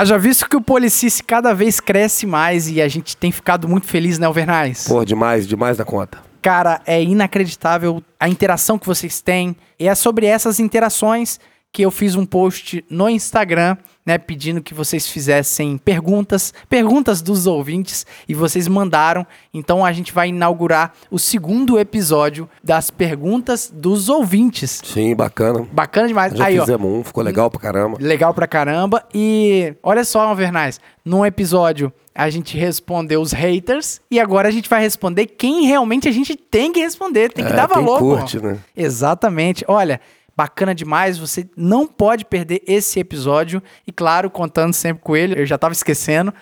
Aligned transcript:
Haja 0.00 0.16
visto 0.16 0.48
que 0.48 0.56
o 0.56 0.62
Policice 0.62 1.22
cada 1.22 1.52
vez 1.52 1.78
cresce 1.78 2.26
mais 2.26 2.70
e 2.70 2.80
a 2.80 2.88
gente 2.88 3.14
tem 3.14 3.30
ficado 3.30 3.68
muito 3.68 3.86
feliz, 3.86 4.18
né, 4.18 4.26
Alvernais? 4.26 4.88
Pô, 4.88 5.04
demais, 5.04 5.46
demais 5.46 5.76
da 5.76 5.84
conta. 5.84 6.22
Cara, 6.40 6.80
é 6.86 7.02
inacreditável 7.02 8.02
a 8.18 8.26
interação 8.26 8.78
que 8.78 8.86
vocês 8.86 9.20
têm. 9.20 9.54
E 9.78 9.86
é 9.86 9.94
sobre 9.94 10.24
essas 10.24 10.58
interações 10.58 11.38
que 11.70 11.82
eu 11.82 11.90
fiz 11.90 12.14
um 12.14 12.24
post 12.24 12.82
no 12.88 13.10
Instagram, 13.10 13.76
né, 14.04 14.16
pedindo 14.18 14.62
que 14.62 14.72
vocês 14.74 15.06
fizessem 15.06 15.76
perguntas, 15.78 16.52
perguntas 16.68 17.20
dos 17.22 17.46
ouvintes, 17.46 18.06
e 18.28 18.34
vocês 18.34 18.66
mandaram. 18.66 19.26
Então 19.52 19.84
a 19.84 19.92
gente 19.92 20.12
vai 20.12 20.28
inaugurar 20.28 20.92
o 21.10 21.18
segundo 21.18 21.78
episódio 21.78 22.48
das 22.64 22.90
perguntas 22.90 23.70
dos 23.72 24.08
ouvintes. 24.08 24.80
Sim, 24.84 25.14
bacana. 25.14 25.66
Bacana 25.72 26.08
demais. 26.08 26.32
Já 26.32 26.46
Aí, 26.46 26.58
ó, 26.58 26.62
fizemos 26.62 26.90
um, 26.92 27.04
ficou 27.04 27.22
legal 27.22 27.50
pra 27.50 27.60
caramba. 27.60 27.98
Legal 28.00 28.32
pra 28.34 28.46
caramba. 28.46 29.04
E 29.14 29.74
olha 29.82 30.04
só, 30.04 30.20
Alvernais, 30.20 30.80
num 31.04 31.24
episódio 31.24 31.92
a 32.12 32.28
gente 32.28 32.58
respondeu 32.58 33.20
os 33.22 33.32
haters 33.32 34.00
e 34.10 34.18
agora 34.18 34.48
a 34.48 34.50
gente 34.50 34.68
vai 34.68 34.80
responder 34.82 35.26
quem 35.26 35.64
realmente 35.66 36.08
a 36.08 36.12
gente 36.12 36.34
tem 36.36 36.72
que 36.72 36.80
responder, 36.80 37.32
tem 37.32 37.44
que 37.46 37.52
É, 37.52 37.56
dar 37.56 37.66
valor. 37.66 37.98
pô. 37.98 38.16
curte, 38.16 38.38
né? 38.40 38.58
Exatamente. 38.76 39.64
Olha, 39.68 40.00
bacana 40.40 40.74
demais, 40.74 41.18
você 41.18 41.46
não 41.54 41.86
pode 41.86 42.24
perder 42.24 42.62
esse 42.66 42.98
episódio 42.98 43.62
e 43.86 43.92
claro, 43.92 44.30
contando 44.30 44.72
sempre 44.72 45.02
com 45.02 45.14
ele, 45.14 45.38
eu 45.38 45.44
já 45.44 45.58
tava 45.58 45.74
esquecendo. 45.74 46.32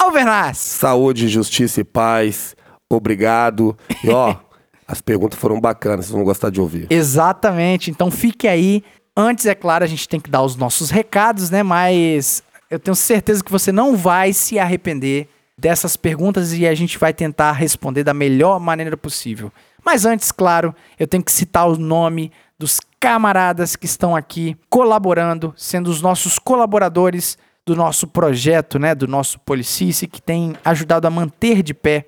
Alvernaz. 0.00 0.58
Saúde, 0.58 1.28
justiça 1.28 1.80
e 1.80 1.84
paz. 1.84 2.54
Obrigado. 2.88 3.76
E 4.04 4.10
ó, 4.10 4.36
as 4.86 5.00
perguntas 5.00 5.36
foram 5.36 5.60
bacanas, 5.60 6.06
vocês 6.06 6.14
vão 6.14 6.22
gostar 6.22 6.48
de 6.50 6.60
ouvir. 6.60 6.86
Exatamente. 6.90 7.90
Então 7.90 8.08
fique 8.08 8.46
aí. 8.46 8.84
Antes, 9.16 9.46
é 9.46 9.54
claro, 9.56 9.82
a 9.82 9.88
gente 9.88 10.08
tem 10.08 10.20
que 10.20 10.30
dar 10.30 10.42
os 10.42 10.54
nossos 10.54 10.88
recados, 10.88 11.50
né? 11.50 11.64
Mas 11.64 12.44
eu 12.70 12.78
tenho 12.78 12.94
certeza 12.94 13.42
que 13.42 13.50
você 13.50 13.72
não 13.72 13.96
vai 13.96 14.32
se 14.32 14.60
arrepender 14.60 15.28
dessas 15.58 15.96
perguntas 15.96 16.52
e 16.52 16.68
a 16.68 16.74
gente 16.76 16.96
vai 16.98 17.12
tentar 17.12 17.50
responder 17.50 18.04
da 18.04 18.14
melhor 18.14 18.60
maneira 18.60 18.96
possível. 18.96 19.52
Mas 19.84 20.06
antes, 20.06 20.30
claro, 20.30 20.72
eu 21.00 21.08
tenho 21.08 21.24
que 21.24 21.32
citar 21.32 21.68
o 21.68 21.76
nome 21.76 22.30
dos 22.56 22.78
camaradas 23.00 23.74
que 23.74 23.86
estão 23.86 24.14
aqui 24.14 24.56
colaborando, 24.68 25.54
sendo 25.56 25.88
os 25.88 26.02
nossos 26.02 26.38
colaboradores 26.38 27.38
do 27.66 27.74
nosso 27.74 28.06
projeto, 28.06 28.78
né, 28.78 28.94
do 28.94 29.08
nosso 29.08 29.38
Policice, 29.40 30.06
que 30.06 30.20
tem 30.20 30.54
ajudado 30.64 31.06
a 31.06 31.10
manter 31.10 31.62
de 31.62 31.72
pé 31.72 32.06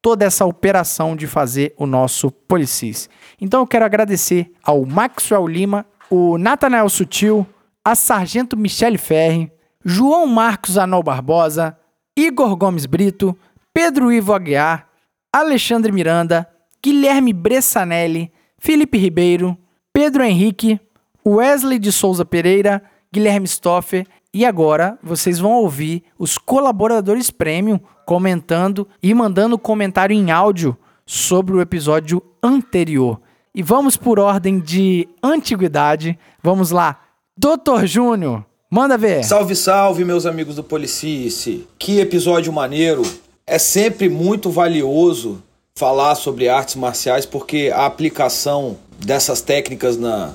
toda 0.00 0.24
essa 0.24 0.46
operação 0.46 1.14
de 1.14 1.26
fazer 1.26 1.74
o 1.76 1.86
nosso 1.86 2.30
Policis. 2.30 3.10
Então 3.40 3.60
eu 3.60 3.66
quero 3.66 3.84
agradecer 3.84 4.50
ao 4.64 4.84
Maxwell 4.86 5.46
Lima, 5.46 5.84
o 6.08 6.38
Natanael 6.38 6.88
Sutil, 6.88 7.46
a 7.84 7.94
Sargento 7.94 8.56
Michele 8.56 8.98
Ferri, 8.98 9.52
João 9.84 10.26
Marcos 10.26 10.78
Anol 10.78 11.02
Barbosa, 11.02 11.76
Igor 12.16 12.56
Gomes 12.56 12.86
Brito, 12.86 13.36
Pedro 13.72 14.10
Ivo 14.10 14.32
Aguiar, 14.32 14.88
Alexandre 15.32 15.92
Miranda, 15.92 16.48
Guilherme 16.82 17.32
Bressanelli, 17.32 18.32
Felipe 18.58 18.98
Ribeiro, 18.98 19.56
Pedro 20.00 20.24
Henrique, 20.24 20.80
Wesley 21.28 21.78
de 21.78 21.92
Souza 21.92 22.24
Pereira, 22.24 22.82
Guilherme 23.12 23.46
Stoffer 23.46 24.06
e 24.32 24.46
agora 24.46 24.98
vocês 25.02 25.38
vão 25.38 25.52
ouvir 25.52 26.04
os 26.18 26.38
colaboradores 26.38 27.30
premium 27.30 27.78
comentando 28.06 28.88
e 29.02 29.12
mandando 29.12 29.58
comentário 29.58 30.16
em 30.16 30.30
áudio 30.30 30.74
sobre 31.04 31.54
o 31.54 31.60
episódio 31.60 32.22
anterior. 32.42 33.20
E 33.54 33.62
vamos 33.62 33.98
por 33.98 34.18
ordem 34.18 34.58
de 34.58 35.06
antiguidade. 35.22 36.18
Vamos 36.42 36.70
lá. 36.70 36.98
Doutor 37.36 37.86
Júnior, 37.86 38.42
manda 38.70 38.96
ver. 38.96 39.22
Salve, 39.22 39.54
salve, 39.54 40.02
meus 40.02 40.24
amigos 40.24 40.56
do 40.56 40.64
Policice. 40.64 41.68
Que 41.78 42.00
episódio 42.00 42.50
maneiro. 42.50 43.02
É 43.46 43.58
sempre 43.58 44.08
muito 44.08 44.50
valioso 44.50 45.42
falar 45.74 46.14
sobre 46.14 46.48
artes 46.48 46.76
marciais 46.76 47.26
porque 47.26 47.70
a 47.74 47.84
aplicação 47.84 48.78
dessas 49.04 49.40
técnicas 49.40 49.96
na, 49.96 50.32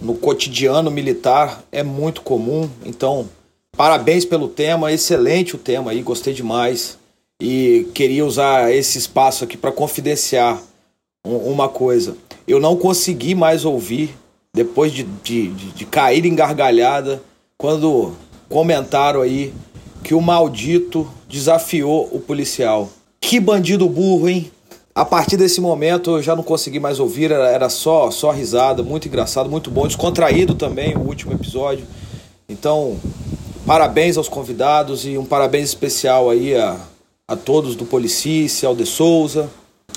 no 0.00 0.14
cotidiano 0.14 0.90
militar 0.90 1.62
é 1.72 1.82
muito 1.82 2.22
comum. 2.22 2.68
Então, 2.84 3.28
parabéns 3.76 4.24
pelo 4.24 4.48
tema, 4.48 4.92
excelente 4.92 5.54
o 5.54 5.58
tema 5.58 5.90
aí, 5.92 6.02
gostei 6.02 6.34
demais. 6.34 6.98
E 7.40 7.86
queria 7.94 8.24
usar 8.26 8.74
esse 8.74 8.98
espaço 8.98 9.44
aqui 9.44 9.56
para 9.56 9.70
confidenciar 9.70 10.60
um- 11.24 11.36
uma 11.52 11.68
coisa. 11.68 12.16
Eu 12.46 12.58
não 12.58 12.76
consegui 12.76 13.34
mais 13.34 13.64
ouvir, 13.64 14.14
depois 14.52 14.92
de, 14.92 15.04
de, 15.22 15.48
de, 15.48 15.70
de 15.70 15.86
cair 15.86 16.24
em 16.26 16.34
gargalhada, 16.34 17.22
quando 17.56 18.12
comentaram 18.48 19.20
aí 19.22 19.52
que 20.02 20.14
o 20.14 20.20
maldito 20.20 21.08
desafiou 21.28 22.08
o 22.10 22.18
policial. 22.18 22.88
Que 23.20 23.38
bandido 23.38 23.88
burro, 23.88 24.28
hein? 24.28 24.50
A 24.98 25.04
partir 25.04 25.36
desse 25.36 25.60
momento 25.60 26.16
eu 26.16 26.22
já 26.24 26.34
não 26.34 26.42
consegui 26.42 26.80
mais 26.80 26.98
ouvir, 26.98 27.30
era, 27.30 27.48
era 27.48 27.68
só, 27.68 28.10
só 28.10 28.32
risada, 28.32 28.82
muito 28.82 29.06
engraçado, 29.06 29.48
muito 29.48 29.70
bom, 29.70 29.86
descontraído 29.86 30.56
também 30.56 30.96
o 30.96 31.02
último 31.02 31.32
episódio. 31.32 31.86
Então, 32.48 32.98
parabéns 33.64 34.16
aos 34.16 34.28
convidados 34.28 35.06
e 35.06 35.16
um 35.16 35.24
parabéns 35.24 35.68
especial 35.68 36.28
aí 36.28 36.56
a, 36.56 36.76
a 37.28 37.36
todos 37.36 37.76
do 37.76 37.84
Policice, 37.84 38.66
ao 38.66 38.74
De 38.74 38.84
Souza, 38.84 39.48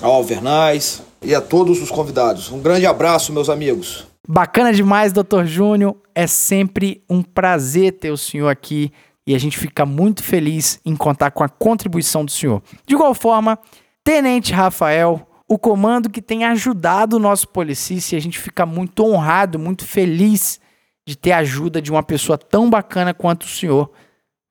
ao 0.03 0.11
Alvernais 0.11 1.01
e 1.19 1.34
a 1.34 1.41
todos 1.41 1.81
os 1.81 1.90
convidados. 1.90 2.51
Um 2.51 2.59
grande 2.59 2.85
abraço, 2.85 3.34
meus 3.34 3.50
amigos. 3.50 4.06
Bacana 4.29 4.72
demais, 4.72 5.11
Doutor 5.11 5.47
Júnior. 5.47 5.95
É 6.13 6.28
sempre 6.28 7.03
um 7.09 7.23
prazer 7.23 7.94
ter 7.94 8.11
o 8.11 8.17
senhor 8.17 8.50
aqui 8.50 8.91
e 9.25 9.34
a 9.34 9.40
gente 9.40 9.57
fica 9.57 9.84
muito 9.84 10.22
feliz 10.22 10.79
em 10.85 10.95
contar 10.95 11.31
com 11.31 11.44
a 11.44 11.50
contribuição 11.50 12.23
do 12.23 12.29
senhor. 12.29 12.61
De 12.85 12.94
igual 12.94 13.16
forma, 13.16 13.57
Tenente 14.03 14.51
Rafael, 14.51 15.28
o 15.47 15.59
comando 15.59 16.09
que 16.09 16.23
tem 16.23 16.44
ajudado 16.44 17.17
o 17.17 17.19
nosso 17.19 17.47
policice, 17.47 18.16
e 18.16 18.17
a 18.17 18.22
gente 18.22 18.39
fica 18.39 18.66
muito 18.66 19.06
honrado, 19.06 19.59
muito 19.59 19.85
feliz 19.85 20.59
de 21.06 21.16
ter 21.16 21.34
a 21.34 21.39
ajuda 21.39 21.79
de 21.79 21.91
uma 21.91 22.01
pessoa 22.01 22.35
tão 22.35 22.67
bacana 22.67 23.13
quanto 23.13 23.44
o 23.44 23.47
senhor. 23.47 23.91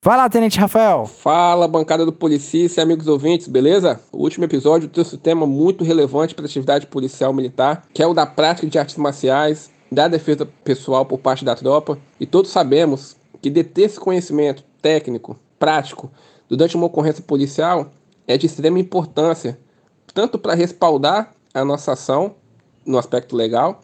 Vai 0.05 0.17
lá, 0.17 0.31
Tenente 0.31 0.59
Rafael. 0.59 1.05
Fala, 1.05 1.67
bancada 1.67 2.07
do 2.07 2.13
Policice, 2.13 2.81
amigos 2.81 3.09
ouvintes, 3.09 3.49
beleza? 3.49 4.01
O 4.13 4.23
último 4.23 4.45
episódio 4.45 4.89
trouxe 4.89 5.17
um 5.17 5.19
tema 5.19 5.47
muito 5.47 5.83
relevante 5.83 6.35
para 6.35 6.45
a 6.45 6.47
atividade 6.47 6.87
policial 6.87 7.33
militar, 7.33 7.87
que 7.93 8.03
é 8.03 8.07
o 8.07 8.15
da 8.15 8.25
prática 8.25 8.69
de 8.69 8.79
artes 8.79 8.97
marciais, 8.97 9.71
da 9.91 10.07
defesa 10.07 10.47
pessoal 10.65 11.05
por 11.05 11.19
parte 11.19 11.45
da 11.45 11.57
tropa. 11.57 11.99
E 12.21 12.25
todos 12.25 12.53
sabemos 12.53 13.17
que 13.43 13.51
deter 13.51 13.87
esse 13.87 13.99
conhecimento 13.99 14.63
técnico, 14.81 15.37
prático, 15.59 16.11
durante 16.49 16.77
uma 16.77 16.87
ocorrência 16.87 17.23
policial 17.23 17.91
é 18.31 18.39
de 18.39 18.47
extrema 18.47 18.79
importância, 18.79 19.59
tanto 20.15 20.39
para 20.39 20.55
respaldar 20.55 21.33
a 21.53 21.65
nossa 21.65 21.93
ação 21.93 22.37
no 22.87 22.97
aspecto 22.97 23.35
legal, 23.35 23.81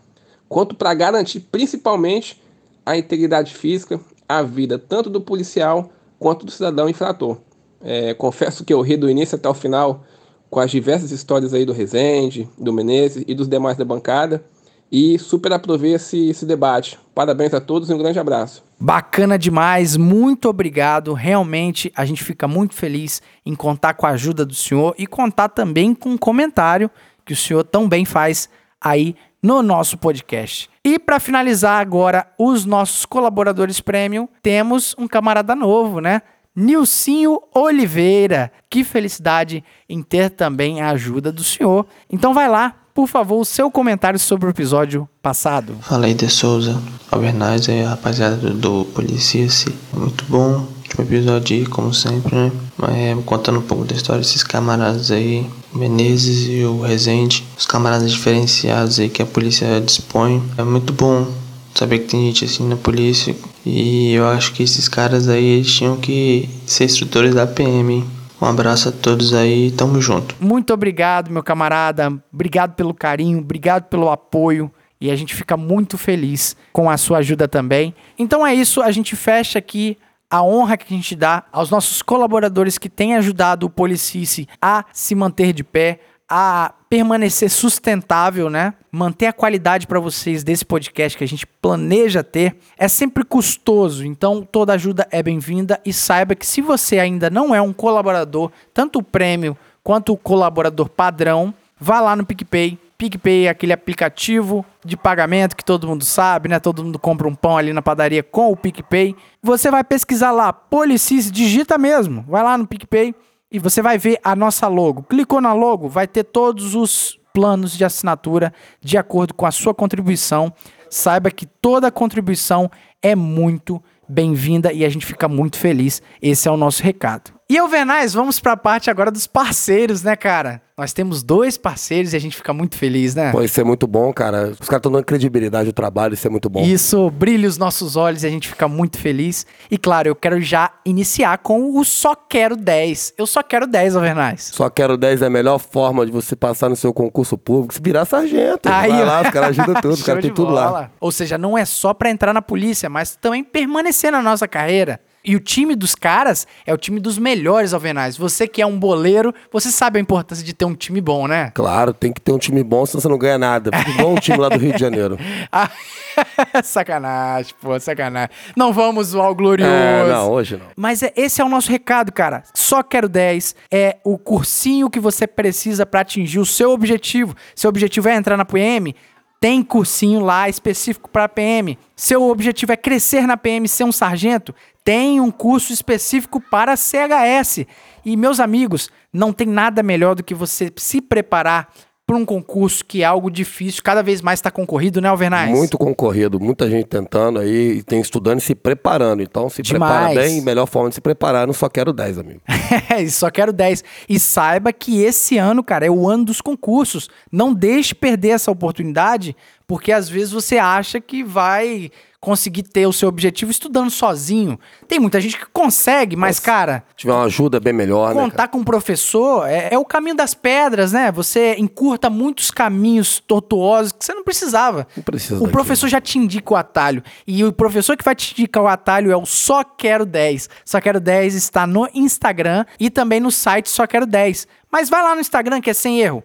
quanto 0.48 0.74
para 0.74 0.94
garantir 0.94 1.40
principalmente 1.40 2.40
a 2.84 2.96
integridade 2.96 3.54
física, 3.54 4.00
a 4.28 4.42
vida 4.42 4.78
tanto 4.78 5.10
do 5.10 5.20
policial 5.20 5.90
quanto 6.18 6.46
do 6.46 6.52
cidadão 6.52 6.88
infrator. 6.88 7.38
É, 7.82 8.14
confesso 8.14 8.64
que 8.64 8.72
eu 8.72 8.80
ri 8.80 8.96
do 8.96 9.10
início 9.10 9.36
até 9.36 9.48
o 9.48 9.54
final 9.54 10.04
com 10.48 10.60
as 10.60 10.70
diversas 10.70 11.10
histórias 11.10 11.52
aí 11.52 11.64
do 11.64 11.72
Rezende, 11.72 12.48
do 12.56 12.72
Menezes 12.72 13.24
e 13.26 13.34
dos 13.34 13.48
demais 13.48 13.76
da 13.76 13.84
bancada 13.84 14.44
e 14.90 15.18
super 15.18 15.52
aprovei 15.52 15.94
esse, 15.94 16.28
esse 16.28 16.46
debate. 16.46 16.98
Parabéns 17.14 17.52
a 17.54 17.60
todos 17.60 17.90
e 17.90 17.94
um 17.94 17.98
grande 17.98 18.18
abraço. 18.18 18.64
Bacana 18.78 19.38
demais, 19.38 19.96
muito 19.96 20.48
obrigado. 20.48 21.14
Realmente 21.14 21.90
a 21.96 22.04
gente 22.04 22.22
fica 22.22 22.46
muito 22.46 22.74
feliz 22.74 23.22
em 23.44 23.54
contar 23.54 23.94
com 23.94 24.06
a 24.06 24.10
ajuda 24.10 24.44
do 24.44 24.54
senhor 24.54 24.94
e 24.98 25.06
contar 25.06 25.48
também 25.48 25.94
com 25.94 26.10
um 26.10 26.18
comentário 26.18 26.90
que 27.24 27.32
o 27.32 27.36
senhor 27.36 27.64
tão 27.64 27.88
bem 27.88 28.04
faz 28.04 28.48
aí 28.80 29.16
no 29.42 29.62
nosso 29.62 29.96
podcast. 29.96 30.68
E 30.84 30.98
para 30.98 31.18
finalizar 31.18 31.80
agora 31.80 32.26
os 32.38 32.64
nossos 32.64 33.04
colaboradores 33.04 33.80
premium, 33.80 34.28
temos 34.42 34.94
um 34.98 35.08
camarada 35.08 35.54
novo, 35.54 36.00
né? 36.00 36.22
Nilcinho 36.54 37.40
Oliveira. 37.54 38.52
Que 38.70 38.84
felicidade 38.84 39.64
em 39.88 40.02
ter 40.02 40.30
também 40.30 40.80
a 40.80 40.90
ajuda 40.90 41.32
do 41.32 41.42
senhor. 41.42 41.86
Então 42.10 42.32
vai 42.32 42.48
lá, 42.48 42.74
por 42.96 43.06
favor, 43.06 43.38
o 43.38 43.44
seu 43.44 43.70
comentário 43.70 44.18
sobre 44.18 44.46
o 44.46 44.48
episódio 44.48 45.06
passado. 45.20 45.76
Fala 45.82 46.06
aí 46.06 46.14
de 46.14 46.30
Souza, 46.30 46.80
Albernaz 47.10 47.68
e 47.68 47.82
a 47.82 47.90
rapaziada 47.90 48.36
do, 48.36 48.54
do 48.54 48.84
Policice. 48.86 49.68
Muito 49.92 50.24
bom. 50.26 50.66
Último 50.78 51.04
episódio 51.04 51.68
como 51.68 51.92
sempre, 51.92 52.34
né? 52.34 52.50
É, 52.88 53.14
contando 53.26 53.58
um 53.58 53.62
pouco 53.62 53.84
da 53.84 53.94
história 53.94 54.22
desses 54.22 54.42
camaradas 54.42 55.10
aí, 55.10 55.46
Menezes 55.74 56.48
e 56.48 56.64
o 56.64 56.80
Rezende. 56.80 57.44
Os 57.58 57.66
camaradas 57.66 58.10
diferenciados 58.10 58.98
aí 58.98 59.10
que 59.10 59.20
a 59.20 59.26
polícia 59.26 59.78
dispõe. 59.78 60.42
É 60.56 60.62
muito 60.62 60.94
bom 60.94 61.30
saber 61.74 61.98
que 61.98 62.06
tem 62.06 62.24
gente 62.28 62.46
assim 62.46 62.66
na 62.66 62.76
polícia. 62.76 63.36
E 63.66 64.14
eu 64.14 64.26
acho 64.26 64.54
que 64.54 64.62
esses 64.62 64.88
caras 64.88 65.28
aí 65.28 65.44
eles 65.44 65.70
tinham 65.70 65.96
que 65.96 66.48
ser 66.64 66.84
instrutores 66.84 67.34
da 67.34 67.46
PM, 67.46 67.92
hein? 67.92 68.15
Um 68.40 68.46
abraço 68.46 68.90
a 68.90 68.92
todos 68.92 69.32
aí, 69.32 69.70
tamo 69.70 70.00
junto. 70.00 70.34
Muito 70.38 70.72
obrigado, 70.74 71.30
meu 71.30 71.42
camarada. 71.42 72.12
Obrigado 72.32 72.74
pelo 72.74 72.92
carinho, 72.92 73.38
obrigado 73.38 73.84
pelo 73.84 74.10
apoio. 74.10 74.70
E 75.00 75.10
a 75.10 75.16
gente 75.16 75.34
fica 75.34 75.56
muito 75.56 75.98
feliz 75.98 76.56
com 76.72 76.88
a 76.88 76.96
sua 76.96 77.18
ajuda 77.18 77.46
também. 77.46 77.94
Então 78.18 78.46
é 78.46 78.54
isso, 78.54 78.80
a 78.82 78.90
gente 78.90 79.14
fecha 79.14 79.58
aqui 79.58 79.98
a 80.30 80.42
honra 80.42 80.76
que 80.76 80.92
a 80.92 80.96
gente 80.96 81.14
dá 81.14 81.44
aos 81.52 81.70
nossos 81.70 82.02
colaboradores 82.02 82.78
que 82.78 82.88
têm 82.88 83.14
ajudado 83.14 83.66
o 83.66 83.70
Policice 83.70 84.48
a 84.60 84.84
se 84.92 85.14
manter 85.14 85.52
de 85.52 85.62
pé, 85.62 86.00
a 86.28 86.74
permanecer 86.88 87.50
sustentável, 87.50 88.50
né? 88.50 88.74
Manter 88.90 89.26
a 89.26 89.32
qualidade 89.32 89.86
para 89.86 90.00
vocês 90.00 90.42
desse 90.42 90.64
podcast 90.64 91.16
que 91.16 91.24
a 91.24 91.28
gente 91.28 91.46
planeja 91.46 92.24
ter 92.24 92.56
é 92.76 92.88
sempre 92.88 93.24
custoso, 93.24 94.04
então 94.04 94.42
toda 94.42 94.72
ajuda 94.72 95.06
é 95.10 95.22
bem-vinda 95.22 95.80
e 95.84 95.92
saiba 95.92 96.34
que 96.34 96.46
se 96.46 96.60
você 96.60 96.98
ainda 96.98 97.30
não 97.30 97.54
é 97.54 97.60
um 97.60 97.72
colaborador, 97.72 98.50
tanto 98.74 98.98
o 98.98 99.02
prêmio 99.02 99.56
quanto 99.84 100.12
o 100.12 100.16
colaborador 100.16 100.88
padrão, 100.88 101.54
vá 101.78 102.00
lá 102.00 102.16
no 102.16 102.26
PicPay. 102.26 102.78
PicPay 102.98 103.46
é 103.46 103.50
aquele 103.50 103.72
aplicativo 103.72 104.64
de 104.84 104.96
pagamento 104.96 105.54
que 105.54 105.64
todo 105.64 105.86
mundo 105.86 106.04
sabe, 106.04 106.48
né? 106.48 106.58
Todo 106.58 106.82
mundo 106.82 106.98
compra 106.98 107.28
um 107.28 107.34
pão 107.34 107.56
ali 107.56 107.72
na 107.72 107.82
padaria 107.82 108.22
com 108.22 108.50
o 108.50 108.56
PicPay. 108.56 109.14
Você 109.42 109.70
vai 109.70 109.84
pesquisar 109.84 110.32
lá, 110.32 110.52
Policis, 110.52 111.30
digita 111.30 111.76
mesmo. 111.76 112.24
Vai 112.26 112.42
lá 112.42 112.56
no 112.56 112.66
PicPay 112.66 113.14
e 113.50 113.58
você 113.58 113.80
vai 113.80 113.98
ver 113.98 114.18
a 114.22 114.34
nossa 114.34 114.66
logo. 114.68 115.02
Clicou 115.02 115.40
na 115.40 115.52
logo, 115.52 115.88
vai 115.88 116.06
ter 116.06 116.24
todos 116.24 116.74
os 116.74 117.18
planos 117.32 117.76
de 117.76 117.84
assinatura 117.84 118.52
de 118.80 118.96
acordo 118.96 119.34
com 119.34 119.46
a 119.46 119.50
sua 119.50 119.74
contribuição. 119.74 120.52
Saiba 120.90 121.30
que 121.30 121.46
toda 121.46 121.90
contribuição 121.90 122.70
é 123.02 123.14
muito 123.14 123.82
bem-vinda 124.08 124.72
e 124.72 124.84
a 124.84 124.88
gente 124.88 125.04
fica 125.04 125.28
muito 125.28 125.58
feliz. 125.58 126.00
Esse 126.20 126.48
é 126.48 126.50
o 126.50 126.56
nosso 126.56 126.82
recado. 126.82 127.35
E 127.48 127.56
Alvernais, 127.58 128.12
vamos 128.12 128.40
para 128.40 128.54
a 128.54 128.56
parte 128.56 128.90
agora 128.90 129.08
dos 129.08 129.28
parceiros, 129.28 130.02
né, 130.02 130.16
cara? 130.16 130.60
Nós 130.76 130.92
temos 130.92 131.22
dois 131.22 131.56
parceiros 131.56 132.12
e 132.12 132.16
a 132.16 132.18
gente 132.18 132.36
fica 132.36 132.52
muito 132.52 132.76
feliz, 132.76 133.14
né? 133.14 133.30
Pô, 133.30 133.40
isso 133.40 133.60
é 133.60 133.62
muito 133.62 133.86
bom, 133.86 134.12
cara. 134.12 134.48
Os 134.48 134.66
caras 134.66 134.80
estão 134.80 134.90
dando 134.90 135.04
credibilidade 135.04 135.68
ao 135.68 135.72
trabalho, 135.72 136.14
isso 136.14 136.26
é 136.26 136.30
muito 136.30 136.50
bom. 136.50 136.64
Isso 136.64 137.08
brilha 137.08 137.48
os 137.48 137.56
nossos 137.56 137.94
olhos 137.94 138.24
e 138.24 138.26
a 138.26 138.30
gente 138.30 138.48
fica 138.48 138.66
muito 138.66 138.98
feliz. 138.98 139.46
E 139.70 139.78
claro, 139.78 140.08
eu 140.08 140.16
quero 140.16 140.40
já 140.40 140.72
iniciar 140.84 141.38
com 141.38 141.78
o 141.78 141.84
Só 141.84 142.16
Quero 142.16 142.56
10. 142.56 143.14
Eu 143.16 143.28
só 143.28 143.44
quero 143.44 143.68
10, 143.68 143.94
Alvernais. 143.94 144.50
Só 144.52 144.68
quero 144.68 144.96
10 144.96 145.22
é 145.22 145.26
a 145.26 145.30
melhor 145.30 145.60
forma 145.60 146.04
de 146.04 146.10
você 146.10 146.34
passar 146.34 146.68
no 146.68 146.74
seu 146.74 146.92
concurso 146.92 147.38
público, 147.38 147.74
se 147.74 147.80
virar 147.80 148.06
sargento. 148.06 148.68
Aí, 148.68 148.90
Vai 148.90 149.04
lá, 149.04 149.22
os 149.22 149.30
caras 149.30 149.50
ajudam 149.50 149.74
tudo, 149.80 149.94
os 149.94 150.02
caras 150.02 150.20
têm 150.20 150.34
tudo 150.34 150.50
lá. 150.52 150.66
bola. 150.66 150.90
Ou 150.98 151.12
seja, 151.12 151.38
não 151.38 151.56
é 151.56 151.64
só 151.64 151.94
pra 151.94 152.10
entrar 152.10 152.32
na 152.34 152.42
polícia, 152.42 152.90
mas 152.90 153.14
também 153.14 153.44
permanecer 153.44 154.10
na 154.10 154.20
nossa 154.20 154.48
carreira. 154.48 155.00
E 155.26 155.34
o 155.34 155.40
time 155.40 155.74
dos 155.74 155.96
caras 155.96 156.46
é 156.64 156.72
o 156.72 156.78
time 156.78 157.00
dos 157.00 157.18
melhores 157.18 157.74
alvenais. 157.74 158.16
Você 158.16 158.46
que 158.46 158.62
é 158.62 158.66
um 158.66 158.78
boleiro, 158.78 159.34
você 159.52 159.72
sabe 159.72 159.98
a 159.98 160.00
importância 160.00 160.44
de 160.44 160.54
ter 160.54 160.64
um 160.64 160.74
time 160.74 161.00
bom, 161.00 161.26
né? 161.26 161.50
Claro, 161.52 161.92
tem 161.92 162.12
que 162.12 162.20
ter 162.20 162.30
um 162.30 162.38
time 162.38 162.62
bom, 162.62 162.86
senão 162.86 163.00
você 163.00 163.08
não 163.08 163.18
ganha 163.18 163.36
nada. 163.36 163.70
Igual 163.88 164.12
um 164.12 164.20
time 164.20 164.38
lá 164.38 164.48
do 164.48 164.58
Rio 164.58 164.72
de 164.72 164.78
Janeiro. 164.78 165.18
Ah, 165.52 165.70
sacanagem, 166.62 167.54
pô, 167.60 167.78
sacanagem. 167.78 168.30
Não 168.56 168.72
vamos 168.72 169.08
zoar 169.08 169.30
o 169.30 169.34
glorioso. 169.34 169.70
É, 169.70 170.08
não, 170.08 170.30
hoje 170.30 170.56
não. 170.56 170.66
Mas 170.76 171.02
é- 171.02 171.12
esse 171.16 171.40
é 171.40 171.44
o 171.44 171.48
nosso 171.48 171.70
recado, 171.70 172.12
cara. 172.12 172.42
Só 172.54 172.82
quero 172.82 173.08
10 173.08 173.54
é 173.70 173.96
o 174.04 174.18
cursinho 174.18 174.90
que 174.90 175.00
você 175.00 175.26
precisa 175.26 175.86
pra 175.86 176.00
atingir 176.00 176.38
o 176.38 176.46
seu 176.46 176.70
objetivo. 176.70 177.34
Seu 177.54 177.68
objetivo 177.68 178.08
é 178.08 178.14
entrar 178.14 178.36
na 178.36 178.44
PM? 178.44 178.94
Tem 179.40 179.62
cursinho 179.62 180.20
lá 180.20 180.48
específico 180.48 181.08
para 181.10 181.28
PM. 181.28 181.78
Seu 181.94 182.22
objetivo 182.28 182.72
é 182.72 182.76
crescer 182.76 183.26
na 183.26 183.36
PM, 183.36 183.68
ser 183.68 183.84
um 183.84 183.92
sargento? 183.92 184.54
Tem 184.86 185.20
um 185.20 185.32
curso 185.32 185.72
específico 185.72 186.40
para 186.40 186.76
CHS. 186.76 187.66
E 188.04 188.16
meus 188.16 188.38
amigos, 188.38 188.88
não 189.12 189.32
tem 189.32 189.48
nada 189.48 189.82
melhor 189.82 190.14
do 190.14 190.22
que 190.22 190.32
você 190.32 190.72
se 190.76 191.00
preparar 191.00 191.72
para 192.06 192.16
um 192.16 192.24
concurso 192.24 192.84
que 192.84 193.02
é 193.02 193.04
algo 193.04 193.28
difícil, 193.28 193.82
cada 193.82 194.00
vez 194.00 194.22
mais 194.22 194.38
está 194.38 194.48
concorrido, 194.48 195.00
né, 195.00 195.08
Alvernais? 195.08 195.50
Muito 195.50 195.76
concorrido, 195.76 196.38
muita 196.38 196.70
gente 196.70 196.86
tentando 196.86 197.40
aí, 197.40 197.78
e 197.78 197.82
tem 197.82 198.00
estudando 198.00 198.38
e 198.38 198.42
se 198.42 198.54
preparando. 198.54 199.24
Então, 199.24 199.50
se 199.50 199.60
Demais. 199.60 199.92
prepara 199.92 200.14
bem, 200.14 200.40
melhor 200.40 200.66
forma 200.66 200.88
de 200.88 200.94
se 200.94 201.00
preparar, 201.00 201.42
eu 201.42 201.46
não 201.48 201.54
só 201.54 201.68
quero 201.68 201.92
10, 201.92 202.18
amigo. 202.18 202.40
É, 202.88 203.04
só 203.08 203.28
quero 203.28 203.52
10. 203.52 203.82
E 204.08 204.20
saiba 204.20 204.72
que 204.72 205.02
esse 205.02 205.36
ano, 205.36 205.64
cara, 205.64 205.84
é 205.84 205.90
o 205.90 206.08
ano 206.08 206.26
dos 206.26 206.40
concursos. 206.40 207.08
Não 207.32 207.52
deixe 207.52 207.92
perder 207.92 208.28
essa 208.30 208.52
oportunidade, 208.52 209.36
porque 209.66 209.90
às 209.90 210.08
vezes 210.08 210.30
você 210.30 210.58
acha 210.58 211.00
que 211.00 211.24
vai 211.24 211.90
conseguir 212.20 212.62
ter 212.64 212.86
o 212.86 212.92
seu 212.92 213.08
objetivo 213.08 213.50
estudando 213.50 213.90
sozinho. 213.90 214.58
Tem 214.88 214.98
muita 214.98 215.20
gente 215.20 215.38
que 215.38 215.46
consegue, 215.52 216.16
mas, 216.16 216.40
cara, 216.40 216.84
Se 216.90 216.96
tiver 216.96 217.12
uma 217.12 217.24
ajuda 217.24 217.60
bem 217.60 217.72
melhor, 217.72 218.08
né? 218.08 218.14
cara? 218.14 218.30
contar 218.30 218.48
com 218.48 218.58
um 218.58 218.64
professor 218.64 219.46
é, 219.48 219.68
é 219.72 219.78
o 219.78 219.84
caminho 219.84 220.16
das 220.16 220.34
pedras, 220.34 220.92
né? 220.92 221.12
Você 221.12 221.54
encurta 221.58 222.08
muitos 222.10 222.50
caminhos 222.50 223.20
tortuosos 223.20 223.92
que 223.92 224.04
você 224.04 224.14
não 224.14 224.24
precisava. 224.24 224.86
Não 224.96 225.02
precisa 225.02 225.34
O 225.34 225.38
daquilo. 225.40 225.52
professor 225.52 225.88
já 225.88 226.00
te 226.00 226.18
indica 226.18 226.52
o 226.52 226.56
atalho. 226.56 227.02
E 227.26 227.44
o 227.44 227.52
professor 227.52 227.96
que 227.96 228.04
vai 228.04 228.14
te 228.14 228.32
indicar 228.32 228.62
o 228.62 228.68
atalho 228.68 229.10
é 229.12 229.16
o 229.16 229.26
Só 229.26 229.62
Quero 229.62 230.04
10. 230.06 230.48
Só 230.64 230.80
Quero 230.80 230.98
10 231.00 231.34
está 231.34 231.66
no 231.66 231.88
Instagram 231.94 232.64
e 232.80 232.90
também 232.90 233.20
no 233.20 233.30
site 233.30 233.68
Só 233.68 233.86
Quero 233.86 234.06
10. 234.06 234.46
Mas 234.70 234.88
vai 234.88 235.02
lá 235.02 235.14
no 235.14 235.20
Instagram 235.20 235.60
que 235.60 235.70
é 235.70 235.74
sem 235.74 236.00
erro. 236.00 236.24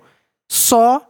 Só 0.49 1.01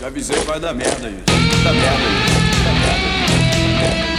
Já 0.00 0.08
avisei 0.08 0.36
que 0.36 0.46
vai 0.46 0.58
dar 0.58 0.74
merda 0.74 1.08
isso. 1.08 1.32
Merda 1.62 1.70
isso. 1.72 2.44
Merda. 3.80 4.13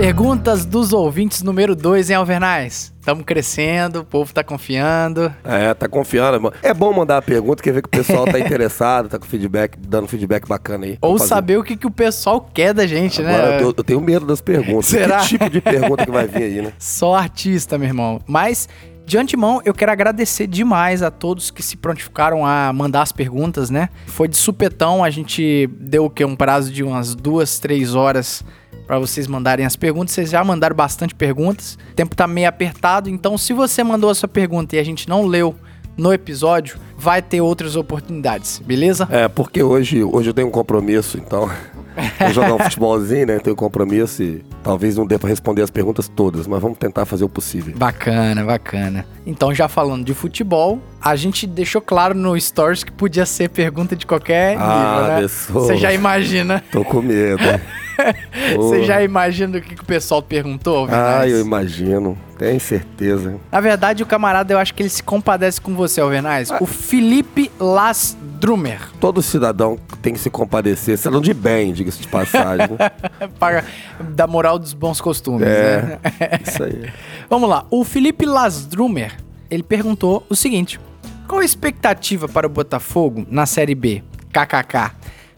Perguntas 0.00 0.64
dos 0.64 0.94
ouvintes 0.94 1.42
número 1.42 1.76
2, 1.76 2.08
hein, 2.08 2.16
Alvernais? 2.16 2.90
Estamos 2.98 3.22
crescendo, 3.22 4.00
o 4.00 4.04
povo 4.04 4.32
tá 4.32 4.42
confiando. 4.42 5.30
É, 5.44 5.74
tá 5.74 5.86
confiando. 5.86 6.50
É 6.62 6.72
bom 6.72 6.90
mandar 6.90 7.18
a 7.18 7.22
pergunta, 7.22 7.62
quer 7.62 7.74
ver 7.74 7.82
que 7.82 7.88
o 7.88 7.90
pessoal 7.90 8.24
tá 8.24 8.40
interessado, 8.40 9.10
tá 9.10 9.18
com 9.18 9.26
feedback, 9.26 9.78
dando 9.78 10.08
feedback 10.08 10.48
bacana 10.48 10.86
aí. 10.86 10.98
Ou 11.02 11.18
saber 11.18 11.58
o 11.58 11.62
que, 11.62 11.76
que 11.76 11.86
o 11.86 11.90
pessoal 11.90 12.40
quer 12.40 12.72
da 12.72 12.86
gente, 12.86 13.20
Agora, 13.20 13.58
né? 13.58 13.62
eu, 13.62 13.74
eu 13.76 13.84
tenho 13.84 14.00
medo 14.00 14.24
das 14.24 14.40
perguntas. 14.40 14.86
Será? 14.88 15.18
Que 15.18 15.26
tipo 15.36 15.50
de 15.50 15.60
pergunta 15.60 16.06
que 16.06 16.10
vai 16.10 16.26
vir 16.26 16.44
aí, 16.44 16.62
né? 16.62 16.72
Só 16.78 17.14
artista, 17.14 17.76
meu 17.76 17.88
irmão. 17.88 18.22
Mas, 18.26 18.70
de 19.04 19.18
antemão, 19.18 19.60
eu 19.66 19.74
quero 19.74 19.92
agradecer 19.92 20.46
demais 20.46 21.02
a 21.02 21.10
todos 21.10 21.50
que 21.50 21.62
se 21.62 21.76
prontificaram 21.76 22.46
a 22.46 22.72
mandar 22.72 23.02
as 23.02 23.12
perguntas, 23.12 23.68
né? 23.68 23.90
Foi 24.06 24.28
de 24.28 24.38
supetão, 24.38 25.04
a 25.04 25.10
gente 25.10 25.68
deu 25.78 26.06
o 26.06 26.10
quê? 26.10 26.24
Um 26.24 26.34
prazo 26.34 26.72
de 26.72 26.82
umas 26.82 27.14
duas, 27.14 27.58
três 27.58 27.94
horas 27.94 28.42
para 28.90 28.98
vocês 28.98 29.28
mandarem 29.28 29.64
as 29.64 29.76
perguntas. 29.76 30.12
Vocês 30.12 30.30
já 30.30 30.42
mandaram 30.42 30.74
bastante 30.74 31.14
perguntas. 31.14 31.78
O 31.92 31.94
tempo 31.94 32.16
tá 32.16 32.26
meio 32.26 32.48
apertado, 32.48 33.08
então 33.08 33.38
se 33.38 33.52
você 33.52 33.84
mandou 33.84 34.10
a 34.10 34.14
sua 34.16 34.28
pergunta 34.28 34.74
e 34.74 34.80
a 34.80 34.82
gente 34.82 35.08
não 35.08 35.24
leu 35.26 35.54
no 35.96 36.12
episódio, 36.12 36.76
vai 36.98 37.22
ter 37.22 37.40
outras 37.40 37.76
oportunidades, 37.76 38.58
beleza? 38.58 39.06
É, 39.08 39.28
porque 39.28 39.62
hoje, 39.62 40.02
hoje 40.02 40.30
eu 40.30 40.34
tenho 40.34 40.48
um 40.48 40.50
compromisso, 40.50 41.18
então. 41.18 41.48
Vou 42.18 42.32
jogar 42.32 42.54
um 42.54 42.58
futebolzinho, 42.58 43.26
né? 43.26 43.38
Tenho 43.38 43.54
um 43.54 43.56
compromisso 43.56 44.22
e 44.24 44.44
talvez 44.62 44.96
não 44.96 45.06
dê 45.06 45.18
pra 45.18 45.28
responder 45.28 45.62
as 45.62 45.70
perguntas 45.70 46.08
todas, 46.08 46.48
mas 46.48 46.60
vamos 46.60 46.78
tentar 46.78 47.04
fazer 47.04 47.24
o 47.24 47.28
possível. 47.28 47.76
Bacana, 47.76 48.44
bacana. 48.44 49.06
Então, 49.26 49.54
já 49.54 49.68
falando 49.68 50.04
de 50.04 50.14
futebol, 50.14 50.80
a 51.00 51.14
gente 51.14 51.46
deixou 51.46 51.80
claro 51.82 52.14
no 52.14 52.38
Stories 52.40 52.82
que 52.82 52.90
podia 52.90 53.26
ser 53.26 53.48
pergunta 53.50 53.94
de 53.94 54.06
qualquer 54.06 54.56
Ah, 54.58 54.94
nível, 55.00 55.08
né? 55.14 55.20
pessoa. 55.20 55.64
Você 55.66 55.76
já 55.76 55.92
imagina. 55.92 56.64
Tô 56.72 56.84
com 56.84 57.02
medo. 57.02 57.42
Você 58.56 58.82
já 58.84 59.02
imagina 59.02 59.58
o 59.58 59.60
que, 59.60 59.74
que 59.74 59.82
o 59.82 59.84
pessoal 59.84 60.22
perguntou, 60.22 60.74
Ah, 60.74 60.78
Alvernais? 60.80 61.32
eu 61.32 61.40
imagino. 61.40 62.18
Tenho 62.38 62.58
certeza. 62.58 63.36
Na 63.52 63.60
verdade, 63.60 64.02
o 64.02 64.06
camarada, 64.06 64.54
eu 64.54 64.58
acho 64.58 64.72
que 64.72 64.82
ele 64.82 64.88
se 64.88 65.02
compadece 65.02 65.60
com 65.60 65.74
você, 65.74 66.00
Alvernais. 66.00 66.50
Ah. 66.50 66.56
O 66.62 66.64
Felipe 66.66 67.50
Las 67.60 68.16
Drumer. 68.40 68.80
Todo 68.98 69.20
cidadão 69.20 69.78
tem 70.00 70.14
que 70.14 70.18
se 70.18 70.30
compadecer, 70.30 70.96
cidadão 70.96 71.20
de 71.20 71.34
bem, 71.34 71.74
diga-se 71.74 72.00
de 72.00 72.08
passagem. 72.08 72.68
né? 72.70 72.90
Para 73.38 73.64
da 74.00 74.26
moral 74.26 74.58
dos 74.58 74.72
bons 74.72 74.98
costumes, 74.98 75.46
É. 75.46 75.82
né? 75.82 75.98
Isso 76.46 76.62
aí. 76.64 76.90
Vamos 77.28 77.50
lá. 77.50 77.66
O 77.70 77.84
Felipe 77.84 78.24
Las 78.24 78.64
Drumer, 78.64 79.12
ele 79.50 79.62
perguntou 79.62 80.24
o 80.28 80.36
seguinte: 80.36 80.80
Qual 81.26 81.40
a 81.40 81.44
expectativa 81.44 82.28
para 82.28 82.46
o 82.46 82.50
Botafogo 82.50 83.26
na 83.28 83.46
Série 83.46 83.74
B? 83.74 84.02
KKK. 84.32 84.92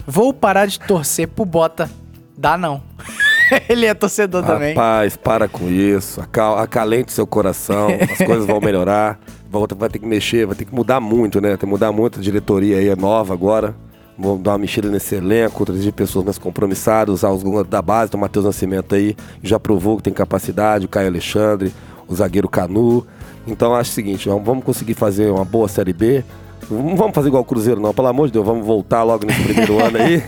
Vou 0.07 0.33
parar 0.33 0.67
de 0.67 0.79
torcer 0.79 1.29
pro 1.29 1.45
Bota. 1.45 1.91
Dá 2.37 2.59
não. 2.59 2.83
ele 3.69 3.87
é 3.87 3.95
torcedor 3.95 4.45
também. 4.45 4.75
Rapaz, 4.75 5.17
para 5.17 5.49
com 5.49 5.69
isso. 5.69 6.21
Acal 6.21 6.59
acalente 6.59 7.13
seu 7.13 7.27
coração. 7.27 7.89
As 8.11 8.19
coisas 8.27 8.47
vão 8.47 8.61
melhorar. 8.61 9.19
Vai 9.51 9.63
vai 9.77 9.89
ter 9.89 9.99
que 9.99 10.07
mexer, 10.07 10.47
vai 10.47 10.57
ter 10.57 10.65
que 10.65 10.75
mudar 10.75 10.99
muito, 11.01 11.41
né? 11.41 11.51
Tem 11.51 11.59
que 11.59 11.67
mudar 11.67 11.93
muito. 11.93 12.19
A 12.19 12.23
diretoria 12.23 12.79
aí 12.79 12.89
é 12.89 12.97
nova 12.97 13.33
agora. 13.35 13.75
Vamos 14.19 14.43
dar 14.43 14.53
uma 14.53 14.59
mexida 14.59 14.91
nesse 14.91 15.15
elenco, 15.15 15.65
trazer 15.65 15.91
pessoas 15.93 16.25
mais 16.25 16.39
compromissadas, 16.39 17.15
usar 17.15 17.31
os 17.31 17.43
da 17.67 17.81
base, 17.81 18.11
tem 18.11 18.19
o 18.19 18.21
Matheus 18.21 18.45
Nascimento 18.45 18.95
aí, 18.95 19.17
já 19.43 19.59
provou 19.59 19.97
que 19.97 20.03
tem 20.03 20.13
capacidade, 20.13 20.85
o 20.85 20.89
Caio 20.89 21.09
Alexandre, 21.09 21.73
o 22.07 22.15
zagueiro 22.15 22.49
Canu. 22.49 23.07
Então 23.47 23.75
acho 23.75 23.91
o 23.91 23.95
seguinte, 23.95 24.29
vamos 24.29 24.65
conseguir 24.65 24.95
fazer 24.95 25.31
uma 25.31 25.45
boa 25.45 25.69
Série 25.69 25.93
B. 25.93 26.25
Não 26.71 26.97
vamos 26.97 27.15
fazer 27.15 27.29
igual 27.29 27.43
o 27.43 27.47
Cruzeiro, 27.47 27.81
não, 27.81 27.93
pelo 27.93 28.09
amor 28.09 28.29
de 28.29 28.33
Deus, 28.33 28.47
vamos 28.47 28.65
voltar 28.65 29.03
logo 29.03 29.27
nesse 29.27 29.43
primeiro 29.43 29.85
ano 29.85 29.99
aí. 29.99 30.23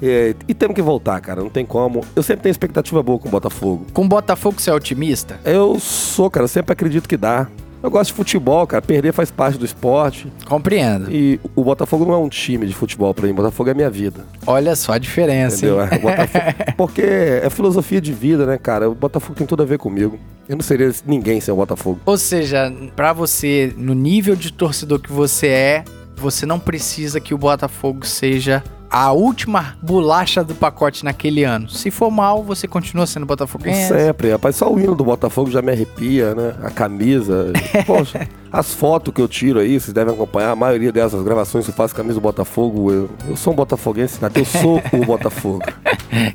E, 0.00 0.34
e 0.48 0.54
temos 0.54 0.74
que 0.74 0.82
voltar, 0.82 1.20
cara, 1.20 1.42
não 1.42 1.50
tem 1.50 1.64
como. 1.64 2.02
Eu 2.16 2.22
sempre 2.22 2.44
tenho 2.44 2.52
expectativa 2.52 3.02
boa 3.02 3.18
com 3.18 3.28
o 3.28 3.30
Botafogo. 3.30 3.86
Com 3.92 4.04
o 4.04 4.08
Botafogo 4.08 4.60
você 4.60 4.70
é 4.70 4.74
otimista? 4.74 5.38
Eu 5.44 5.78
sou, 5.78 6.30
cara, 6.30 6.44
eu 6.44 6.48
sempre 6.48 6.72
acredito 6.72 7.08
que 7.08 7.16
dá. 7.16 7.48
Eu 7.84 7.90
gosto 7.90 8.08
de 8.10 8.14
futebol, 8.14 8.66
cara. 8.66 8.80
Perder 8.80 9.12
faz 9.12 9.30
parte 9.30 9.58
do 9.58 9.64
esporte. 9.66 10.32
Compreendo. 10.46 11.12
E 11.12 11.38
o 11.54 11.62
Botafogo 11.62 12.06
não 12.06 12.14
é 12.14 12.16
um 12.16 12.30
time 12.30 12.66
de 12.66 12.72
futebol 12.74 13.12
pra 13.12 13.26
mim. 13.26 13.32
O 13.32 13.36
Botafogo 13.36 13.68
é 13.68 13.74
minha 13.74 13.90
vida. 13.90 14.24
Olha 14.46 14.74
só 14.74 14.92
a 14.94 14.98
diferença. 14.98 15.56
Entendeu? 15.58 15.82
hein? 15.82 15.88
É, 15.92 15.98
Botafogo- 15.98 16.44
porque 16.78 17.02
é 17.02 17.50
filosofia 17.50 18.00
de 18.00 18.10
vida, 18.12 18.46
né, 18.46 18.56
cara? 18.56 18.88
O 18.88 18.94
Botafogo 18.94 19.34
tem 19.34 19.46
tudo 19.46 19.62
a 19.62 19.66
ver 19.66 19.76
comigo. 19.76 20.18
Eu 20.48 20.56
não 20.56 20.62
seria 20.62 20.90
ninguém 21.06 21.42
sem 21.42 21.52
o 21.52 21.56
Botafogo. 21.58 22.00
Ou 22.06 22.16
seja, 22.16 22.72
pra 22.96 23.12
você, 23.12 23.74
no 23.76 23.92
nível 23.92 24.34
de 24.34 24.50
torcedor 24.50 24.98
que 24.98 25.12
você 25.12 25.48
é, 25.48 25.84
você 26.16 26.46
não 26.46 26.58
precisa 26.58 27.20
que 27.20 27.34
o 27.34 27.38
Botafogo 27.38 28.06
seja 28.06 28.64
a 28.96 29.10
última 29.10 29.76
bolacha 29.82 30.44
do 30.44 30.54
pacote 30.54 31.04
naquele 31.04 31.42
ano. 31.42 31.68
Se 31.68 31.90
for 31.90 32.12
mal, 32.12 32.44
você 32.44 32.68
continua 32.68 33.06
sendo 33.08 33.26
botafoguense. 33.26 33.88
Sempre, 33.88 34.30
rapaz. 34.30 34.54
Só 34.54 34.72
o 34.72 34.78
hino 34.78 34.94
do 34.94 35.02
Botafogo 35.02 35.50
já 35.50 35.60
me 35.60 35.72
arrepia, 35.72 36.32
né? 36.32 36.54
A 36.62 36.70
camisa. 36.70 37.52
Poxa, 37.86 38.28
as 38.52 38.72
fotos 38.72 39.12
que 39.12 39.20
eu 39.20 39.26
tiro 39.26 39.58
aí, 39.58 39.80
vocês 39.80 39.92
devem 39.92 40.14
acompanhar. 40.14 40.52
A 40.52 40.56
maioria 40.56 40.92
dessas 40.92 41.24
gravações 41.24 41.64
que 41.64 41.72
eu 41.72 41.74
faço 41.74 41.92
camisa 41.92 42.14
do 42.14 42.20
Botafogo. 42.20 42.92
Eu, 42.92 43.10
eu 43.28 43.36
sou 43.36 43.52
um 43.52 43.56
botafoguense, 43.56 44.20
cara. 44.20 44.32
Eu 44.36 44.44
sou 44.44 44.80
o 44.92 44.98
Botafogo. 45.04 45.62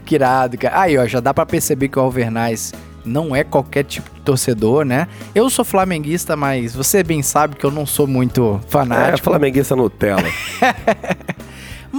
Que 0.06 0.16
irado, 0.16 0.58
cara. 0.58 0.82
Aí, 0.82 0.98
ó, 0.98 1.06
já 1.08 1.22
dá 1.22 1.34
pra 1.34 1.46
perceber 1.46 1.88
que 1.88 1.98
o 1.98 2.02
Alvernais 2.02 2.74
não 3.06 3.34
é 3.34 3.46
qualquer 3.46 3.86
tipo 3.86 4.14
de 4.14 4.20
torcedor, 4.20 4.84
né? 4.84 5.08
Eu 5.34 5.50
sou 5.50 5.64
flamenguista, 5.64 6.36
mas 6.36 6.76
você 6.76 7.02
bem 7.02 7.24
sabe 7.24 7.56
que 7.56 7.66
eu 7.66 7.72
não 7.72 7.86
sou 7.86 8.06
muito 8.06 8.60
É, 8.66 8.70
fanático. 8.70 9.30
flamenguista 9.30 9.78
Nutella. 9.78 10.22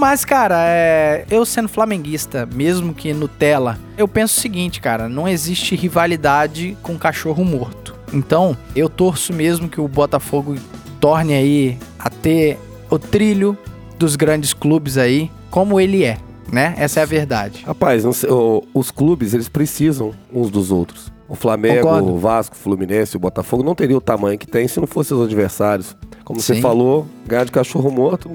Mas, 0.01 0.25
cara, 0.25 0.55
é, 0.65 1.25
eu 1.29 1.45
sendo 1.45 1.69
flamenguista, 1.69 2.49
mesmo 2.51 2.91
que 2.91 3.13
Nutella, 3.13 3.77
eu 3.95 4.07
penso 4.07 4.35
o 4.35 4.41
seguinte, 4.41 4.81
cara, 4.81 5.07
não 5.07 5.27
existe 5.27 5.75
rivalidade 5.75 6.75
com 6.81 6.97
cachorro 6.97 7.45
morto. 7.45 7.93
Então, 8.11 8.57
eu 8.75 8.89
torço 8.89 9.31
mesmo 9.31 9.69
que 9.69 9.79
o 9.79 9.87
Botafogo 9.87 10.55
torne 10.99 11.35
aí 11.35 11.77
a 11.99 12.09
ter 12.09 12.57
o 12.89 12.97
trilho 12.97 13.55
dos 13.95 14.15
grandes 14.15 14.55
clubes 14.55 14.97
aí, 14.97 15.29
como 15.51 15.79
ele 15.79 16.03
é, 16.03 16.17
né? 16.51 16.73
Essa 16.79 17.01
é 17.01 17.03
a 17.03 17.05
verdade. 17.05 17.61
Rapaz, 17.63 18.01
sei, 18.15 18.29
os 18.73 18.89
clubes, 18.89 19.35
eles 19.35 19.47
precisam 19.47 20.13
uns 20.33 20.49
dos 20.49 20.71
outros. 20.71 21.11
O 21.29 21.35
Flamengo, 21.35 21.83
Concordo. 21.83 22.11
o 22.11 22.17
Vasco, 22.17 22.55
o 22.55 22.59
Fluminense, 22.59 23.15
o 23.15 23.19
Botafogo 23.19 23.61
não 23.61 23.75
teria 23.75 23.97
o 23.97 24.01
tamanho 24.01 24.39
que 24.39 24.47
tem 24.47 24.67
se 24.67 24.79
não 24.79 24.87
fossem 24.87 25.15
os 25.15 25.23
adversários. 25.23 25.95
Como 26.23 26.39
Sim. 26.39 26.55
você 26.55 26.59
falou, 26.59 27.05
ganhar 27.27 27.43
de 27.43 27.51
cachorro 27.51 27.91
morto 27.91 28.31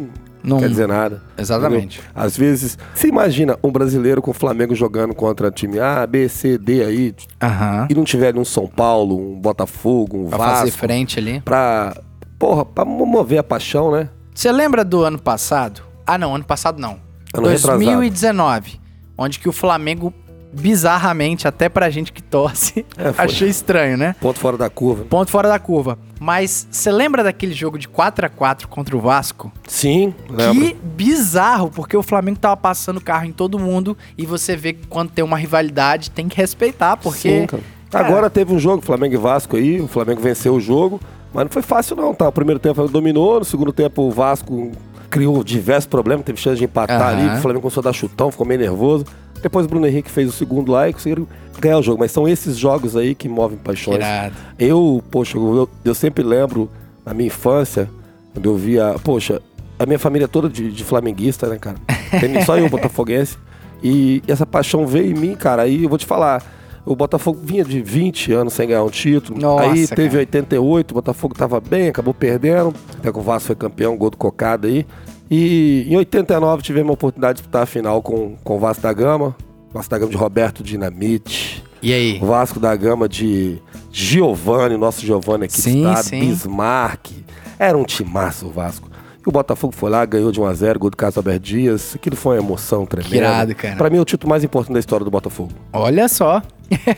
não 0.46 0.58
quer 0.60 0.68
dizer 0.68 0.88
nada. 0.88 1.22
exatamente. 1.36 1.98
entendeu? 1.98 2.12
Às 2.14 2.36
vezes, 2.36 2.78
você 2.94 3.08
imagina 3.08 3.58
um 3.62 3.70
brasileiro 3.70 4.22
com 4.22 4.30
o 4.30 4.34
Flamengo 4.34 4.74
jogando 4.74 5.14
contra 5.14 5.50
time 5.50 5.78
A, 5.78 6.06
B, 6.06 6.28
C, 6.28 6.56
D 6.56 6.84
aí, 6.84 7.14
Aham. 7.42 7.86
e 7.90 7.94
não 7.94 8.04
tiver 8.04 8.36
um 8.36 8.44
São 8.44 8.66
Paulo, 8.66 9.16
um 9.18 9.40
Botafogo, 9.40 10.26
um 10.26 10.28
Pra 10.28 10.38
fazer 10.38 10.64
Vasco, 10.70 10.78
frente 10.78 11.18
ali. 11.18 11.40
pra, 11.40 11.96
porra, 12.38 12.64
pra 12.64 12.84
mover 12.84 13.38
a 13.38 13.44
paixão, 13.44 13.90
né? 13.90 14.08
Você 14.34 14.50
lembra 14.52 14.84
do 14.84 15.02
ano 15.02 15.18
passado? 15.18 15.82
Ah, 16.06 16.16
não, 16.18 16.34
ano 16.34 16.44
passado 16.44 16.78
não. 16.80 16.98
Ano 17.34 17.48
retrasado. 17.48 17.78
2019, 17.78 18.80
onde 19.18 19.38
que 19.38 19.48
o 19.48 19.52
Flamengo 19.52 20.12
bizarramente, 20.60 21.46
até 21.46 21.68
pra 21.68 21.90
gente 21.90 22.12
que 22.12 22.22
torce, 22.22 22.84
É, 22.96 23.12
achei 23.18 23.48
estranho, 23.48 23.96
né? 23.96 24.14
Ponto 24.20 24.38
fora 24.38 24.56
da 24.56 24.70
curva. 24.70 25.04
Ponto 25.04 25.30
fora 25.30 25.48
da 25.48 25.58
curva. 25.58 25.98
Mas 26.18 26.66
você 26.70 26.90
lembra 26.90 27.22
daquele 27.22 27.52
jogo 27.52 27.78
de 27.78 27.86
4 27.86 28.26
a 28.26 28.28
4 28.28 28.66
contra 28.68 28.96
o 28.96 29.00
Vasco? 29.00 29.52
Sim, 29.68 30.14
lembra? 30.30 30.54
Que 30.54 30.74
bizarro, 30.82 31.70
porque 31.70 31.96
o 31.96 32.02
Flamengo 32.02 32.38
tava 32.38 32.56
passando 32.56 33.00
carro 33.00 33.26
em 33.26 33.32
todo 33.32 33.58
mundo 33.58 33.96
e 34.16 34.24
você 34.24 34.56
vê 34.56 34.72
que 34.72 34.86
quando 34.86 35.10
tem 35.10 35.24
uma 35.24 35.36
rivalidade 35.36 36.10
tem 36.10 36.26
que 36.28 36.36
respeitar, 36.36 36.96
porque 36.96 37.40
Sim, 37.40 37.46
cara. 37.46 37.62
Agora 37.92 38.28
teve 38.30 38.52
um 38.52 38.58
jogo, 38.58 38.84
Flamengo 38.84 39.14
e 39.14 39.18
Vasco 39.18 39.56
aí, 39.56 39.80
o 39.80 39.86
Flamengo 39.86 40.20
venceu 40.20 40.54
o 40.54 40.60
jogo, 40.60 41.00
Mas 41.32 41.44
não 41.44 41.50
foi 41.50 41.62
fácil 41.62 41.96
não, 41.96 42.14
tá? 42.14 42.28
O 42.28 42.32
primeiro 42.32 42.58
tempo 42.58 42.86
dominou, 42.88 43.38
no 43.38 43.44
segundo 43.44 43.72
tempo 43.72 44.02
o 44.02 44.10
Vasco 44.10 44.72
criou 45.10 45.44
diversos 45.44 45.86
problemas, 45.86 46.24
teve 46.24 46.38
chance 46.40 46.58
de 46.58 46.64
empatar 46.64 47.00
Aham. 47.00 47.28
ali, 47.28 47.38
o 47.38 47.42
Flamengo 47.42 47.62
começou 47.62 47.80
a 47.80 47.84
dar 47.84 47.92
chutão, 47.92 48.30
ficou 48.30 48.46
meio 48.46 48.60
nervoso. 48.60 49.04
Depois 49.46 49.64
o 49.64 49.68
Bruno 49.68 49.86
Henrique 49.86 50.10
fez 50.10 50.28
o 50.28 50.32
segundo 50.32 50.72
lá 50.72 50.88
e 50.88 50.92
conseguiram 50.92 51.24
ganhar 51.60 51.78
o 51.78 51.82
jogo. 51.82 52.00
Mas 52.00 52.10
são 52.10 52.26
esses 52.26 52.58
jogos 52.58 52.96
aí 52.96 53.14
que 53.14 53.28
movem 53.28 53.56
paixões. 53.56 53.98
Irado. 53.98 54.34
Eu, 54.58 55.00
poxa, 55.08 55.38
eu, 55.38 55.68
eu 55.84 55.94
sempre 55.94 56.24
lembro 56.24 56.68
na 57.04 57.14
minha 57.14 57.28
infância, 57.28 57.88
quando 58.34 58.50
eu 58.50 58.56
via, 58.56 58.96
poxa, 59.04 59.40
a 59.78 59.86
minha 59.86 60.00
família 60.00 60.24
é 60.24 60.26
toda 60.26 60.48
de, 60.48 60.72
de 60.72 60.82
flamenguista, 60.82 61.46
né, 61.46 61.58
cara? 61.60 61.76
Tem 62.18 62.42
só 62.42 62.58
eu, 62.58 62.66
botafoguense. 62.68 63.38
E 63.80 64.20
essa 64.26 64.44
paixão 64.44 64.84
veio 64.84 65.12
em 65.12 65.14
mim, 65.14 65.36
cara. 65.36 65.62
Aí 65.62 65.84
eu 65.84 65.88
vou 65.88 65.96
te 65.96 66.06
falar, 66.06 66.42
o 66.84 66.96
Botafogo 66.96 67.38
vinha 67.40 67.64
de 67.64 67.80
20 67.80 68.32
anos 68.32 68.52
sem 68.52 68.66
ganhar 68.66 68.82
um 68.82 68.90
título. 68.90 69.40
Nossa, 69.40 69.70
aí 69.70 69.86
teve 69.86 70.08
cara. 70.08 70.18
88, 70.18 70.90
o 70.90 70.94
Botafogo 70.94 71.36
tava 71.36 71.60
bem, 71.60 71.86
acabou 71.86 72.12
perdendo. 72.12 72.74
Até 72.98 73.12
que 73.12 73.18
o 73.18 73.22
Vasco 73.22 73.46
foi 73.46 73.54
campeão, 73.54 73.96
gol 73.96 74.10
do 74.10 74.16
Cocada 74.16 74.66
aí. 74.66 74.84
E 75.30 75.86
em 75.88 75.96
89 75.96 76.62
tivemos 76.62 76.90
a 76.90 76.94
oportunidade 76.94 77.36
de 77.36 77.42
disputar 77.42 77.62
a 77.62 77.66
final 77.66 78.02
com, 78.02 78.36
com 78.42 78.56
o 78.56 78.58
Vasco 78.58 78.82
da 78.82 78.92
Gama. 78.92 79.36
Vasco 79.72 79.90
da 79.90 79.98
Gama 79.98 80.10
de 80.10 80.16
Roberto 80.16 80.62
Dinamite. 80.62 81.64
E 81.82 81.92
aí? 81.92 82.18
O 82.22 82.26
Vasco 82.26 82.58
da 82.58 82.74
Gama 82.74 83.08
de 83.08 83.60
Giovanni, 83.92 84.76
nosso 84.76 85.04
Giovanni 85.04 85.44
aqui 85.44 85.60
Sim, 85.60 85.82
do 85.82 85.88
estado, 85.88 86.04
sim. 86.04 86.20
Bismarck. 86.20 87.10
Era 87.58 87.76
um 87.76 87.84
timaço 87.84 88.46
o 88.46 88.50
Vasco. 88.50 88.88
E 89.24 89.28
o 89.28 89.32
Botafogo 89.32 89.74
foi 89.74 89.90
lá, 89.90 90.04
ganhou 90.04 90.30
de 90.30 90.40
1x0, 90.40 90.78
gol 90.78 90.90
do 90.90 90.96
Carlos 90.96 91.16
Alberto 91.16 91.40
Dias. 91.40 91.94
Aquilo 91.96 92.14
foi 92.14 92.38
uma 92.38 92.44
emoção 92.44 92.86
tremenda. 92.86 93.10
Que 93.10 93.16
irado, 93.16 93.54
cara. 93.54 93.76
Pra 93.76 93.90
mim 93.90 93.98
é 93.98 94.00
o 94.00 94.04
título 94.04 94.30
mais 94.30 94.44
importante 94.44 94.74
da 94.74 94.78
história 94.78 95.04
do 95.04 95.10
Botafogo. 95.10 95.50
Olha 95.72 96.08
só. 96.08 96.40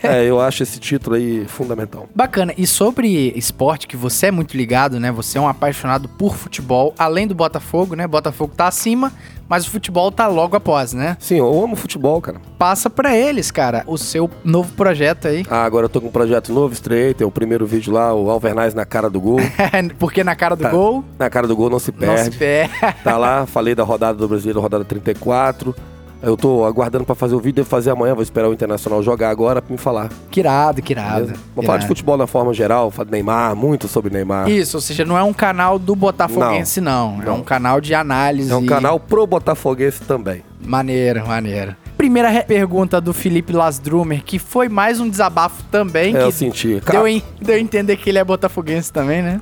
É, 0.03 0.25
eu 0.25 0.39
acho 0.39 0.63
esse 0.63 0.79
título 0.79 1.15
aí 1.15 1.45
fundamental. 1.47 2.07
Bacana. 2.15 2.53
E 2.57 2.65
sobre 2.67 3.31
esporte, 3.35 3.87
que 3.87 3.95
você 3.97 4.27
é 4.27 4.31
muito 4.31 4.55
ligado, 4.57 4.99
né? 4.99 5.11
Você 5.11 5.37
é 5.37 5.41
um 5.41 5.47
apaixonado 5.47 6.07
por 6.09 6.35
futebol, 6.35 6.93
além 6.97 7.27
do 7.27 7.35
Botafogo, 7.35 7.95
né? 7.95 8.07
Botafogo 8.07 8.53
tá 8.55 8.67
acima, 8.67 9.11
mas 9.47 9.65
o 9.65 9.69
futebol 9.71 10.11
tá 10.11 10.27
logo 10.27 10.55
após, 10.55 10.93
né? 10.93 11.17
Sim, 11.19 11.37
eu 11.37 11.63
amo 11.63 11.75
futebol, 11.75 12.21
cara. 12.21 12.39
Passa 12.57 12.89
pra 12.89 13.15
eles, 13.15 13.49
cara, 13.51 13.83
o 13.87 13.97
seu 13.97 14.29
novo 14.43 14.71
projeto 14.73 15.27
aí. 15.27 15.45
Ah, 15.49 15.63
agora 15.63 15.85
eu 15.85 15.89
tô 15.89 15.99
com 16.01 16.07
um 16.07 16.11
projeto 16.11 16.53
novo, 16.53 16.73
estreei, 16.73 17.13
tem 17.13 17.25
o 17.25 17.31
primeiro 17.31 17.65
vídeo 17.65 17.93
lá, 17.93 18.13
o 18.13 18.29
Alvernaz 18.29 18.73
na 18.73 18.85
cara 18.85 19.09
do 19.09 19.19
gol. 19.19 19.39
Porque 19.97 20.23
na 20.23 20.35
cara 20.35 20.55
do 20.55 20.63
Tá. 20.63 20.69
gol, 20.69 21.03
na 21.17 21.29
cara 21.29 21.47
do 21.47 21.55
gol 21.55 21.69
não 21.69 21.79
se 21.79 21.91
não 21.99 22.17
se 22.17 22.29
perde. 22.31 22.37
perde. 22.37 22.95
Tá 23.03 23.17
lá, 23.17 23.45
falei 23.45 23.73
da 23.73 23.83
rodada 23.83 24.17
do 24.17 24.27
Brasileiro, 24.27 24.59
rodada 24.61 24.83
34. 24.85 25.75
Eu 26.21 26.35
tô 26.35 26.65
aguardando 26.65 27.05
pra 27.05 27.15
fazer 27.15 27.33
o 27.33 27.39
vídeo, 27.39 27.55
devo 27.57 27.69
fazer 27.69 27.91
amanhã, 27.91 28.13
vou 28.13 28.21
esperar 28.21 28.49
o 28.49 28.53
Internacional 28.53 29.01
jogar 29.01 29.29
agora 29.29 29.61
pra 29.61 29.71
me 29.71 29.77
falar. 29.77 30.09
que 30.29 30.41
irado, 30.41 30.81
que 30.81 30.91
irado. 30.91 31.21
Beleza? 31.27 31.41
Vou 31.55 31.63
falar 31.63 31.77
de 31.77 31.87
futebol 31.87 32.17
na 32.17 32.27
forma 32.27 32.53
geral, 32.53 32.91
falar 32.91 33.05
de 33.05 33.11
Neymar, 33.11 33.55
muito 33.55 33.87
sobre 33.87 34.11
Neymar. 34.11 34.49
Isso, 34.49 34.75
ou 34.77 34.81
seja, 34.81 35.05
não 35.05 35.17
é 35.17 35.23
um 35.23 35.31
canal 35.31 35.79
do 35.79 35.95
Botafoguense, 35.95 36.81
não. 36.81 37.21
É 37.21 37.25
Não. 37.25 37.37
um 37.37 37.41
canal 37.43 37.79
de 37.79 37.93
análise. 37.95 38.51
É 38.51 38.55
um 38.55 38.65
canal 38.65 38.99
pro 38.99 39.25
Botafoguense 39.25 40.01
também. 40.01 40.43
Maneiro, 40.61 41.25
maneiro. 41.25 41.73
Primeira 41.99 42.41
pergunta 42.43 43.01
do 43.01 43.13
Felipe 43.13 43.51
Lasdrumer, 43.51 44.23
que 44.23 44.39
foi 44.39 44.69
mais 44.69 45.01
um 45.01 45.09
desabafo 45.09 45.61
também, 45.69 46.15
É, 46.15 46.23
eu 46.23 46.31
senti. 46.31 46.81
deu, 46.89 47.05
em- 47.05 47.21
deu 47.41 47.55
a 47.55 47.59
entender 47.59 47.97
que 47.97 48.09
ele 48.09 48.17
é 48.17 48.23
botafoguense 48.23 48.89
também, 48.89 49.21
né? 49.21 49.41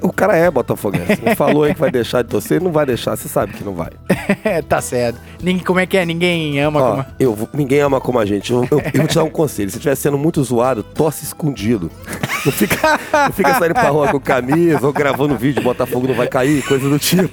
O 0.00 0.12
cara 0.12 0.36
é 0.36 0.48
Botafoguense. 0.48 1.18
Falou 1.36 1.64
aí 1.64 1.74
que 1.74 1.80
vai 1.80 1.90
deixar 1.90 2.22
de 2.22 2.28
torcer, 2.28 2.62
não 2.62 2.70
vai 2.70 2.86
deixar, 2.86 3.16
você 3.16 3.28
sabe 3.28 3.54
que 3.54 3.64
não 3.64 3.74
vai. 3.74 3.90
tá 4.68 4.80
certo. 4.80 5.18
Ninguém, 5.42 5.64
como 5.64 5.80
é 5.80 5.84
que 5.86 5.96
é? 5.96 6.06
Ninguém 6.06 6.60
ama 6.60 6.80
Ó, 6.80 6.90
como... 6.92 7.06
eu, 7.18 7.48
ninguém 7.52 7.80
ama 7.80 8.00
como 8.00 8.20
a 8.20 8.24
gente. 8.24 8.52
Eu, 8.52 8.66
eu- 8.70 8.78
eu 8.80 9.00
vou 9.00 9.06
te 9.08 9.16
dar 9.16 9.24
um 9.24 9.28
conselho. 9.30 9.68
Se 9.68 9.76
estiver 9.78 9.96
sendo 9.96 10.16
muito 10.16 10.42
zoado, 10.44 10.84
torce 10.84 11.24
escondido. 11.24 11.90
Não 12.46 12.52
fica, 12.52 13.00
não 13.12 13.32
fica 13.32 13.58
saindo 13.58 13.74
pra 13.74 13.88
rua 13.90 14.08
com 14.08 14.20
camisa 14.20 14.86
ou 14.86 14.92
gravando 14.92 15.36
vídeo, 15.36 15.60
Botafogo 15.60 16.06
não 16.06 16.14
vai 16.14 16.28
cair, 16.28 16.62
coisa 16.62 16.88
do 16.88 16.98
tipo. 17.00 17.28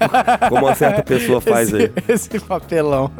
Como 0.50 0.66
uma 0.66 0.74
certa 0.76 1.04
pessoa 1.04 1.40
faz 1.40 1.72
aí. 1.74 1.92
esse, 2.08 2.28
esse 2.36 2.40
papelão. 2.40 3.12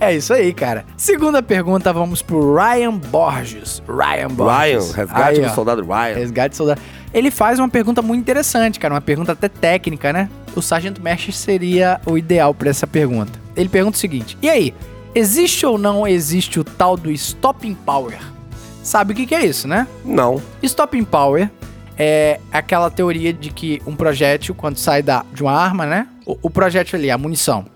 É 0.00 0.14
isso 0.14 0.32
aí, 0.32 0.52
cara. 0.52 0.84
Segunda 0.96 1.42
pergunta, 1.42 1.92
vamos 1.92 2.22
pro 2.22 2.54
Ryan 2.54 2.96
Borges. 2.96 3.82
Ryan 3.88 4.28
Ryan, 4.28 4.28
Borges. 4.28 4.92
resgate 4.92 5.22
Aí, 5.22 5.40
do 5.40 5.46
ó. 5.46 5.54
soldado 5.54 5.82
Ryan. 5.84 6.14
Resgate 6.14 6.50
do 6.50 6.56
soldado. 6.56 6.80
Ele 7.12 7.30
faz 7.30 7.58
uma 7.58 7.68
pergunta 7.68 8.02
muito 8.02 8.20
interessante, 8.20 8.78
cara. 8.78 8.94
Uma 8.94 9.00
pergunta 9.00 9.32
até 9.32 9.48
técnica, 9.48 10.12
né? 10.12 10.28
O 10.54 10.60
Sargento 10.62 11.02
Mestre 11.02 11.32
seria 11.32 12.00
o 12.06 12.18
ideal 12.18 12.52
pra 12.54 12.68
essa 12.70 12.86
pergunta. 12.86 13.38
Ele 13.56 13.68
pergunta 13.68 13.96
o 13.96 14.00
seguinte: 14.00 14.36
E 14.42 14.48
aí, 14.48 14.74
existe 15.14 15.64
ou 15.64 15.78
não 15.78 16.06
existe 16.06 16.60
o 16.60 16.64
tal 16.64 16.96
do 16.96 17.10
Stopping 17.10 17.74
Power? 17.74 18.18
Sabe 18.82 19.12
o 19.12 19.16
que, 19.16 19.26
que 19.26 19.34
é 19.34 19.44
isso, 19.44 19.66
né? 19.66 19.86
Não. 20.04 20.40
Stopping 20.62 21.04
Power 21.04 21.50
é 21.98 22.38
aquela 22.52 22.90
teoria 22.90 23.32
de 23.32 23.50
que 23.50 23.82
um 23.86 23.96
projétil, 23.96 24.54
quando 24.54 24.76
sai 24.76 25.02
da, 25.02 25.24
de 25.32 25.42
uma 25.42 25.52
arma, 25.52 25.86
né? 25.86 26.06
O, 26.26 26.36
o 26.42 26.50
projétil 26.50 26.98
ali, 26.98 27.10
a 27.10 27.16
munição. 27.16 27.66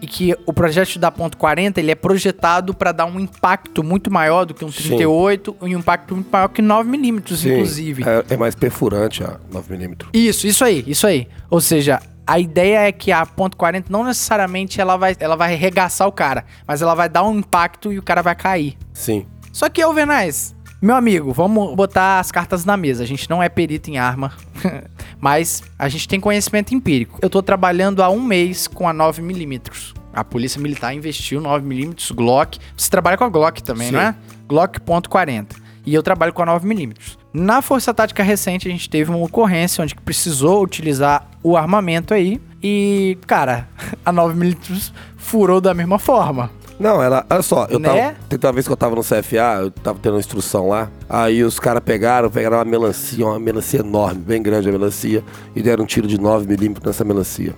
E 0.00 0.06
que 0.06 0.34
o 0.46 0.52
projétil 0.52 1.00
da 1.00 1.10
ponto 1.10 1.36
.40, 1.36 1.78
ele 1.78 1.90
é 1.90 1.94
projetado 1.94 2.72
para 2.72 2.92
dar 2.92 3.04
um 3.04 3.18
impacto 3.18 3.82
muito 3.82 4.10
maior 4.12 4.44
do 4.44 4.54
que 4.54 4.64
um 4.64 4.70
Sim. 4.70 4.84
38 4.84 5.56
e 5.62 5.76
um 5.76 5.80
impacto 5.80 6.14
muito 6.14 6.30
maior 6.30 6.48
que 6.48 6.62
9mm, 6.62 7.36
Sim, 7.36 7.52
inclusive. 7.52 8.04
É, 8.04 8.34
é 8.34 8.36
mais 8.36 8.54
perfurante 8.54 9.24
a 9.24 9.38
9mm. 9.52 10.06
Isso, 10.14 10.46
isso 10.46 10.64
aí, 10.64 10.84
isso 10.86 11.06
aí. 11.06 11.28
Ou 11.50 11.60
seja, 11.60 12.00
a 12.26 12.40
ideia 12.40 12.88
é 12.88 12.92
que 12.92 13.12
a 13.12 13.24
ponto 13.26 13.56
.40 13.56 13.84
não 13.88 14.02
necessariamente 14.02 14.80
ela 14.80 14.96
vai, 14.96 15.14
ela 15.20 15.36
vai 15.36 15.54
arregaçar 15.54 16.08
o 16.08 16.12
cara, 16.12 16.44
mas 16.66 16.82
ela 16.82 16.94
vai 16.94 17.08
dar 17.08 17.22
um 17.22 17.38
impacto 17.38 17.92
e 17.92 17.98
o 17.98 18.02
cara 18.02 18.22
vai 18.22 18.34
cair. 18.34 18.76
Sim. 18.92 19.26
Só 19.52 19.68
que, 19.68 19.80
Alvernaz, 19.80 20.55
meu 20.80 20.94
amigo, 20.94 21.32
vamos 21.32 21.74
botar 21.74 22.20
as 22.20 22.30
cartas 22.30 22.64
na 22.64 22.76
mesa. 22.76 23.02
A 23.02 23.06
gente 23.06 23.28
não 23.30 23.42
é 23.42 23.48
perito 23.48 23.90
em 23.90 23.98
arma, 23.98 24.32
mas 25.18 25.62
a 25.78 25.88
gente 25.88 26.06
tem 26.06 26.20
conhecimento 26.20 26.74
empírico. 26.74 27.18
Eu 27.22 27.30
tô 27.30 27.42
trabalhando 27.42 28.02
há 28.02 28.10
um 28.10 28.22
mês 28.22 28.66
com 28.66 28.88
a 28.88 28.92
9mm. 28.92 29.94
A 30.12 30.24
polícia 30.24 30.60
militar 30.60 30.94
investiu 30.94 31.40
9mm 31.40 32.14
Glock. 32.14 32.58
Você 32.76 32.90
trabalha 32.90 33.16
com 33.16 33.24
a 33.24 33.28
Glock 33.28 33.62
também, 33.62 33.88
Sim. 33.88 33.94
não 33.94 34.00
é? 34.00 34.14
Glock 34.46 34.80
.40. 34.80 35.56
E 35.84 35.94
eu 35.94 36.02
trabalho 36.02 36.32
com 36.32 36.42
a 36.42 36.46
9mm. 36.46 37.16
Na 37.32 37.62
Força 37.62 37.92
Tática 37.92 38.22
recente, 38.22 38.66
a 38.66 38.70
gente 38.70 38.88
teve 38.88 39.10
uma 39.10 39.24
ocorrência 39.24 39.82
onde 39.82 39.94
precisou 39.94 40.62
utilizar 40.62 41.28
o 41.42 41.56
armamento 41.56 42.12
aí. 42.12 42.40
E, 42.62 43.18
cara, 43.26 43.68
a 44.04 44.12
9mm 44.12 44.92
furou 45.16 45.60
da 45.60 45.72
mesma 45.72 45.98
forma. 45.98 46.50
Não, 46.78 47.02
ela. 47.02 47.24
Olha 47.30 47.42
só, 47.42 47.66
eu 47.70 47.78
Né? 47.78 47.88
tava. 47.88 48.16
Teve 48.28 48.46
uma 48.46 48.52
vez 48.52 48.66
que 48.66 48.72
eu 48.72 48.76
tava 48.76 48.94
no 48.94 49.02
CFA, 49.02 49.60
eu 49.62 49.70
tava 49.70 49.98
tendo 50.00 50.14
uma 50.14 50.20
instrução 50.20 50.68
lá. 50.68 50.90
Aí 51.08 51.42
os 51.42 51.58
caras 51.58 51.82
pegaram, 51.84 52.30
pegaram 52.30 52.58
uma 52.58 52.64
melancia, 52.64 53.24
uma 53.26 53.38
melancia 53.38 53.80
enorme, 53.80 54.20
bem 54.20 54.42
grande 54.42 54.68
a 54.68 54.72
melancia, 54.72 55.24
e 55.54 55.62
deram 55.62 55.84
um 55.84 55.86
tiro 55.86 56.06
de 56.06 56.18
9mm 56.18 56.84
nessa 56.84 57.04
melancia. 57.04 57.54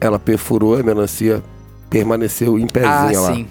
Ela 0.00 0.18
perfurou 0.18 0.78
a 0.78 0.82
melancia, 0.82 1.42
permaneceu 1.90 2.58
em 2.58 2.66
pezinha 2.66 3.18
ah, 3.18 3.20
lá. 3.20 3.34
sim. 3.34 3.48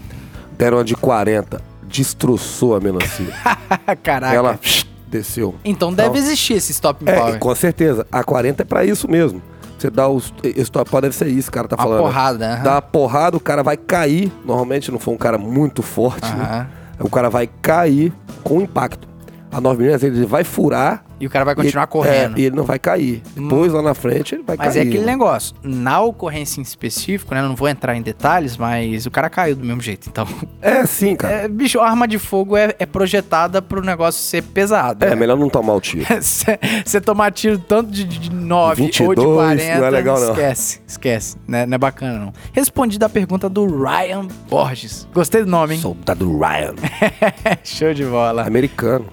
Deram 0.58 0.78
uma 0.78 0.84
de 0.86 0.96
40, 0.96 1.62
destroçou 1.88 2.76
a 2.76 2.80
melancia. 2.80 3.34
Caraca. 4.04 4.34
Ela 4.34 4.60
desceu. 5.08 5.56
Então 5.66 5.94
deve 5.94 6.18
existir 6.18 6.54
esse 6.54 6.72
stopping 6.72 7.06
É, 7.10 7.16
power. 7.16 7.40
com 7.40 7.54
certeza. 7.56 8.06
A 8.12 8.24
40 8.24 8.62
é 8.62 8.66
pra 8.66 8.86
isso 8.86 9.10
mesmo. 9.10 9.42
Você 9.86 9.90
dá 9.92 10.08
os. 10.10 10.34
Deve 11.02 11.16
ser 11.16 11.28
isso, 11.28 11.50
o 11.50 11.52
cara 11.52 11.68
tá 11.68 11.76
Uma 11.76 11.84
falando. 11.84 11.98
né? 12.00 12.04
porrada, 12.06 12.54
aham. 12.54 12.64
Dá 12.64 12.72
uma 12.74 12.82
porrada, 12.82 13.38
o 13.38 13.40
cara 13.40 13.62
vai 13.64 13.78
cair. 13.78 14.32
Normalmente 14.44 14.92
não 14.92 15.00
foi 15.00 15.14
um 15.14 15.18
cara 15.18 15.38
muito 15.38 15.82
forte, 15.84 16.28
né? 16.34 16.68
O 17.00 17.10
cara 17.10 17.30
vai 17.30 17.48
cair 17.62 18.12
com 18.44 18.62
impacto. 18.62 19.08
A 19.56 19.62
9mm 19.62 20.04
ele 20.04 20.26
vai 20.26 20.44
furar. 20.44 21.06
E 21.18 21.26
o 21.26 21.30
cara 21.30 21.46
vai 21.46 21.56
continuar 21.56 21.88
correndo. 21.88 22.36
É, 22.38 22.42
e 22.42 22.46
ele 22.46 22.56
não 22.58 22.66
vai 22.66 22.78
cair. 22.78 23.24
Depois 23.34 23.72
lá 23.72 23.82
na 23.82 23.94
frente 23.94 24.36
ele 24.36 24.44
vai 24.44 24.58
Mas 24.58 24.74
cair. 24.74 24.80
é 24.80 24.82
aquele 24.90 25.06
né? 25.06 25.14
negócio. 25.14 25.56
Na 25.64 26.02
ocorrência 26.02 26.60
em 26.60 26.64
específico, 26.64 27.34
né? 27.34 27.42
Não 27.42 27.56
vou 27.56 27.70
entrar 27.70 27.96
em 27.96 28.02
detalhes, 28.02 28.58
mas 28.58 29.06
o 29.06 29.12
cara 29.12 29.30
caiu 29.30 29.56
do 29.56 29.64
mesmo 29.66 29.82
jeito. 29.82 30.10
Então, 30.10 30.28
É 30.62 30.86
sim, 30.86 31.16
cara. 31.16 31.34
é, 31.34 31.48
bicho, 31.48 31.80
a 31.80 31.88
arma 31.90 32.06
de 32.06 32.20
fogo 32.20 32.58
é, 32.58 32.76
é 32.78 32.86
projetada 32.86 33.62
pro 33.62 33.82
negócio 33.82 34.22
ser 34.22 34.44
pesado. 34.44 35.06
É, 35.06 35.12
né? 35.12 35.16
melhor 35.16 35.38
não 35.38 35.50
tomar 35.50 35.76
o 35.76 35.80
tiro. 35.80 36.06
Você 36.20 37.00
tomar 37.00 37.32
tiro 37.32 37.58
tanto 37.60 37.90
de, 37.92 38.04
de 38.04 38.30
9 38.34 38.84
ou 38.84 38.90
de 38.90 38.98
22, 39.04 39.36
40, 39.36 39.78
não 39.80 39.86
é 39.86 39.90
legal, 39.90 40.20
não. 40.20 40.32
esquece, 40.32 40.82
esquece. 40.86 41.38
Né? 41.48 41.66
Não 41.66 41.76
é 41.76 41.78
bacana, 41.78 42.20
não. 42.20 42.34
Respondi 42.52 43.00
da 43.00 43.08
pergunta 43.08 43.48
do 43.48 43.66
Ryan 43.66 44.28
Borges. 44.50 45.08
Gostei 45.14 45.46
do 45.46 45.50
nome, 45.50 45.76
hein? 45.76 45.80
Soldado 45.82 46.38
Ryan. 46.38 46.76
Show 47.64 47.94
de 47.94 48.04
bola. 48.04 48.44
Americano. 48.44 49.06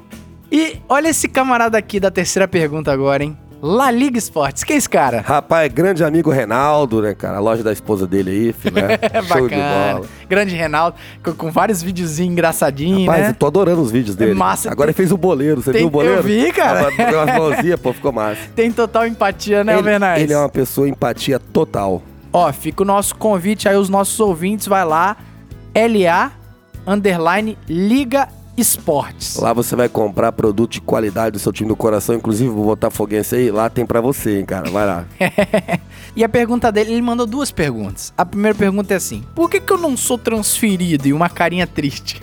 E 0.54 0.76
olha 0.86 1.08
esse 1.08 1.28
camarada 1.28 1.78
aqui 1.78 1.98
da 1.98 2.10
terceira 2.10 2.46
pergunta 2.46 2.92
agora, 2.92 3.24
hein? 3.24 3.34
La 3.64 3.90
Liga 3.92 4.18
Esportes. 4.18 4.64
Quem 4.64 4.74
é 4.74 4.78
esse 4.78 4.88
cara? 4.88 5.20
Rapaz, 5.20 5.72
grande 5.72 6.02
amigo 6.04 6.30
Renaldo, 6.30 7.00
né, 7.00 7.14
cara? 7.14 7.36
A 7.36 7.40
loja 7.40 7.62
da 7.62 7.72
esposa 7.72 8.06
dele 8.08 8.30
aí, 8.30 8.52
filé. 8.52 8.98
É 9.00 9.22
Show 9.22 9.48
de 9.48 9.54
bacana. 9.54 9.94
bola. 9.94 10.06
Grande 10.28 10.54
Reinaldo, 10.56 10.96
com, 11.24 11.32
com 11.32 11.50
vários 11.50 11.80
videozinhos 11.80 12.32
engraçadinhos, 12.32 13.06
Rapaz, 13.06 13.22
né? 13.22 13.30
eu 13.30 13.34
tô 13.34 13.46
adorando 13.46 13.80
os 13.80 13.90
vídeos 13.92 14.16
dele. 14.16 14.34
massa. 14.34 14.68
Agora 14.70 14.90
ele 14.90 14.96
fez 14.96 15.12
o 15.12 15.16
boleiro, 15.16 15.62
você 15.62 15.70
Tem- 15.70 15.82
viu 15.82 15.88
o 15.88 15.90
boleiro? 15.90 16.16
eu 16.18 16.22
vi, 16.24 16.52
cara. 16.52 16.90
Deu 16.90 17.22
umas 17.22 17.36
mãozinhas, 17.38 17.80
pô, 17.80 17.92
ficou 17.92 18.10
massa. 18.12 18.40
Tem 18.54 18.70
total 18.72 19.06
empatia, 19.06 19.62
né, 19.62 19.72
ele, 19.72 19.78
Alvernaz? 19.78 20.20
ele 20.22 20.32
é 20.32 20.38
uma 20.38 20.48
pessoa 20.48 20.88
empatia 20.88 21.38
total. 21.38 22.02
Ó, 22.32 22.52
fica 22.52 22.82
o 22.82 22.86
nosso 22.86 23.14
convite 23.14 23.68
aí, 23.68 23.76
os 23.76 23.88
nossos 23.88 24.18
ouvintes, 24.18 24.66
vai 24.66 24.84
lá, 24.84 25.16
LA, 25.72 26.32
underline, 26.84 27.56
Liga 27.68 28.22
Esportes. 28.22 28.41
Lá 29.40 29.52
você 29.52 29.74
vai 29.74 29.88
comprar 29.88 30.32
produto 30.32 30.72
de 30.72 30.80
qualidade 30.80 31.32
do 31.32 31.38
seu 31.38 31.52
time 31.52 31.68
do 31.68 31.76
coração, 31.76 32.14
inclusive 32.14 32.50
o 32.50 32.64
Botafoguense 32.64 33.34
aí, 33.34 33.50
lá 33.50 33.70
tem 33.70 33.86
pra 33.86 34.00
você, 34.00 34.38
hein, 34.38 34.44
cara. 34.44 34.70
Vai 34.70 34.86
lá. 34.86 35.04
E 36.14 36.22
a 36.22 36.28
pergunta 36.28 36.70
dele, 36.70 36.92
ele 36.92 37.00
mandou 37.00 37.26
duas 37.26 37.50
perguntas. 37.50 38.12
A 38.18 38.26
primeira 38.26 38.56
pergunta 38.56 38.92
é 38.92 38.98
assim: 38.98 39.24
por 39.34 39.48
que, 39.48 39.58
que 39.60 39.72
eu 39.72 39.78
não 39.78 39.96
sou 39.96 40.18
transferido? 40.18 41.08
E 41.08 41.12
uma 41.12 41.30
carinha 41.30 41.66
triste. 41.66 42.20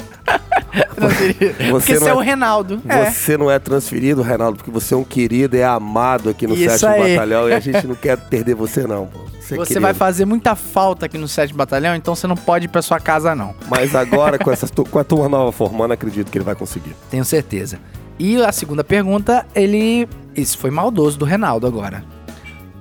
Transferido. 0.96 1.56
porque 1.56 1.72
Você 1.72 1.94
você 1.96 2.00
não 2.00 2.08
é 2.08 2.10
é- 2.10 2.14
o 2.14 2.20
Reinaldo. 2.20 2.82
É. 2.88 3.12
Você 3.12 3.38
não 3.38 3.50
é 3.52 3.60
transferido, 3.60 4.22
Reinaldo, 4.22 4.58
porque 4.58 4.72
você 4.72 4.94
é 4.94 4.98
um 4.98 5.04
querido, 5.04 5.56
é 5.58 5.64
amado 5.64 6.30
aqui 6.30 6.46
no 6.46 6.54
Isso 6.54 6.78
7 6.80 6.86
aí. 6.86 7.12
Batalhão 7.16 7.50
e 7.50 7.54
a 7.54 7.60
gente 7.60 7.88
não 7.88 7.96
quer 7.96 8.18
perder 8.18 8.56
você, 8.56 8.86
não, 8.86 9.08
pô. 9.08 9.20
Você, 9.40 9.56
é 9.56 9.58
Você 9.58 9.80
vai 9.80 9.94
fazer 9.94 10.26
muita 10.26 10.56
falta 10.56 11.08
aqui 11.08 11.18
no 11.18 11.28
7 11.28 11.54
Batalhão, 11.54 11.96
então 11.96 12.14
você 12.14 12.28
não 12.28 12.36
pode 12.36 12.66
ir 12.66 12.68
pra 12.68 12.82
sua 12.82 13.00
casa, 13.00 13.34
não. 13.34 13.56
Mas 13.68 13.96
agora, 13.96 14.38
com, 14.38 14.52
essas, 14.52 14.70
com 14.72 15.00
a 15.00 15.04
turma 15.04 15.28
nova 15.30 15.52
formando, 15.52 15.92
acredito 15.94 16.30
que 16.32 16.38
ele 16.38 16.46
vai 16.46 16.56
conseguir. 16.56 16.96
Tenho 17.10 17.26
certeza. 17.26 17.80
E 18.20 18.42
a 18.44 18.52
segunda 18.52 18.84
pergunta, 18.84 19.46
ele. 19.56 20.08
Isso 20.36 20.58
foi 20.58 20.70
maldoso 20.70 21.18
do 21.18 21.26
Reinaldo 21.26 21.66
agora. 21.66 22.04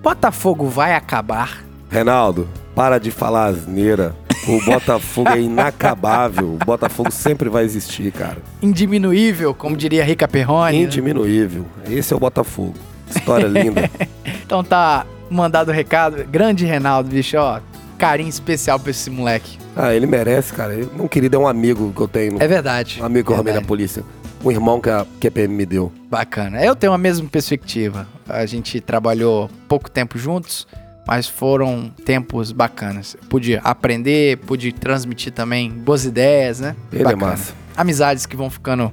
Botafogo 0.02 0.68
vai 0.68 0.94
acabar? 0.94 1.64
Reinaldo, 1.90 2.48
para 2.74 2.98
de 2.98 3.11
falar 3.11 3.46
asneira. 3.46 4.14
O 4.48 4.64
Botafogo 4.64 5.28
é 5.30 5.40
inacabável. 5.40 6.54
O 6.54 6.64
Botafogo 6.64 7.11
sempre 7.11 7.48
vai 7.48 7.64
existir, 7.64 8.11
cara. 8.12 8.38
Indiminuível, 8.62 9.52
como 9.54 9.76
diria 9.76 10.02
Rica 10.04 10.26
Perrone. 10.26 10.78
né? 10.78 10.84
Indiminuível. 10.84 11.66
Esse 11.88 12.12
é 12.12 12.16
o 12.16 12.20
Botafogo. 12.20 12.74
História 13.14 13.46
linda. 13.46 13.90
Então 14.48 14.64
tá 14.64 15.04
mandado 15.28 15.68
o 15.70 15.74
recado. 15.74 16.24
Grande 16.24 16.64
Reinaldo, 16.64 17.11
bicho, 17.11 17.37
ó. 17.37 17.61
Carinho 17.98 18.30
especial 18.30 18.80
pra 18.80 18.90
esse 18.90 19.11
moleque. 19.11 19.58
Ah, 19.76 19.92
ele 19.92 20.06
merece, 20.06 20.54
cara. 20.54 20.74
Um 20.98 21.06
querido 21.06 21.37
é 21.37 21.38
um 21.38 21.46
amigo 21.46 21.92
que 21.94 22.00
eu 22.00 22.08
tenho. 22.08 22.42
É 22.42 22.48
verdade. 22.48 22.98
Um 23.02 23.04
amigo 23.04 23.26
que 23.26 23.32
eu 23.32 23.34
arrumei 23.34 23.52
na 23.52 23.61
polícia. 23.61 24.02
Um 24.42 24.50
irmão 24.50 24.80
que 24.80 24.88
a, 24.88 25.04
que 25.20 25.28
a 25.28 25.30
PM 25.30 25.52
me 25.54 25.66
deu. 25.66 25.92
Bacana. 26.08 26.64
Eu 26.64 26.74
tenho 26.74 26.94
a 26.94 26.98
mesma 26.98 27.28
perspectiva. 27.28 28.08
A 28.26 28.46
gente 28.46 28.80
trabalhou 28.80 29.50
pouco 29.68 29.90
tempo 29.90 30.16
juntos, 30.18 30.66
mas 31.08 31.26
foram 31.26 31.90
tempos 32.04 32.52
bacanas. 32.52 33.16
Pude 33.30 33.58
aprender, 33.64 34.36
pude 34.40 34.72
transmitir 34.72 35.32
também 35.32 35.70
boas 35.70 36.04
ideias, 36.04 36.60
né? 36.60 36.76
Ele 36.92 37.10
é 37.10 37.16
massa. 37.16 37.54
Amizades 37.74 38.26
que 38.26 38.36
vão 38.36 38.50
ficando 38.50 38.92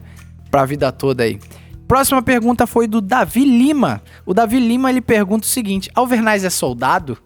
pra 0.50 0.64
vida 0.64 0.90
toda 0.94 1.24
aí. 1.24 1.38
Próxima 1.86 2.22
pergunta 2.22 2.66
foi 2.66 2.88
do 2.88 3.02
Davi 3.02 3.44
Lima. 3.44 4.02
O 4.26 4.34
Davi 4.34 4.62
Lima 4.62 4.90
ele 4.90 5.02
pergunta 5.02 5.46
o 5.46 5.50
seguinte: 5.50 5.92
Alvernaz 5.94 6.46
é 6.46 6.50
soldado? 6.50 7.18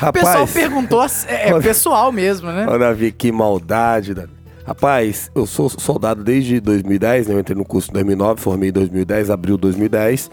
o 0.00 0.12
pessoal 0.12 0.34
Rapaz, 0.34 0.52
perguntou, 0.52 1.04
é, 1.26 1.48
é 1.48 1.58
pessoal 1.60 2.12
mesmo, 2.12 2.48
né? 2.52 2.64
Ô, 2.68 2.78
Davi, 2.78 3.10
que 3.10 3.32
maldade, 3.32 4.14
Davi. 4.14 4.32
Rapaz, 4.64 5.32
eu 5.34 5.46
sou 5.46 5.68
soldado 5.68 6.22
desde 6.22 6.60
2010, 6.60 7.26
né? 7.26 7.34
Eu 7.34 7.40
entrei 7.40 7.56
no 7.56 7.64
curso 7.64 7.90
em 7.90 7.94
2009, 7.94 8.40
formei 8.40 8.68
em 8.68 8.72
2010, 8.72 9.30
abril 9.30 9.56
de 9.56 9.62
2010. 9.62 10.30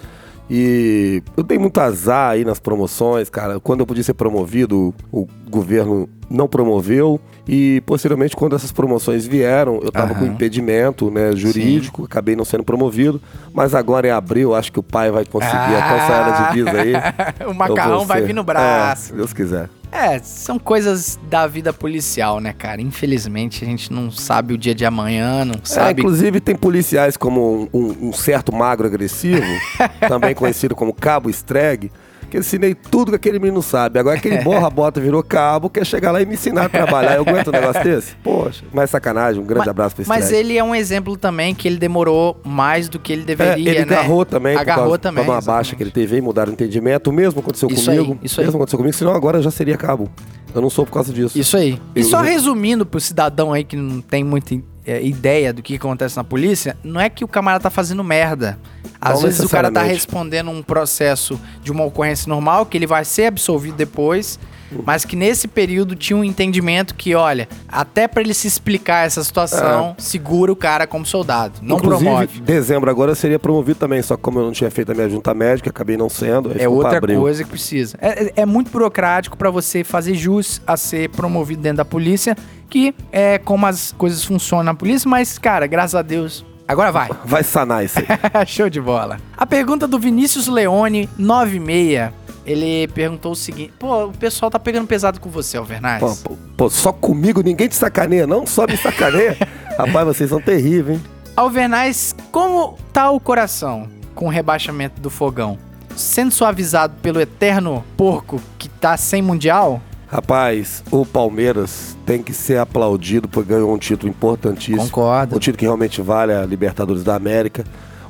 E 0.49 1.23
eu 1.35 1.43
dei 1.43 1.57
muito 1.57 1.79
azar 1.79 2.31
aí 2.31 2.45
nas 2.45 2.59
promoções, 2.59 3.29
cara. 3.29 3.59
Quando 3.59 3.79
eu 3.79 3.85
podia 3.87 4.03
ser 4.03 4.13
promovido, 4.13 4.93
o 5.11 5.27
governo 5.49 6.07
não 6.29 6.47
promoveu. 6.47 7.19
E 7.47 7.81
posteriormente, 7.85 8.35
quando 8.35 8.55
essas 8.55 8.71
promoções 8.71 9.25
vieram, 9.27 9.79
eu 9.83 9.91
tava 9.91 10.13
Aham. 10.13 10.19
com 10.19 10.25
impedimento 10.25 11.11
né, 11.11 11.35
jurídico, 11.35 12.03
acabei 12.05 12.35
não 12.35 12.45
sendo 12.45 12.63
promovido. 12.63 13.21
Mas 13.53 13.73
agora 13.75 14.07
em 14.07 14.11
abril, 14.11 14.53
acho 14.55 14.71
que 14.71 14.79
o 14.79 14.83
pai 14.83 15.11
vai 15.11 15.25
conseguir 15.25 15.55
alcançar 15.75 16.27
a 16.27 16.47
divisa 16.49 16.71
aí. 16.81 16.93
o 17.47 17.53
macarrão 17.53 18.05
vai 18.05 18.21
vir 18.21 18.33
no 18.33 18.41
É, 18.41 18.43
braço. 18.43 19.03
se 19.07 19.13
Deus 19.13 19.33
quiser. 19.33 19.69
É, 19.91 20.19
são 20.19 20.59
coisas 20.59 21.17
da 21.29 21.47
vida 21.47 21.71
policial, 21.71 22.39
né, 22.39 22.53
cara? 22.53 22.81
Infelizmente, 22.81 23.63
a 23.63 23.67
gente 23.67 23.91
não 23.93 24.11
sabe 24.11 24.53
o 24.53 24.57
dia 24.57 24.75
de 24.75 24.85
amanhã, 24.85 25.45
não 25.45 25.55
É, 25.55 25.59
sabe. 25.65 26.01
inclusive 26.01 26.39
tem 26.39 26.55
policiais 26.55 27.15
como 27.15 27.69
um, 27.73 28.07
um- 28.09 28.13
certo 28.13 28.53
magro 28.53 28.87
agressivo, 28.87 29.41
também 30.07 30.33
conhecido 30.35 30.75
como 30.75 30.93
cabo 30.93 31.29
estreg, 31.29 31.91
que 32.35 32.39
ensinei 32.39 32.73
tudo 32.75 33.11
que 33.11 33.15
aquele 33.15 33.39
menino 33.39 33.61
sabe. 33.61 33.99
Agora 33.99 34.17
aquele 34.17 34.39
borra-bota 34.43 34.99
virou 34.99 35.23
cabo, 35.23 35.69
quer 35.69 35.85
chegar 35.85 36.11
lá 36.11 36.21
e 36.21 36.25
me 36.25 36.33
ensinar 36.35 36.65
a 36.65 36.69
trabalhar. 36.69 37.15
Eu 37.15 37.21
aguento 37.21 37.47
um 37.47 37.51
negócio 37.51 37.81
desse? 37.83 38.15
Poxa, 38.23 38.63
mais 38.73 38.89
sacanagem. 38.89 39.41
Um 39.41 39.45
grande 39.45 39.65
Ma- 39.65 39.71
abraço 39.71 39.95
pra 39.95 40.01
esse 40.03 40.09
Mas 40.09 40.31
ele 40.31 40.57
é 40.57 40.63
um 40.63 40.75
exemplo 40.75 41.15
também 41.17 41.53
que 41.55 41.67
ele 41.67 41.77
demorou 41.77 42.39
mais 42.43 42.89
do 42.89 42.99
que 42.99 43.13
ele 43.13 43.21
É, 43.23 43.25
deveria, 43.25 43.69
ele 43.71 43.85
né? 43.85 43.95
agarrou 43.95 44.25
também, 44.25 44.55
Agarrou 44.55 44.85
causa, 44.85 44.97
também. 44.99 45.23
por 45.23 45.31
de 45.31 45.35
uma 45.37 45.41
baixa 45.41 45.75
que 45.75 45.83
ele 45.83 45.91
teve 45.91 46.15
aí, 46.15 46.21
mudaram 46.21 46.51
o 46.51 46.53
entendimento. 46.53 47.09
O 47.09 47.13
mesmo 47.13 47.39
aconteceu 47.39 47.69
Isso 47.69 47.89
aí, 47.89 47.97
comigo. 47.97 48.19
isso 48.23 48.39
aí. 48.39 48.45
mesmo 48.45 48.57
aconteceu 48.59 48.77
comigo, 48.79 48.95
senão 48.95 49.13
agora 49.13 49.41
já 49.41 49.51
seria 49.51 49.77
cabo. 49.77 50.09
Eu 50.53 50.61
não 50.61 50.69
sou 50.69 50.85
por 50.85 50.93
causa 50.93 51.11
disso. 51.13 51.37
Isso 51.37 51.57
aí. 51.57 51.79
E 51.95 51.99
Eu- 51.99 52.05
só 52.05 52.19
eu- 52.19 52.23
resumindo 52.23 52.85
pro 52.85 52.99
cidadão 52.99 53.51
aí 53.51 53.63
que 53.63 53.75
não 53.75 53.99
tem 54.01 54.23
muita 54.23 54.55
é, 54.85 55.03
ideia 55.03 55.51
do 55.51 55.61
que 55.61 55.75
acontece 55.75 56.15
na 56.15 56.23
polícia, 56.23 56.77
não 56.83 56.99
é 56.99 57.09
que 57.09 57.23
o 57.23 57.27
camarada 57.27 57.63
tá 57.63 57.69
fazendo 57.69 58.03
merda. 58.03 58.57
Às 58.99 59.15
Não 59.15 59.21
vezes 59.21 59.39
o 59.41 59.49
cara 59.49 59.71
tá 59.71 59.83
respondendo 59.83 60.49
um 60.49 60.63
processo 60.63 61.39
de 61.61 61.71
uma 61.71 61.83
ocorrência 61.83 62.29
normal, 62.29 62.65
que 62.65 62.77
ele 62.77 62.87
vai 62.87 63.03
ser 63.03 63.25
absolvido 63.25 63.75
depois, 63.75 64.39
mas 64.85 65.05
que 65.05 65.15
nesse 65.15 65.47
período 65.47 65.95
tinha 65.95 66.17
um 66.17 66.23
entendimento 66.23 66.95
que, 66.95 67.13
olha, 67.15 67.47
até 67.67 68.07
pra 68.07 68.21
ele 68.21 68.33
se 68.33 68.47
explicar 68.47 69.05
essa 69.05 69.23
situação, 69.23 69.95
segura 69.97 70.51
o 70.51 70.55
cara 70.55 70.85
como 70.87 71.05
soldado. 71.05 71.59
Não 71.61 71.75
É. 71.75 71.79
Inclusive, 71.79 72.05
promove. 72.09 72.39
dezembro 72.41 72.89
agora 72.89 73.15
seria 73.15 73.37
promovido 73.39 73.79
também, 73.79 74.01
só 74.01 74.15
que 74.15 74.23
como 74.23 74.39
eu 74.39 74.45
não 74.45 74.51
tinha 74.51 74.71
feito 74.71 74.91
a 74.91 74.95
minha 74.95 75.09
junta 75.09 75.33
médica, 75.33 75.69
acabei 75.69 75.97
não 75.97 76.09
sendo. 76.09 76.51
É 76.57 76.67
outra 76.67 76.97
abril. 76.97 77.19
coisa 77.21 77.43
que 77.43 77.49
precisa. 77.49 77.97
É, 78.01 78.25
é- 78.25 78.33
é 78.37 78.45
muito 78.45 78.71
burocrático 78.71 79.37
pra 79.37 79.49
você 79.49 79.83
fazer 79.83 80.15
jus 80.15 80.61
a 80.65 80.75
ser 80.77 81.09
promovido 81.09 81.61
dentro 81.61 81.77
da 81.77 81.85
polícia, 81.85 82.35
que 82.69 82.93
é 83.11 83.37
como 83.37 83.65
as 83.65 83.91
coisas 83.97 84.23
funcionam 84.23 84.63
na 84.65 84.73
polícia, 84.73 85.09
mas, 85.09 85.37
cara, 85.37 85.67
graças 85.67 85.95
a 85.95 86.01
Deus, 86.01 86.43
agora 86.67 86.91
vai. 86.91 87.09
Vai 87.23 87.43
sanar 87.43 87.85
isso 87.85 87.99
aí. 87.99 88.05
Show 88.47 88.69
de 88.69 88.81
bola. 88.81 89.17
A 89.37 89.45
pergunta 89.45 89.87
do 89.87 89.99
Vinícius 89.99 90.47
Leone, 90.47 91.07
96. 91.17 92.11
Ele 92.45 92.87
perguntou 92.89 93.31
o 93.31 93.35
seguinte: 93.35 93.73
Pô, 93.79 94.05
o 94.05 94.11
pessoal 94.11 94.51
tá 94.51 94.59
pegando 94.59 94.87
pesado 94.87 95.19
com 95.19 95.29
você, 95.29 95.57
Alvernaz. 95.57 96.01
Pô, 96.01 96.29
pô, 96.29 96.37
pô, 96.57 96.69
só 96.69 96.91
comigo 96.91 97.41
ninguém 97.41 97.67
te 97.67 97.75
sacaneia, 97.75 98.27
não? 98.27 98.45
Só 98.45 98.67
me 98.67 98.77
sacaneia. 98.77 99.37
Rapaz, 99.77 100.05
vocês 100.05 100.29
são 100.29 100.39
terríveis, 100.39 100.97
hein? 100.97 101.03
Alvernaz, 101.35 102.15
como 102.31 102.77
tá 102.93 103.09
o 103.11 103.19
coração 103.19 103.89
com 104.13 104.27
o 104.27 104.29
rebaixamento 104.29 105.01
do 105.01 105.09
fogão? 105.09 105.57
Sendo 105.95 106.31
suavizado 106.31 106.95
pelo 107.01 107.19
eterno 107.19 107.83
porco 107.97 108.41
que 108.57 108.69
tá 108.69 108.95
sem 108.95 109.21
mundial? 109.21 109.81
Rapaz, 110.07 110.83
o 110.91 111.05
Palmeiras 111.05 111.97
tem 112.05 112.21
que 112.21 112.33
ser 112.33 112.59
aplaudido 112.59 113.27
por 113.27 113.43
ganhar 113.43 113.65
um 113.65 113.77
título 113.77 114.09
importantíssimo. 114.09 114.83
Concordo. 114.83 115.35
Um 115.35 115.39
título 115.39 115.57
que 115.57 115.65
realmente 115.65 116.01
vale 116.01 116.31
a 116.31 116.45
Libertadores 116.45 117.03
da 117.03 117.15
América. 117.15 117.65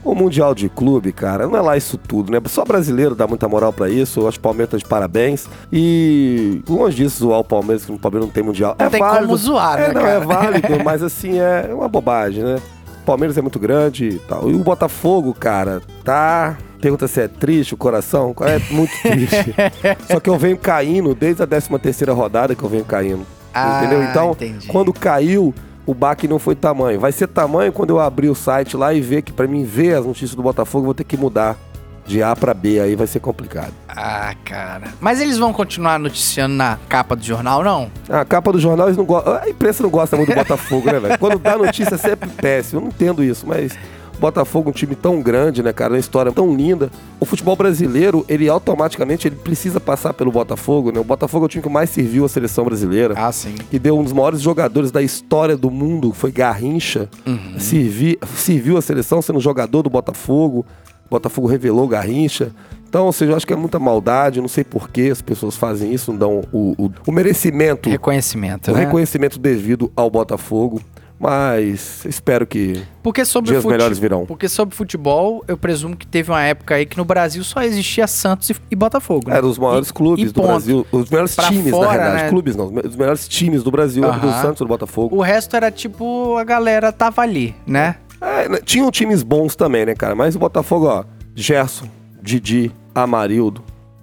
O 0.05 0.13
Mundial 0.13 0.53
de 0.53 0.69
Clube, 0.69 1.11
cara, 1.11 1.47
não 1.47 1.57
é 1.57 1.61
lá 1.61 1.75
isso 1.75 1.97
tudo, 1.97 2.31
né? 2.31 2.39
Só 2.45 2.63
brasileiro 2.63 3.15
dá 3.15 3.25
muita 3.25 3.49
moral 3.49 3.73
pra 3.73 3.89
isso. 3.89 4.19
Eu 4.19 4.27
acho 4.27 4.37
o 4.37 4.41
Palmeiras 4.41 4.69
tá 4.69 4.77
de 4.77 4.85
parabéns. 4.85 5.47
E 5.73 6.61
longe 6.69 6.97
disso 6.97 7.25
zoar 7.25 7.39
o 7.39 7.43
Palmeiras, 7.43 7.83
que 7.83 7.91
o 7.91 7.97
Palmeiras 7.97 8.27
não 8.27 8.31
tem 8.31 8.43
Mundial. 8.43 8.75
Não 8.77 8.85
é 8.85 8.89
tem 8.89 8.99
válido. 8.99 9.25
como 9.25 9.37
zoar, 9.37 9.79
é, 9.79 9.87
né, 9.87 9.93
não, 9.95 10.01
cara? 10.01 10.13
é 10.13 10.19
válido, 10.19 10.67
mas 10.85 11.01
assim, 11.01 11.39
é 11.39 11.71
uma 11.73 11.89
bobagem, 11.89 12.43
né? 12.43 12.57
O 13.01 13.05
Palmeiras 13.05 13.35
é 13.35 13.41
muito 13.41 13.57
grande 13.57 14.09
e 14.09 14.19
tal. 14.19 14.47
E 14.47 14.53
o 14.53 14.59
Botafogo, 14.59 15.33
cara, 15.33 15.81
tá. 16.03 16.55
Pergunta 16.79 17.07
se 17.07 17.21
é 17.21 17.27
triste 17.27 17.73
o 17.73 17.77
coração. 17.77 18.35
É 18.41 18.59
muito 18.71 18.91
triste. 19.01 19.55
Só 20.07 20.19
que 20.19 20.29
eu 20.29 20.37
venho 20.37 20.57
caindo 20.57 21.15
desde 21.15 21.41
a 21.41 21.47
13 21.47 21.79
terceira 21.79 22.13
rodada 22.13 22.53
que 22.53 22.61
eu 22.61 22.69
venho 22.69 22.85
caindo. 22.85 23.25
Ah, 23.51 23.81
entendeu? 23.81 24.03
Então, 24.03 24.31
entendi. 24.33 24.67
quando 24.67 24.93
caiu, 24.93 25.51
o 25.85 25.93
baque 25.93 26.27
não 26.27 26.39
foi 26.39 26.55
tamanho. 26.55 26.99
Vai 26.99 27.11
ser 27.11 27.27
tamanho 27.27 27.71
quando 27.71 27.91
eu 27.91 27.99
abrir 27.99 28.29
o 28.29 28.35
site 28.35 28.75
lá 28.75 28.93
e 28.93 29.01
ver 29.01 29.21
que 29.21 29.31
pra 29.31 29.47
mim 29.47 29.63
ver 29.63 29.95
as 29.95 30.05
notícias 30.05 30.35
do 30.35 30.41
Botafogo, 30.43 30.83
eu 30.83 30.85
vou 30.85 30.93
ter 30.93 31.03
que 31.03 31.17
mudar 31.17 31.57
de 32.05 32.21
A 32.21 32.35
pra 32.35 32.53
B, 32.53 32.79
aí 32.79 32.95
vai 32.95 33.07
ser 33.07 33.19
complicado. 33.19 33.73
Ah, 33.87 34.35
cara. 34.43 34.89
Mas 34.99 35.19
eles 35.19 35.37
vão 35.37 35.51
continuar 35.51 35.97
noticiando 35.97 36.53
na 36.53 36.77
capa 36.87 37.15
do 37.15 37.23
jornal, 37.23 37.63
não? 37.63 37.89
A 38.07 38.23
capa 38.23 38.51
do 38.51 38.59
jornal, 38.59 38.87
eles 38.87 38.97
não 38.97 39.05
gostam. 39.05 39.35
A 39.35 39.49
imprensa 39.49 39.81
não 39.81 39.89
gosta 39.89 40.15
muito 40.15 40.29
do 40.29 40.35
Botafogo, 40.35 40.91
né, 40.91 40.99
velho? 40.99 41.17
Quando 41.17 41.39
dá 41.39 41.57
notícia 41.57 41.95
é 41.95 41.97
sempre 41.97 42.29
péssimo. 42.29 42.79
Eu 42.79 42.81
não 42.83 42.89
entendo 42.89 43.23
isso, 43.23 43.47
mas. 43.47 43.75
Botafogo, 44.19 44.69
um 44.69 44.73
time 44.73 44.95
tão 44.95 45.21
grande, 45.21 45.61
né, 45.63 45.71
cara? 45.73 45.93
Uma 45.93 45.99
história 45.99 46.31
tão 46.31 46.55
linda. 46.55 46.89
O 47.19 47.25
futebol 47.25 47.55
brasileiro, 47.55 48.25
ele 48.27 48.47
automaticamente 48.49 49.27
ele 49.27 49.35
precisa 49.35 49.79
passar 49.79 50.13
pelo 50.13 50.31
Botafogo, 50.31 50.91
né? 50.91 50.99
O 50.99 51.03
Botafogo 51.03 51.45
é 51.45 51.47
o 51.47 51.49
time 51.49 51.63
que 51.63 51.69
mais 51.69 51.89
serviu 51.89 52.25
a 52.25 52.29
seleção 52.29 52.65
brasileira. 52.65 53.13
Ah, 53.17 53.31
sim. 53.31 53.55
que 53.69 53.77
deu 53.79 53.97
um 53.97 54.03
dos 54.03 54.13
maiores 54.13 54.41
jogadores 54.41 54.91
da 54.91 55.01
história 55.01 55.55
do 55.57 55.69
mundo, 55.69 56.11
foi 56.13 56.31
Garrincha. 56.31 57.09
Servi- 57.57 58.17
serviu 58.35 58.77
a 58.77 58.81
seleção 58.81 59.21
sendo 59.21 59.39
jogador 59.39 59.81
do 59.83 59.89
Botafogo. 59.89 60.65
O 61.05 61.09
Botafogo 61.09 61.47
revelou 61.47 61.87
Garrincha. 61.87 62.51
Então, 62.87 63.05
ou 63.07 63.11
seja, 63.11 63.33
eu 63.33 63.35
acho 63.35 63.45
que 63.45 63.51
é 63.53 63.55
muita 63.57 63.77
maldade, 63.77 64.39
não 64.39 64.47
sei 64.47 64.63
por 64.63 64.89
que 64.89 65.09
as 65.09 65.21
pessoas 65.21 65.55
fazem 65.57 65.93
isso, 65.93 66.11
não 66.11 66.17
dão 66.19 66.41
o, 66.51 66.73
o- 66.85 66.91
o 67.07 67.11
merecimento, 67.11 67.89
Reconhecimento, 67.89 68.71
o 68.71 68.73
né? 68.73 68.85
reconhecimento 68.85 69.37
devido 69.37 69.91
ao 69.95 70.09
Botafogo. 70.09 70.81
Mas 71.19 72.03
espero 72.05 72.45
que 72.45 72.83
Porque 73.01 73.23
sobre 73.23 73.51
dias 73.51 73.63
fute- 73.63 73.71
melhores 73.71 73.97
virão. 73.97 74.25
Porque 74.25 74.49
sobre 74.49 74.75
futebol, 74.75 75.43
eu 75.47 75.57
presumo 75.57 75.95
que 75.95 76.05
teve 76.05 76.29
uma 76.29 76.43
época 76.43 76.75
aí 76.75 76.85
que 76.85 76.97
no 76.97 77.05
Brasil 77.05 77.41
só 77.43 77.61
existia 77.61 78.05
Santos 78.05 78.51
e, 78.69 78.75
Botafogo. 78.75 79.29
né? 79.29 79.37
Eram 79.37 79.49
os 79.49 79.57
maiores 79.57 79.89
E- 79.89 79.93
clubes 79.93 80.25
e 80.29 80.33
do 80.33 80.41
ponto. 80.41 80.47
Brasil. 80.47 80.85
Os 80.91 81.09
melhores 81.09 81.33
Pra 81.35 81.47
times, 81.47 81.71
fora, 81.71 81.85
na 81.87 81.93
realidade. 81.93 82.23
né? 82.23 82.29
Clubes 82.29 82.55
não. 82.57 82.65
Os 82.85 82.95
melhores 82.95 83.27
times 83.29 83.63
do 83.63 83.71
Brasil 83.71 84.03
eram 84.03 84.19
do 84.19 84.27
Aham. 84.27 84.41
Santos 84.41 84.59
e 84.61 84.63
do 84.65 84.67
Botafogo. 84.67 85.15
O 85.15 85.21
resto 85.21 85.55
era 85.55 85.71
tipo, 85.71 86.35
a 86.37 86.43
galera 86.43 86.91
tava 86.91 87.21
ali, 87.21 87.55
né? 87.65 87.95
É, 88.19 88.49
né, 88.49 88.59
tinham 88.63 88.91
times 88.91 89.23
bons 89.23 89.55
também, 89.55 89.85
né, 89.85 89.95
cara? 89.95 90.15
Mas 90.15 90.35
o 90.35 90.39
Botafogo, 90.39 90.87
ó, 90.87 91.03
Gerson, 91.33 91.85
Didi, 92.21 92.71
Amarildo, 92.93 93.61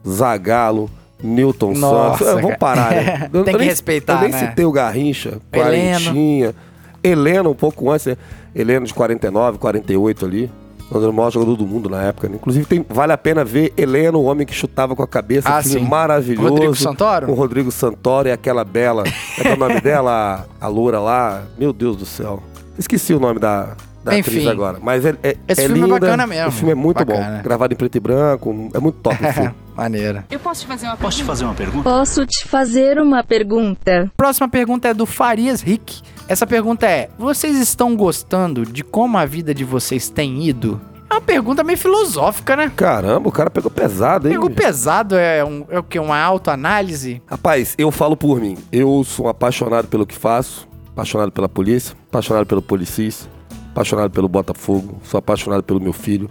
Zagalo, 0.08 0.90
Newton 1.22 1.74
Nossa, 1.74 2.24
Santos. 2.24 2.38
É, 2.38 2.40
vamos 2.42 2.56
parar, 2.56 2.90
né? 2.90 3.28
Tem 3.32 3.44
que 3.44 3.58
nem- 3.58 3.68
respeitar, 3.68 4.14
Eu 4.14 4.20
nem 4.22 4.30
né? 4.30 4.48
citei 4.48 4.64
o 4.64 4.72
Garrincha, 4.72 5.38
Heleno. 5.52 6.00
Quarentinha. 6.02 6.54
Heleno, 7.02 7.50
um 7.50 7.54
pouco 7.54 7.90
antes, 7.90 8.06
né? 8.06 8.16
Heleno 8.54 8.86
de 8.86 8.94
49, 8.94 9.58
48 9.58 10.24
ali. 10.26 10.50
Um 10.94 11.00
dos 11.00 11.14
maiores 11.14 11.32
jogadores 11.32 11.58
do 11.58 11.66
mundo 11.66 11.88
na 11.88 12.02
época, 12.02 12.28
né? 12.28 12.34
Inclusive, 12.36 12.66
tem- 12.66 12.84
vale 12.86 13.12
a 13.14 13.16
pena 13.18 13.42
ver 13.42 13.72
Heleno, 13.78 14.18
o 14.18 14.24
homem 14.24 14.46
que 14.46 14.52
chutava 14.52 14.94
com 14.94 15.02
a 15.02 15.08
cabeça. 15.08 15.48
Ah, 15.48 15.62
filme 15.62 15.80
sim. 15.80 15.88
maravilhoso. 15.88 16.48
Rodrigo 16.50 16.74
Santoro? 16.76 17.30
O 17.30 17.34
Rodrigo 17.34 17.70
Santoro 17.72 18.28
e 18.28 18.32
aquela 18.32 18.62
bela. 18.62 19.04
Como 19.36 19.48
é 19.48 19.52
o 19.54 19.56
nome 19.56 19.80
dela? 19.80 20.46
A, 20.60 20.68
loura 20.68 21.00
lá. 21.00 21.44
Meu 21.58 21.72
Deus 21.72 21.96
do 21.96 22.04
céu. 22.04 22.42
Esqueci 22.78 23.14
o 23.14 23.20
nome 23.20 23.38
da, 23.40 23.74
da 24.04 24.18
Enfim. 24.18 24.32
atriz 24.32 24.46
agora. 24.48 24.78
Mas 24.82 25.06
é, 25.06 25.14
é, 25.22 25.36
Esse 25.48 25.62
é 25.62 25.66
filme 25.66 25.80
é 25.80 25.84
linda. 25.84 25.98
bacana 26.00 26.26
mesmo. 26.26 26.48
O 26.48 26.52
filme 26.52 26.72
é 26.72 26.74
muito 26.74 26.98
Bacana. 26.98 27.36
bom. 27.38 27.42
Gravado 27.42 27.72
em 27.72 27.76
preto 27.76 27.96
e 27.96 28.00
branco. 28.00 28.70
É 28.74 28.78
muito 28.78 28.98
top 28.98 29.16
o 29.24 29.28
filme. 29.32 29.50
Maneira. 29.74 30.26
Eu 30.30 30.38
posso 30.38 30.60
te 30.60 30.66
fazer 30.66 30.84
uma 30.86 30.96
Posso 30.98 31.16
te 31.16 31.24
fazer 31.24 31.44
uma 31.44 31.54
pergunta? 31.54 31.82
Posso 31.88 32.26
te 32.26 32.46
fazer 32.46 33.00
uma 33.00 33.24
pergunta? 33.24 34.10
Próxima 34.14 34.46
pergunta 34.46 34.88
é 34.88 34.92
do 34.94 35.06
Farias 35.06 35.62
Rick. 35.62 36.02
Essa 36.32 36.46
pergunta 36.46 36.86
é: 36.86 37.10
Vocês 37.18 37.58
estão 37.58 37.94
gostando 37.94 38.64
de 38.64 38.82
como 38.82 39.18
a 39.18 39.26
vida 39.26 39.52
de 39.52 39.64
vocês 39.64 40.08
tem 40.08 40.42
ido? 40.42 40.80
É 41.10 41.12
uma 41.12 41.20
pergunta 41.20 41.62
meio 41.62 41.76
filosófica, 41.76 42.56
né? 42.56 42.72
Caramba, 42.74 43.28
o 43.28 43.32
cara 43.32 43.50
pegou 43.50 43.70
pesado, 43.70 44.28
hein? 44.28 44.32
Pegou 44.32 44.48
pesado, 44.48 45.14
é, 45.14 45.44
um, 45.44 45.66
é 45.68 45.78
o 45.78 45.82
que? 45.82 45.98
Uma 45.98 46.18
autoanálise? 46.18 47.20
Rapaz, 47.26 47.74
eu 47.76 47.90
falo 47.90 48.16
por 48.16 48.40
mim. 48.40 48.56
Eu 48.72 49.04
sou 49.04 49.26
um 49.26 49.28
apaixonado 49.28 49.88
pelo 49.88 50.06
que 50.06 50.14
faço, 50.14 50.66
apaixonado 50.92 51.30
pela 51.32 51.50
polícia, 51.50 51.94
apaixonado 52.08 52.46
pelo 52.46 52.62
policis, 52.62 53.28
apaixonado 53.70 54.10
pelo 54.10 54.26
Botafogo, 54.26 55.02
sou 55.04 55.18
apaixonado 55.18 55.62
pelo 55.62 55.82
meu 55.82 55.92
filho, 55.92 56.30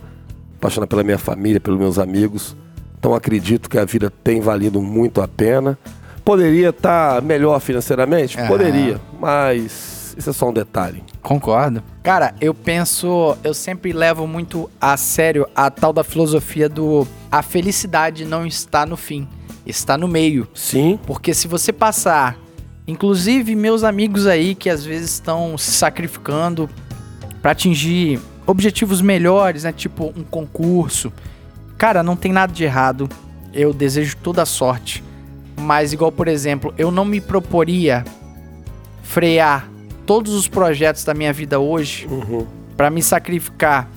apaixonado 0.57 0.89
pela 0.89 1.03
minha 1.03 1.19
família, 1.19 1.61
pelos 1.61 1.79
meus 1.79 1.99
amigos. 1.99 2.57
Então 2.97 3.13
acredito 3.13 3.69
que 3.69 3.77
a 3.77 3.85
vida 3.85 4.11
tem 4.23 4.41
valido 4.41 4.81
muito 4.81 5.21
a 5.21 5.27
pena. 5.27 5.77
Poderia 6.23 6.69
estar 6.69 7.21
melhor 7.21 7.59
financeiramente? 7.59 8.39
Ah. 8.39 8.47
Poderia, 8.47 8.99
mas 9.19 10.15
isso 10.17 10.29
é 10.29 10.33
só 10.33 10.49
um 10.49 10.53
detalhe. 10.53 11.03
Concordo. 11.21 11.83
Cara, 12.03 12.33
eu 12.41 12.53
penso, 12.53 13.37
eu 13.43 13.53
sempre 13.53 13.93
levo 13.93 14.27
muito 14.27 14.69
a 14.79 14.97
sério 14.97 15.47
a 15.55 15.69
tal 15.69 15.93
da 15.93 16.03
filosofia 16.03 16.67
do 16.67 17.07
a 17.31 17.41
felicidade 17.41 18.25
não 18.25 18.45
está 18.45 18.85
no 18.85 18.97
fim, 18.97 19.27
está 19.65 19.97
no 19.97 20.07
meio. 20.07 20.47
Sim, 20.53 20.99
Porque 21.05 21.33
se 21.33 21.47
você 21.47 21.71
passar, 21.71 22.37
inclusive 22.87 23.55
meus 23.55 23.83
amigos 23.83 24.27
aí 24.27 24.53
que 24.55 24.69
às 24.69 24.83
vezes 24.83 25.11
estão 25.11 25.57
se 25.57 25.71
sacrificando 25.71 26.69
pra 27.41 27.51
atingir 27.51 28.19
objetivos 28.45 29.01
melhores, 29.01 29.63
né, 29.63 29.71
tipo 29.71 30.13
um 30.15 30.23
concurso. 30.23 31.11
Cara, 31.77 32.03
não 32.03 32.15
tem 32.15 32.31
nada 32.31 32.53
de 32.53 32.63
errado. 32.63 33.09
Eu 33.53 33.73
desejo 33.73 34.15
toda 34.17 34.41
a 34.41 34.45
sorte. 34.45 35.03
Mas 35.59 35.93
igual, 35.93 36.11
por 36.11 36.27
exemplo, 36.27 36.73
eu 36.77 36.91
não 36.91 37.05
me 37.05 37.19
proporia 37.21 38.03
frear 39.03 39.67
todos 40.05 40.33
os 40.33 40.47
projetos 40.47 41.03
da 41.03 41.13
minha 41.13 41.31
vida 41.33 41.59
hoje 41.59 42.07
Uhum. 42.09 42.45
pra 42.75 42.89
me 42.89 43.01
sacrificar 43.03 43.87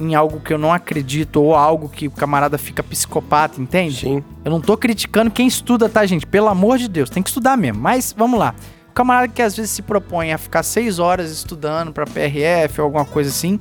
em 0.00 0.14
algo 0.14 0.40
que 0.40 0.52
eu 0.52 0.58
não 0.58 0.72
acredito 0.72 1.40
ou 1.40 1.54
algo 1.54 1.88
que 1.88 2.08
o 2.08 2.10
camarada 2.10 2.58
fica 2.58 2.82
psicopata, 2.82 3.60
entende? 3.60 4.00
sim. 4.00 4.24
Eu 4.44 4.50
não 4.50 4.60
tô 4.60 4.76
criticando 4.76 5.30
quem 5.30 5.46
estuda, 5.46 5.88
tá, 5.88 6.04
gente? 6.04 6.26
Pelo 6.26 6.48
amor 6.48 6.78
de 6.78 6.88
Deus, 6.88 7.08
tem 7.08 7.22
que 7.22 7.28
estudar 7.30 7.56
mesmo. 7.56 7.80
Mas 7.80 8.12
vamos 8.16 8.38
lá. 8.38 8.54
O 8.90 8.92
camarada 8.92 9.28
que 9.28 9.40
às 9.42 9.56
vezes 9.56 9.70
se 9.70 9.82
propõe 9.82 10.32
a 10.32 10.38
ficar 10.38 10.62
seis 10.62 10.98
horas 10.98 11.30
estudando 11.30 11.92
pra 11.92 12.06
PRF 12.06 12.80
ou 12.80 12.84
alguma 12.86 13.04
coisa 13.04 13.30
assim, 13.30 13.58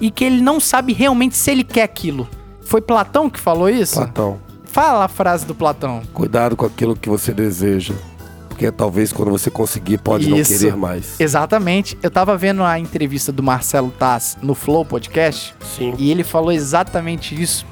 e 0.00 0.10
que 0.10 0.24
ele 0.24 0.40
não 0.42 0.58
sabe 0.60 0.92
realmente 0.92 1.36
se 1.36 1.50
ele 1.50 1.64
quer 1.64 1.82
aquilo. 1.84 2.28
Foi 2.62 2.80
Platão 2.80 3.30
que 3.30 3.38
falou 3.38 3.68
isso? 3.68 3.94
Platão, 3.96 4.38
Fala 4.66 5.04
a 5.04 5.08
frase 5.08 5.46
do 5.46 5.54
Platão. 5.54 6.02
cuidado 6.12 6.56
com 6.56 6.66
aquilo 6.66 6.94
que 6.96 7.08
você 7.08 7.32
deseja. 7.32 7.94
Porque 8.48 8.70
talvez 8.72 9.12
quando 9.12 9.30
você 9.30 9.50
conseguir, 9.50 9.98
pode 9.98 10.30
não 10.30 10.38
Isso. 10.38 10.58
querer 10.58 10.76
mais. 10.76 11.20
Exatamente. 11.20 11.98
Eu 12.02 12.10
tava 12.10 12.36
vendo 12.38 12.62
a 12.64 12.78
entrevista 12.78 13.30
do 13.30 13.42
Marcelo 13.42 13.90
Taz 13.90 14.38
no 14.40 14.54
Flow 14.54 14.82
Podcast. 14.82 15.54
Sim. 15.76 15.94
E 15.98 16.10
ele 16.10 16.24
falou 16.24 16.50
exatamente 16.50 17.40
isso. 17.40 17.66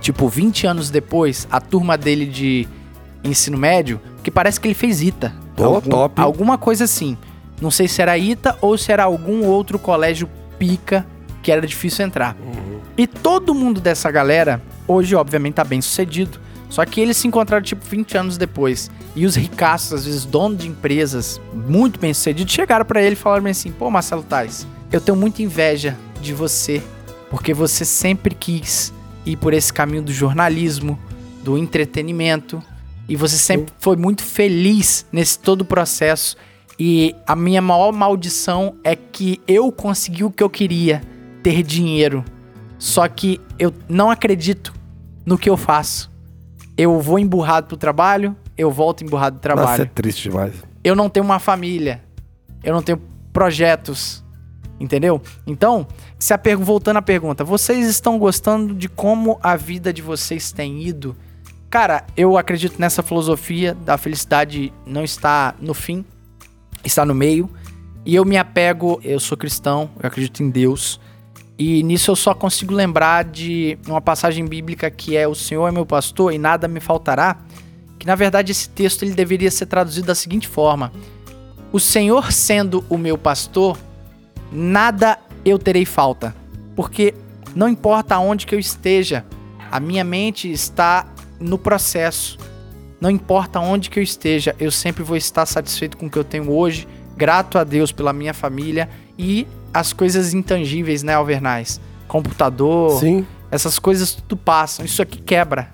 Tipo, 0.00 0.28
20 0.28 0.68
anos 0.68 0.88
depois, 0.88 1.48
a 1.50 1.60
turma 1.60 1.98
dele 1.98 2.26
de 2.26 2.68
ensino 3.24 3.58
médio, 3.58 4.00
que 4.22 4.30
parece 4.30 4.60
que 4.60 4.68
ele 4.68 4.74
fez 4.74 5.02
ITA. 5.02 5.34
Tô, 5.56 5.80
top. 5.80 6.20
Alguma 6.20 6.56
coisa 6.56 6.84
assim. 6.84 7.18
Não 7.60 7.70
sei 7.70 7.88
se 7.88 8.00
era 8.00 8.16
ITA 8.16 8.56
ou 8.60 8.78
se 8.78 8.92
era 8.92 9.02
algum 9.02 9.44
outro 9.44 9.78
colégio 9.80 10.28
pica 10.58 11.04
que 11.42 11.50
era 11.50 11.66
difícil 11.66 12.06
entrar. 12.06 12.36
E 12.96 13.06
todo 13.06 13.52
mundo 13.54 13.80
dessa 13.80 14.10
galera, 14.12 14.62
hoje, 14.90 15.14
obviamente, 15.14 15.54
tá 15.54 15.64
bem 15.64 15.80
sucedido. 15.80 16.40
Só 16.68 16.84
que 16.84 17.00
eles 17.00 17.16
se 17.16 17.26
encontraram, 17.26 17.64
tipo, 17.64 17.84
20 17.84 18.16
anos 18.16 18.36
depois. 18.36 18.90
E 19.14 19.26
os 19.26 19.34
ricaços, 19.34 19.92
às 19.92 20.04
vezes, 20.04 20.24
donos 20.24 20.58
de 20.58 20.68
empresas 20.68 21.40
muito 21.52 21.98
bem 21.98 22.14
sucedidos, 22.14 22.52
chegaram 22.52 22.84
pra 22.84 23.02
ele 23.02 23.14
e 23.14 23.16
falaram 23.16 23.46
assim: 23.46 23.72
pô, 23.72 23.90
Marcelo 23.90 24.22
Tais, 24.22 24.66
eu 24.92 25.00
tenho 25.00 25.16
muita 25.16 25.42
inveja 25.42 25.96
de 26.20 26.32
você, 26.32 26.80
porque 27.28 27.52
você 27.52 27.84
sempre 27.84 28.34
quis 28.34 28.92
ir 29.26 29.36
por 29.36 29.52
esse 29.52 29.72
caminho 29.72 30.02
do 30.02 30.12
jornalismo, 30.12 30.98
do 31.42 31.58
entretenimento, 31.58 32.62
e 33.08 33.16
você 33.16 33.36
sempre 33.36 33.72
foi 33.80 33.96
muito 33.96 34.22
feliz 34.22 35.04
nesse 35.12 35.38
todo 35.38 35.62
o 35.62 35.64
processo. 35.64 36.36
E 36.78 37.14
a 37.26 37.36
minha 37.36 37.60
maior 37.60 37.92
maldição 37.92 38.76
é 38.82 38.96
que 38.96 39.40
eu 39.46 39.70
consegui 39.70 40.24
o 40.24 40.30
que 40.30 40.42
eu 40.42 40.48
queria, 40.48 41.02
ter 41.42 41.62
dinheiro. 41.62 42.24
Só 42.78 43.06
que 43.06 43.38
eu 43.58 43.74
não 43.86 44.10
acredito 44.10 44.72
no 45.24 45.36
que 45.38 45.48
eu 45.50 45.56
faço. 45.56 46.10
Eu 46.76 46.98
vou 47.00 47.18
emburrado 47.18 47.66
pro 47.66 47.76
trabalho, 47.76 48.34
eu 48.56 48.70
volto 48.70 49.04
emburrado 49.04 49.36
do 49.36 49.40
trabalho. 49.40 49.68
Nossa, 49.68 49.82
é 49.82 49.86
triste 49.86 50.28
demais. 50.30 50.54
Eu 50.82 50.96
não 50.96 51.08
tenho 51.10 51.24
uma 51.24 51.38
família. 51.38 52.02
Eu 52.62 52.72
não 52.74 52.82
tenho 52.82 53.00
projetos. 53.32 54.24
Entendeu? 54.78 55.20
Então, 55.46 55.86
se 56.18 56.32
a 56.32 56.38
pergu- 56.38 56.64
voltando 56.64 56.96
à 56.96 57.02
pergunta, 57.02 57.44
vocês 57.44 57.86
estão 57.86 58.18
gostando 58.18 58.74
de 58.74 58.88
como 58.88 59.38
a 59.42 59.54
vida 59.54 59.92
de 59.92 60.00
vocês 60.00 60.52
tem 60.52 60.82
ido? 60.82 61.14
Cara, 61.68 62.04
eu 62.16 62.38
acredito 62.38 62.80
nessa 62.80 63.02
filosofia 63.02 63.74
da 63.74 63.98
felicidade 63.98 64.72
não 64.86 65.04
está 65.04 65.54
no 65.60 65.74
fim, 65.74 66.02
está 66.82 67.04
no 67.04 67.14
meio. 67.14 67.48
E 68.06 68.14
eu 68.14 68.24
me 68.24 68.38
apego, 68.38 68.98
eu 69.04 69.20
sou 69.20 69.36
cristão, 69.36 69.90
eu 70.02 70.06
acredito 70.06 70.42
em 70.42 70.48
Deus. 70.48 70.98
E 71.60 71.82
nisso 71.82 72.10
eu 72.10 72.16
só 72.16 72.32
consigo 72.32 72.72
lembrar 72.72 73.22
de 73.22 73.78
uma 73.86 74.00
passagem 74.00 74.46
bíblica 74.46 74.90
que 74.90 75.14
é: 75.14 75.28
O 75.28 75.34
Senhor 75.34 75.68
é 75.68 75.70
meu 75.70 75.84
pastor 75.84 76.32
e 76.32 76.38
nada 76.38 76.66
me 76.66 76.80
faltará. 76.80 77.36
Que 77.98 78.06
na 78.06 78.14
verdade 78.14 78.50
esse 78.50 78.66
texto 78.66 79.02
ele 79.02 79.12
deveria 79.12 79.50
ser 79.50 79.66
traduzido 79.66 80.06
da 80.06 80.14
seguinte 80.14 80.48
forma: 80.48 80.90
O 81.70 81.78
Senhor 81.78 82.32
sendo 82.32 82.82
o 82.88 82.96
meu 82.96 83.18
pastor, 83.18 83.78
nada 84.50 85.18
eu 85.44 85.58
terei 85.58 85.84
falta. 85.84 86.34
Porque 86.74 87.14
não 87.54 87.68
importa 87.68 88.14
aonde 88.14 88.46
que 88.46 88.54
eu 88.54 88.58
esteja, 88.58 89.22
a 89.70 89.78
minha 89.78 90.02
mente 90.02 90.50
está 90.50 91.06
no 91.38 91.58
processo. 91.58 92.38
Não 92.98 93.10
importa 93.10 93.60
onde 93.60 93.90
que 93.90 93.98
eu 93.98 94.02
esteja, 94.02 94.56
eu 94.58 94.70
sempre 94.70 95.02
vou 95.02 95.16
estar 95.16 95.44
satisfeito 95.44 95.98
com 95.98 96.06
o 96.06 96.10
que 96.10 96.18
eu 96.18 96.24
tenho 96.24 96.50
hoje, 96.50 96.88
grato 97.18 97.58
a 97.58 97.64
Deus 97.64 97.92
pela 97.92 98.14
minha 98.14 98.32
família 98.32 98.88
e 99.18 99.46
as 99.72 99.92
coisas 99.92 100.34
intangíveis, 100.34 101.02
né, 101.02 101.14
Alvernais? 101.14 101.80
Computador, 102.08 102.98
Sim. 102.98 103.26
essas 103.50 103.78
coisas 103.78 104.14
tudo 104.14 104.36
passam, 104.36 104.84
isso 104.84 105.00
aqui 105.00 105.20
quebra. 105.20 105.70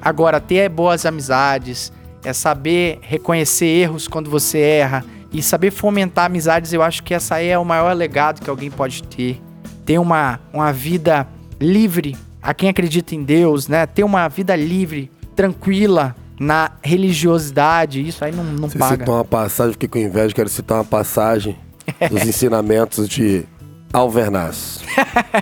Agora, 0.00 0.40
ter 0.40 0.68
boas 0.68 1.06
amizades, 1.06 1.92
é 2.24 2.32
saber 2.32 2.98
reconhecer 3.02 3.66
erros 3.66 4.06
quando 4.06 4.30
você 4.30 4.58
erra 4.58 5.04
e 5.32 5.42
saber 5.42 5.70
fomentar 5.70 6.26
amizades, 6.26 6.72
eu 6.72 6.82
acho 6.82 7.02
que 7.02 7.14
essa 7.14 7.36
aí 7.36 7.48
é 7.48 7.58
o 7.58 7.64
maior 7.64 7.94
legado 7.94 8.40
que 8.40 8.50
alguém 8.50 8.70
pode 8.70 9.02
ter. 9.04 9.40
Ter 9.84 9.98
uma, 9.98 10.38
uma 10.52 10.72
vida 10.72 11.26
livre, 11.60 12.16
a 12.40 12.52
quem 12.52 12.68
acredita 12.68 13.14
em 13.14 13.22
Deus, 13.22 13.66
né? 13.66 13.86
Ter 13.86 14.04
uma 14.04 14.28
vida 14.28 14.54
livre, 14.54 15.10
tranquila, 15.34 16.14
na 16.38 16.72
religiosidade, 16.82 18.06
isso 18.06 18.24
aí 18.24 18.32
não, 18.32 18.44
não 18.44 18.68
Você 18.68 18.78
paga. 18.78 18.98
citou 18.98 19.14
uma 19.14 19.24
passagem, 19.24 19.72
fiquei 19.72 19.88
com 19.88 19.98
inveja, 19.98 20.34
quero 20.34 20.48
citar 20.48 20.78
uma 20.78 20.84
passagem 20.84 21.56
dos 22.10 22.22
ensinamentos 22.24 23.08
de 23.08 23.44
Alvernaz. 23.92 24.80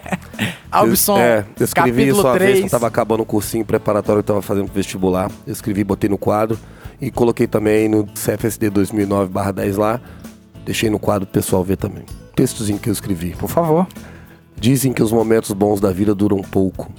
Albson, 0.70 1.18
é, 1.18 1.44
eu 1.58 1.64
escrevi 1.64 1.90
capítulo 1.90 2.18
isso 2.18 2.26
uma 2.26 2.38
vez, 2.38 2.50
3. 2.50 2.60
quando 2.60 2.70
tava 2.70 2.86
acabando 2.86 3.22
o 3.22 3.26
cursinho 3.26 3.64
preparatório 3.64 4.20
eu 4.20 4.24
tava 4.24 4.42
fazendo 4.42 4.70
vestibular. 4.72 5.30
Eu 5.46 5.52
escrevi, 5.52 5.84
botei 5.84 6.08
no 6.08 6.18
quadro 6.18 6.58
e 7.00 7.10
coloquei 7.10 7.46
também 7.46 7.88
no 7.88 8.06
CFSD 8.06 8.70
2009/10 8.70 9.76
lá. 9.76 10.00
Deixei 10.64 10.90
no 10.90 10.98
quadro 10.98 11.26
pro 11.26 11.40
pessoal 11.40 11.64
ver 11.64 11.76
também. 11.76 12.04
Textozinho 12.34 12.78
que 12.78 12.88
eu 12.88 12.92
escrevi. 12.92 13.30
Por 13.30 13.48
favor. 13.48 13.86
Dizem 14.60 14.92
que 14.92 15.02
os 15.02 15.10
momentos 15.10 15.52
bons 15.52 15.80
da 15.80 15.90
vida 15.90 16.14
duram 16.14 16.42
pouco. 16.42 16.92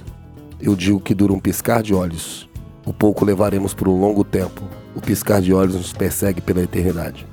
Eu 0.60 0.74
digo 0.74 1.00
que 1.00 1.14
duram 1.14 1.36
um 1.36 1.40
piscar 1.40 1.82
de 1.82 1.94
olhos. 1.94 2.48
O 2.84 2.92
pouco 2.92 3.24
levaremos 3.24 3.72
por 3.72 3.88
um 3.88 4.00
longo 4.00 4.24
tempo. 4.24 4.62
O 4.94 5.00
piscar 5.00 5.40
de 5.40 5.54
olhos 5.54 5.76
nos 5.76 5.92
persegue 5.92 6.40
pela 6.40 6.62
eternidade. 6.62 7.26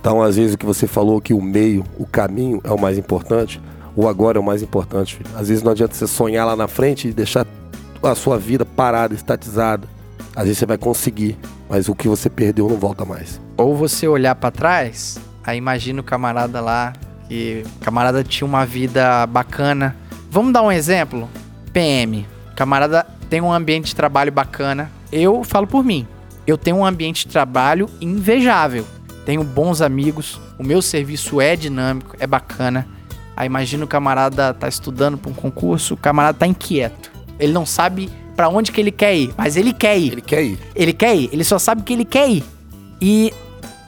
Então, 0.00 0.22
às 0.22 0.36
vezes, 0.36 0.54
o 0.54 0.58
que 0.58 0.64
você 0.64 0.86
falou 0.86 1.20
que 1.20 1.34
o 1.34 1.42
meio, 1.42 1.84
o 1.98 2.06
caminho 2.06 2.60
é 2.64 2.70
o 2.70 2.80
mais 2.80 2.96
importante. 2.96 3.60
O 3.94 4.08
agora 4.08 4.38
é 4.38 4.40
o 4.40 4.44
mais 4.44 4.62
importante. 4.62 5.20
Às 5.34 5.48
vezes 5.48 5.62
não 5.62 5.72
adianta 5.72 5.94
você 5.94 6.06
sonhar 6.06 6.46
lá 6.46 6.56
na 6.56 6.66
frente 6.66 7.08
e 7.08 7.12
deixar 7.12 7.46
a 8.02 8.14
sua 8.14 8.38
vida 8.38 8.64
parada, 8.64 9.14
estatizada. 9.14 9.86
Às 10.34 10.44
vezes 10.44 10.58
você 10.58 10.64
vai 10.64 10.78
conseguir, 10.78 11.36
mas 11.68 11.88
o 11.88 11.94
que 11.94 12.08
você 12.08 12.30
perdeu 12.30 12.66
não 12.66 12.76
volta 12.76 13.04
mais. 13.04 13.40
Ou 13.58 13.76
você 13.76 14.08
olhar 14.08 14.34
pra 14.36 14.50
trás, 14.50 15.18
aí 15.44 15.58
imagina 15.58 16.00
o 16.00 16.04
camarada 16.04 16.60
lá, 16.62 16.94
que 17.28 17.62
o 17.66 17.84
camarada 17.84 18.24
tinha 18.24 18.46
uma 18.46 18.64
vida 18.64 19.26
bacana. 19.26 19.94
Vamos 20.30 20.52
dar 20.52 20.62
um 20.62 20.72
exemplo? 20.72 21.28
PM. 21.74 22.26
Camarada 22.56 23.06
tem 23.28 23.40
um 23.40 23.52
ambiente 23.52 23.86
de 23.86 23.96
trabalho 23.96 24.32
bacana. 24.32 24.90
Eu 25.12 25.44
falo 25.44 25.66
por 25.66 25.84
mim. 25.84 26.06
Eu 26.46 26.56
tenho 26.56 26.78
um 26.78 26.86
ambiente 26.86 27.26
de 27.26 27.32
trabalho 27.32 27.86
invejável. 28.00 28.86
Tenho 29.24 29.44
bons 29.44 29.80
amigos, 29.80 30.40
o 30.58 30.62
meu 30.62 30.80
serviço 30.80 31.40
é 31.40 31.54
dinâmico, 31.56 32.16
é 32.18 32.26
bacana. 32.26 32.86
Aí 33.36 33.46
imagina 33.46 33.84
o 33.84 33.88
camarada 33.88 34.52
tá 34.52 34.68
estudando 34.68 35.16
para 35.16 35.30
um 35.30 35.34
concurso, 35.34 35.94
o 35.94 35.96
camarada 35.96 36.38
tá 36.38 36.46
inquieto. 36.46 37.10
Ele 37.38 37.52
não 37.52 37.64
sabe 37.64 38.10
para 38.36 38.48
onde 38.48 38.72
que 38.72 38.80
ele 38.80 38.90
quer 38.90 39.14
ir, 39.14 39.32
mas 39.36 39.56
ele 39.56 39.72
quer 39.72 39.98
ir. 39.98 40.12
Ele 40.12 40.20
quer 40.20 40.42
ir. 40.42 40.58
Ele 40.74 40.92
quer 40.92 41.16
ir, 41.16 41.30
ele 41.32 41.44
só 41.44 41.58
sabe 41.58 41.82
que 41.82 41.92
ele 41.92 42.04
quer 42.04 42.28
ir. 42.28 42.44
E 43.00 43.32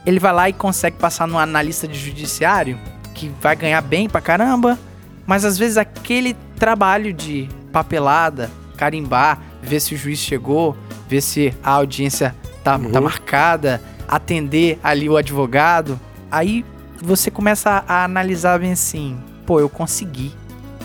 ele 0.05 0.19
vai 0.19 0.33
lá 0.33 0.49
e 0.49 0.53
consegue 0.53 0.97
passar 0.97 1.27
no 1.27 1.39
analista 1.39 1.87
de 1.87 1.99
judiciário, 1.99 2.79
que 3.15 3.31
vai 3.41 3.55
ganhar 3.55 3.81
bem 3.81 4.09
pra 4.09 4.21
caramba, 4.21 4.79
mas 5.27 5.45
às 5.45 5.57
vezes 5.59 5.77
aquele 5.77 6.35
trabalho 6.57 7.13
de 7.13 7.49
papelada, 7.73 8.51
carimbar, 8.77 9.41
ver 9.63 9.81
se 9.81 9.95
o 9.95 9.99
juiz 9.99 10.19
chegou, 10.19 10.77
ver 11.09 11.21
se 11.21 11.55
a 11.63 11.71
audiência 11.73 12.35
tá, 12.65 12.79
tá 12.79 13.01
marcada, 13.01 13.81
atender 14.09 14.79
ali 14.83 15.09
o 15.09 15.17
advogado, 15.17 15.99
aí 16.31 16.65
você 17.03 17.31
começa 17.31 17.85
a, 17.87 18.05
analisar 18.05 18.59
bem 18.59 18.73
assim, 18.73 19.19
pô, 19.45 19.61
eu 19.61 19.69
consegui, 19.69 20.33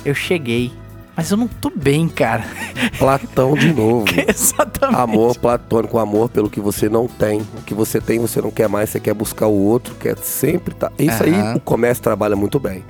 eu 0.04 0.16
cheguei, 0.16 0.72
mas 1.16 1.32
eu 1.32 1.38
não 1.38 1.48
tô 1.48 1.72
bem, 1.76 2.08
cara. 2.08 2.44
Platão 3.00 3.56
de 3.56 3.74
novo. 3.74 4.06
Exatamente. 4.28 5.00
Amor 5.00 5.36
platônico, 5.38 5.98
amor 5.98 6.30
pelo 6.30 6.48
que 6.50 6.60
você 6.60 6.88
não 6.88 7.08
tem. 7.08 7.42
O 7.42 7.64
que 7.66 7.74
você 7.74 8.00
tem, 8.00 8.20
você 8.20 8.40
não 8.40 8.52
quer 8.52 8.70
mais, 8.70 8.92
você 8.92 9.00
quer 9.00 9.16
buscar 9.16 9.48
o 9.48 9.54
outro, 9.54 9.96
quer 9.96 10.16
sempre 10.18 10.76
tá. 10.76 10.92
Isso 11.00 11.24
Aham. 11.24 11.52
aí 11.52 11.58
o 11.58 11.60
comércio 11.60 12.04
trabalha 12.04 12.36
muito 12.36 12.60
bem, 12.60 12.84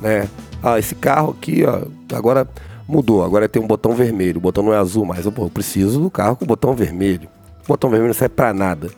né? 0.00 0.28
Ah, 0.62 0.78
esse 0.78 0.94
carro 0.94 1.34
aqui, 1.38 1.64
ó, 1.64 1.86
agora 2.14 2.46
mudou, 2.86 3.24
agora 3.24 3.48
tem 3.48 3.62
um 3.62 3.66
botão 3.66 3.94
vermelho, 3.94 4.36
o 4.36 4.40
botão 4.40 4.62
não 4.62 4.74
é 4.74 4.76
azul 4.76 5.06
mais. 5.06 5.24
Eu, 5.24 5.32
pô, 5.32 5.44
eu 5.44 5.50
preciso 5.50 6.00
do 6.00 6.10
carro 6.10 6.36
com 6.36 6.44
botão 6.44 6.74
vermelho. 6.74 7.28
O 7.64 7.68
botão 7.68 7.88
vermelho 7.88 8.08
não 8.08 8.14
serve 8.14 8.34
pra 8.34 8.52
nada, 8.52 8.90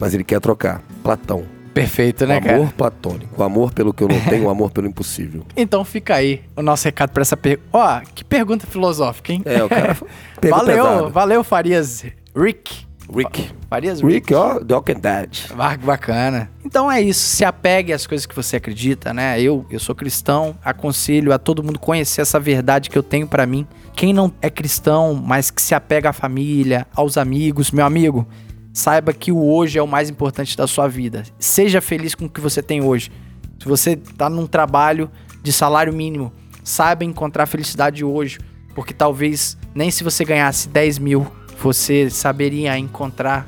mas 0.00 0.14
ele 0.14 0.24
quer 0.24 0.40
trocar. 0.40 0.82
Platão. 1.04 1.44
Perfeito, 1.72 2.26
né, 2.26 2.38
o 2.38 2.42
cara? 2.42 2.56
amor 2.56 2.72
platônico, 2.72 3.40
o 3.40 3.44
amor 3.44 3.72
pelo 3.72 3.94
que 3.94 4.02
eu 4.02 4.08
não 4.08 4.20
tenho, 4.22 4.46
o 4.46 4.50
amor 4.50 4.72
pelo 4.72 4.88
impossível. 4.88 5.46
Então 5.56 5.84
fica 5.84 6.16
aí 6.16 6.42
o 6.56 6.62
nosso 6.62 6.84
recado 6.84 7.10
pra 7.10 7.22
essa 7.22 7.36
pergunta. 7.36 7.68
Ó, 7.72 8.00
que 8.12 8.24
pergunta 8.24 8.66
filosófica, 8.66 9.32
hein? 9.32 9.42
É, 9.44 9.62
o 9.62 9.68
cara 9.68 9.96
valeu, 10.50 10.84
pesado. 10.84 11.10
valeu, 11.10 11.44
Farias 11.44 12.04
Rick. 12.34 12.86
Rick. 13.14 13.50
Farias 13.68 14.00
Rick. 14.00 14.14
Rick, 14.14 14.34
ó, 14.34 14.60
The 14.60 14.74
Walking 14.74 15.00
Dead. 15.00 15.38
Bacana. 15.84 16.50
Então 16.64 16.90
é 16.90 17.00
isso, 17.00 17.20
se 17.20 17.44
apegue 17.44 17.92
às 17.92 18.06
coisas 18.06 18.24
que 18.24 18.34
você 18.34 18.56
acredita, 18.56 19.12
né? 19.12 19.40
Eu, 19.40 19.66
eu 19.70 19.78
sou 19.80 19.94
cristão, 19.94 20.56
aconselho 20.64 21.32
a 21.32 21.38
todo 21.38 21.62
mundo 21.62 21.78
conhecer 21.78 22.20
essa 22.20 22.38
verdade 22.40 22.88
que 22.88 22.96
eu 22.96 23.02
tenho 23.02 23.26
pra 23.26 23.46
mim. 23.46 23.66
Quem 23.94 24.12
não 24.12 24.32
é 24.40 24.48
cristão, 24.48 25.14
mas 25.14 25.50
que 25.50 25.60
se 25.60 25.74
apega 25.74 26.10
à 26.10 26.12
família, 26.12 26.86
aos 26.94 27.16
amigos, 27.18 27.70
meu 27.70 27.84
amigo, 27.84 28.26
saiba 28.72 29.12
que 29.12 29.32
o 29.32 29.44
hoje 29.44 29.78
é 29.78 29.82
o 29.82 29.88
mais 29.88 30.10
importante 30.10 30.56
da 30.56 30.66
sua 30.66 30.88
vida. 30.88 31.24
Seja 31.38 31.80
feliz 31.80 32.14
com 32.14 32.26
o 32.26 32.30
que 32.30 32.40
você 32.40 32.62
tem 32.62 32.82
hoje. 32.82 33.10
Se 33.58 33.66
você 33.66 33.96
tá 33.96 34.30
num 34.30 34.46
trabalho 34.46 35.10
de 35.42 35.52
salário 35.52 35.92
mínimo, 35.92 36.32
saiba 36.62 37.04
encontrar 37.04 37.46
felicidade 37.46 38.04
hoje, 38.04 38.38
porque 38.74 38.94
talvez 38.94 39.56
nem 39.74 39.90
se 39.90 40.04
você 40.04 40.24
ganhasse 40.24 40.68
10 40.68 40.98
mil, 40.98 41.26
você 41.60 42.08
saberia 42.08 42.78
encontrar 42.78 43.46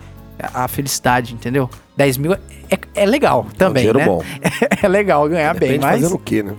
a 0.52 0.68
felicidade, 0.68 1.34
entendeu? 1.34 1.68
10 1.96 2.16
mil 2.16 2.32
é, 2.32 2.38
é 2.94 3.06
legal 3.06 3.46
também, 3.56 3.82
dinheiro 3.82 3.98
né? 3.98 4.04
bom. 4.06 4.22
é 4.82 4.88
legal 4.88 5.28
ganhar 5.28 5.52
bem, 5.52 5.72
Depende 5.72 5.84
mas 5.84 6.00
fazendo 6.00 6.14
o 6.14 6.18
quê, 6.18 6.42
né? 6.42 6.54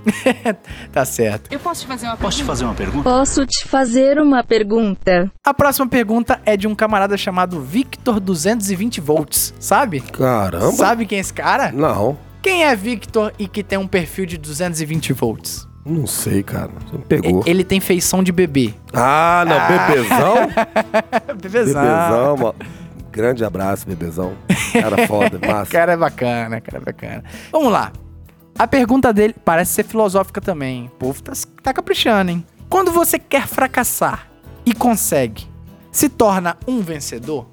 tá 0.93 1.04
certo. 1.06 1.52
Eu 1.52 1.60
posso 1.60 1.82
te 1.82 1.88
fazer 1.88 2.06
uma 2.06 2.17
Posso 2.17 2.38
te 2.38 2.43
fazer 2.43 2.65
uma 2.65 2.74
pergunta? 2.76 3.04
Posso 3.10 3.46
te 3.46 3.67
fazer 3.67 4.19
uma 4.19 4.43
pergunta? 4.43 5.32
A 5.43 5.54
próxima 5.54 5.88
pergunta 5.88 6.39
é 6.46 6.56
de 6.56 6.67
um 6.67 6.76
camarada 6.76 7.17
chamado 7.17 7.62
Victor 7.62 8.19
220 8.19 9.02
volts, 9.02 9.54
sabe? 9.60 10.02
Caramba. 10.02 10.72
Sabe 10.74 11.06
quem 11.06 11.17
é 11.17 11.22
esse 11.22 11.34
cara? 11.34 11.72
Não, 11.72 12.17
Quem 12.41 12.65
é 12.65 12.76
Victor 12.76 13.34
e 13.39 13.48
que 13.48 13.63
tem 13.63 13.80
um 13.80 13.88
perfil 13.88 14.26
de 14.26 14.38
220 14.38 15.13
volts? 15.13 15.67
não 15.86 16.08
sei, 16.08 16.41
cara. 16.41 16.69
Você 16.86 16.98
me 16.98 17.04
pegou. 17.04 17.43
Ele 17.46 17.63
tem 17.63 17.80
feição 17.82 18.24
de 18.24 18.32
bebê. 18.32 18.74
Ah, 18.93 19.43
não, 19.46 19.88
bebezão? 19.88 20.36
Bebezão. 21.41 21.82
bebezão, 21.82 22.38
mano. 22.38 22.56
Grande 23.13 23.45
abraço, 23.45 23.86
bebezão. 23.88 24.34
Cara 24.73 25.08
foda, 25.08 25.39
massa. 25.47 25.71
Cara 25.71 25.93
é 25.93 25.97
bacana, 25.97 26.60
cara 26.60 26.78
é 26.78 26.82
bacana. 26.82 27.23
Vamos 27.52 27.71
lá. 27.71 27.91
A 28.58 28.67
pergunta 28.67 29.13
dele 29.13 29.34
parece 29.45 29.71
ser 29.73 29.84
filosófica 29.86 30.41
também. 30.41 30.86
O 30.88 30.89
povo 30.97 31.21
tá, 31.23 31.32
tá 31.62 31.73
caprichando, 31.73 32.32
hein? 32.32 32.45
Quando 32.69 32.91
você 32.91 33.17
quer 33.19 33.47
fracassar 33.47 34.28
e 34.65 34.73
consegue, 34.73 35.47
se 35.91 36.10
torna 36.10 36.58
um 36.67 36.82
vencedor? 36.82 37.47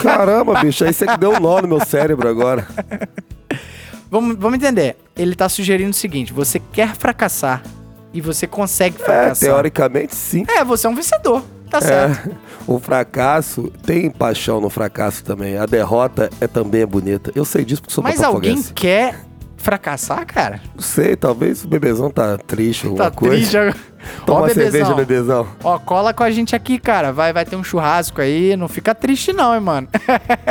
Caramba, 0.00 0.60
bicho, 0.62 0.84
aí 0.84 0.92
você 0.94 1.06
que 1.06 1.16
deu 1.18 1.32
um 1.32 1.40
nó 1.40 1.60
no 1.60 1.68
meu 1.68 1.84
cérebro 1.84 2.28
agora. 2.28 2.66
Vamos, 4.10 4.36
vamos 4.38 4.56
entender. 4.56 4.96
Ele 5.14 5.34
tá 5.34 5.50
sugerindo 5.50 5.90
o 5.90 5.94
seguinte: 5.94 6.32
você 6.32 6.58
quer 6.58 6.94
fracassar 6.96 7.62
e 8.10 8.22
você 8.22 8.46
consegue 8.46 8.96
É, 9.02 9.04
fracassar. 9.04 9.50
teoricamente 9.50 10.14
sim. 10.16 10.46
É, 10.48 10.64
você 10.64 10.86
é 10.86 10.90
um 10.90 10.94
vencedor. 10.94 11.44
Tá 11.70 11.80
certo. 11.80 12.30
É, 12.30 12.32
o 12.66 12.78
fracasso, 12.78 13.70
tem 13.84 14.10
paixão 14.10 14.60
no 14.60 14.70
fracasso 14.70 15.22
também. 15.24 15.56
A 15.58 15.66
derrota 15.66 16.30
é 16.40 16.46
também 16.46 16.86
bonita. 16.86 17.30
Eu 17.34 17.44
sei 17.44 17.64
disso 17.64 17.82
porque 17.82 17.94
sou 17.94 18.02
Mas 18.04 18.22
alguém 18.22 18.62
quer 18.74 19.20
fracassar, 19.56 20.24
cara? 20.24 20.60
Não 20.74 20.82
sei, 20.82 21.16
talvez 21.16 21.64
o 21.64 21.68
bebezão 21.68 22.10
tá 22.10 22.38
triste, 22.38 22.86
alguma 22.86 23.04
Tá 23.04 23.10
coisa. 23.10 23.34
triste 23.34 23.56
agora. 23.56 23.76
Toma 24.24 24.40
Ó, 24.42 24.48
cerveja, 24.48 24.94
bebezão. 24.94 25.46
Ó, 25.62 25.78
cola 25.78 26.14
com 26.14 26.22
a 26.22 26.30
gente 26.30 26.54
aqui, 26.56 26.78
cara. 26.78 27.12
Vai, 27.12 27.32
vai 27.32 27.44
ter 27.44 27.56
um 27.56 27.64
churrasco 27.64 28.20
aí. 28.20 28.56
Não 28.56 28.68
fica 28.68 28.94
triste, 28.94 29.32
não, 29.32 29.54
hein, 29.54 29.60
mano. 29.60 29.88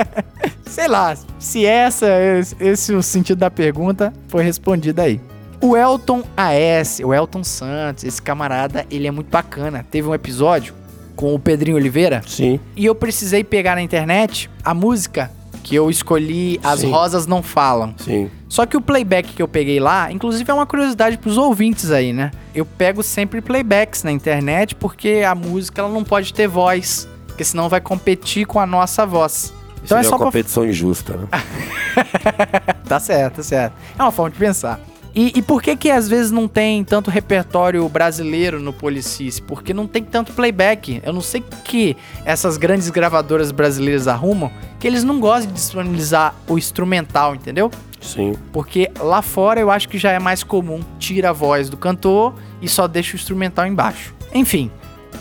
Sei 0.67 0.87
lá. 0.87 1.15
Se 1.39 1.65
essa, 1.65 2.07
esse, 2.37 2.55
esse 2.59 2.93
o 2.93 3.01
sentido 3.01 3.39
da 3.39 3.49
pergunta, 3.49 4.13
foi 4.27 4.43
respondido 4.43 5.01
aí. 5.01 5.19
O 5.61 5.75
Elton 5.75 6.23
AS, 6.35 6.99
o 7.03 7.13
Elton 7.13 7.43
Santos, 7.43 8.03
esse 8.03 8.21
camarada, 8.21 8.85
ele 8.91 9.07
é 9.07 9.11
muito 9.11 9.29
bacana. 9.31 9.83
Teve 9.89 10.07
um 10.07 10.13
episódio 10.13 10.75
com 11.17 11.35
o 11.35 11.39
Pedrinho 11.39 11.75
Oliveira 11.75 12.21
Sim. 12.25 12.59
e 12.75 12.85
eu 12.85 12.95
precisei 12.95 13.43
pegar 13.43 13.75
na 13.75 13.81
internet 13.81 14.49
a 14.63 14.73
música 14.73 15.29
que 15.63 15.75
eu 15.75 15.89
escolhi, 15.89 16.57
As 16.63 16.79
Sim. 16.79 16.91
Rosas 16.91 17.27
Não 17.27 17.43
Falam. 17.43 17.93
Sim. 17.97 18.31
Só 18.47 18.65
que 18.65 18.77
o 18.77 18.81
playback 18.81 19.33
que 19.33 19.41
eu 19.41 19.47
peguei 19.49 19.81
lá, 19.81 20.09
inclusive 20.09 20.49
é 20.49 20.53
uma 20.53 20.65
curiosidade 20.65 21.17
pros 21.17 21.37
ouvintes 21.37 21.91
aí, 21.91 22.13
né? 22.13 22.31
Eu 22.55 22.65
pego 22.65 23.03
sempre 23.03 23.41
playbacks 23.41 24.03
na 24.03 24.11
internet 24.13 24.75
porque 24.75 25.23
a 25.27 25.35
música 25.35 25.81
ela 25.81 25.91
não 25.91 26.05
pode 26.05 26.33
ter 26.33 26.47
voz, 26.47 27.05
porque 27.25 27.43
senão 27.43 27.67
vai 27.67 27.81
competir 27.81 28.45
com 28.45 28.61
a 28.61 28.65
nossa 28.65 29.05
voz. 29.05 29.53
Então 29.83 29.83
Isso 29.83 29.95
é 29.95 29.99
é 29.99 30.03
só 30.03 30.11
uma 30.11 30.17
pra... 30.19 30.25
competição 30.27 30.65
injusta, 30.65 31.17
né? 31.17 31.27
Tá 32.87 33.01
certo, 33.01 33.37
tá 33.37 33.43
certo. 33.43 33.73
É 33.99 34.01
uma 34.01 34.11
forma 34.11 34.31
de 34.31 34.37
pensar. 34.37 34.79
E, 35.17 35.33
e 35.35 35.41
por 35.41 35.63
que 35.63 35.75
que 35.75 35.89
às 35.89 36.07
vezes 36.07 36.29
não 36.29 36.47
tem 36.47 36.83
tanto 36.83 37.09
repertório 37.09 37.89
brasileiro 37.89 38.59
no 38.59 38.71
Policice? 38.71 39.41
Porque 39.41 39.73
não 39.73 39.87
tem 39.87 40.03
tanto 40.03 40.31
playback. 40.31 41.01
Eu 41.03 41.11
não 41.11 41.21
sei 41.21 41.43
que 41.63 41.97
essas 42.23 42.55
grandes 42.55 42.91
gravadoras 42.91 43.51
brasileiras 43.51 44.07
arrumam, 44.07 44.51
que 44.79 44.85
eles 44.85 45.03
não 45.03 45.19
gostam 45.19 45.47
de 45.47 45.53
disponibilizar 45.53 46.35
o 46.47 46.55
instrumental, 46.55 47.33
entendeu? 47.33 47.71
Sim. 47.99 48.35
Porque 48.53 48.91
lá 48.99 49.23
fora 49.23 49.59
eu 49.59 49.71
acho 49.71 49.89
que 49.89 49.97
já 49.97 50.11
é 50.11 50.19
mais 50.19 50.43
comum. 50.43 50.81
Tira 50.99 51.31
a 51.31 51.33
voz 51.33 51.67
do 51.67 51.77
cantor 51.77 52.35
e 52.61 52.69
só 52.69 52.87
deixa 52.87 53.13
o 53.13 53.15
instrumental 53.15 53.65
embaixo. 53.65 54.13
Enfim, 54.31 54.69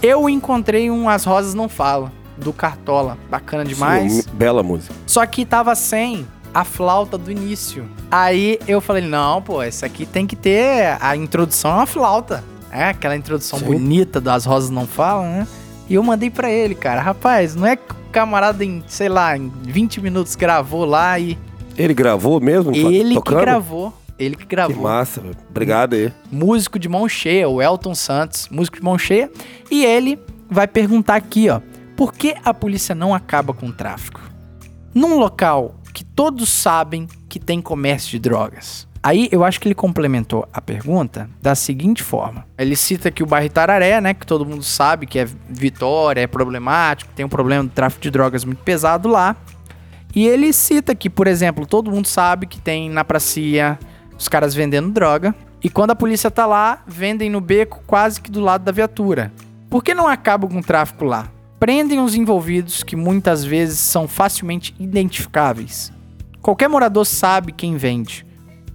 eu 0.03 0.29
encontrei 0.29 0.91
um 0.91 1.09
As 1.09 1.25
Rosas 1.25 1.55
Não 1.55 1.71
Falam, 1.71 2.13
do 2.37 2.53
Cartola. 2.53 3.17
Bacana 3.31 3.65
demais. 3.65 4.13
Sim, 4.13 4.23
bela 4.35 4.63
música. 4.63 4.95
Só 5.07 5.25
que 5.25 5.47
tava 5.47 5.75
sem 5.75 6.27
a 6.57 6.65
flauta 6.65 7.19
do 7.19 7.31
início. 7.31 7.87
Aí 8.11 8.59
eu 8.67 8.81
falei, 8.81 9.03
não, 9.03 9.43
pô, 9.43 9.63
esse 9.63 9.85
aqui 9.85 10.07
tem 10.07 10.27
que 10.27 10.35
ter 10.35 10.97
a 11.03 11.15
introdução 11.15 11.71
é 11.73 11.75
uma 11.75 11.87
flauta. 11.87 12.43
É, 12.73 12.85
aquela 12.85 13.15
introdução 13.15 13.59
Sim. 13.59 13.67
bonita 13.67 14.23
das 14.23 14.47
Rosas 14.47 14.71
Não 14.71 14.87
Falam, 14.87 15.25
né? 15.27 15.47
E 15.87 15.95
eu 15.95 16.03
mandei 16.03 16.31
pra 16.31 16.51
ele, 16.51 16.75
cara, 16.75 17.03
rapaz, 17.03 17.55
não 17.55 17.67
é 17.67 17.77
que 17.77 17.93
o 17.93 17.97
camarada 18.11 18.65
em, 18.65 18.83
sei 18.87 19.11
lá, 19.11 19.37
em 19.37 19.53
20 19.65 20.01
minutos 20.01 20.35
gravou 20.35 20.87
lá 20.87 21.19
e 21.19 21.37
Ele 21.77 21.93
gravou 21.93 22.41
mesmo? 22.41 22.75
ele 22.75 23.15
tocando? 23.17 23.39
que 23.39 23.45
gravou. 23.45 23.93
Ele 24.19 24.35
que 24.35 24.47
Que 24.47 24.49
gravou. 24.49 24.83
massa, 24.83 25.21
velho. 25.21 25.37
Obrigado 25.51 25.93
aí. 25.93 26.11
Músico 26.33 26.79
de 26.79 26.89
mão 26.89 27.07
cheia, 27.07 27.47
o 27.51 27.61
Elton 27.61 27.95
Santos, 27.95 28.49
músico 28.51 28.79
de 28.79 28.83
mão 28.83 28.97
cheia. 28.97 29.31
E 29.71 29.85
ele 29.85 30.19
vai 30.51 30.67
perguntar 30.67 31.17
aqui, 31.17 31.51
ó. 31.51 31.61
Por 31.95 32.15
que 32.15 32.35
a 32.43 32.55
polícia 32.55 32.95
não 32.95 33.15
acaba 33.15 33.53
com 33.53 33.67
o 33.67 33.73
tráfico? 33.73 34.23
Num 34.95 35.19
local 35.19 35.75
que 35.97 36.05
todos 36.05 36.51
sabem 36.51 37.09
que 37.27 37.41
tem 37.41 37.63
comércio 37.63 38.11
de 38.11 38.19
drogas. 38.19 38.87
Aí 39.03 39.31
eu 39.33 39.43
acho 39.43 39.59
que 39.59 39.67
ele 39.67 39.75
complementou 39.75 40.47
a 40.53 40.61
pergunta 40.61 41.27
da 41.41 41.55
seguinte 41.55 42.03
forma. 42.03 42.47
Ele 42.59 42.77
cita 42.77 43.11
que 43.11 43.23
o 43.23 43.27
bairro 43.27 43.47
Itararé, 43.47 43.99
né, 43.99 44.13
que 44.13 44.27
todo 44.27 44.45
mundo 44.45 44.63
sabe 44.63 45.07
que 45.07 45.19
é 45.19 45.27
Vitória, 45.49 46.21
é 46.21 46.27
problemático, 46.27 47.11
tem 47.15 47.25
um 47.25 47.31
problema 47.31 47.65
do 47.65 47.71
tráfico 47.71 48.03
de 48.03 48.11
drogas 48.11 48.45
muito 48.45 48.63
pesado 48.63 49.09
lá. 49.09 49.37
E 50.15 50.27
ele 50.27 50.53
cita 50.53 50.95
que, 50.95 51.09
por 51.09 51.27
exemplo, 51.27 51.65
todo 51.65 51.91
mundo 51.91 52.07
sabe 52.07 52.47
que 52.47 52.61
tem 52.61 52.91
na 52.91 53.03
pracia 53.03 53.79
os 54.19 54.29
caras 54.29 54.55
vendendo 54.55 54.91
droga. 54.91 55.35
E 55.65 55.71
quando 55.71 55.93
a 55.93 55.97
polícia 55.97 56.31
tá 56.31 56.45
lá, 56.45 56.83
vendem 56.87 57.31
no 57.31 57.41
beco 57.41 57.83
quase 57.87 58.21
que 58.21 58.31
do 58.31 58.43
lado 58.43 58.65
da 58.65 58.73
viatura. 58.73 59.33
Por 59.71 59.83
que 59.83 59.95
não 59.95 60.07
acabam 60.07 60.51
com 60.51 60.59
o 60.59 60.63
tráfico 60.63 61.07
lá? 61.07 61.29
Prendem 61.59 62.01
os 62.01 62.15
envolvidos 62.15 62.83
que 62.83 62.95
muitas 62.95 63.45
vezes 63.45 63.79
são 63.79 64.07
facilmente 64.07 64.75
identificáveis. 64.79 65.93
Qualquer 66.43 66.69
morador 66.69 67.07
sabe 67.07 67.51
quem 67.51 67.77
vende. 67.77 68.27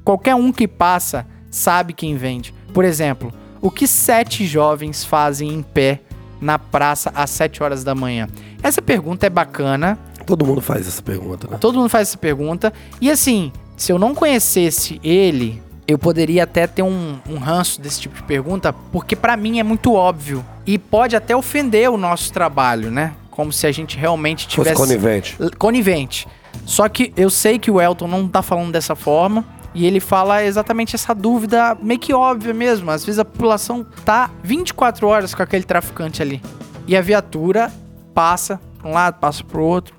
Qualquer 0.04 0.36
um 0.36 0.52
que 0.52 0.68
passa 0.68 1.28
sabe 1.50 1.94
quem 1.94 2.18
vende. 2.18 2.54
Por 2.74 2.84
exemplo, 2.84 3.32
o 3.62 3.70
que 3.70 3.86
sete 3.86 4.46
jovens 4.46 5.06
fazem 5.06 5.54
em 5.54 5.62
pé 5.62 6.02
na 6.42 6.58
praça 6.58 7.12
às 7.14 7.30
sete 7.30 7.62
horas 7.62 7.84
da 7.84 7.94
manhã? 7.94 8.28
Essa 8.64 8.82
pergunta 8.82 9.28
é 9.28 9.30
bacana. 9.30 9.98
Todo 10.26 10.46
mundo 10.46 10.62
faz 10.62 10.88
essa 10.88 11.02
pergunta, 11.02 11.48
né? 11.48 11.58
Todo 11.60 11.78
mundo 11.78 11.90
faz 11.90 12.10
essa 12.10 12.18
pergunta. 12.18 12.74
E 13.00 13.12
assim, 13.12 13.52
se 13.78 13.92
eu 13.92 14.00
não 14.00 14.16
conhecesse 14.16 15.00
ele, 15.04 15.62
eu 15.92 16.00
poderia 16.00 16.44
até 16.44 16.66
ter 16.68 16.82
um, 16.82 17.18
um 17.30 17.38
ranço 17.38 17.82
desse 17.82 18.02
tipo 18.02 18.16
de 18.16 18.24
pergunta, 18.24 18.74
porque 18.92 19.16
pra 19.16 19.36
mim 19.38 19.60
é 19.60 19.64
muito 19.64 19.94
óbvio. 19.94 20.44
E 20.66 20.78
pode 20.78 21.16
até 21.16 21.36
ofender 21.36 21.90
o 21.90 21.98
nosso 21.98 22.32
trabalho, 22.32 22.90
né? 22.92 23.14
Como 23.30 23.52
se 23.52 23.66
a 23.68 23.72
gente 23.72 23.98
realmente 23.98 24.44
Fosse 24.46 24.56
tivesse 24.56 24.76
conivente. 24.76 25.36
L- 25.40 25.52
conivente. 25.58 26.28
Só 26.66 26.88
que 26.90 27.14
eu 27.16 27.30
sei 27.30 27.58
que 27.58 27.72
o 27.72 27.80
Elton 27.82 28.08
não 28.08 28.28
tá 28.28 28.42
falando 28.42 28.72
dessa 28.72 28.96
forma. 28.96 29.44
E 29.74 29.86
ele 29.86 30.02
fala 30.02 30.44
exatamente 30.44 30.96
essa 30.96 31.16
dúvida 31.16 31.78
meio 31.82 31.98
que 32.00 32.14
óbvia 32.14 32.54
mesmo. 32.54 32.92
Às 32.92 33.06
vezes 33.06 33.20
a 33.20 33.24
população 33.26 33.86
tá 34.04 34.30
24 34.44 35.08
horas 35.08 35.34
com 35.34 35.42
aquele 35.42 35.64
traficante 35.64 36.22
ali. 36.22 36.42
E 36.86 36.96
a 36.98 37.02
viatura 37.02 37.72
passa 38.14 38.60
pra 38.78 38.90
um 38.90 38.94
lado, 38.94 39.16
passa 39.20 39.44
pro 39.46 39.64
outro. 39.64 39.96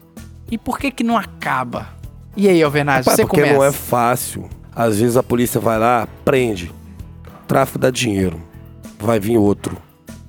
E 0.51 0.59
por 0.59 0.79
que 0.79 0.91
que 0.91 1.03
não 1.03 1.17
acaba? 1.17 1.89
E 2.37 2.49
aí, 2.51 2.63
Alvernaz, 2.63 3.07
Rapaz, 3.07 3.17
você 3.17 3.23
porque 3.23 3.37
começa. 3.41 3.55
não 3.59 3.65
é 3.65 3.73
fácil. 3.73 4.49
Às 4.75 5.01
vezes 5.01 5.17
a 5.17 5.23
polícia 5.23 5.61
vai 5.61 5.79
lá, 5.79 6.09
prende. 6.25 6.73
Tráfico 7.47 7.79
dá 7.79 7.91
dinheiro. 7.91 8.41
Vai 8.99 9.21
vir 9.21 9.39
outro. 9.39 9.77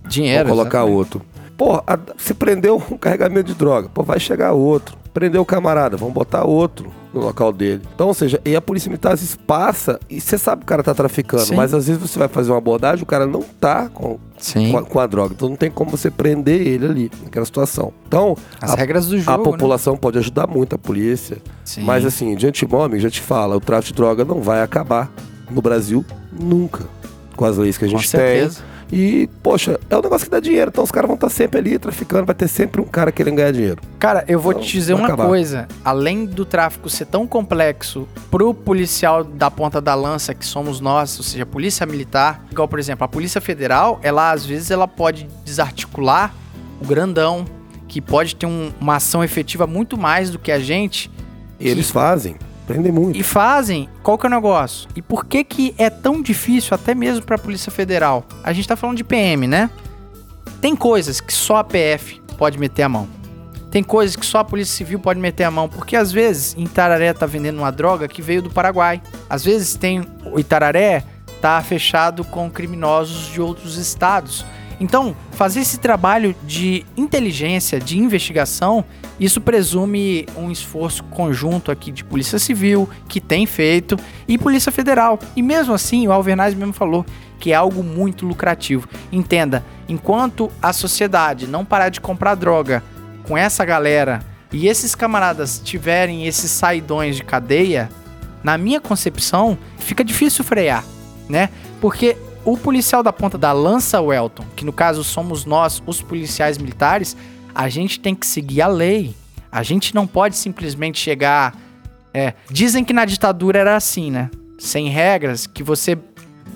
Dinheiro. 0.08 0.48
Vou 0.48 0.58
colocar 0.58 0.80
exatamente. 0.80 0.98
outro. 0.98 1.22
Pô, 1.58 1.82
se 2.18 2.34
prendeu 2.34 2.82
um 2.92 2.98
carregamento 2.98 3.48
de 3.48 3.54
droga, 3.54 3.90
pô, 3.90 4.04
vai 4.04 4.20
chegar 4.20 4.54
outro. 4.54 4.98
Prendeu 5.14 5.42
o 5.42 5.46
camarada, 5.46 5.96
vamos 5.96 6.14
botar 6.14 6.44
outro 6.44 6.92
no 7.14 7.22
local 7.22 7.54
dele. 7.54 7.82
Então, 7.94 8.08
ou 8.08 8.14
seja, 8.14 8.42
e 8.44 8.56
a 8.56 8.62
polícia 8.62 8.90
militar 8.90 9.14
às 9.14 9.20
vezes 9.20 9.36
passa 9.36 10.00
e 10.10 10.20
você 10.20 10.38
sabe 10.38 10.62
que 10.62 10.66
o 10.66 10.68
cara 10.68 10.84
tá 10.84 10.94
traficando, 10.94 11.44
Sim. 11.44 11.56
mas 11.56 11.74
às 11.74 11.88
vezes 11.88 12.02
você 12.02 12.18
vai 12.18 12.28
fazer 12.28 12.52
uma 12.52 12.58
abordagem, 12.58 13.04
o 13.04 13.06
cara 13.06 13.28
não 13.28 13.42
tá 13.42 13.90
com, 13.90 14.18
com, 14.72 14.78
a, 14.78 14.84
com 14.84 15.00
a 15.00 15.08
droga. 15.08 15.34
Então 15.36 15.50
não 15.50 15.56
tem 15.56 15.70
como 15.70 15.92
você 15.92 16.10
prender 16.10 16.66
ele 16.66 16.86
ali, 16.86 17.12
naquela 17.24 17.46
situação. 17.46 17.94
Então, 18.08 18.36
As 18.60 18.72
a, 18.72 18.76
regras 18.76 19.08
do 19.08 19.16
a 19.16 19.20
jogo, 19.20 19.38
né? 19.38 19.52
população 19.52 19.96
pode 19.96 20.18
ajudar 20.18 20.48
muito 20.48 20.76
a 20.76 20.78
polícia. 20.78 21.38
Sim. 21.64 21.84
Mas 21.84 22.06
assim, 22.06 22.36
de 22.36 22.48
antemão, 22.48 22.84
amigo, 22.84 23.02
já 23.02 23.10
te 23.10 23.22
fala, 23.22 23.56
o 23.56 23.62
tráfico 23.62 23.94
de 23.94 23.98
droga 23.98 24.26
não 24.26 24.42
vai 24.42 24.62
acabar 24.62 25.12
no 25.50 25.62
Brasil 25.62 26.04
nunca. 26.32 26.86
Com 27.36 27.46
as 27.46 27.58
leis 27.58 27.78
que 27.78 27.86
a 27.86 27.88
gente 27.88 28.12
tem. 28.12 28.50
E, 28.96 29.28
poxa, 29.42 29.80
é 29.90 29.98
um 29.98 30.02
negócio 30.02 30.26
que 30.28 30.32
dá 30.32 30.40
dinheiro. 30.40 30.70
Então 30.70 30.84
os 30.84 30.92
caras 30.92 31.08
vão 31.08 31.16
estar 31.16 31.30
sempre 31.30 31.58
ali 31.58 31.80
traficando, 31.80 32.26
vai 32.28 32.36
ter 32.36 32.48
sempre 32.48 32.80
um 32.80 32.84
cara 32.86 33.12
querendo 33.12 33.38
ganhar 33.38 33.52
dinheiro. 33.52 33.82
Cara, 33.98 34.24
eu 34.28 34.40
vou 34.40 34.52
Então, 34.52 34.64
te 34.64 34.74
dizer 34.74 34.94
uma 34.94 35.08
acabar. 35.08 35.26
coisa. 35.26 35.68
Além 35.84 36.26
do 36.26 36.46
tráfico 36.46 36.88
ser 36.92 37.06
tão 37.08 37.26
complexo 37.26 38.08
pro 38.30 38.54
policial 38.54 39.24
da 39.24 39.50
ponta 39.50 39.82
da 39.82 39.96
lança, 39.96 40.36
que 40.36 40.46
somos 40.46 40.80
nós, 40.80 41.18
ou 41.18 41.24
seja, 41.24 41.42
a 41.42 41.46
polícia 41.48 41.88
militar, 41.88 42.46
igual, 42.52 42.68
por 42.68 42.78
exemplo, 42.78 43.04
a 43.04 43.08
polícia 43.08 43.42
federal, 43.42 44.00
ela 44.04 44.32
às 44.32 44.46
vezes 44.46 44.70
ela 44.70 44.88
pode 44.88 45.28
desarticular 45.44 46.32
o 46.80 46.86
grandão, 46.86 47.46
que 47.88 48.00
pode 48.00 48.36
ter 48.36 48.46
um- 48.46 48.72
uma 48.80 48.98
ação 48.98 49.24
efetiva 49.24 49.66
muito 49.66 49.98
mais 49.98 50.30
do 50.30 50.38
que 50.38 50.52
a 50.52 50.60
gente. 50.60 51.10
E 51.60 51.68
eles 51.68 51.90
fazem, 51.90 52.36
prendem 52.66 52.92
muito. 52.92 53.18
E 53.18 53.24
fazem, 53.24 53.90
qual 54.02 54.18
que 54.18 54.26
é 54.26 54.30
o 54.30 54.32
negócio? 54.32 54.90
E 54.96 55.02
por 55.02 55.26
que 55.26 55.44
que 55.44 55.76
é 55.78 55.90
tão 55.90 56.22
difícil 56.22 56.74
até 56.74 56.96
mesmo 56.96 57.26
pra 57.26 57.38
Polícia 57.38 57.72
Federal? 57.72 58.26
A 58.44 58.54
gente 58.54 58.68
tá 58.68 58.76
falando 58.76 58.98
de 58.98 59.04
PM, 59.04 59.48
né? 59.48 59.70
Tem 60.62 60.76
coisas 60.76 61.20
que 61.20 61.34
só 61.34 61.58
a 61.58 61.64
PF 61.64 62.22
pode 62.38 62.58
meter 62.58 62.84
a 62.84 62.90
mão. 62.90 63.08
Tem 63.70 63.84
coisas 63.84 64.16
que 64.16 64.26
só 64.26 64.40
a 64.40 64.44
Polícia 64.44 64.76
Civil 64.76 65.00
pode 65.00 65.20
meter 65.20 65.44
a 65.46 65.52
mão, 65.52 65.68
porque 65.68 65.96
às 65.96 66.12
vezes 66.12 66.54
Itararé 66.58 67.12
tá 67.12 67.26
vendendo 67.26 67.58
uma 67.58 67.72
droga 67.72 68.08
que 68.08 68.22
veio 68.22 68.42
do 68.42 68.50
Paraguai. 68.50 69.02
Às 69.30 69.44
vezes 69.44 69.76
tem 69.76 70.06
o 70.32 70.40
Itararé 70.40 71.04
tá 71.42 71.62
fechado 71.62 72.24
com 72.24 72.50
criminosos 72.50 73.28
de 73.28 73.42
outros 73.42 73.78
estados. 73.78 74.46
Então, 74.80 75.16
fazer 75.32 75.60
esse 75.60 75.78
trabalho 75.80 76.36
de 76.44 76.86
inteligência, 76.96 77.80
de 77.80 77.98
investigação, 77.98 78.86
isso 79.20 79.40
presume 79.40 80.26
um 80.36 80.52
esforço 80.52 81.04
conjunto 81.06 81.72
aqui 81.72 81.92
de 81.92 82.04
Polícia 82.04 82.40
Civil, 82.40 82.90
que 83.08 83.22
tem 83.22 83.46
feito, 83.46 83.98
e 84.28 84.38
Polícia 84.38 84.72
Federal. 84.72 85.20
E 85.36 85.42
mesmo 85.42 85.74
assim, 85.74 86.08
o 86.08 86.12
Alvernaz 86.12 86.54
mesmo 86.54 86.74
falou 86.74 87.06
que 87.40 87.52
é 87.52 87.56
algo 87.56 87.84
muito 87.84 88.26
lucrativo. 88.26 88.88
Entenda, 89.12 89.66
enquanto 89.88 90.50
a 90.62 90.72
sociedade 90.72 91.46
não 91.46 91.66
parar 91.66 91.90
de 91.90 92.00
comprar 92.00 92.36
droga 92.36 92.84
com 93.24 93.38
essa 93.38 93.66
galera 93.66 94.22
e 94.52 94.68
esses 94.68 94.96
camaradas 94.96 95.60
tiverem 95.64 96.26
esses 96.26 96.50
saidões 96.52 97.16
de 97.16 97.24
cadeia, 97.24 97.90
na 98.44 98.58
minha 98.58 98.80
concepção, 98.80 99.58
fica 99.78 100.04
difícil 100.04 100.44
frear, 100.44 100.84
né? 101.30 101.50
Porque 101.80 102.18
o 102.46 102.58
policial 102.58 103.02
da 103.02 103.14
ponta 103.14 103.38
da 103.38 103.52
lança, 103.52 104.02
Welton, 104.02 104.46
que 104.56 104.66
no 104.66 104.74
caso 104.74 105.04
somos 105.04 105.46
nós, 105.46 105.82
os 105.86 106.02
policiais 106.02 106.58
militares, 106.58 107.16
a 107.54 107.70
gente 107.70 108.00
tem 108.00 108.16
que 108.16 108.26
seguir 108.26 108.62
a 108.62 108.68
lei. 108.68 109.16
A 109.52 109.64
gente 109.64 109.94
não 109.94 110.08
pode 110.08 110.36
simplesmente 110.36 111.00
chegar. 111.00 111.56
É, 112.14 112.34
dizem 112.50 112.84
que 112.84 112.94
na 112.94 113.06
ditadura 113.06 113.60
era 113.60 113.76
assim, 113.76 114.12
né? 114.12 114.30
Sem 114.60 114.90
regras, 114.90 115.48
que 115.48 115.64
você 115.64 115.98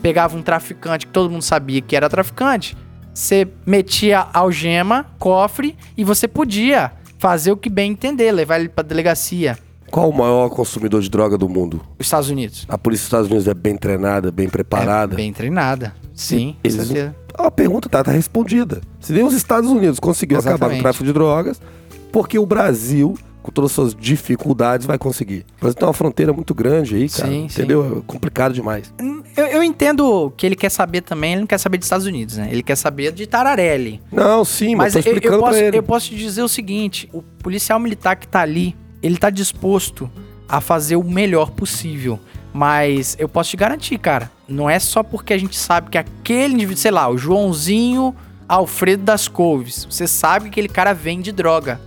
pegava 0.01 0.37
um 0.37 0.41
traficante 0.41 1.05
que 1.05 1.11
todo 1.11 1.29
mundo 1.29 1.41
sabia 1.41 1.81
que 1.81 1.95
era 1.95 2.09
traficante, 2.09 2.77
você 3.13 3.47
metia 3.65 4.27
algema, 4.31 5.05
cofre 5.17 5.75
e 5.97 6.03
você 6.03 6.27
podia 6.27 6.91
fazer 7.17 7.51
o 7.51 7.57
que 7.57 7.69
bem 7.69 7.91
entender, 7.91 8.31
levar 8.31 8.59
ele 8.59 8.69
pra 8.69 8.83
delegacia. 8.83 9.57
Qual 9.89 10.09
o 10.09 10.15
maior 10.15 10.49
consumidor 10.49 11.01
de 11.01 11.09
droga 11.09 11.37
do 11.37 11.47
mundo? 11.47 11.81
Os 11.97 12.05
Estados 12.05 12.29
Unidos. 12.29 12.65
A 12.69 12.77
polícia 12.77 13.03
dos 13.03 13.07
Estados 13.07 13.27
Unidos 13.27 13.47
é 13.47 13.53
bem 13.53 13.75
treinada, 13.75 14.31
bem 14.31 14.49
preparada. 14.49 15.13
É 15.13 15.17
bem 15.17 15.33
treinada. 15.33 15.95
Sim, 16.13 16.55
Eles-. 16.63 16.91
A 17.37 17.51
pergunta 17.51 17.87
tá, 17.87 18.03
tá 18.03 18.11
respondida. 18.11 18.81
Se 18.99 19.13
nem 19.13 19.23
os 19.23 19.33
Estados 19.33 19.69
Unidos 19.69 19.99
conseguiu 19.99 20.39
acabar 20.39 20.51
com 20.51 20.55
Exatamente. 20.55 20.79
o 20.79 20.83
tráfico 20.83 21.05
de 21.05 21.13
drogas, 21.13 21.61
porque 22.11 22.39
o 22.39 22.45
Brasil, 22.45 23.15
com 23.43 23.51
todas 23.51 23.71
as 23.71 23.75
suas 23.75 23.95
dificuldades, 23.95 24.87
vai 24.87 24.97
conseguir. 24.97 25.45
O 25.57 25.61
Brasil 25.61 25.75
tem 25.75 25.87
uma 25.87 25.93
fronteira 25.93 26.33
muito 26.33 26.55
grande 26.55 26.95
aí, 26.95 27.07
cara. 27.07 27.29
Sim, 27.29 27.47
sim. 27.47 27.61
entendeu? 27.61 27.99
É 27.99 28.01
complicado 28.07 28.53
demais. 28.53 28.91
Eu, 29.35 29.45
eu 29.45 29.63
entendo 29.63 30.33
que 30.35 30.45
ele 30.47 30.55
quer 30.55 30.69
saber 30.71 31.01
também, 31.01 31.33
ele 31.33 31.41
não 31.41 31.47
quer 31.47 31.59
saber 31.59 31.77
dos 31.77 31.85
Estados 31.85 32.07
Unidos, 32.07 32.37
né? 32.37 32.49
Ele 32.51 32.63
quer 32.63 32.75
saber 32.75 33.11
de 33.11 33.27
Tararelli. 33.27 34.01
Não, 34.11 34.43
sim, 34.43 34.75
mas, 34.75 34.95
Mas 34.95 35.05
eu, 35.05 35.11
eu 35.11 35.15
explicando 35.15 35.43
posso, 35.43 35.59
eu 35.59 35.83
posso 35.83 36.09
te 36.09 36.15
dizer 36.15 36.41
o 36.41 36.47
seguinte: 36.47 37.07
o 37.13 37.21
policial 37.21 37.79
militar 37.79 38.15
que 38.15 38.27
tá 38.27 38.41
ali, 38.41 38.75
ele 39.01 39.17
tá 39.17 39.29
disposto 39.29 40.09
a 40.49 40.59
fazer 40.59 40.95
o 40.95 41.03
melhor 41.03 41.51
possível. 41.51 42.19
Mas 42.57 43.15
eu 43.19 43.29
posso 43.29 43.51
te 43.51 43.55
garantir, 43.55 43.99
cara, 43.99 44.31
não 44.49 44.67
é 44.67 44.79
só 44.79 45.03
porque 45.03 45.31
a 45.31 45.37
gente 45.37 45.55
sabe 45.55 45.91
que 45.91 45.97
aquele 45.97 46.55
indivíduo, 46.55 46.81
sei 46.81 46.89
lá, 46.89 47.07
o 47.07 47.15
Joãozinho 47.15 48.15
Alfredo 48.49 49.03
das 49.03 49.27
Couves, 49.27 49.85
você 49.87 50.07
sabe 50.07 50.45
que 50.45 50.49
aquele 50.49 50.67
cara 50.67 50.91
vende 50.91 51.31
droga. 51.31 51.79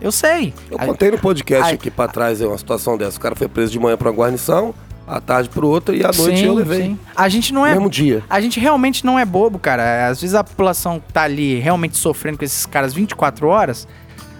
Eu 0.00 0.10
sei. 0.10 0.52
Eu 0.68 0.78
Aí- 0.80 0.86
contei 0.88 1.12
no 1.12 1.18
podcast 1.18 1.72
aqui 1.72 1.92
pra 1.92 2.08
trás 2.08 2.40
é 2.40 2.46
uma 2.46 2.58
situação 2.58 2.98
dessa. 2.98 3.18
O 3.18 3.20
cara 3.20 3.36
foi 3.36 3.46
preso 3.46 3.70
de 3.70 3.78
manhã 3.78 3.96
pra 3.96 4.10
uma 4.10 4.16
guarnição, 4.16 4.74
à 5.06 5.20
tarde 5.20 5.48
pro 5.48 5.68
outro 5.68 5.94
e 5.94 6.04
à 6.04 6.10
noite 6.10 6.44
eu 6.44 6.54
levei. 6.54 6.82
sim. 6.82 6.98
A 7.14 7.28
gente 7.28 7.54
não 7.54 7.64
é 7.64 7.72
mesmo 7.74 7.88
dia. 7.88 8.24
A 8.28 8.40
gente 8.40 8.58
realmente 8.58 9.06
não 9.06 9.16
é 9.16 9.24
bobo, 9.24 9.60
cara. 9.60 10.08
Às 10.08 10.20
vezes 10.20 10.34
a 10.34 10.42
população 10.42 10.98
que 10.98 11.12
tá 11.12 11.22
ali 11.22 11.60
realmente 11.60 11.96
sofrendo 11.96 12.36
com 12.36 12.44
esses 12.44 12.66
caras 12.66 12.92
24 12.92 13.46
horas, 13.46 13.86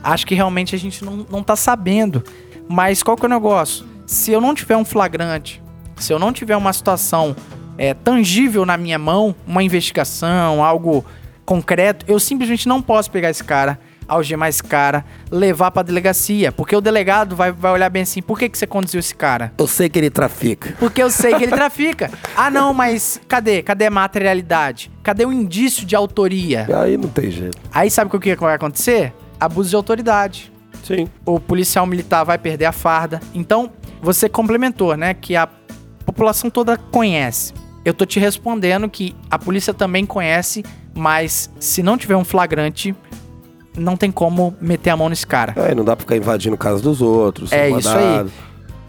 acho 0.02 0.26
que 0.26 0.34
realmente 0.34 0.74
a 0.74 0.78
gente 0.78 1.04
não, 1.04 1.24
não 1.30 1.44
tá 1.44 1.54
sabendo. 1.54 2.24
Mas 2.68 3.04
qual 3.04 3.16
que 3.16 3.24
é 3.24 3.26
o 3.26 3.30
negócio? 3.30 3.86
Se 4.04 4.32
eu 4.32 4.40
não 4.40 4.52
tiver 4.52 4.76
um 4.76 4.84
flagrante, 4.84 5.62
se 5.98 6.12
eu 6.12 6.18
não 6.18 6.32
tiver 6.32 6.56
uma 6.56 6.72
situação 6.72 7.34
é, 7.78 7.94
tangível 7.94 8.64
na 8.64 8.76
minha 8.76 8.98
mão, 8.98 9.34
uma 9.46 9.62
investigação, 9.62 10.64
algo 10.64 11.04
concreto, 11.44 12.04
eu 12.08 12.18
simplesmente 12.18 12.66
não 12.68 12.82
posso 12.82 13.10
pegar 13.10 13.30
esse 13.30 13.42
cara, 13.42 13.78
algemar 14.08 14.48
esse 14.48 14.62
cara, 14.62 15.04
levar 15.30 15.70
pra 15.70 15.82
delegacia. 15.82 16.50
Porque 16.52 16.74
o 16.74 16.80
delegado 16.80 17.36
vai, 17.36 17.52
vai 17.52 17.72
olhar 17.72 17.88
bem 17.88 18.02
assim, 18.02 18.20
por 18.20 18.38
que, 18.38 18.48
que 18.48 18.58
você 18.58 18.66
conduziu 18.66 19.00
esse 19.00 19.14
cara? 19.14 19.52
Eu 19.56 19.66
sei 19.66 19.88
que 19.88 19.98
ele 19.98 20.10
trafica. 20.10 20.74
Porque 20.78 21.02
eu 21.02 21.10
sei 21.10 21.34
que 21.34 21.44
ele 21.44 21.52
trafica. 21.54 22.10
Ah, 22.36 22.50
não, 22.50 22.74
mas 22.74 23.20
cadê? 23.28 23.62
Cadê 23.62 23.86
a 23.86 23.90
materialidade? 23.90 24.90
Cadê 25.02 25.24
o 25.24 25.32
indício 25.32 25.86
de 25.86 25.94
autoria? 25.94 26.66
Aí 26.82 26.96
não 26.96 27.08
tem 27.08 27.30
jeito. 27.30 27.58
Aí 27.72 27.90
sabe 27.90 28.14
o 28.14 28.20
que 28.20 28.34
vai 28.36 28.54
acontecer? 28.54 29.12
Abuso 29.38 29.70
de 29.70 29.76
autoridade. 29.76 30.52
Sim. 30.82 31.08
O 31.24 31.40
policial 31.40 31.84
militar 31.84 32.24
vai 32.24 32.38
perder 32.38 32.66
a 32.66 32.72
farda. 32.72 33.20
Então, 33.34 33.72
você 34.00 34.28
complementou, 34.28 34.96
né? 34.96 35.14
Que 35.14 35.34
a 35.34 35.48
população 36.06 36.48
toda 36.48 36.76
conhece. 36.76 37.52
Eu 37.84 37.92
tô 37.92 38.06
te 38.06 38.18
respondendo 38.18 38.88
que 38.88 39.14
a 39.30 39.38
polícia 39.38 39.74
também 39.74 40.06
conhece, 40.06 40.64
mas 40.94 41.50
se 41.60 41.82
não 41.82 41.98
tiver 41.98 42.16
um 42.16 42.24
flagrante, 42.24 42.94
não 43.76 43.96
tem 43.96 44.10
como 44.10 44.56
meter 44.60 44.90
a 44.90 44.96
mão 44.96 45.08
nesse 45.08 45.26
cara. 45.26 45.52
É, 45.56 45.74
não 45.74 45.84
dá 45.84 45.94
pra 45.94 46.04
ficar 46.04 46.16
invadindo 46.16 46.56
casa 46.56 46.82
dos 46.82 47.02
outros. 47.02 47.52
É 47.52 47.68
isso 47.68 47.88
mandado. 47.88 48.32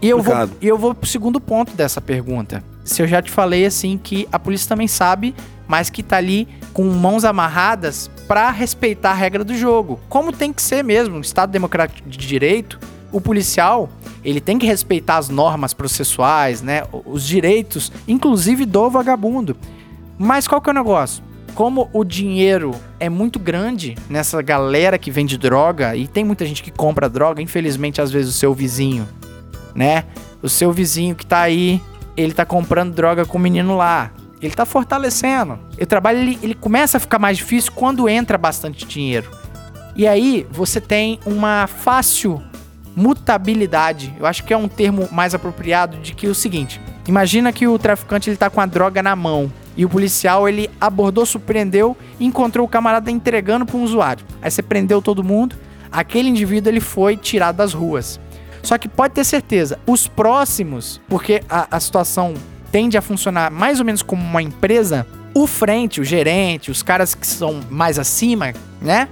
E 0.00 0.08
eu 0.08 0.22
vou, 0.22 0.34
e 0.60 0.68
eu 0.68 0.78
vou 0.78 0.94
pro 0.94 1.08
segundo 1.08 1.40
ponto 1.40 1.72
dessa 1.74 2.00
pergunta. 2.00 2.62
Se 2.84 3.02
eu 3.02 3.06
já 3.06 3.20
te 3.20 3.30
falei 3.30 3.66
assim 3.66 3.98
que 3.98 4.28
a 4.32 4.38
polícia 4.38 4.68
também 4.68 4.86
sabe, 4.86 5.34
mas 5.66 5.90
que 5.90 6.02
tá 6.02 6.16
ali 6.16 6.48
com 6.72 6.84
mãos 6.84 7.24
amarradas 7.24 8.08
pra 8.26 8.50
respeitar 8.50 9.10
a 9.10 9.14
regra 9.14 9.44
do 9.44 9.54
jogo. 9.54 10.00
Como 10.08 10.32
tem 10.32 10.52
que 10.52 10.62
ser 10.62 10.82
mesmo, 10.84 11.16
no 11.16 11.20
Estado 11.20 11.50
Democrático 11.50 12.08
de 12.08 12.16
Direito, 12.16 12.78
o 13.12 13.20
policial, 13.20 13.88
ele 14.24 14.40
tem 14.40 14.58
que 14.58 14.66
respeitar 14.66 15.16
as 15.16 15.28
normas 15.28 15.72
processuais, 15.72 16.62
né, 16.62 16.82
os 17.04 17.26
direitos, 17.26 17.92
inclusive 18.06 18.64
do 18.66 18.90
vagabundo. 18.90 19.56
Mas 20.18 20.46
qual 20.46 20.60
que 20.60 20.68
é 20.68 20.72
o 20.72 20.74
negócio? 20.74 21.22
Como 21.54 21.88
o 21.92 22.04
dinheiro 22.04 22.72
é 23.00 23.08
muito 23.08 23.38
grande 23.38 23.96
nessa 24.08 24.40
galera 24.42 24.98
que 24.98 25.10
vende 25.10 25.38
droga, 25.38 25.96
e 25.96 26.06
tem 26.06 26.24
muita 26.24 26.44
gente 26.44 26.62
que 26.62 26.70
compra 26.70 27.08
droga, 27.08 27.42
infelizmente 27.42 28.00
às 28.00 28.10
vezes 28.10 28.34
o 28.34 28.38
seu 28.38 28.54
vizinho 28.54 29.08
né? 29.78 30.04
O 30.42 30.48
seu 30.48 30.72
vizinho 30.72 31.14
que 31.14 31.24
tá 31.24 31.40
aí, 31.40 31.80
ele 32.16 32.32
tá 32.32 32.44
comprando 32.44 32.92
droga 32.92 33.24
com 33.24 33.38
o 33.38 33.40
menino 33.40 33.76
lá. 33.76 34.10
Ele 34.42 34.54
tá 34.54 34.66
fortalecendo. 34.66 35.58
O 35.80 35.86
trabalho 35.86 36.18
ele, 36.18 36.38
ele 36.42 36.54
começa 36.54 36.96
a 36.96 37.00
ficar 37.00 37.18
mais 37.18 37.38
difícil 37.38 37.72
quando 37.72 38.08
entra 38.08 38.36
bastante 38.36 38.84
dinheiro. 38.84 39.30
E 39.96 40.06
aí 40.06 40.46
você 40.50 40.80
tem 40.80 41.18
uma 41.24 41.66
fácil 41.66 42.42
mutabilidade. 42.98 44.12
Eu 44.18 44.26
acho 44.26 44.42
que 44.42 44.52
é 44.52 44.56
um 44.56 44.66
termo 44.66 45.08
mais 45.12 45.34
apropriado 45.34 45.98
de 45.98 46.12
que 46.14 46.26
o 46.26 46.34
seguinte: 46.34 46.80
imagina 47.06 47.52
que 47.52 47.68
o 47.68 47.78
traficante 47.78 48.28
ele 48.28 48.36
tá 48.36 48.50
com 48.50 48.60
a 48.60 48.66
droga 48.66 49.02
na 49.02 49.14
mão 49.14 49.50
e 49.76 49.84
o 49.84 49.88
policial 49.88 50.48
ele 50.48 50.68
abordou, 50.80 51.24
surpreendeu 51.24 51.96
e 52.18 52.26
encontrou 52.26 52.66
o 52.66 52.68
camarada 52.68 53.10
entregando 53.10 53.64
para 53.64 53.76
um 53.76 53.84
usuário. 53.84 54.26
Aí 54.42 54.50
você 54.50 54.60
prendeu 54.60 55.00
todo 55.00 55.22
mundo, 55.22 55.54
aquele 55.92 56.28
indivíduo 56.28 56.72
ele 56.72 56.80
foi 56.80 57.16
tirado 57.16 57.56
das 57.56 57.72
ruas. 57.72 58.18
Só 58.60 58.76
que 58.76 58.88
pode 58.88 59.14
ter 59.14 59.24
certeza, 59.24 59.78
os 59.86 60.08
próximos, 60.08 61.00
porque 61.08 61.42
a, 61.48 61.76
a 61.76 61.78
situação 61.78 62.34
tende 62.72 62.98
a 62.98 63.00
funcionar 63.00 63.52
mais 63.52 63.78
ou 63.78 63.86
menos 63.86 64.02
como 64.02 64.20
uma 64.20 64.42
empresa, 64.42 65.06
o 65.32 65.46
frente, 65.46 66.00
o 66.00 66.04
gerente, 66.04 66.68
os 66.68 66.82
caras 66.82 67.14
que 67.14 67.26
são 67.26 67.60
mais 67.70 68.00
acima, 68.00 68.52
né? 68.82 69.08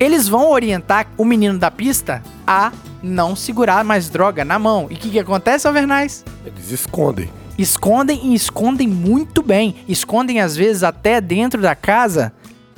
Eles 0.00 0.26
vão 0.26 0.50
orientar 0.50 1.06
o 1.18 1.24
menino 1.24 1.58
da 1.58 1.70
pista 1.70 2.22
a 2.46 2.72
não 3.02 3.36
segurar 3.36 3.84
mais 3.84 4.08
droga 4.08 4.44
na 4.44 4.58
mão. 4.58 4.86
E 4.90 4.94
o 4.94 4.96
que, 4.96 5.10
que 5.10 5.18
acontece, 5.18 5.66
Alvernais? 5.66 6.24
Eles 6.44 6.70
escondem. 6.70 7.30
Escondem 7.56 8.20
e 8.28 8.34
escondem 8.34 8.86
muito 8.86 9.42
bem. 9.42 9.76
Escondem, 9.88 10.40
às 10.40 10.54
vezes, 10.56 10.82
até 10.82 11.20
dentro 11.20 11.60
da 11.60 11.74
casa 11.74 12.32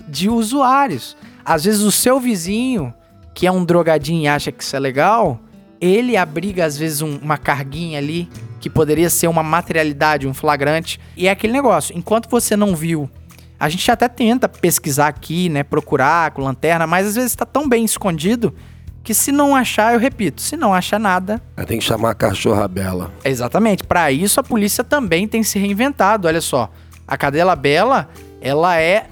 de 0.08 0.28
usuários. 0.28 1.16
Às 1.44 1.64
vezes, 1.64 1.80
o 1.82 1.92
seu 1.92 2.18
vizinho, 2.20 2.92
que 3.34 3.46
é 3.46 3.52
um 3.52 3.64
drogadinho 3.64 4.22
e 4.22 4.28
acha 4.28 4.50
que 4.50 4.62
isso 4.62 4.74
é 4.74 4.78
legal, 4.78 5.40
ele 5.80 6.16
abriga, 6.16 6.64
às 6.64 6.76
vezes, 6.76 7.02
um- 7.02 7.18
uma 7.18 7.38
carguinha 7.38 7.98
ali, 7.98 8.28
que 8.58 8.68
poderia 8.68 9.08
ser 9.08 9.26
uma 9.26 9.42
materialidade, 9.42 10.26
um 10.28 10.34
flagrante. 10.34 11.00
E 11.16 11.26
é 11.28 11.30
aquele 11.30 11.52
negócio: 11.52 11.96
enquanto 11.96 12.28
você 12.28 12.56
não 12.56 12.74
viu. 12.76 13.08
A 13.58 13.68
gente 13.68 13.90
até 13.90 14.08
tenta 14.08 14.48
pesquisar 14.48 15.08
aqui, 15.08 15.50
né? 15.50 15.62
Procurar 15.62 16.30
com 16.30 16.40
lanterna, 16.42 16.86
mas 16.86 17.06
às 17.06 17.14
vezes 17.16 17.34
tá 17.34 17.44
tão 17.44 17.68
bem 17.68 17.84
escondido 17.84 18.54
que 19.02 19.14
se 19.14 19.32
não 19.32 19.56
achar, 19.56 19.94
eu 19.94 20.00
repito, 20.00 20.40
se 20.40 20.56
não 20.56 20.74
achar 20.74 20.98
nada, 20.98 21.40
tem 21.66 21.78
que 21.78 21.84
chamar 21.84 22.10
a 22.10 22.14
cachorra 22.14 22.68
bela. 22.68 23.12
Exatamente. 23.24 23.84
Para 23.84 24.12
isso 24.12 24.40
a 24.40 24.42
polícia 24.42 24.84
também 24.84 25.26
tem 25.26 25.42
se 25.42 25.58
reinventado. 25.58 26.28
Olha 26.28 26.40
só, 26.40 26.70
a 27.06 27.16
cadela 27.16 27.56
bela, 27.56 28.08
ela 28.40 28.78
é 28.78 29.06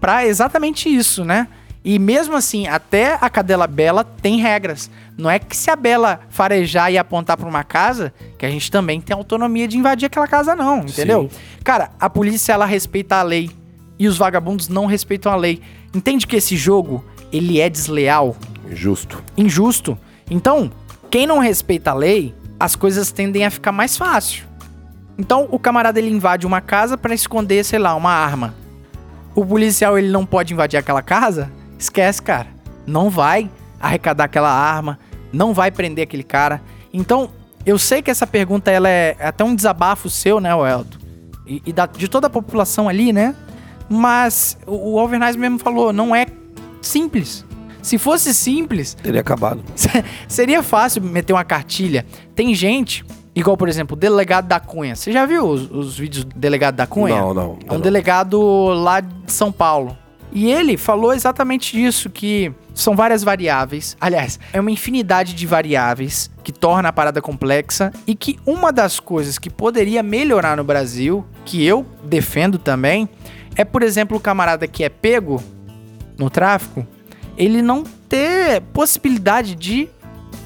para 0.00 0.26
exatamente 0.26 0.88
isso, 0.88 1.24
né? 1.24 1.48
E 1.84 1.98
mesmo 1.98 2.34
assim, 2.34 2.66
até 2.66 3.18
a 3.20 3.28
cadela 3.28 3.66
bela 3.66 4.02
tem 4.04 4.40
regras. 4.40 4.90
Não 5.18 5.30
é 5.30 5.38
que 5.38 5.54
se 5.54 5.70
a 5.70 5.76
bela 5.76 6.20
farejar 6.30 6.90
e 6.90 6.96
apontar 6.96 7.36
para 7.36 7.46
uma 7.46 7.62
casa, 7.62 8.12
que 8.38 8.46
a 8.46 8.50
gente 8.50 8.70
também 8.70 9.00
tem 9.02 9.14
autonomia 9.14 9.68
de 9.68 9.76
invadir 9.76 10.06
aquela 10.06 10.26
casa 10.26 10.56
não, 10.56 10.78
entendeu? 10.78 11.28
Cara, 11.62 11.90
a 12.00 12.08
polícia 12.08 12.54
ela 12.54 12.64
respeita 12.64 13.16
a 13.16 13.22
lei 13.22 13.50
e 13.98 14.08
os 14.08 14.16
vagabundos 14.16 14.68
não 14.68 14.86
respeitam 14.86 15.30
a 15.30 15.36
lei. 15.36 15.60
Entende 15.94 16.26
que 16.26 16.36
esse 16.36 16.56
jogo, 16.56 17.04
ele 17.30 17.60
é 17.60 17.68
desleal? 17.68 18.34
Injusto. 18.70 19.22
injusto. 19.36 19.98
Então, 20.30 20.70
quem 21.10 21.26
não 21.26 21.38
respeita 21.38 21.90
a 21.90 21.94
lei, 21.94 22.34
as 22.58 22.74
coisas 22.74 23.10
tendem 23.12 23.44
a 23.44 23.50
ficar 23.50 23.72
mais 23.72 23.96
fácil. 23.96 24.44
Então, 25.18 25.46
o 25.50 25.58
camarada 25.58 25.98
ele 25.98 26.10
invade 26.10 26.46
uma 26.46 26.60
casa 26.60 26.96
pra 26.98 27.14
esconder, 27.14 27.64
sei 27.64 27.78
lá, 27.78 27.94
uma 27.94 28.10
arma. 28.10 28.54
O 29.34 29.44
policial 29.44 29.98
ele 29.98 30.08
não 30.10 30.24
pode 30.26 30.52
invadir 30.52 30.76
aquela 30.76 31.02
casa? 31.02 31.52
Esquece, 31.78 32.22
cara. 32.22 32.48
Não 32.86 33.10
vai 33.10 33.50
arrecadar 33.80 34.24
aquela 34.24 34.50
arma, 34.50 34.98
não 35.32 35.52
vai 35.52 35.70
prender 35.70 36.04
aquele 36.04 36.22
cara. 36.22 36.62
Então, 36.92 37.30
eu 37.66 37.78
sei 37.78 38.00
que 38.02 38.10
essa 38.10 38.26
pergunta 38.26 38.70
ela 38.70 38.88
é 38.88 39.16
até 39.20 39.44
um 39.44 39.54
desabafo 39.54 40.08
seu, 40.10 40.40
né, 40.40 40.54
Weldo? 40.54 40.98
E, 41.46 41.62
e 41.66 41.72
da- 41.72 41.86
de 41.86 42.08
toda 42.08 42.26
a 42.26 42.30
população 42.30 42.88
ali, 42.88 43.12
né? 43.12 43.34
Mas 43.88 44.56
o, 44.66 44.96
o 44.96 45.08
mesmo 45.08 45.58
falou, 45.58 45.92
não 45.92 46.14
é 46.14 46.26
simples. 46.80 47.44
Se 47.84 47.98
fosse 47.98 48.32
simples, 48.32 48.94
Teria 48.94 49.20
acabado. 49.20 49.62
Seria 50.26 50.62
fácil 50.62 51.02
meter 51.02 51.34
uma 51.34 51.44
cartilha. 51.44 52.06
Tem 52.34 52.54
gente, 52.54 53.04
igual 53.36 53.58
por 53.58 53.68
exemplo, 53.68 53.94
o 53.94 54.00
delegado 54.00 54.48
da 54.48 54.58
Cunha. 54.58 54.96
Você 54.96 55.12
já 55.12 55.26
viu 55.26 55.46
os, 55.46 55.70
os 55.70 55.98
vídeos 55.98 56.24
do 56.24 56.34
delegado 56.34 56.76
da 56.76 56.86
Cunha? 56.86 57.14
Não, 57.14 57.34
não. 57.34 57.58
É 57.66 57.72
um 57.72 57.74
não. 57.74 57.80
delegado 57.80 58.40
lá 58.68 59.00
de 59.00 59.30
São 59.30 59.52
Paulo. 59.52 59.98
E 60.32 60.50
ele 60.50 60.78
falou 60.78 61.12
exatamente 61.12 61.80
isso, 61.80 62.08
que 62.08 62.50
são 62.72 62.96
várias 62.96 63.22
variáveis. 63.22 63.98
Aliás, 64.00 64.40
é 64.50 64.58
uma 64.58 64.70
infinidade 64.70 65.34
de 65.34 65.46
variáveis 65.46 66.30
que 66.42 66.52
torna 66.52 66.88
a 66.88 66.92
parada 66.92 67.20
complexa 67.20 67.92
e 68.06 68.14
que 68.14 68.38
uma 68.46 68.72
das 68.72 68.98
coisas 68.98 69.38
que 69.38 69.50
poderia 69.50 70.02
melhorar 70.02 70.56
no 70.56 70.64
Brasil, 70.64 71.22
que 71.44 71.62
eu 71.62 71.84
defendo 72.02 72.58
também, 72.58 73.06
é, 73.54 73.62
por 73.62 73.82
exemplo, 73.82 74.16
o 74.16 74.20
camarada 74.20 74.66
que 74.66 74.82
é 74.82 74.88
pego 74.88 75.40
no 76.18 76.30
tráfico, 76.30 76.86
ele 77.36 77.62
não 77.62 77.82
ter 78.08 78.60
possibilidade 78.72 79.54
de 79.54 79.88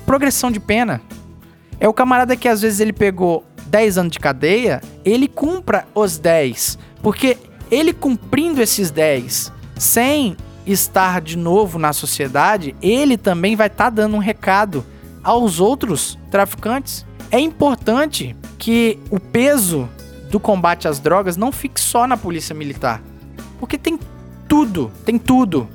progressão 0.07 0.51
de 0.51 0.61
pena. 0.61 1.01
É 1.81 1.89
o 1.89 1.93
camarada 1.93 2.37
que 2.37 2.49
às 2.49 2.63
vezes 2.63 2.81
ele 2.81 2.93
pegou 2.93 3.45
10 3.67 3.99
anos 3.99 4.13
de 4.13 4.19
cadeia, 4.19 4.81
ele 5.05 5.29
cumpra 5.29 5.87
os 5.95 6.19
10. 6.19 6.79
Porque 7.03 7.37
ele 7.71 7.93
cumprindo 7.93 8.63
esses 8.63 8.91
10 8.91 9.53
sem 9.79 10.37
estar 10.67 11.21
de 11.21 11.37
novo 11.37 11.79
na 11.79 11.93
sociedade, 11.93 12.75
ele 12.83 13.17
também 13.17 13.57
vai 13.57 13.69
estar 13.69 13.91
dando 13.91 14.17
um 14.17 14.21
recado 14.21 14.85
aos 15.23 15.61
outros 15.61 16.19
traficantes. 16.31 17.07
É 17.31 17.39
importante 17.39 18.35
que 18.59 18.99
o 19.11 19.21
peso 19.21 19.89
do 20.31 20.41
combate 20.41 20.89
às 20.89 20.99
drogas 20.99 21.37
não 21.37 21.53
fique 21.53 21.81
só 21.81 22.07
na 22.07 22.17
polícia 22.17 22.55
militar. 22.55 23.03
Porque 23.59 23.79
tem 23.79 23.99
tudo, 24.49 24.91
tem 25.05 25.19
tudo. 25.19 25.69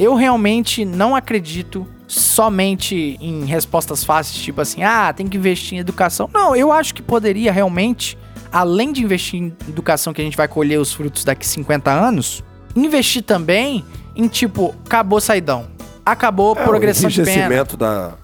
Eu 0.00 0.14
realmente 0.14 0.82
não 0.82 1.14
acredito 1.14 1.86
somente 2.08 3.18
em 3.20 3.44
respostas 3.44 4.02
fáceis, 4.02 4.42
tipo 4.42 4.58
assim, 4.60 4.82
ah, 4.82 5.12
tem 5.12 5.28
que 5.28 5.36
investir 5.36 5.76
em 5.76 5.80
educação. 5.80 6.28
Não, 6.32 6.56
eu 6.56 6.72
acho 6.72 6.94
que 6.94 7.02
poderia 7.02 7.52
realmente, 7.52 8.16
além 8.50 8.92
de 8.92 9.04
investir 9.04 9.40
em 9.42 9.56
educação 9.68 10.14
que 10.14 10.20
a 10.22 10.24
gente 10.24 10.38
vai 10.38 10.48
colher 10.48 10.80
os 10.80 10.90
frutos 10.90 11.22
daqui 11.22 11.46
50 11.46 11.90
anos, 11.90 12.42
investir 12.74 13.22
também 13.22 13.84
em 14.16 14.26
tipo, 14.26 14.74
acabou 14.86 15.20
saidão. 15.20 15.66
Acabou 16.04 16.56
É, 16.56 16.64
progressão 16.64 17.08
o 17.08 17.12
de 17.12 17.20
pena. 17.22 17.30
enrijecimento 17.30 17.76
da, 17.76 18.14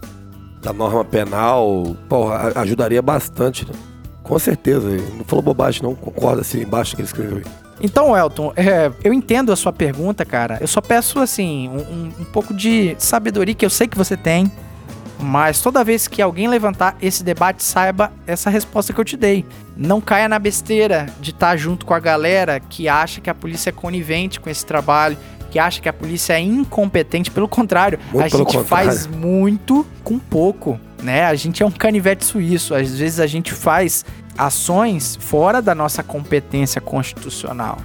da 0.63 0.73
norma 0.73 1.05
penal, 1.05 1.95
porra, 2.09 2.53
ajudaria 2.57 3.03
bastante, 3.03 3.67
né? 3.67 3.73
Com 4.23 4.39
certeza. 4.39 4.89
Não 5.17 5.25
falou 5.27 5.43
bobagem, 5.43 5.83
não. 5.83 5.95
Concorda 5.95 6.41
assim 6.41 6.63
embaixo 6.63 6.97
que 6.97 7.03
ele 7.03 7.07
escreveu 7.07 7.37
aí. 7.37 7.66
Então, 7.81 8.17
Elton, 8.17 8.53
é, 8.57 8.91
eu 9.05 9.13
entendo 9.13 9.53
a 9.53 9.57
sua 9.57 9.73
pergunta, 9.73 10.25
cara. 10.25 10.59
Eu 10.61 10.67
só 10.67 10.81
peço, 10.81 11.19
assim, 11.21 11.69
um, 11.69 12.13
um- 12.21 12.25
pouco 12.25 12.55
de 12.55 12.97
sabedoria 12.99 13.55
que 13.55 13.65
eu 13.67 13.71
sei 13.71 13.87
que 13.87 13.97
você 13.99 14.17
tem. 14.17 14.51
Mas 15.19 15.61
toda 15.63 15.83
vez 15.83 16.07
que 16.07 16.21
alguém 16.21 16.47
levantar 16.47 16.95
esse 17.01 17.25
debate, 17.25 17.63
saiba 17.65 18.13
essa 18.27 18.51
resposta 18.51 18.93
que 18.93 19.01
eu 19.01 19.05
te 19.05 19.17
dei. 19.17 19.47
Não 19.77 19.99
caia 20.01 20.29
na 20.29 20.39
besteira 20.39 21.07
de 21.21 21.31
estar 21.31 21.57
junto 21.57 21.87
com 21.87 21.95
a 21.95 21.99
galera 21.99 22.61
que 22.61 22.87
acha 22.87 23.21
que 23.21 23.31
a 23.31 23.35
polícia 23.35 23.71
é 23.71 23.73
conivente 23.73 24.39
com 24.39 24.51
esse 24.51 24.65
trabalho, 24.67 25.17
que 25.51 25.59
acha 25.59 25.81
que 25.81 25.89
a 25.89 25.93
polícia 25.93 26.35
é 26.35 26.41
incompetente. 26.41 27.31
Pelo 27.31 27.49
contrário, 27.49 27.99
Muito 28.13 28.25
a 28.25 28.29
gente 28.29 28.57
contrário. 28.59 28.65
faz 28.67 29.07
muito 29.07 29.87
com 30.05 30.19
pouco, 30.19 30.79
né? 31.03 31.25
A 31.25 31.35
gente 31.35 31.63
é 31.63 31.67
um 31.67 31.71
canivete 31.71 32.23
suíço. 32.25 32.75
Às 32.75 32.99
vezes 32.99 33.19
a 33.19 33.27
gente 33.27 33.55
faz 33.55 34.05
ações 34.37 35.17
fora 35.21 35.61
da 35.61 35.75
nossa 35.75 36.03
competência 36.03 36.81
constitucional. 36.81 37.79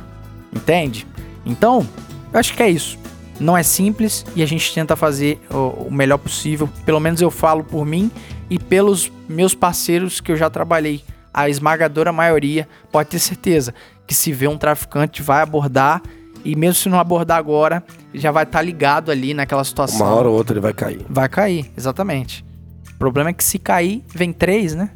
Entende? 0.53 1.07
Então, 1.45 1.87
eu 2.31 2.39
acho 2.39 2.53
que 2.53 2.63
é 2.63 2.69
isso. 2.69 2.99
Não 3.39 3.57
é 3.57 3.63
simples 3.63 4.25
e 4.35 4.43
a 4.43 4.45
gente 4.45 4.73
tenta 4.73 4.95
fazer 4.95 5.39
o, 5.49 5.89
melhor 5.89 6.17
possível. 6.17 6.69
Pelo 6.85 6.99
menos 6.99 7.21
eu 7.21 7.31
falo 7.31 7.63
por 7.63 7.85
mim 7.85 8.11
e 8.49 8.59
pelos 8.59 9.11
meus 9.27 9.55
parceiros 9.55 10.19
que 10.19 10.31
eu 10.31 10.35
já 10.35 10.49
trabalhei 10.49 11.03
a 11.33 11.49
esmagadora 11.49 12.11
maioria 12.11 12.67
pode 12.91 13.09
ter 13.09 13.19
certeza 13.19 13.73
que 14.05 14.13
se 14.13 14.31
vê 14.33 14.47
um 14.47 14.57
traficante 14.57 15.21
vai 15.21 15.41
abordar 15.41 16.01
e 16.43 16.55
mesmo 16.55 16.75
se 16.75 16.89
não 16.89 16.99
abordar 16.99 17.37
agora, 17.37 17.83
já 18.13 18.31
vai 18.31 18.43
estar 18.43 18.61
ligado 18.61 19.11
ali 19.11 19.33
naquela 19.33 19.63
situação. 19.63 20.05
Uma 20.05 20.15
hora 20.15 20.27
ou 20.27 20.35
outra 20.35 20.53
ele 20.53 20.59
vai 20.59 20.73
cair. 20.73 21.05
Vai 21.07 21.29
cair, 21.29 21.71
exatamente. 21.77 22.43
O 23.01 23.03
problema 23.03 23.31
é 23.31 23.33
que 23.33 23.43
se 23.43 23.57
cair, 23.57 24.03
vem 24.13 24.31
três, 24.31 24.75
né? 24.75 24.91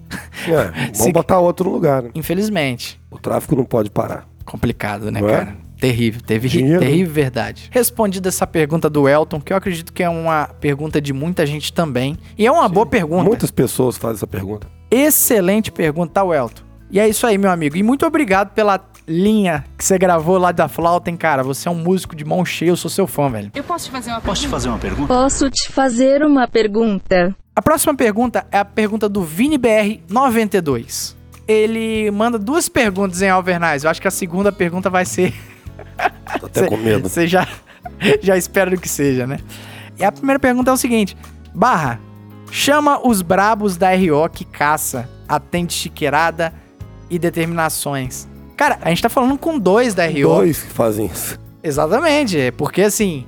É, 0.47 0.69
vamos 0.93 0.97
Se- 0.99 1.11
botar 1.11 1.39
outro 1.39 1.67
no 1.67 1.73
lugar, 1.75 2.03
né? 2.03 2.11
Infelizmente. 2.13 3.01
O 3.09 3.17
tráfico 3.17 3.55
não 3.55 3.65
pode 3.65 3.89
parar. 3.89 4.27
Complicado, 4.45 5.09
né, 5.11 5.19
Não 5.19 5.27
é? 5.27 5.37
cara? 5.37 5.55
Terrível, 5.79 6.21
teve 6.21 6.47
Dinheiro. 6.47 6.79
terrível 6.79 7.11
verdade. 7.11 7.67
Respondida 7.71 8.29
essa 8.29 8.45
pergunta 8.45 8.89
do 8.91 9.09
Elton, 9.09 9.41
que 9.41 9.51
eu 9.51 9.57
acredito 9.57 9.91
que 9.91 10.03
é 10.03 10.09
uma 10.09 10.47
pergunta 10.61 11.01
de 11.01 11.11
muita 11.13 11.47
gente 11.47 11.73
também. 11.73 12.15
E 12.37 12.45
é 12.45 12.51
uma 12.51 12.69
boa 12.69 12.85
pergunta. 12.85 13.23
Muitas 13.23 13.49
pessoas 13.49 13.97
fazem 13.97 14.17
essa 14.17 14.27
pergunta. 14.27 14.67
Excelente 14.91 15.71
pergunta, 15.71 16.13
tá, 16.13 16.21
Elton? 16.35 16.61
E 16.91 16.99
é 16.99 17.09
isso 17.09 17.25
aí, 17.25 17.37
meu 17.39 17.49
amigo. 17.49 17.75
E 17.75 17.81
muito 17.81 18.05
obrigado 18.05 18.51
pela 18.53 18.79
linha 19.07 19.65
que 19.77 19.83
você 19.83 19.97
gravou 19.97 20.37
lá 20.37 20.51
da 20.51 20.67
flauta, 20.67 21.09
hein, 21.09 21.17
cara? 21.17 21.43
Você 21.43 21.67
é 21.67 21.71
um 21.71 21.75
músico 21.75 22.15
de 22.15 22.25
mão 22.25 22.43
cheia, 22.45 22.69
eu 22.69 22.77
sou 22.77 22.89
seu 22.89 23.07
fã, 23.07 23.29
velho. 23.29 23.51
Eu 23.53 23.63
posso 23.63 23.85
te 23.85 23.91
fazer 23.91 24.11
uma 24.11 24.21
Posso 24.21 24.41
te 24.41 24.47
fazer 24.47 24.69
uma 24.69 24.77
pergunta? 24.79 25.07
Posso 25.13 25.49
te 25.49 25.71
fazer 25.71 26.23
uma 26.23 26.47
pergunta? 26.47 27.35
A 27.55 27.61
próxima 27.61 27.95
pergunta 27.95 28.45
é 28.51 28.57
a 28.57 28.65
pergunta 28.65 29.07
do 29.07 29.23
ViniBR92. 29.23 31.15
Ele 31.47 32.09
manda 32.11 32.39
duas 32.39 32.67
perguntas 32.67 33.21
em 33.21 33.29
Alvernais. 33.29 33.83
Eu 33.83 33.89
acho 33.89 34.01
que 34.01 34.07
a 34.07 34.11
segunda 34.11 34.51
pergunta 34.51 34.89
vai 34.89 35.05
ser 35.05 35.33
Tô 36.39 36.47
até 36.47 36.67
com 36.67 36.77
medo. 36.77 37.07
Você 37.09 37.27
já, 37.27 37.47
já 38.21 38.37
espera 38.37 38.75
que 38.75 38.89
seja, 38.89 39.25
né? 39.27 39.39
E 39.97 40.03
a 40.03 40.11
primeira 40.11 40.39
pergunta 40.39 40.71
é 40.71 40.73
o 40.73 40.77
seguinte: 40.77 41.15
Barra, 41.53 41.99
chama 42.51 43.05
os 43.05 43.21
brabos 43.21 43.77
da 43.77 43.89
RO 43.95 44.29
que 44.29 44.45
caça, 44.45 45.09
atende 45.27 45.73
chiqueirada 45.73 46.53
e 47.09 47.17
determinações. 47.19 48.27
Cara, 48.55 48.79
a 48.81 48.89
gente 48.89 49.01
tá 49.01 49.09
falando 49.09 49.37
com 49.37 49.59
dois 49.59 49.93
da 49.93 50.05
RO. 50.05 50.21
Dois 50.21 50.61
que 50.61 50.71
fazem 50.71 51.07
isso. 51.07 51.37
Exatamente, 51.63 52.53
porque 52.57 52.83
assim, 52.83 53.25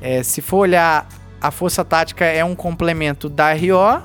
é, 0.00 0.22
se 0.22 0.40
for 0.40 0.58
olhar, 0.58 1.08
a 1.40 1.50
Força 1.50 1.84
Tática 1.84 2.24
é 2.24 2.44
um 2.44 2.54
complemento 2.54 3.28
da 3.28 3.52
RO 3.52 4.02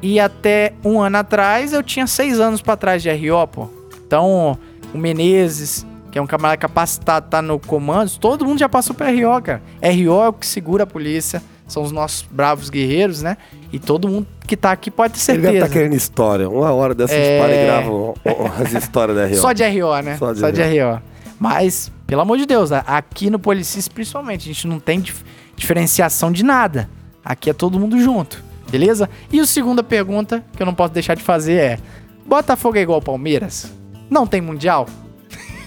e 0.00 0.18
até 0.18 0.72
um 0.84 1.00
ano 1.00 1.18
atrás 1.18 1.72
eu 1.72 1.82
tinha 1.82 2.06
seis 2.06 2.40
anos 2.40 2.62
pra 2.62 2.76
trás 2.76 3.02
de 3.02 3.10
RO, 3.10 3.46
pô. 3.46 3.68
Então, 4.06 4.58
o 4.94 4.98
Menezes, 4.98 5.86
que 6.10 6.18
é 6.18 6.22
um 6.22 6.26
camarada 6.26 6.56
capacitado, 6.56 7.28
tá 7.28 7.42
no 7.42 7.58
comando, 7.58 8.10
todo 8.18 8.46
mundo 8.46 8.58
já 8.58 8.68
passou 8.68 8.94
pra 8.94 9.10
RO, 9.10 9.42
cara. 9.42 9.62
RO 9.82 10.22
é 10.22 10.28
o 10.28 10.32
que 10.32 10.46
segura 10.46 10.84
a 10.84 10.86
polícia, 10.86 11.42
são 11.68 11.82
os 11.84 11.92
nossos 11.92 12.22
bravos 12.30 12.68
guerreiros, 12.70 13.22
né? 13.22 13.36
E 13.72 13.78
todo 13.78 14.08
mundo 14.08 14.26
que 14.46 14.56
tá 14.56 14.72
aqui 14.72 14.90
pode 14.90 15.12
ter 15.14 15.32
Ele 15.32 15.42
deve 15.42 15.52
certeza. 15.52 15.66
estar 15.66 15.78
querendo 15.78 15.94
história. 15.94 16.48
Uma 16.48 16.72
hora 16.72 16.94
dessa 16.94 17.14
É. 17.14 17.22
gente 17.24 17.42
para 17.42 17.54
e 17.54 17.64
grava 17.66 17.90
ó, 17.90 18.14
ó, 18.24 18.62
as 18.62 18.72
histórias 18.72 19.16
da 19.16 19.26
RO. 19.26 19.34
Só 19.36 19.52
de 19.52 19.62
RO, 19.64 20.02
né? 20.02 20.16
Só 20.16 20.34
Só 20.34 20.50
de 20.50 20.56
de, 20.56 20.80
RO. 20.80 21.00
Mas, 21.38 21.92
pelo 22.06 22.22
amor 22.22 22.36
de 22.38 22.46
Deus, 22.46 22.72
aqui 22.72 23.30
no 23.30 23.38
Policis, 23.38 23.86
principalmente, 23.86 24.42
a 24.50 24.52
gente 24.52 24.66
não 24.66 24.80
tem 24.80 24.98
dif- 25.00 25.22
diferenciação 25.54 26.32
de 26.32 26.42
nada. 26.42 26.88
Aqui 27.24 27.50
é 27.50 27.52
todo 27.52 27.78
mundo 27.78 28.00
junto, 28.00 28.42
beleza? 28.70 29.08
E 29.30 29.38
a 29.38 29.46
segunda 29.46 29.82
pergunta 29.84 30.42
que 30.56 30.62
eu 30.62 30.66
não 30.66 30.74
posso 30.74 30.94
deixar 30.94 31.14
de 31.14 31.22
fazer 31.22 31.52
é: 31.60 31.78
Botafogo 32.26 32.78
é 32.78 32.80
igual 32.80 33.02
Palmeiras? 33.02 33.70
Não 34.08 34.26
tem 34.26 34.40
Mundial? 34.40 34.86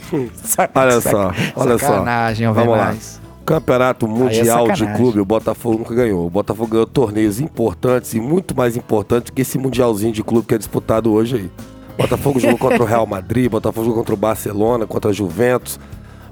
Olha 0.75 0.99
só, 0.99 1.31
olha 1.55 1.77
só. 1.77 1.87
Sacanagem, 1.87 2.47
Vamos 2.47 2.65
lá. 2.69 2.77
Alvernais. 2.79 3.20
Campeonato 3.45 4.07
Mundial 4.07 4.29
de 4.31 4.45
sacanagem. 4.45 4.93
Clube, 4.95 5.19
o 5.19 5.25
Botafogo 5.25 5.77
nunca 5.79 5.93
ganhou. 5.95 6.25
O 6.25 6.29
Botafogo 6.29 6.69
ganhou 6.71 6.85
torneios 6.85 7.39
importantes 7.39 8.13
e 8.13 8.19
muito 8.19 8.55
mais 8.55 8.75
importantes 8.77 9.31
que 9.33 9.41
esse 9.41 9.57
Mundialzinho 9.57 10.13
de 10.13 10.23
clube 10.23 10.47
que 10.47 10.55
é 10.55 10.57
disputado 10.57 11.11
hoje 11.11 11.35
aí. 11.37 11.51
Botafogo 11.97 12.39
jogou 12.39 12.57
contra 12.59 12.81
o 12.81 12.85
Real 12.85 13.05
Madrid, 13.05 13.49
Botafogo 13.49 13.85
jogou 13.85 13.99
contra 13.99 14.13
o 14.13 14.17
Barcelona, 14.17 14.85
contra 14.87 15.11
a 15.11 15.13
Juventus. 15.13 15.79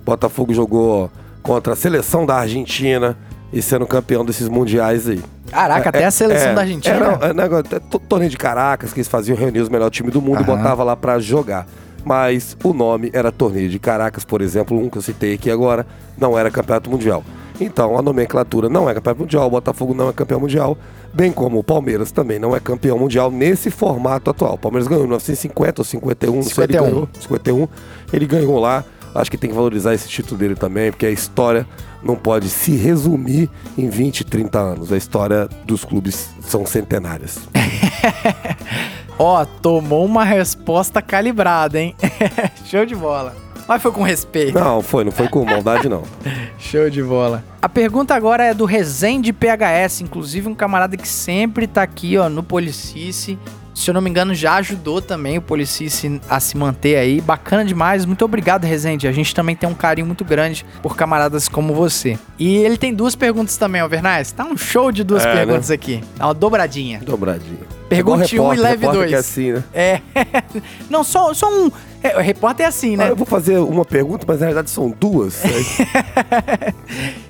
Botafogo 0.05 0.53
jogou 0.53 1.09
contra 1.43 1.73
a 1.73 1.75
seleção 1.75 2.25
da 2.25 2.35
Argentina 2.35 3.17
e 3.51 3.61
sendo 3.61 3.85
campeão 3.85 4.23
desses 4.23 4.47
mundiais 4.47 5.07
aí. 5.07 5.21
Caraca, 5.51 5.89
até 5.89 6.05
a 6.05 6.11
seleção 6.11 6.49
É, 6.49 6.53
da 6.53 6.61
Argentina. 6.61 6.95
Era, 6.95 7.19
era 7.43 7.59
é 7.75 7.79
to- 7.79 7.97
torneio 7.99 8.29
de 8.29 8.37
Caracas, 8.37 8.93
que 8.93 8.99
eles 8.99 9.07
faziam 9.07 9.35
reunir 9.35 9.59
os 9.59 9.69
melhores 9.69 9.95
times 9.95 10.13
do 10.13 10.21
mundo 10.21 10.41
e 10.41 10.43
Aham. 10.43 10.55
botava 10.57 10.83
lá 10.83 10.95
pra 10.95 11.17
jogar. 11.19 11.65
Mas 12.03 12.55
o 12.63 12.73
nome 12.73 13.09
era 13.13 13.31
Torneio 13.31 13.69
de 13.69 13.79
Caracas, 13.79 14.23
por 14.23 14.41
exemplo, 14.41 14.77
um 14.77 14.89
que 14.89 14.97
eu 14.97 15.01
citei 15.01 15.33
aqui 15.33 15.49
agora, 15.51 15.85
não 16.17 16.37
era 16.37 16.49
Campeonato 16.49 16.89
Mundial. 16.89 17.23
Então, 17.59 17.97
a 17.97 18.01
nomenclatura 18.01 18.69
não 18.69 18.89
é 18.89 18.93
Campeonato 18.93 19.21
Mundial, 19.21 19.47
o 19.47 19.49
Botafogo 19.49 19.93
não 19.93 20.09
é 20.09 20.13
campeão 20.13 20.39
mundial, 20.39 20.77
bem 21.13 21.31
como 21.31 21.59
o 21.59 21.63
Palmeiras 21.63 22.11
também 22.11 22.39
não 22.39 22.55
é 22.55 22.59
campeão 22.59 22.97
mundial 22.97 23.29
nesse 23.29 23.69
formato 23.69 24.29
atual. 24.29 24.53
O 24.53 24.57
Palmeiras 24.57 24.87
ganhou 24.87 25.03
em 25.03 25.07
1950 25.07 25.81
ou 25.81 25.85
51, 25.85 26.35
não 26.35 26.43
sei 26.43 26.53
se 26.53 26.61
ele 26.61 26.73
51. 26.73 26.89
ganhou. 26.89 27.09
51. 27.19 27.67
Ele 28.13 28.25
ganhou 28.25 28.59
lá. 28.59 28.83
Acho 29.13 29.31
que 29.31 29.37
tem 29.37 29.49
que 29.49 29.55
valorizar 29.55 29.93
esse 29.93 30.07
título 30.07 30.39
dele 30.39 30.55
também, 30.55 30.91
porque 30.91 31.05
a 31.05 31.11
história 31.11 31.65
não 32.01 32.15
pode 32.15 32.47
se 32.47 32.75
resumir 32.75 33.49
em 33.77 33.89
20, 33.89 34.23
30 34.23 34.59
anos. 34.59 34.93
A 34.93 34.97
história 34.97 35.49
dos 35.65 35.83
clubes 35.83 36.29
são 36.41 36.65
centenárias. 36.65 37.39
Ó, 39.19 39.43
tomou 39.45 40.05
uma 40.05 40.23
resposta 40.23 41.01
calibrada, 41.01 41.79
hein? 41.79 41.93
Show 42.65 42.85
de 42.85 42.95
bola. 42.95 43.35
Mas 43.67 43.81
foi 43.83 43.91
com 43.91 44.01
respeito. 44.01 44.57
Não, 44.57 44.81
foi, 44.81 45.03
não 45.03 45.11
foi 45.11 45.27
com 45.27 45.45
maldade, 45.45 45.87
não. 45.89 46.01
Show 46.57 46.89
de 46.89 47.03
bola. 47.03 47.43
A 47.61 47.69
pergunta 47.69 48.15
agora 48.15 48.45
é 48.45 48.53
do 48.53 48.65
Resende 48.65 49.31
PHS, 49.31 50.01
inclusive 50.01 50.47
um 50.47 50.55
camarada 50.55 50.97
que 50.97 51.07
sempre 51.07 51.67
tá 51.67 51.83
aqui, 51.83 52.17
ó, 52.17 52.29
no 52.29 52.41
Policice. 52.41 53.37
Se 53.75 53.89
eu 53.89 53.93
não 53.93 54.01
me 54.01 54.09
engano, 54.09 54.33
já 54.33 54.55
ajudou 54.55 55.01
também 55.01 55.37
o 55.37 55.41
Policice 55.41 56.19
a 56.29 56.39
se 56.39 56.57
manter 56.57 56.95
aí. 56.97 57.21
Bacana 57.21 57.63
demais. 57.63 58.05
Muito 58.05 58.25
obrigado, 58.25 58.63
Resende. 58.65 59.07
A 59.07 59.11
gente 59.11 59.35
também 59.35 59.55
tem 59.55 59.69
um 59.69 59.73
carinho 59.73 60.07
muito 60.07 60.25
grande 60.25 60.65
por 60.81 60.95
camaradas 60.97 61.47
como 61.47 61.73
você. 61.73 62.17
E 62.37 62.57
ele 62.57 62.77
tem 62.77 62.93
duas 62.93 63.15
perguntas 63.15 63.55
também, 63.55 63.79
Alvernais. 63.81 64.31
Tá 64.31 64.43
um 64.45 64.57
show 64.57 64.91
de 64.91 65.03
duas 65.03 65.25
É, 65.25 65.31
perguntas 65.33 65.69
aqui. 65.69 66.03
Tá 66.17 66.25
uma 66.27 66.33
dobradinha. 66.33 66.99
Dobradinha. 67.05 67.78
Pergunte 67.89 68.39
um 68.39 68.53
e 68.53 68.57
leve 68.57 68.77
repórter 68.85 69.01
dois. 69.01 69.11
é 69.13 69.15
assim, 69.15 69.51
né? 69.53 69.63
É. 69.73 70.01
não, 70.89 71.03
só, 71.03 71.33
só 71.33 71.49
um. 71.51 71.71
É, 72.03 72.15
o 72.15 72.21
repórter 72.21 72.65
é 72.65 72.69
assim, 72.69 72.93
Ah, 72.93 72.97
né? 72.97 73.09
eu 73.11 73.15
vou 73.15 73.25
fazer 73.25 73.57
uma 73.57 73.83
pergunta, 73.83 74.25
mas 74.27 74.39
na 74.39 74.45
verdade 74.45 74.69
são 74.69 74.89
duas. 74.89 75.41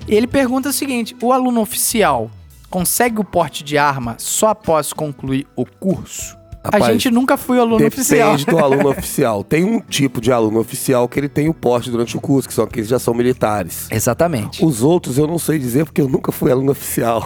E 0.06 0.14
ele 0.14 0.26
pergunta 0.26 0.68
o 0.68 0.72
seguinte: 0.72 1.16
o 1.22 1.32
aluno 1.32 1.60
oficial 1.60 2.30
consegue 2.68 3.20
o 3.20 3.24
porte 3.24 3.64
de 3.64 3.76
arma 3.78 4.14
só 4.18 4.48
após 4.50 4.92
concluir 4.92 5.46
o 5.56 5.64
curso? 5.66 6.36
Rapaz, 6.62 6.84
a 6.84 6.92
gente 6.92 7.10
nunca 7.10 7.36
foi 7.38 7.58
aluno 7.58 7.86
oficial. 7.86 8.32
Depende 8.36 8.50
do 8.50 8.58
aluno 8.58 8.88
oficial. 8.90 9.42
Tem 9.42 9.64
um 9.64 9.80
tipo 9.80 10.20
de 10.20 10.30
aluno 10.30 10.60
oficial 10.60 11.08
que 11.08 11.18
ele 11.18 11.28
tem 11.28 11.48
o 11.48 11.54
porte 11.54 11.90
durante 11.90 12.16
o 12.16 12.20
curso, 12.20 12.46
que 12.46 12.52
são 12.54 12.64
aqueles 12.64 12.86
que 12.86 12.90
já 12.90 12.98
são 12.98 13.14
militares. 13.14 13.88
Exatamente. 13.90 14.64
Os 14.64 14.82
outros 14.82 15.16
eu 15.16 15.26
não 15.26 15.38
sei 15.38 15.58
dizer 15.58 15.86
porque 15.86 16.00
eu 16.02 16.08
nunca 16.08 16.30
fui 16.30 16.52
aluno 16.52 16.72
oficial. 16.72 17.20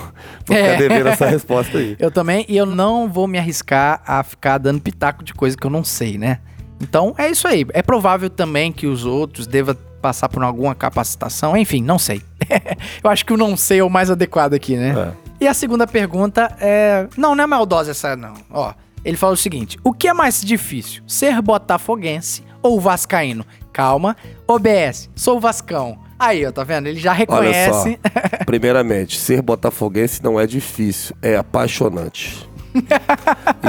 Vou 0.46 0.56
ficar 0.56 0.68
É. 0.68 0.76
devendo 0.76 1.08
essa 1.08 1.26
resposta 1.26 1.78
aí. 1.78 1.96
Eu 1.98 2.10
também, 2.12 2.44
e 2.48 2.56
eu 2.56 2.64
não 2.66 3.08
vou 3.08 3.26
me 3.26 3.36
arriscar 3.38 4.00
a 4.06 4.22
ficar 4.22 4.58
dando 4.58 4.80
pitaco 4.80 5.24
de 5.24 5.34
coisa 5.34 5.56
que 5.56 5.66
eu 5.66 5.70
não 5.70 5.82
sei, 5.82 6.16
né? 6.16 6.38
Então 6.80 7.14
é 7.18 7.28
isso 7.28 7.48
aí. 7.48 7.66
É 7.72 7.82
provável 7.82 8.30
também 8.30 8.70
que 8.70 8.86
os 8.86 9.04
outros 9.04 9.46
devam 9.46 9.76
passar 10.00 10.28
por 10.28 10.42
alguma 10.44 10.74
capacitação, 10.74 11.56
enfim, 11.56 11.82
não 11.82 11.98
sei. 11.98 12.22
eu 13.02 13.10
acho 13.10 13.24
que 13.24 13.32
o 13.32 13.36
não 13.36 13.56
sei 13.56 13.78
é 13.78 13.84
o 13.84 13.88
mais 13.90 14.10
adequado 14.10 14.54
aqui, 14.54 14.76
né? 14.76 14.94
É. 15.40 15.44
E 15.44 15.48
a 15.48 15.54
segunda 15.54 15.86
pergunta 15.86 16.54
é. 16.60 17.08
Não, 17.16 17.34
não 17.34 17.42
é 17.42 17.46
maldosa 17.46 17.90
essa, 17.90 18.14
não. 18.14 18.34
Ó, 18.50 18.72
ele 19.04 19.16
fala 19.16 19.34
o 19.34 19.36
seguinte: 19.36 19.78
o 19.84 19.92
que 19.92 20.08
é 20.08 20.14
mais 20.14 20.40
difícil? 20.42 21.02
Ser 21.06 21.40
botafoguense 21.42 22.42
ou 22.62 22.80
vascaíno? 22.80 23.44
Calma, 23.72 24.16
OBS, 24.46 25.10
sou 25.16 25.40
Vascão. 25.40 25.98
Aí, 26.18 26.46
ó, 26.46 26.52
tá 26.52 26.62
vendo? 26.62 26.86
Ele 26.86 26.98
já 27.00 27.10
Olha 27.10 27.18
reconhece. 27.18 27.98
só. 28.02 28.08
Primeiramente, 28.46 29.18
ser 29.18 29.42
botafoguense 29.42 30.22
não 30.22 30.38
é 30.38 30.46
difícil, 30.46 31.14
é 31.20 31.36
apaixonante. 31.36 32.48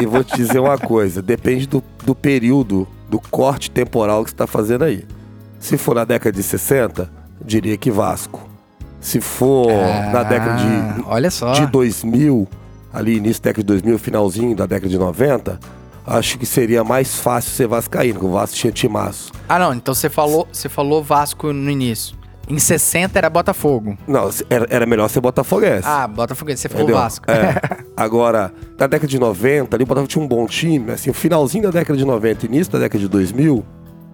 e 0.01 0.05
vou 0.05 0.23
te 0.23 0.35
dizer 0.35 0.59
uma 0.59 0.77
coisa: 0.77 1.21
depende 1.21 1.67
do, 1.67 1.83
do 2.03 2.13
período, 2.15 2.87
do 3.09 3.19
corte 3.19 3.69
temporal 3.71 4.23
que 4.23 4.29
você 4.29 4.33
está 4.35 4.47
fazendo 4.47 4.83
aí. 4.83 5.05
Se 5.59 5.77
for 5.77 5.95
na 5.95 6.05
década 6.05 6.31
de 6.31 6.43
60, 6.43 7.11
diria 7.43 7.75
que 7.77 7.89
Vasco. 7.89 8.47
Se 8.99 9.19
for 9.21 9.67
na 10.11 10.23
década 10.23 10.53
de, 10.55 10.65
Ah, 10.67 11.03
Olha 11.07 11.29
só. 11.31 11.51
de 11.51 11.65
2000, 11.67 12.47
ali 12.95 13.17
início 13.17 13.43
da 13.43 13.49
década 13.49 13.61
de 13.61 13.67
2000, 13.67 13.99
finalzinho 13.99 14.55
da 14.55 14.65
década 14.65 14.87
de 14.89 14.97
90, 14.97 15.59
acho 16.07 16.39
que 16.39 16.45
seria 16.45 16.83
mais 16.83 17.15
fácil 17.19 17.51
ser 17.51 17.67
vascaíno, 17.67 18.13
porque 18.13 18.25
o 18.27 18.31
Vasco 18.31 18.55
tinha 18.55 18.71
timaço. 18.71 19.31
Ah, 19.49 19.59
não. 19.59 19.73
Então 19.73 19.93
você 19.93 20.09
falou, 20.09 20.47
você 20.51 20.69
falou 20.69 21.03
Vasco 21.03 21.51
no 21.51 21.69
início. 21.69 22.17
Em 22.47 22.59
60 22.59 23.17
era 23.17 23.29
Botafogo. 23.29 23.97
Não, 24.07 24.29
era, 24.49 24.67
era 24.69 24.85
melhor 24.85 25.09
ser 25.09 25.19
botafoguense. 25.19 25.87
Ah, 25.87 26.07
Botafoguense. 26.07 26.61
Você 26.61 26.69
falou 26.69 26.83
Entendeu? 26.83 27.01
Vasco. 27.01 27.25
É. 27.29 27.59
Agora, 27.97 28.53
na 28.77 28.87
década 28.87 29.07
de 29.07 29.19
90, 29.19 29.75
ali 29.75 29.83
o 29.83 29.87
Botafogo 29.87 30.07
tinha 30.07 30.23
um 30.23 30.27
bom 30.27 30.45
time, 30.45 30.91
assim, 30.91 31.09
o 31.09 31.13
finalzinho 31.13 31.63
da 31.63 31.71
década 31.71 31.97
de 31.97 32.05
90 32.05 32.45
início 32.45 32.71
da 32.71 32.79
década 32.79 32.99
de 32.99 33.09
2000, 33.09 33.65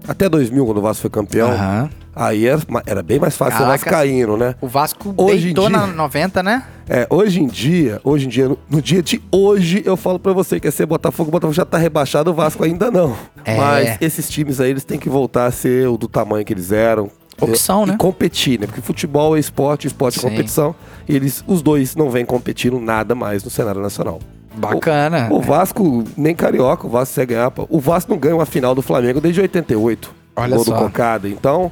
Até 0.08 0.28
2000, 0.28 0.66
quando 0.66 0.78
o 0.78 0.82
Vasco 0.82 1.02
foi 1.02 1.10
campeão, 1.10 1.52
Aham. 1.52 1.90
aí 2.16 2.48
era, 2.48 2.60
era 2.86 3.04
bem 3.04 3.20
mais 3.20 3.38
fácil 3.38 3.58
ser 3.60 3.64
Caraca. 3.66 3.90
vascaíno, 3.92 4.36
né? 4.36 4.56
O 4.60 4.68
Vasco 4.68 5.14
Hoje 5.18 5.38
em 5.38 5.54
deitou 5.54 5.68
dia- 5.70 5.78
na 5.78 5.88
90, 5.88 6.42
né? 6.44 6.64
É, 6.90 7.08
hoje 7.10 7.42
em 7.42 7.48
dia, 7.48 8.02
hoje 8.04 8.26
em 8.26 8.30
dia, 8.30 8.50
no, 8.50 8.58
no 8.70 8.82
dia 8.82 9.02
de 9.02 9.22
hoje, 9.32 9.82
eu 9.86 9.96
falo 9.96 10.20
pra 10.20 10.34
você 10.34 10.60
que 10.60 10.68
é 10.68 10.72
ser 10.72 10.86
Botafogo, 10.86 11.30
o 11.30 11.32
Botafogo 11.32 11.54
já 11.54 11.64
tá 11.66 11.78
rebaixado, 11.78 12.32
o 12.32 12.34
Vasco 12.34 12.64
ainda 12.64 12.90
não. 12.92 13.16
É. 13.46 13.56
Mas 13.56 13.98
esses 14.02 14.30
times 14.30 14.60
aí, 14.60 14.72
eles 14.72 14.84
têm 14.84 15.00
que 15.00 15.08
voltar 15.10 15.46
a 15.46 15.52
ser 15.52 15.88
o 15.88 15.98
do 15.98 16.08
tamanho 16.08 16.44
que 16.46 16.52
eles 16.54 16.72
eram. 16.72 17.10
Opção, 17.40 17.86
né? 17.88 17.94
E 17.94 17.98
competir, 17.98 18.60
né? 18.60 18.68
Porque 18.68 18.82
futebol 18.82 19.36
é 19.36 19.40
esporte, 19.40 19.88
esporte 19.88 20.20
é 20.20 20.22
competição. 20.22 20.76
E 21.08 21.16
eles, 21.16 21.44
os 21.48 21.62
dois 21.64 21.96
não 21.96 22.10
vêm 22.10 22.24
competindo 22.26 22.80
nada 22.80 23.16
mais 23.16 23.44
no 23.44 23.50
cenário 23.50 23.82
nacional. 23.82 24.20
Bacana. 24.56 25.28
O, 25.32 25.38
o 25.38 25.42
Vasco, 25.42 26.04
nem 26.18 26.36
carioca, 26.36 26.86
o 26.86 26.90
Vasco 26.90 27.14
você 27.14 27.26
ganhar. 27.26 27.52
O 27.70 27.80
Vasco 27.80 28.12
não 28.12 28.18
ganha 28.18 28.36
uma 28.36 28.46
final 28.46 28.76
do 28.76 28.82
Flamengo 28.82 29.22
desde 29.22 29.42
88. 29.42 30.14
Olha 30.36 30.56
gol 30.56 30.66
só. 30.66 30.74
do 30.74 30.84
Cocada. 30.84 31.28
Então, 31.30 31.72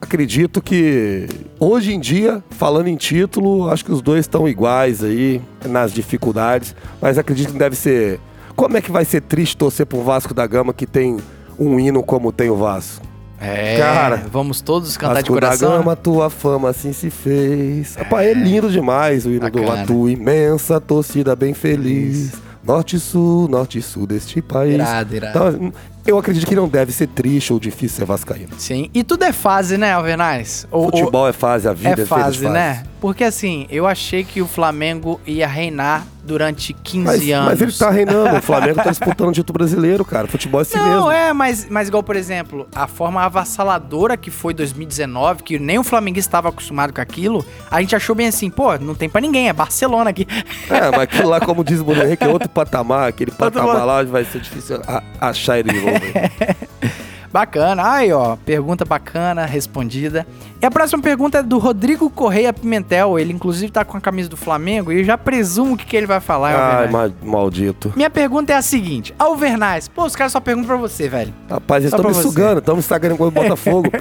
acredito 0.00 0.62
que 0.62 1.26
hoje 1.58 1.94
em 1.94 2.00
dia, 2.00 2.42
falando 2.50 2.88
em 2.88 2.96
título, 2.96 3.68
acho 3.70 3.84
que 3.84 3.92
os 3.92 4.02
dois 4.02 4.20
estão 4.20 4.48
iguais 4.48 5.02
aí 5.02 5.40
nas 5.66 5.92
dificuldades. 5.92 6.74
Mas 7.00 7.18
acredito 7.18 7.52
que 7.52 7.58
deve 7.58 7.76
ser. 7.76 8.20
Como 8.54 8.76
é 8.76 8.82
que 8.82 8.90
vai 8.90 9.04
ser 9.04 9.22
triste 9.22 9.56
torcer 9.56 9.86
para 9.86 9.98
um 9.98 10.02
Vasco 10.02 10.34
da 10.34 10.46
Gama 10.46 10.74
que 10.74 10.86
tem 10.86 11.18
um 11.58 11.80
hino 11.80 12.02
como 12.02 12.30
tem 12.30 12.50
o 12.50 12.56
Vasco? 12.56 13.09
É, 13.40 13.78
Cara, 13.78 14.22
vamos 14.30 14.60
todos 14.60 14.96
cantar 14.96 15.22
de 15.22 15.30
Vasco 15.30 15.34
da 15.34 15.40
coração. 15.46 15.78
Gama, 15.78 15.96
tua 15.96 16.28
fama 16.28 16.68
assim 16.68 16.92
se 16.92 17.08
fez. 17.08 17.96
Rapaz, 17.96 18.28
é 18.28 18.34
lindo 18.34 18.70
demais 18.70 19.24
o 19.24 19.30
hino 19.30 19.50
do 19.50 19.60
Bacana. 19.62 19.82
A 19.82 19.86
tua 19.86 20.10
imensa 20.12 20.80
torcida 20.80 21.34
bem 21.34 21.54
feliz. 21.54 22.32
Norte 22.62 22.96
e 22.96 23.00
sul, 23.00 23.48
norte 23.48 23.78
e 23.78 23.82
sul 23.82 24.06
deste 24.06 24.42
país. 24.42 24.74
Irado, 24.74 25.16
irado. 25.16 25.30
Então, 25.56 25.72
eu 26.06 26.18
acredito 26.18 26.46
que 26.46 26.54
não 26.54 26.68
deve 26.68 26.92
ser 26.92 27.06
triste 27.08 27.52
ou 27.54 27.58
difícil 27.58 27.96
ser 27.98 28.04
vascaíno. 28.04 28.50
Sim. 28.58 28.90
E 28.92 29.02
tudo 29.02 29.24
é 29.24 29.32
fase, 29.32 29.78
né, 29.78 29.92
Alvernais? 29.94 30.66
O- 30.70 30.84
Futebol 30.84 31.26
é 31.26 31.32
fase, 31.32 31.66
a 31.66 31.72
vida 31.72 31.88
é 31.88 32.02
é, 32.02 32.06
fase, 32.06 32.38
fase. 32.38 32.48
né? 32.50 32.82
Porque 33.00 33.24
assim, 33.24 33.66
eu 33.70 33.86
achei 33.86 34.22
que 34.22 34.42
o 34.42 34.46
Flamengo 34.46 35.18
ia 35.26 35.48
reinar 35.48 36.06
durante 36.30 36.72
15 36.72 37.04
Mas, 37.04 37.28
anos. 37.30 37.46
mas 37.50 37.60
ele 37.60 37.72
tá 37.72 37.90
reinando. 37.90 38.36
O 38.36 38.40
Flamengo 38.42 38.76
tá 38.82 38.88
disputando 38.90 39.28
o 39.30 39.32
título 39.32 39.58
brasileiro, 39.58 40.04
cara. 40.04 40.28
Futebol 40.28 40.60
é 40.60 40.62
assim 40.62 40.78
Não, 40.78 40.86
mesmo. 41.06 41.10
é, 41.10 41.32
mas, 41.32 41.66
mas 41.68 41.88
igual, 41.88 42.02
por 42.04 42.14
exemplo, 42.14 42.68
a 42.74 42.86
forma 42.86 43.20
avassaladora 43.22 44.16
que 44.16 44.30
foi 44.30 44.54
2019, 44.54 45.42
que 45.42 45.58
nem 45.58 45.78
o 45.78 45.82
Flamenguista 45.82 46.28
estava 46.28 46.48
acostumado 46.48 46.92
com 46.92 47.00
aquilo, 47.00 47.44
a 47.70 47.80
gente 47.80 47.96
achou 47.96 48.14
bem 48.14 48.28
assim, 48.28 48.48
pô, 48.48 48.78
não 48.78 48.94
tem 48.94 49.08
pra 49.08 49.20
ninguém, 49.20 49.48
é 49.48 49.52
Barcelona 49.52 50.10
aqui. 50.10 50.26
É, 50.70 50.90
mas 50.92 51.00
aquilo 51.00 51.28
lá, 51.28 51.40
como 51.40 51.64
diz 51.64 51.80
o 51.80 51.84
Bruno 51.84 52.04
Henrique, 52.04 52.22
é 52.22 52.28
outro 52.28 52.48
patamar. 52.48 53.08
Aquele 53.08 53.32
patamar 53.32 53.76
pa- 53.78 53.84
lá 53.84 54.02
vai 54.04 54.24
ser 54.24 54.40
difícil 54.40 54.80
achar 55.20 55.58
ele 55.58 55.72
de 55.72 55.80
novo. 55.80 56.00
Bacana. 57.32 57.92
Aí, 57.92 58.12
ó, 58.12 58.36
pergunta 58.36 58.84
bacana, 58.84 59.44
respondida. 59.46 60.26
E 60.60 60.66
a 60.66 60.70
próxima 60.70 61.00
pergunta 61.00 61.38
é 61.38 61.42
do 61.42 61.58
Rodrigo 61.58 62.10
Correia 62.10 62.52
Pimentel. 62.52 63.18
Ele, 63.18 63.32
inclusive, 63.32 63.70
tá 63.70 63.84
com 63.84 63.96
a 63.96 64.00
camisa 64.00 64.28
do 64.28 64.36
Flamengo 64.36 64.90
e 64.92 64.98
eu 64.98 65.04
já 65.04 65.16
presumo 65.16 65.74
o 65.74 65.76
que, 65.76 65.86
que 65.86 65.96
ele 65.96 66.06
vai 66.06 66.18
falar. 66.20 66.48
Ai, 66.54 66.84
Alvernais. 66.86 67.12
ma- 67.22 67.30
maldito. 67.30 67.92
Minha 67.94 68.10
pergunta 68.10 68.52
é 68.52 68.56
a 68.56 68.62
seguinte: 68.62 69.14
Alvernais, 69.18 69.86
pô, 69.88 70.04
os 70.04 70.16
caras 70.16 70.32
só 70.32 70.40
perguntam 70.40 70.66
pra 70.68 70.76
você, 70.76 71.08
velho. 71.08 71.32
Rapaz, 71.48 71.84
eles 71.84 71.92
estão 71.94 72.08
me 72.08 72.14
você. 72.14 72.22
sugando, 72.22 72.58
estão 72.58 72.74
me 72.74 72.80
estragando 72.80 73.14
igual 73.14 73.28
o 73.28 73.32
Botafogo, 73.32 73.88
pô. 73.92 73.98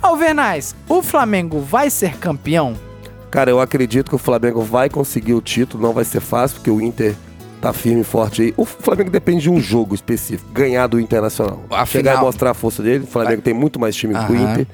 Alvernais, 0.00 0.74
o 0.88 1.02
Flamengo 1.02 1.60
vai 1.60 1.90
ser 1.90 2.16
campeão? 2.16 2.74
Cara, 3.30 3.50
eu 3.50 3.60
acredito 3.60 4.08
que 4.08 4.14
o 4.14 4.18
Flamengo 4.18 4.62
vai 4.62 4.88
conseguir 4.90 5.32
o 5.34 5.40
título, 5.40 5.82
não 5.82 5.92
vai 5.92 6.04
ser 6.04 6.20
fácil, 6.20 6.56
porque 6.56 6.70
o 6.70 6.80
Inter 6.80 7.14
tá 7.62 7.72
firme 7.72 8.00
e 8.00 8.04
forte 8.04 8.42
aí. 8.42 8.54
O 8.56 8.64
Flamengo 8.64 9.08
depende 9.08 9.42
de 9.42 9.50
um 9.50 9.60
jogo 9.60 9.94
específico, 9.94 10.50
ganhar 10.52 10.88
do 10.88 10.98
Internacional. 11.00 11.62
A 11.70 11.86
Chegar 11.86 12.16
e 12.16 12.20
mostrar 12.20 12.50
a 12.50 12.54
força 12.54 12.82
dele. 12.82 13.04
O 13.04 13.06
Flamengo 13.06 13.40
tem 13.40 13.54
muito 13.54 13.78
mais 13.78 13.94
time 13.94 14.12
que 14.12 14.20
o 14.20 14.34
Aham. 14.34 14.52
Inter. 14.52 14.66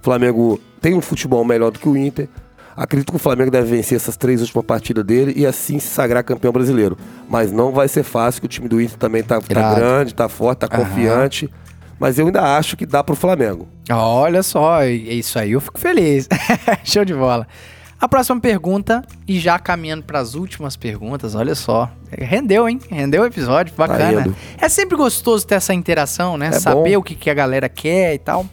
O 0.00 0.04
Flamengo 0.04 0.60
tem 0.80 0.94
um 0.94 1.00
futebol 1.00 1.44
melhor 1.44 1.72
do 1.72 1.78
que 1.80 1.88
o 1.88 1.96
Inter. 1.96 2.28
Acredito 2.76 3.10
que 3.10 3.16
o 3.16 3.18
Flamengo 3.18 3.50
deve 3.50 3.68
vencer 3.68 3.96
essas 3.96 4.16
três 4.16 4.40
últimas 4.40 4.64
partidas 4.64 5.04
dele 5.04 5.32
e 5.36 5.44
assim 5.44 5.80
se 5.80 5.88
sagrar 5.88 6.22
campeão 6.22 6.52
brasileiro. 6.52 6.96
Mas 7.28 7.50
não 7.50 7.72
vai 7.72 7.88
ser 7.88 8.04
fácil, 8.04 8.40
que 8.40 8.46
o 8.46 8.48
time 8.48 8.68
do 8.68 8.80
Inter 8.80 8.96
também 8.96 9.20
tá, 9.24 9.40
tá 9.40 9.74
grande, 9.74 10.14
tá 10.14 10.28
forte, 10.28 10.60
tá 10.60 10.68
Aham. 10.72 10.84
confiante. 10.84 11.50
Mas 11.98 12.20
eu 12.20 12.26
ainda 12.26 12.56
acho 12.56 12.76
que 12.76 12.86
dá 12.86 13.02
pro 13.02 13.16
Flamengo. 13.16 13.66
Olha 13.90 14.44
só, 14.44 14.80
é 14.82 14.92
isso 14.92 15.36
aí 15.40 15.50
eu 15.52 15.60
fico 15.60 15.80
feliz. 15.80 16.28
Show 16.84 17.04
de 17.04 17.14
bola. 17.14 17.48
A 18.00 18.06
próxima 18.06 18.40
pergunta, 18.40 19.04
e 19.26 19.40
já 19.40 19.58
caminhando 19.58 20.04
para 20.04 20.20
as 20.20 20.34
últimas 20.34 20.76
perguntas, 20.76 21.34
olha 21.34 21.54
só. 21.56 21.90
Rendeu, 22.12 22.68
hein? 22.68 22.78
Rendeu 22.88 23.22
o 23.22 23.26
episódio, 23.26 23.74
bacana. 23.76 24.20
indo. 24.22 24.36
é 24.56 24.68
sempre 24.68 24.96
gostoso 24.96 25.44
ter 25.44 25.56
essa 25.56 25.74
interação, 25.74 26.36
né? 26.36 26.48
É 26.48 26.52
Saber 26.52 26.92
bom. 26.92 27.00
o 27.00 27.02
que, 27.02 27.16
que 27.16 27.28
a 27.28 27.34
galera 27.34 27.68
quer 27.68 28.14
e 28.14 28.18
tal. 28.18 28.46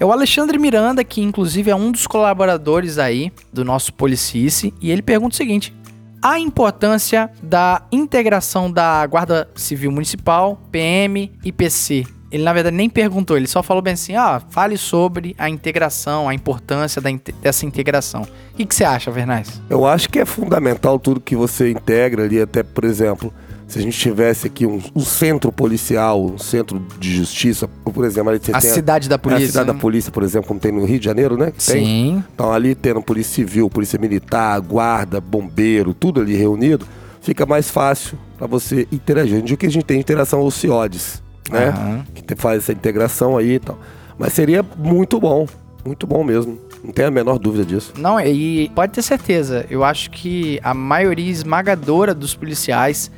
É 0.00 0.04
o 0.04 0.10
Alexandre 0.10 0.58
Miranda, 0.58 1.04
que 1.04 1.20
inclusive 1.20 1.70
é 1.70 1.76
um 1.76 1.92
dos 1.92 2.06
colaboradores 2.06 2.98
aí 2.98 3.30
do 3.52 3.64
nosso 3.64 3.92
Policice, 3.92 4.72
e 4.80 4.90
ele 4.90 5.02
pergunta 5.02 5.34
o 5.34 5.36
seguinte: 5.36 5.74
a 6.22 6.38
importância 6.38 7.30
da 7.42 7.82
integração 7.92 8.72
da 8.72 9.06
Guarda 9.06 9.46
Civil 9.54 9.92
Municipal, 9.92 10.58
PM 10.72 11.30
e 11.44 11.52
PC. 11.52 12.06
Ele, 12.34 12.42
na 12.42 12.52
verdade, 12.52 12.74
nem 12.74 12.90
perguntou, 12.90 13.36
ele 13.36 13.46
só 13.46 13.62
falou 13.62 13.80
bem 13.80 13.92
assim: 13.92 14.16
ah, 14.16 14.42
fale 14.50 14.76
sobre 14.76 15.36
a 15.38 15.48
integração, 15.48 16.28
a 16.28 16.34
importância 16.34 17.00
da 17.00 17.08
dessa 17.40 17.64
integração. 17.64 18.22
O 18.22 18.56
que, 18.56 18.66
que 18.66 18.74
você 18.74 18.82
acha, 18.82 19.08
Vernais? 19.08 19.62
Eu 19.70 19.86
acho 19.86 20.08
que 20.08 20.18
é 20.18 20.24
fundamental 20.24 20.98
tudo 20.98 21.20
que 21.20 21.36
você 21.36 21.70
integra 21.70 22.24
ali, 22.24 22.40
até, 22.40 22.64
por 22.64 22.82
exemplo, 22.82 23.32
se 23.68 23.78
a 23.78 23.82
gente 23.82 23.96
tivesse 23.96 24.48
aqui 24.48 24.66
um, 24.66 24.82
um 24.96 25.04
centro 25.04 25.52
policial, 25.52 26.24
um 26.24 26.36
centro 26.36 26.84
de 26.98 27.16
justiça, 27.16 27.68
por 27.68 28.04
exemplo, 28.04 28.30
ali 28.30 28.40
você 28.40 28.50
A 28.52 28.60
cidade 28.60 29.08
da 29.08 29.14
é 29.14 29.18
polícia. 29.18 29.44
a 29.44 29.48
cidade 29.48 29.66
da 29.68 29.72
né? 29.72 29.78
polícia, 29.80 30.10
por 30.10 30.24
exemplo, 30.24 30.48
como 30.48 30.58
tem 30.58 30.72
no 30.72 30.84
Rio 30.84 30.98
de 30.98 31.04
Janeiro, 31.04 31.36
né? 31.38 31.52
que 31.52 31.64
tem. 31.64 31.84
Sim. 31.86 32.24
Então 32.34 32.52
ali 32.52 32.74
tendo 32.74 33.00
polícia 33.00 33.32
civil, 33.32 33.70
polícia 33.70 33.96
militar, 33.96 34.60
guarda, 34.60 35.20
bombeiro, 35.20 35.94
tudo 35.94 36.20
ali 36.20 36.34
reunido, 36.34 36.84
fica 37.20 37.46
mais 37.46 37.70
fácil 37.70 38.18
para 38.36 38.48
você 38.48 38.88
interagir. 38.90 39.40
Dia 39.40 39.56
que 39.56 39.66
a 39.66 39.70
gente 39.70 39.84
tem 39.84 40.00
interação 40.00 40.40
aos 40.40 40.54
CIODs, 40.54 41.22
né? 41.50 41.68
Aham. 41.68 42.04
Que 42.26 42.34
faz 42.34 42.58
essa 42.64 42.72
integração 42.72 43.36
aí 43.36 43.54
e 43.54 43.58
tal. 43.58 43.78
Mas 44.18 44.32
seria 44.32 44.64
muito 44.76 45.18
bom, 45.20 45.46
muito 45.84 46.06
bom 46.06 46.22
mesmo. 46.24 46.58
Não 46.82 46.92
tenho 46.92 47.08
a 47.08 47.10
menor 47.10 47.38
dúvida 47.38 47.64
disso. 47.64 47.92
Não, 47.96 48.20
e 48.20 48.70
pode 48.74 48.92
ter 48.92 49.02
certeza, 49.02 49.64
eu 49.70 49.82
acho 49.82 50.10
que 50.10 50.60
a 50.62 50.74
maioria 50.74 51.30
esmagadora 51.30 52.14
dos 52.14 52.34
policiais 52.34 53.10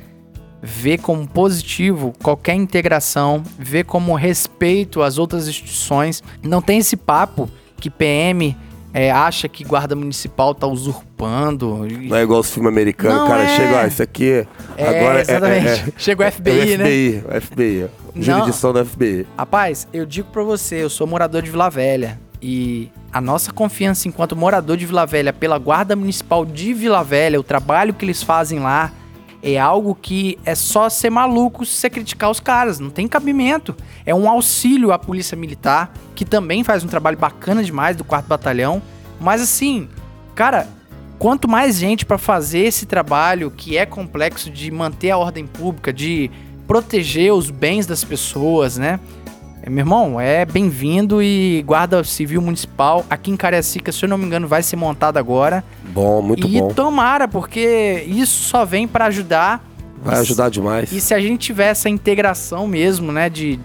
vê 0.61 0.97
como 0.97 1.27
positivo 1.27 2.13
qualquer 2.23 2.55
integração, 2.55 3.43
vê 3.59 3.83
como 3.83 4.15
respeito 4.15 5.01
às 5.01 5.17
outras 5.17 5.47
instituições. 5.47 6.23
Não 6.41 6.61
tem 6.61 6.79
esse 6.79 6.95
papo 6.95 7.49
que 7.79 7.89
PM 7.89 8.55
é, 8.93 9.11
acha 9.11 9.47
que 9.47 9.63
guarda 9.63 9.95
municipal 9.95 10.55
tá 10.55 10.65
usurpando. 10.65 11.85
Não 12.07 12.17
é 12.17 12.23
igual 12.23 12.39
os 12.39 12.49
filmes 12.49 12.71
americanos, 12.71 13.23
o 13.23 13.27
cara 13.27 13.43
é. 13.43 13.55
chega, 13.55 13.81
ah, 13.81 13.87
isso 13.87 14.01
aqui 14.01 14.47
É, 14.77 14.87
agora 14.87 15.19
é- 15.19 15.21
exatamente. 15.21 15.67
é, 15.67 15.71
é, 15.73 15.93
Chega 15.97 16.23
o 16.23 16.25
é 16.25 16.31
FBI, 16.31 16.51
o 16.73 16.77
né? 16.77 16.85
FBI, 16.85 17.23
o 17.27 17.41
FBI. 17.41 17.87
Jurisdição 18.21 18.73
do 18.73 18.85
FBI. 18.85 19.27
Rapaz, 19.37 19.87
eu 19.93 20.05
digo 20.05 20.29
pra 20.31 20.43
você, 20.43 20.83
eu 20.83 20.89
sou 20.89 21.07
morador 21.07 21.41
de 21.41 21.51
Vila 21.51 21.69
Velha 21.69 22.19
e 22.41 22.89
a 23.11 23.19
nossa 23.19 23.51
confiança 23.51 24.07
enquanto 24.07 24.35
morador 24.35 24.77
de 24.77 24.85
Vila 24.85 25.05
Velha 25.05 25.33
pela 25.33 25.57
Guarda 25.57 25.95
Municipal 25.95 26.45
de 26.45 26.73
Vila 26.73 27.03
Velha, 27.03 27.39
o 27.39 27.43
trabalho 27.43 27.93
que 27.93 28.05
eles 28.05 28.21
fazem 28.21 28.59
lá, 28.59 28.91
é 29.41 29.57
algo 29.57 29.95
que 29.95 30.37
é 30.45 30.55
só 30.55 30.89
ser 30.89 31.09
maluco 31.09 31.65
se 31.65 31.73
você 31.73 31.89
criticar 31.89 32.29
os 32.29 32.39
caras, 32.39 32.79
não 32.79 32.89
tem 32.89 33.07
cabimento. 33.07 33.75
É 34.05 34.13
um 34.13 34.29
auxílio 34.29 34.91
à 34.91 34.99
Polícia 34.99 35.37
Militar, 35.37 35.93
que 36.15 36.25
também 36.25 36.63
faz 36.63 36.83
um 36.83 36.87
trabalho 36.87 37.17
bacana 37.17 37.63
demais 37.63 37.95
do 37.95 38.03
4 38.03 38.27
Batalhão, 38.27 38.81
mas 39.19 39.41
assim, 39.41 39.87
cara, 40.35 40.67
quanto 41.19 41.47
mais 41.47 41.77
gente 41.77 42.05
pra 42.05 42.17
fazer 42.17 42.59
esse 42.59 42.85
trabalho 42.85 43.51
que 43.51 43.77
é 43.77 43.85
complexo 43.85 44.49
de 44.49 44.69
manter 44.71 45.11
a 45.11 45.17
ordem 45.17 45.45
pública, 45.45 45.93
de 45.93 46.29
proteger 46.67 47.33
os 47.33 47.49
bens 47.49 47.85
das 47.85 48.03
pessoas, 48.03 48.77
né? 48.77 48.99
É, 49.63 49.69
Meu 49.69 49.79
irmão, 49.83 50.19
é 50.19 50.45
bem-vindo 50.45 51.21
e 51.21 51.63
Guarda 51.65 52.03
Civil 52.03 52.41
Municipal 52.41 53.05
aqui 53.09 53.31
em 53.31 53.37
Cariacica, 53.37 53.91
se 53.91 54.03
eu 54.05 54.09
não 54.09 54.17
me 54.17 54.25
engano, 54.25 54.47
vai 54.47 54.61
ser 54.63 54.75
montado 54.75 55.17
agora. 55.17 55.63
Bom, 55.93 56.21
muito 56.21 56.47
e 56.47 56.59
bom. 56.59 56.69
tomara, 56.69 57.27
porque 57.27 58.03
isso 58.07 58.43
só 58.43 58.65
vem 58.65 58.87
pra 58.87 59.05
ajudar. 59.05 59.65
Vai 60.03 60.17
E 60.17 60.19
ajudar 60.19 60.49
demais. 60.49 60.91
e 60.91 61.01
se 61.01 61.13
a 61.13 61.19
gente 61.19 61.39
tiver 61.47 61.67
essa 61.69 61.89
integração 61.89 62.67
mesmo, 62.67 63.11
né, 63.11 63.29
de 63.29 63.59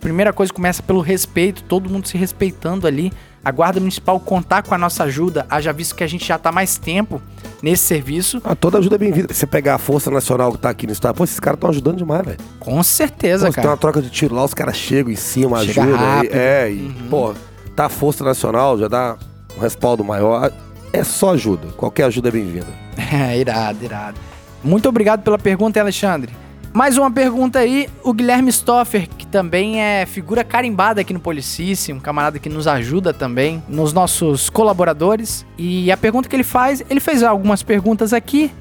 primeira 0.00 0.32
coisa 0.32 0.52
começa 0.52 0.82
pelo 0.82 1.00
respeito, 1.00 1.62
todo 1.62 1.88
mundo 1.88 2.06
se 2.08 2.18
respeitando 2.18 2.86
ali, 2.86 3.12
a 3.46 3.50
Guarda 3.52 3.78
Municipal 3.78 4.18
contar 4.18 4.64
com 4.64 4.74
a 4.74 4.78
nossa 4.78 5.04
ajuda, 5.04 5.46
haja 5.48 5.72
visto 5.72 5.94
que 5.94 6.02
a 6.02 6.06
gente 6.08 6.26
já 6.26 6.36
tá 6.36 6.50
mais 6.50 6.76
tempo 6.78 7.22
nesse 7.62 7.84
serviço, 7.84 8.42
Ah, 8.44 8.56
toda 8.56 8.78
ajuda 8.78 8.96
é 8.96 8.98
bem-vinda. 8.98 9.32
Você 9.32 9.46
pegar 9.46 9.76
a 9.76 9.78
Força 9.78 10.10
Nacional 10.10 10.50
que 10.50 10.58
tá 10.58 10.68
aqui 10.68 10.84
no 10.84 10.92
estado, 10.92 11.14
pô, 11.14 11.22
esses 11.22 11.38
caros 11.38 11.58
estão 11.58 11.70
ajudando 11.70 11.96
demais, 11.98 12.24
velho. 12.26 12.38
com 12.58 12.82
certeza, 12.82 13.46
Pô, 13.46 13.52
se 13.52 13.54
tem 13.54 13.62
cara. 13.62 13.68
uma 13.74 13.76
troca 13.76 14.02
de 14.02 14.10
tiro 14.10 14.34
lá, 14.34 14.44
os 14.44 14.52
caras 14.52 14.76
chegam 14.76 15.12
em 15.12 15.16
cima, 15.16 15.64
Chega 15.64 15.82
ajudam. 15.82 15.96
rápido. 15.96 16.32
Uhum. 16.32 16.38
é, 16.40 16.70
e, 16.72 16.92
pô, 17.08 17.34
tá 17.76 17.84
a 17.86 17.88
Força 17.88 18.24
Nacional, 18.24 18.76
já 18.78 18.88
dá 18.88 19.16
um 19.56 19.60
respaldo 19.60 20.02
maior. 20.02 20.50
É 20.92 21.04
só 21.04 21.34
ajuda. 21.34 21.68
Qualquer 21.76 22.02
ajuda 22.04 22.28
é 22.28 22.32
bem-vinda. 22.32 22.66
É, 23.12 23.38
irado, 23.38 23.84
irado. 23.84 24.16
Muito 24.64 24.88
obrigado 24.88 25.22
pela 25.22 25.38
pergunta, 25.38 25.78
Alexandre. 25.80 26.32
Mais 26.76 26.98
uma 26.98 27.10
pergunta 27.10 27.58
aí, 27.58 27.88
o 28.04 28.12
Guilherme 28.12 28.52
Stoffer, 28.52 29.08
que 29.08 29.26
também 29.26 29.80
é 29.80 30.04
figura 30.04 30.44
carimbada 30.44 31.00
aqui 31.00 31.14
no 31.14 31.18
Policice, 31.18 31.90
um 31.90 31.98
camarada 31.98 32.38
que 32.38 32.50
nos 32.50 32.66
ajuda 32.66 33.14
também, 33.14 33.62
nos 33.66 33.94
nossos 33.94 34.50
colaboradores. 34.50 35.46
E 35.56 35.90
a 35.90 35.96
pergunta 35.96 36.28
que 36.28 36.36
ele 36.36 36.44
faz, 36.44 36.84
ele 36.90 37.00
fez 37.00 37.22
algumas 37.22 37.62
perguntas 37.62 38.12
aqui, 38.12 38.52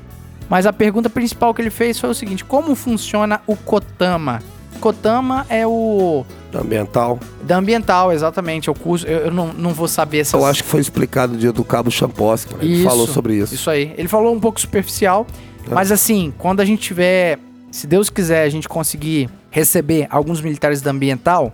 mas 0.49 0.65
a 0.65 0.71
pergunta 0.71 1.09
principal 1.09 1.53
que 1.53 1.61
ele 1.61 1.69
fez 1.69 1.99
foi 1.99 2.09
o 2.09 2.13
seguinte: 2.13 2.45
como 2.45 2.73
funciona 2.73 3.41
o 3.45 3.53
Kotama? 3.53 4.41
Kotama 4.79 5.45
é 5.49 5.67
o. 5.67 6.25
Ambiental. 6.53 7.19
Da 7.43 7.57
ambiental, 7.57 8.13
exatamente. 8.13 8.69
É 8.69 8.71
o 8.71 8.75
curso. 8.75 9.05
Eu, 9.05 9.25
eu 9.25 9.31
não, 9.31 9.51
não 9.51 9.73
vou 9.73 9.89
saber 9.89 10.19
essas. 10.19 10.39
Eu 10.39 10.47
acho 10.47 10.63
que 10.63 10.69
foi 10.69 10.79
explicado 10.79 11.35
dia 11.35 11.51
do 11.51 11.65
Cabo 11.65 11.91
Champoski. 11.91 12.53
né? 12.53 12.59
Ele 12.63 12.75
Isso, 12.75 12.83
falou 12.85 13.07
sobre 13.07 13.35
isso. 13.35 13.53
Isso 13.53 13.69
aí. 13.69 13.93
Ele 13.97 14.07
falou 14.07 14.33
um 14.33 14.39
pouco 14.39 14.61
superficial, 14.61 15.27
É. 15.69 15.73
mas 15.73 15.91
assim, 15.91 16.33
quando 16.37 16.61
a 16.61 16.65
gente 16.65 16.81
tiver, 16.81 17.39
se 17.75 17.87
Deus 17.87 18.09
quiser, 18.09 18.43
a 18.43 18.49
gente 18.49 18.69
conseguir 18.69 19.29
receber 19.51 20.07
alguns 20.09 20.39
militares 20.39 20.81
da 20.81 20.91
ambiental, 20.91 21.53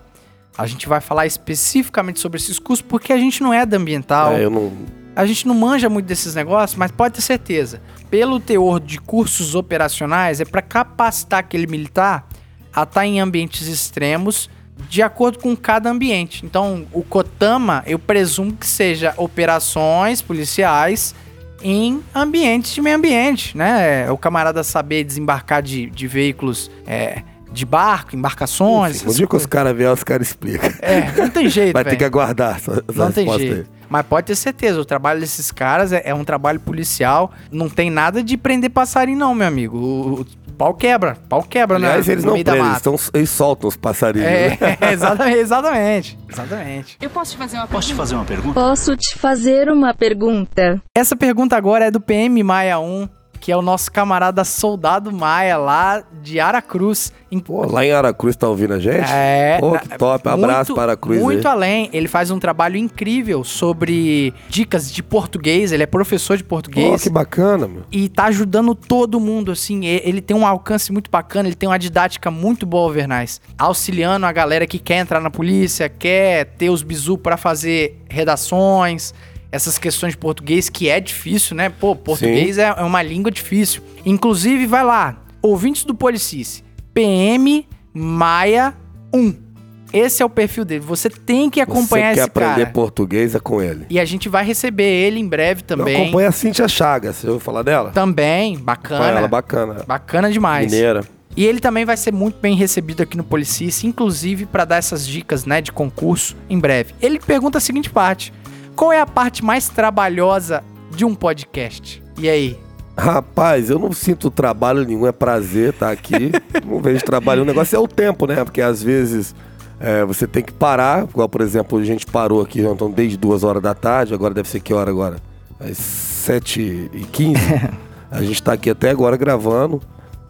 a 0.56 0.68
gente 0.68 0.88
vai 0.88 1.02
falar 1.02 1.26
especificamente 1.26 2.20
sobre 2.20 2.40
esses 2.40 2.60
cursos, 2.60 2.86
porque 2.88 3.12
a 3.12 3.18
gente 3.18 3.42
não 3.42 3.52
é 3.52 3.66
da 3.66 3.78
ambiental. 3.78 4.34
É, 4.34 4.48
não. 4.48 4.72
A 5.16 5.26
gente 5.26 5.48
não 5.48 5.56
manja 5.56 5.90
muito 5.90 6.06
desses 6.06 6.36
negócios, 6.36 6.78
mas 6.78 6.92
pode 6.92 7.16
ter 7.16 7.22
certeza. 7.22 7.82
Pelo 8.12 8.40
teor 8.40 8.80
de 8.80 9.00
cursos 9.00 9.56
operacionais, 9.56 10.40
é 10.40 10.46
para 10.46 10.62
capacitar 10.62 11.40
aquele 11.40 11.66
militar 11.66 12.28
a 12.72 12.84
estar 12.84 13.04
em 13.04 13.20
ambientes 13.20 13.68
extremos 13.68 14.48
de 14.88 15.02
acordo 15.02 15.40
com 15.40 15.58
cada 15.58 15.90
ambiente. 15.90 16.46
Então, 16.46 16.86
o 16.94 17.02
Kotama, 17.02 17.84
eu 17.88 17.98
presumo 17.98 18.54
que 18.54 18.68
seja 18.68 19.16
operações 19.18 20.22
policiais 20.22 21.16
em 21.64 22.01
ambientes 22.14 22.74
de 22.74 22.82
meio 22.82 22.95
ambiente, 22.97 23.55
né? 23.57 24.09
O 24.12 24.18
camarada 24.18 24.64
saber 24.64 25.03
desembarcar 25.03 25.62
de, 25.62 25.89
de 25.89 26.07
veículos 26.07 26.70
é, 26.88 27.22
de 27.51 27.66
barco, 27.66 28.16
embarcações. 28.16 28.97
Enfim, 28.97 29.05
no 29.07 29.14
dia 29.14 29.28
que 29.28 29.36
os 29.36 29.45
caras 29.45 29.76
vierem, 29.76 29.93
os 29.93 30.03
caras 30.03 30.28
explicam. 30.28 30.72
É, 30.82 31.12
não 31.18 31.30
tem 31.30 31.47
jeito, 31.49 31.74
Vai 31.74 31.84
ter 31.84 31.89
velho. 31.91 31.99
que 31.99 32.05
aguardar 32.05 32.55
essa, 32.57 32.84
essa 32.88 33.05
Não 33.05 33.12
tem 33.12 33.30
jeito. 33.38 33.53
aí. 33.55 33.82
Mas 33.89 34.05
pode 34.05 34.28
ter 34.28 34.36
certeza, 34.38 34.80
o 34.80 34.86
trabalho 34.86 35.20
desses 35.20 35.51
caras 35.51 35.91
é, 35.91 36.01
é 36.05 36.16
um 36.16 36.24
trabalho 36.24 36.62
policial. 36.62 37.34
Não 37.51 37.68
tem 37.70 37.89
nada 37.89 38.24
de 38.24 38.38
prender 38.38 38.70
passarinho, 38.70 39.20
não, 39.20 39.36
meu 39.36 39.45
amigo. 39.45 39.78
O, 39.78 40.22
o 40.22 40.26
pau 40.62 40.76
quebra, 40.76 41.18
pau 41.28 41.41
quebra, 41.41 41.80
né? 41.80 41.88
Aliás, 41.88 42.07
eles 42.07 42.24
no 42.24 42.36
não 42.36 42.43
prendem, 42.43 42.68
eles, 42.68 42.82
tão, 42.84 42.95
eles 43.16 43.30
soltam 43.32 43.68
os 43.68 43.76
passarinhos. 43.76 44.28
né? 44.30 44.57
É, 44.80 44.91
exatamente, 44.93 45.39
exatamente, 45.39 46.20
exatamente. 46.30 46.97
Eu 47.01 47.09
posso 47.09 47.32
te 47.32 47.38
fazer 47.38 47.57
uma 47.57 47.68
Posso 47.68 47.88
te 47.88 47.93
fazer 47.95 48.16
uma 48.16 48.26
pergunta? 48.26 48.53
Posso 48.53 48.95
te 48.95 49.18
fazer 49.18 49.72
uma 49.72 49.91
pergunta? 49.91 50.80
Essa 50.95 51.16
pergunta 51.16 51.57
agora 51.57 51.86
é 51.86 51.91
do 51.91 51.99
PM 51.99 52.43
Maia 52.43 52.78
1, 52.80 53.09
que 53.42 53.52
é 53.52 53.58
o 53.58 53.62
nosso 53.62 53.92
camarada 53.92 54.44
soldado 54.46 55.12
Maia 55.12 55.58
lá 55.58 56.04
de 56.22 56.39
Aracruz. 56.39 57.12
Em- 57.32 57.39
Pô, 57.39 57.66
lá 57.66 57.84
em 57.84 57.92
Aracruz 57.92 58.36
tá 58.36 58.48
ouvindo 58.48 58.74
a 58.76 58.80
gente? 58.80 59.10
É, 59.12 59.58
Pô, 59.60 59.78
que 59.80 59.98
top. 59.98 60.30
Abraço 60.30 60.76
para 60.76 60.92
Aracruz 60.92 61.20
Muito 61.20 61.48
aí. 61.48 61.52
além, 61.54 61.89
ele 61.92 62.08
faz 62.08 62.30
um 62.30 62.38
trabalho 62.38 62.78
incrível 62.78 63.44
sobre 63.44 64.32
dicas 64.48 64.92
de 64.92 65.02
português, 65.02 65.72
ele 65.72 65.82
é 65.82 65.86
professor 65.88 66.38
de 66.38 66.44
Pô, 66.44 66.50
português. 66.58 67.02
que 67.02 67.10
bacana, 67.10 67.68
meu. 67.68 67.82
e 67.92 68.08
tá 68.08 68.26
ajudando 68.26 68.76
todo 68.76 69.20
mundo, 69.20 69.52
assim. 69.52 69.86
Ele 69.86 70.22
tem 70.22 70.38
um 70.38 70.46
alcance 70.46 70.92
muito 70.92 71.10
bacana, 71.10 71.48
ele 71.50 71.56
tem 71.56 71.68
uma 71.68 71.80
didática 71.80 72.30
muito 72.30 72.64
boa, 72.66 72.94
Vernais. 72.94 73.42
Auxiliando 73.58 74.26
a 74.28 74.32
galera 74.32 74.68
que 74.68 74.78
quer 74.78 74.98
entrar 75.00 75.20
na 75.20 75.32
polícia, 75.32 75.89
quer 75.89 76.46
ter 76.58 76.70
os 76.70 76.84
bizu 76.84 77.18
pra 77.18 77.38
fazer 77.38 77.98
redações, 78.08 79.14
essas 79.52 79.78
questões 79.78 80.14
de 80.14 80.18
português, 80.18 80.70
que 80.70 80.88
é 80.89 80.99
difícil, 80.99 81.56
né? 81.56 81.70
Pô, 81.70 81.95
português 81.95 82.58
é, 82.58 82.74
é 82.78 82.84
uma 82.84 83.04
língua 83.04 83.32
difícil. 83.32 83.84
Inclusive, 84.06 84.66
vai 84.66 84.84
lá, 84.84 85.22
ouvintes 85.41 85.84
do 85.84 85.93
Policice, 85.93 86.64
PM 86.93 87.68
Maia 87.93 88.74
1. 89.14 89.52
Esse 89.93 90.24
é 90.24 90.26
o 90.26 90.30
perfil 90.30 90.64
dele. 90.64 90.80
Você 90.80 91.10
tem 91.10 91.49
que 91.49 91.60
acompanhar 91.60 92.12
Você 92.12 92.16
quer 92.16 92.22
esse 92.22 92.30
aprender 92.30 92.62
cara. 92.62 92.70
português, 92.72 93.36
é 93.36 93.39
com 93.39 93.62
ele. 93.62 93.86
E 93.89 93.99
a 93.99 94.06
gente 94.06 94.30
vai 94.30 94.45
receber 94.45 94.86
ele 94.86 95.20
em 95.20 95.28
breve 95.28 95.64
também. 95.64 96.04
acompanho 96.04 96.30
a 96.30 96.32
Cintia 96.32 96.68
Chagas, 96.68 97.18
você 97.18 97.28
ouviu 97.28 97.41
falar 97.41 97.62
dela? 97.62 97.91
Também, 97.91 98.58
bacana. 98.58 99.20
ela, 99.20 99.28
bacana. 99.28 99.84
Bacana 99.86 100.32
demais. 100.32 100.72
Mineira. 100.72 101.04
E 101.36 101.45
ele 101.45 101.60
também 101.60 101.86
vai 101.86 101.95
ser 101.95 102.12
muito 102.12 102.39
bem 102.39 102.56
recebido 102.56 103.04
aqui 103.04 103.16
no 103.16 103.24
Policice, 103.24 103.88
inclusive 103.88 104.45
para 104.45 104.66
dar 104.66 104.78
essas 104.78 105.08
dicas, 105.08 105.45
né, 105.45 105.62
de 105.62 105.72
concurso 105.72 106.36
em 106.49 106.60
breve. 106.60 106.93
Ele 107.02 107.20
pergunta 107.20 107.58
a 107.58 107.62
seguinte 107.62 107.89
parte: 107.89 108.34
Qual 108.76 108.92
é 108.92 109.00
a 109.00 109.06
parte 109.06 109.44
mais 109.44 109.70
trabalhosa 109.70 110.64
de 110.96 111.06
um 111.06 111.14
podcast? 111.14 112.04
E 112.18 112.30
aí? 112.30 112.58
Rapaz, 112.98 113.70
eu 113.70 113.80
não 113.80 113.92
sinto 113.92 114.30
trabalho 114.30 114.84
nenhum, 114.86 115.08
é 115.08 115.12
prazer 115.12 115.74
estar 115.74 115.92
aqui. 115.92 116.32
não 116.66 116.80
vejo 116.82 117.04
trabalho. 117.04 117.42
O 117.42 117.46
negócio 117.46 117.76
é 117.76 117.80
o 117.80 117.88
tempo, 117.88 118.26
né? 118.28 118.44
Porque 118.44 118.62
às 118.62 118.84
vezes 118.84 119.34
é, 119.80 120.06
você 120.06 120.28
tem 120.28 120.44
que 120.44 120.54
parar. 120.54 121.04
Igual, 121.06 121.28
por 121.30 121.42
exemplo, 121.42 121.80
a 121.80 121.84
gente 121.84 122.06
parou 122.06 122.42
aqui 122.42 122.62
então, 122.62 122.92
desde 122.92 123.18
duas 123.18 123.44
horas 123.44 123.62
da 123.62 123.74
tarde. 123.74 124.14
Agora 124.14 124.34
deve 124.34 124.50
ser 124.50 124.60
que 124.60 124.74
hora 124.74 124.90
agora? 124.90 125.18
Às 125.60 125.78
7 125.78 126.90
e 126.94 127.06
15 127.06 127.40
A 128.12 128.22
gente 128.22 128.44
tá 128.44 128.54
aqui 128.54 128.70
até 128.70 128.90
agora 128.90 129.16
gravando 129.16 129.82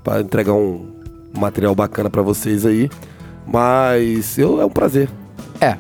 para 0.04 0.22
entregar 0.22 0.54
um 0.54 0.86
material 1.36 1.74
bacana 1.74 2.12
para 2.12 2.22
vocês 2.22 2.64
aí. 2.64 2.89
Mas 3.46 4.38
eu, 4.38 4.62
é 4.62 4.66
um 4.66 4.70
prazer. 4.70 5.10
É. 5.60 5.76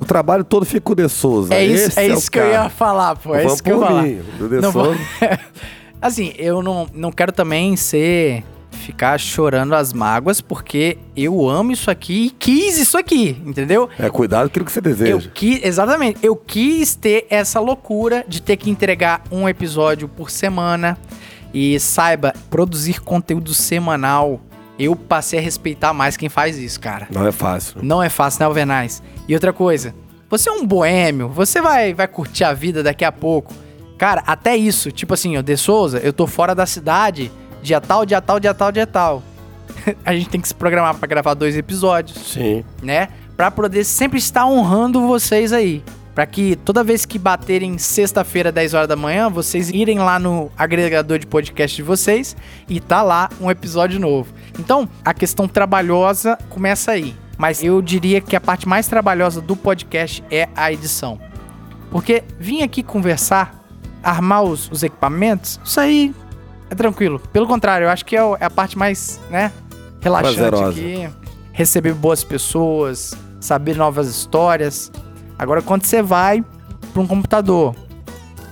O 0.00 0.04
trabalho 0.04 0.44
todo 0.44 0.64
fica 0.66 0.80
com 0.80 0.92
o 0.92 0.96
De 0.96 1.08
Souza. 1.08 1.54
É 1.54 1.64
isso, 1.64 1.88
Esse 1.88 2.00
é 2.00 2.12
o 2.14 2.18
isso 2.18 2.30
que 2.30 2.38
eu 2.38 2.46
ia 2.46 2.52
cara. 2.52 2.70
falar, 2.70 3.16
pô. 3.16 3.34
É 3.34 3.38
Vamos 3.38 3.54
isso 3.54 3.62
que 3.62 3.70
eu 3.70 3.80
ia 3.80 3.86
falar. 3.86 4.02
mim, 4.02 4.20
o 4.40 4.48
De 4.48 4.60
Não 4.60 4.70
vou- 4.72 4.84
Souza. 4.86 5.00
assim, 6.00 6.32
eu 6.36 6.62
não, 6.62 6.86
não 6.94 7.10
quero 7.12 7.32
também 7.32 7.76
ser. 7.76 8.42
ficar 8.70 9.18
chorando 9.18 9.72
as 9.74 9.92
mágoas, 9.94 10.40
porque 10.42 10.98
eu 11.16 11.48
amo 11.48 11.70
isso 11.72 11.90
aqui 11.90 12.26
e 12.26 12.30
quis 12.30 12.76
isso 12.76 12.98
aqui, 12.98 13.40
entendeu? 13.46 13.88
É, 13.98 14.10
cuidado 14.10 14.42
com 14.42 14.46
aquilo 14.48 14.64
que 14.66 14.72
você 14.72 14.80
Eu 14.80 14.82
deseja. 14.82 15.30
quis, 15.32 15.64
exatamente, 15.64 16.18
eu 16.22 16.36
quis 16.36 16.94
ter 16.94 17.24
essa 17.30 17.60
loucura 17.60 18.24
de 18.28 18.42
ter 18.42 18.56
que 18.58 18.68
entregar 18.68 19.22
um 19.30 19.48
episódio 19.48 20.06
por 20.08 20.28
semana. 20.30 20.98
E 21.56 21.78
saiba, 21.78 22.34
produzir 22.50 23.00
conteúdo 23.00 23.54
semanal, 23.54 24.40
eu 24.78 24.96
passei 24.96 25.38
a 25.38 25.42
respeitar 25.42 25.92
mais 25.92 26.16
quem 26.16 26.28
faz 26.28 26.58
isso, 26.58 26.80
cara. 26.80 27.06
Não 27.10 27.26
é 27.26 27.32
fácil. 27.32 27.80
Não 27.82 28.02
é 28.02 28.08
fácil, 28.08 28.40
né, 28.40 28.46
Alvernais? 28.46 29.02
E 29.28 29.34
outra 29.34 29.52
coisa, 29.52 29.94
você 30.28 30.48
é 30.48 30.52
um 30.52 30.66
boêmio, 30.66 31.28
você 31.28 31.60
vai, 31.60 31.94
vai 31.94 32.08
curtir 32.08 32.44
a 32.44 32.52
vida 32.52 32.82
daqui 32.82 33.04
a 33.04 33.12
pouco. 33.12 33.52
Cara, 33.98 34.22
até 34.26 34.56
isso, 34.56 34.90
tipo 34.90 35.14
assim, 35.14 35.36
ó, 35.36 35.42
De 35.42 35.56
Souza, 35.56 35.98
eu 35.98 36.12
tô 36.12 36.26
fora 36.26 36.54
da 36.54 36.66
cidade, 36.66 37.30
dia 37.62 37.80
tal, 37.80 38.04
dia 38.04 38.20
tal, 38.20 38.40
dia 38.40 38.52
tal, 38.54 38.72
dia 38.72 38.86
tal. 38.86 39.22
a 40.04 40.14
gente 40.14 40.28
tem 40.28 40.40
que 40.40 40.48
se 40.48 40.54
programar 40.54 40.94
pra 40.96 41.06
gravar 41.06 41.34
dois 41.34 41.56
episódios 41.56 42.32
Sim. 42.32 42.64
né? 42.82 43.08
Pra 43.36 43.50
poder 43.50 43.84
sempre 43.84 44.18
estar 44.18 44.46
honrando 44.46 45.06
vocês 45.06 45.52
aí. 45.52 45.82
Pra 46.14 46.26
que 46.26 46.54
toda 46.56 46.84
vez 46.84 47.04
que 47.04 47.18
baterem 47.18 47.76
sexta-feira, 47.76 48.52
10 48.52 48.74
horas 48.74 48.88
da 48.88 48.94
manhã, 48.94 49.28
vocês 49.28 49.68
irem 49.70 49.98
lá 49.98 50.18
no 50.18 50.50
agregador 50.56 51.18
de 51.18 51.26
podcast 51.26 51.76
de 51.76 51.82
vocês 51.82 52.36
e 52.68 52.78
tá 52.78 53.02
lá 53.02 53.28
um 53.40 53.50
episódio 53.50 53.98
novo. 53.98 54.32
Então, 54.58 54.88
a 55.04 55.12
questão 55.12 55.48
trabalhosa 55.48 56.38
começa 56.48 56.92
aí. 56.92 57.16
Mas 57.36 57.64
eu 57.64 57.82
diria 57.82 58.20
que 58.20 58.36
a 58.36 58.40
parte 58.40 58.68
mais 58.68 58.86
trabalhosa 58.86 59.40
do 59.40 59.56
podcast 59.56 60.22
é 60.30 60.48
a 60.54 60.72
edição. 60.72 61.18
Porque 61.90 62.22
vir 62.38 62.62
aqui 62.62 62.82
conversar, 62.82 63.64
armar 64.02 64.44
os, 64.44 64.70
os 64.70 64.84
equipamentos, 64.84 65.60
isso 65.64 65.80
aí 65.80 66.14
é 66.70 66.74
tranquilo. 66.76 67.18
Pelo 67.32 67.46
contrário, 67.46 67.86
eu 67.86 67.90
acho 67.90 68.04
que 68.04 68.16
é, 68.16 68.20
é 68.20 68.44
a 68.44 68.50
parte 68.50 68.78
mais, 68.78 69.20
né, 69.30 69.50
relaxante 70.00 70.36
Prazerosa. 70.36 70.70
aqui. 70.70 71.08
Receber 71.52 71.94
boas 71.94 72.22
pessoas, 72.22 73.14
saber 73.40 73.76
novas 73.76 74.08
histórias. 74.08 74.92
Agora, 75.38 75.62
quando 75.62 75.84
você 75.84 76.02
vai 76.02 76.44
para 76.92 77.02
um 77.02 77.06
computador, 77.06 77.74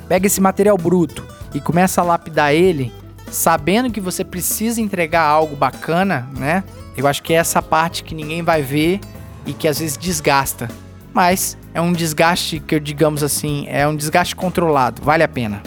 pega 0.09 0.27
esse 0.27 0.41
material 0.41 0.77
bruto 0.77 1.25
e 1.55 1.61
começa 1.61 2.01
a 2.01 2.05
lapidar 2.05 2.53
ele, 2.53 2.93
sabendo 3.31 3.91
que 3.91 4.01
você 4.01 4.25
precisa 4.25 4.81
entregar 4.81 5.23
algo 5.23 5.57
bacana, 5.57 6.29
né? 6.37 6.65
Eu 6.97 7.07
acho 7.07 7.23
que 7.23 7.33
é 7.33 7.37
essa 7.37 7.63
parte 7.63 8.05
que 8.05 8.15
ninguém 8.15 8.43
vai 8.43 8.63
ver 8.63 9.01
e 9.47 9.53
que 9.53 9.67
às 9.67 9.79
vezes 9.79 9.97
desgasta. 9.97 10.69
Mas 11.13 11.57
é 11.75 11.81
um 11.81 11.93
desgaste 11.93 12.61
que 12.61 12.75
eu 12.75 12.81
digamos 12.81 13.23
assim, 13.23 13.67
é 13.69 13.87
um 13.87 13.97
desgaste 13.97 14.35
controlado, 14.35 15.03
vale 15.03 15.23
a 15.23 15.29
pena. 15.29 15.63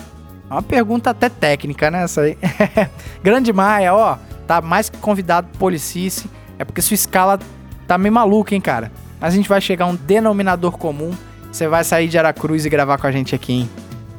É 0.49 0.53
uma 0.53 0.61
pergunta 0.61 1.09
até 1.09 1.29
técnica, 1.29 1.89
né? 1.89 2.03
Essa 2.03 2.21
aí. 2.21 2.37
Grande 3.23 3.51
Maia, 3.51 3.93
ó, 3.93 4.17
tá 4.45 4.61
mais 4.61 4.89
que 4.89 4.97
convidado 4.97 5.47
pro 5.47 5.59
Policice. 5.59 6.29
É 6.59 6.63
porque 6.63 6.81
sua 6.81 6.95
escala 6.95 7.39
tá 7.87 7.97
meio 7.97 8.13
maluca, 8.13 8.53
hein, 8.53 8.61
cara? 8.61 8.91
Mas 9.25 9.33
a 9.33 9.37
gente 9.37 9.49
vai 9.49 9.59
chegar 9.59 9.85
a 9.85 9.87
um 9.87 9.95
denominador 9.95 10.77
comum. 10.77 11.11
Você 11.51 11.67
vai 11.67 11.83
sair 11.83 12.07
de 12.07 12.15
Aracruz 12.15 12.63
e 12.63 12.69
gravar 12.69 12.99
com 12.99 13.07
a 13.07 13.11
gente 13.11 13.33
aqui, 13.33 13.53
hein? 13.53 13.69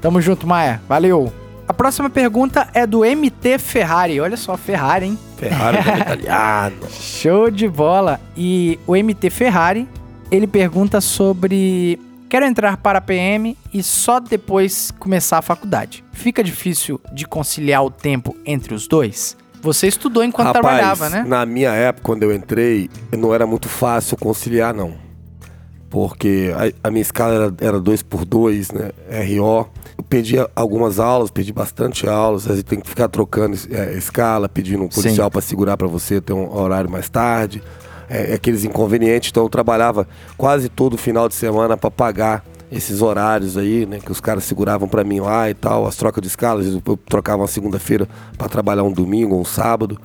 Tamo 0.01 0.21
junto, 0.21 0.49
Maia. 0.49 0.83
Valeu. 0.89 1.33
A 1.69 1.73
próxima 1.73 2.11
pergunta 2.11 2.67
é 2.75 2.85
do 2.85 3.03
MT 3.05 3.57
Ferrari. 3.61 4.19
Olha 4.21 4.37
só, 4.37 4.57
Ferrari, 4.57 5.07
hein? 5.07 5.19
Ferrari 5.37 5.77
é 5.77 5.99
italiano. 6.01 6.77
Show 6.91 7.53
de 7.53 7.69
bola. 7.69 8.21
E 8.37 8.81
o 8.85 8.97
MT 8.97 9.31
Ferrari, 9.31 9.89
ele 10.29 10.49
pergunta 10.49 11.01
sobre 11.01 12.01
quero 12.29 12.45
entrar 12.45 12.77
para 12.77 12.99
a 12.99 13.01
PM 13.01 13.57
e 13.73 13.85
só 13.85 14.19
depois 14.19 14.91
começar 14.99 15.39
a 15.39 15.43
faculdade. 15.43 16.03
Fica 16.13 16.43
difícil 16.43 17.01
de 17.13 17.29
conciliar 17.29 17.85
o 17.85 17.93
tempo 17.93 18.35
entre 18.45 18.75
os 18.75 18.89
dois? 18.89 19.37
Você 19.67 19.89
estudou 19.89 20.23
enquanto 20.23 20.47
Rapaz, 20.47 20.63
trabalhava, 20.65 21.11
né? 21.11 21.25
Na 21.27 21.45
minha 21.45 21.71
época, 21.73 22.05
quando 22.05 22.23
eu 22.23 22.33
entrei, 22.33 22.89
não 23.17 23.35
era 23.35 23.45
muito 23.47 23.69
fácil 23.69 24.17
conciliar, 24.17 24.73
não. 24.73 24.95
Porque 25.91 26.53
a, 26.55 26.89
a 26.89 26.91
minha 26.91 27.03
escala 27.03 27.35
era, 27.35 27.55
era 27.61 27.81
2 27.81 28.03
por 28.05 28.25
2 28.25 28.71
né? 28.71 28.91
RO. 29.27 29.69
Eu 29.99 30.05
pedi 30.09 30.37
algumas 30.55 31.01
aulas, 31.01 31.33
pedi 31.33 31.53
bastante 31.53 32.09
aulas. 32.09 32.47
Vezes 32.47 32.63
tem 32.63 32.79
que 32.79 32.89
ficar 32.89 33.09
trocando 33.09 33.57
é, 33.73 33.95
escala, 33.95 34.49
pedindo 34.49 34.85
um 34.85 34.89
policial 34.89 35.29
para 35.31 35.41
segurar 35.41 35.77
para 35.77 35.89
você 35.89 36.21
ter 36.21 36.33
um 36.33 36.57
horário 36.57 36.89
mais 36.89 37.09
tarde. 37.09 37.61
É, 38.09 38.35
aqueles 38.35 38.63
inconvenientes. 38.63 39.31
Então 39.31 39.43
eu 39.43 39.49
trabalhava 39.49 40.07
quase 40.37 40.69
todo 40.69 40.97
final 40.97 41.29
de 41.29 41.35
semana 41.35 41.77
para 41.77 41.91
pagar 41.91 42.45
esses 42.71 43.01
horários 43.03 43.57
aí, 43.57 43.87
né, 43.87 43.99
que 43.99 44.11
os 44.11 44.21
caras 44.21 44.45
seguravam 44.45 44.89
para 44.89 45.05
mim 45.05 45.21
lá 45.21 45.49
e 45.49 45.55
tal, 45.55 45.87
as 45.87 45.97
trocas 45.97 46.21
de 46.23 46.29
escalas, 46.29 46.67
eu 46.67 46.97
trocava 47.09 47.43
uma 47.43 47.49
segunda-feira 47.49 48.09
para 48.37 48.49
trabalhar 48.49 48.83
um 48.83 48.93
domingo 48.93 49.35
ou 49.35 49.41
um 49.41 49.45
sábado. 49.45 49.99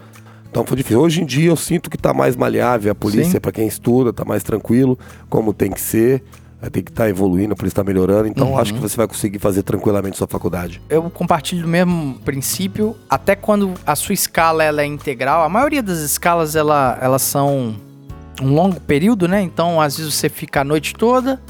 Então 0.50 0.66
foi 0.66 0.78
difícil. 0.78 1.00
Hoje 1.00 1.22
em 1.22 1.26
dia 1.26 1.50
eu 1.50 1.56
sinto 1.56 1.90
que 1.90 1.98
tá 1.98 2.14
mais 2.14 2.36
maleável 2.36 2.92
a 2.92 2.96
polícia 2.96 3.40
para 3.40 3.52
quem 3.52 3.68
estuda, 3.68 4.12
tá 4.12 4.26
mais 4.26 4.44
tranquilo, 4.44 5.00
como 5.30 5.54
tem 5.54 5.72
que 5.72 5.80
ser. 5.82 6.24
Tem 6.72 6.84
que 6.84 6.92
estar 6.92 7.06
tá 7.06 7.10
evoluindo, 7.10 7.54
a 7.54 7.56
polícia 7.56 7.74
está 7.74 7.84
melhorando. 7.84 8.28
Então 8.28 8.52
Uhum. 8.52 8.60
acho 8.60 8.72
que 8.72 8.80
você 8.80 8.96
vai 8.96 9.08
conseguir 9.08 9.40
fazer 9.40 9.64
tranquilamente 9.64 10.16
sua 10.16 10.28
faculdade. 10.28 10.80
Eu 10.90 11.10
compartilho 11.10 11.64
do 11.64 11.68
mesmo 11.68 12.20
princípio, 12.24 12.96
até 13.10 13.36
quando 13.36 13.74
a 13.84 13.96
sua 13.96 14.14
escala 14.14 14.64
ela 14.64 14.84
é 14.84 14.86
integral. 14.86 15.44
A 15.44 15.50
maioria 15.50 15.82
das 15.82 15.98
escalas 16.00 16.56
ela, 16.56 17.00
elas 17.02 17.24
são 17.24 17.76
um 18.40 18.54
longo 18.54 18.80
período, 18.80 19.28
né? 19.28 19.42
Então, 19.42 19.82
às 19.82 19.98
vezes 19.98 20.14
você 20.14 20.30
fica 20.30 20.62
a 20.62 20.64
noite 20.64 20.94
toda, 20.94 21.42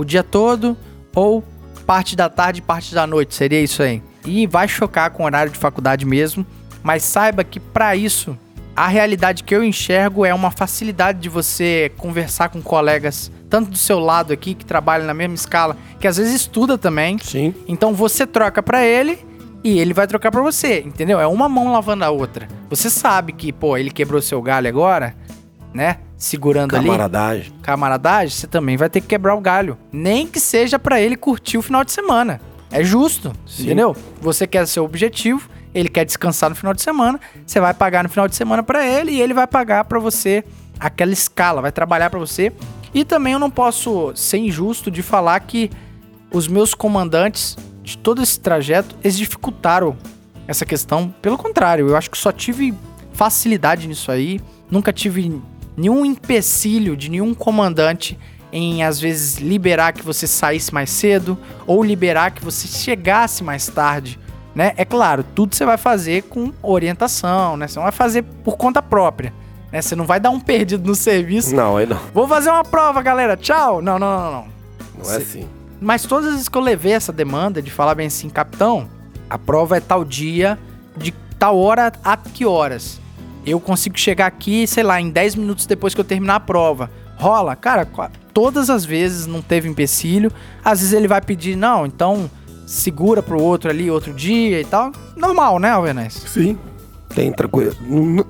o 0.00 0.04
dia 0.04 0.22
todo, 0.22 0.76
ou 1.14 1.44
parte 1.86 2.14
da 2.16 2.28
tarde 2.28 2.60
e 2.60 2.62
parte 2.62 2.94
da 2.94 3.06
noite, 3.06 3.34
seria 3.34 3.60
isso 3.60 3.82
aí. 3.82 4.02
E 4.24 4.46
vai 4.46 4.68
chocar 4.68 5.10
com 5.10 5.22
o 5.22 5.26
horário 5.26 5.52
de 5.52 5.58
faculdade 5.58 6.04
mesmo, 6.04 6.46
mas 6.82 7.02
saiba 7.02 7.42
que 7.44 7.58
para 7.58 7.96
isso 7.96 8.36
a 8.74 8.86
realidade 8.86 9.44
que 9.44 9.54
eu 9.54 9.62
enxergo 9.62 10.24
é 10.24 10.32
uma 10.32 10.50
facilidade 10.50 11.18
de 11.18 11.28
você 11.28 11.92
conversar 11.98 12.48
com 12.48 12.62
colegas, 12.62 13.30
tanto 13.48 13.70
do 13.70 13.76
seu 13.76 13.98
lado 13.98 14.32
aqui 14.32 14.54
que 14.54 14.64
trabalha 14.64 15.04
na 15.04 15.12
mesma 15.12 15.34
escala, 15.34 15.76
que 15.98 16.06
às 16.06 16.16
vezes 16.16 16.34
estuda 16.34 16.78
também. 16.78 17.18
Sim. 17.18 17.54
Então 17.68 17.92
você 17.92 18.26
troca 18.26 18.62
pra 18.62 18.84
ele 18.84 19.18
e 19.62 19.78
ele 19.78 19.92
vai 19.92 20.06
trocar 20.06 20.30
pra 20.30 20.40
você, 20.40 20.80
entendeu? 20.80 21.20
É 21.20 21.26
uma 21.26 21.48
mão 21.48 21.72
lavando 21.72 22.04
a 22.04 22.10
outra. 22.10 22.48
Você 22.70 22.88
sabe 22.88 23.32
que, 23.32 23.52
pô, 23.52 23.76
ele 23.76 23.90
quebrou 23.90 24.22
seu 24.22 24.40
galho 24.40 24.68
agora, 24.68 25.14
né? 25.74 25.98
Segurando 26.20 26.76
ali 26.76 26.84
Camaradagem. 26.84 27.52
camaradagem, 27.62 28.28
você 28.36 28.46
também 28.46 28.76
vai 28.76 28.90
ter 28.90 29.00
que 29.00 29.06
quebrar 29.06 29.34
o 29.34 29.40
galho. 29.40 29.78
Nem 29.90 30.26
que 30.26 30.38
seja 30.38 30.78
pra 30.78 31.00
ele 31.00 31.16
curtir 31.16 31.56
o 31.56 31.62
final 31.62 31.82
de 31.82 31.90
semana. 31.92 32.40
É 32.70 32.84
justo, 32.84 33.32
Sim. 33.46 33.64
entendeu? 33.64 33.96
Você 34.20 34.46
quer 34.46 34.66
seu 34.66 34.84
objetivo, 34.84 35.48
ele 35.74 35.88
quer 35.88 36.04
descansar 36.04 36.50
no 36.50 36.54
final 36.54 36.74
de 36.74 36.82
semana, 36.82 37.18
você 37.46 37.58
vai 37.58 37.72
pagar 37.72 38.02
no 38.02 38.10
final 38.10 38.28
de 38.28 38.36
semana 38.36 38.62
pra 38.62 38.86
ele 38.86 39.12
e 39.12 39.20
ele 39.20 39.32
vai 39.32 39.46
pagar 39.46 39.84
pra 39.84 39.98
você 39.98 40.44
aquela 40.78 41.10
escala, 41.12 41.62
vai 41.62 41.72
trabalhar 41.72 42.10
pra 42.10 42.18
você. 42.18 42.52
E 42.92 43.02
também 43.02 43.32
eu 43.32 43.38
não 43.38 43.50
posso 43.50 44.12
ser 44.14 44.36
injusto 44.38 44.90
de 44.90 45.02
falar 45.02 45.40
que 45.40 45.70
os 46.30 46.46
meus 46.46 46.74
comandantes 46.74 47.56
de 47.82 47.96
todo 47.96 48.22
esse 48.22 48.38
trajeto, 48.38 48.94
eles 49.02 49.16
dificultaram 49.16 49.96
essa 50.46 50.66
questão. 50.66 51.12
Pelo 51.22 51.38
contrário, 51.38 51.88
eu 51.88 51.96
acho 51.96 52.10
que 52.10 52.18
só 52.18 52.30
tive 52.30 52.74
facilidade 53.14 53.88
nisso 53.88 54.12
aí. 54.12 54.38
Nunca 54.70 54.92
tive 54.92 55.40
nenhum 55.80 56.04
empecilho 56.04 56.94
de 56.94 57.10
nenhum 57.10 57.32
comandante 57.32 58.18
em 58.52 58.82
às 58.82 59.00
vezes 59.00 59.38
liberar 59.38 59.92
que 59.92 60.04
você 60.04 60.26
saísse 60.26 60.74
mais 60.74 60.90
cedo 60.90 61.38
ou 61.66 61.82
liberar 61.82 62.32
que 62.32 62.44
você 62.44 62.68
chegasse 62.68 63.42
mais 63.42 63.66
tarde, 63.66 64.18
né? 64.54 64.74
É 64.76 64.84
claro, 64.84 65.24
tudo 65.34 65.54
você 65.54 65.64
vai 65.64 65.78
fazer 65.78 66.24
com 66.24 66.52
orientação, 66.62 67.56
né? 67.56 67.66
Você 67.66 67.76
não 67.76 67.84
vai 67.84 67.92
fazer 67.92 68.22
por 68.44 68.56
conta 68.56 68.82
própria, 68.82 69.32
né? 69.72 69.80
Você 69.80 69.96
não 69.96 70.04
vai 70.04 70.20
dar 70.20 70.30
um 70.30 70.40
perdido 70.40 70.86
no 70.86 70.94
serviço. 70.94 71.54
Não, 71.54 71.78
aí 71.78 71.86
não. 71.86 71.98
Vou 72.12 72.28
fazer 72.28 72.50
uma 72.50 72.64
prova, 72.64 73.00
galera. 73.00 73.36
Tchau. 73.36 73.80
Não, 73.80 73.98
não, 73.98 74.18
não, 74.18 74.32
não. 74.32 74.48
Não 75.02 75.12
é 75.12 75.16
assim. 75.16 75.48
Mas 75.80 76.02
todas 76.02 76.26
as 76.26 76.32
vezes 76.32 76.48
que 76.48 76.58
eu 76.58 76.62
levei 76.62 76.92
essa 76.92 77.12
demanda 77.12 77.62
de 77.62 77.70
falar 77.70 77.94
bem 77.94 78.08
assim, 78.08 78.28
capitão, 78.28 78.86
a 79.30 79.38
prova 79.38 79.78
é 79.78 79.80
tal 79.80 80.04
dia, 80.04 80.58
de 80.94 81.12
tal 81.38 81.56
hora 81.56 81.90
a 82.04 82.16
que 82.18 82.44
horas? 82.44 83.00
Eu 83.44 83.60
consigo 83.60 83.98
chegar 83.98 84.26
aqui, 84.26 84.66
sei 84.66 84.82
lá, 84.82 85.00
em 85.00 85.10
10 85.10 85.36
minutos 85.36 85.66
depois 85.66 85.94
que 85.94 86.00
eu 86.00 86.04
terminar 86.04 86.36
a 86.36 86.40
prova. 86.40 86.90
Rola? 87.16 87.54
Cara, 87.54 87.86
todas 88.32 88.70
as 88.70 88.84
vezes 88.84 89.26
não 89.26 89.42
teve 89.42 89.68
empecilho. 89.68 90.32
Às 90.64 90.80
vezes 90.80 90.94
ele 90.94 91.08
vai 91.08 91.20
pedir, 91.20 91.56
não, 91.56 91.84
então 91.86 92.30
segura 92.66 93.22
pro 93.22 93.42
outro 93.42 93.68
ali 93.68 93.90
outro 93.90 94.12
dia 94.12 94.60
e 94.60 94.64
tal. 94.64 94.92
Normal, 95.16 95.58
né, 95.58 95.70
Alvenaz? 95.70 96.14
Sim. 96.14 96.58
Tem 97.14 97.32
tranquilo. 97.32 97.74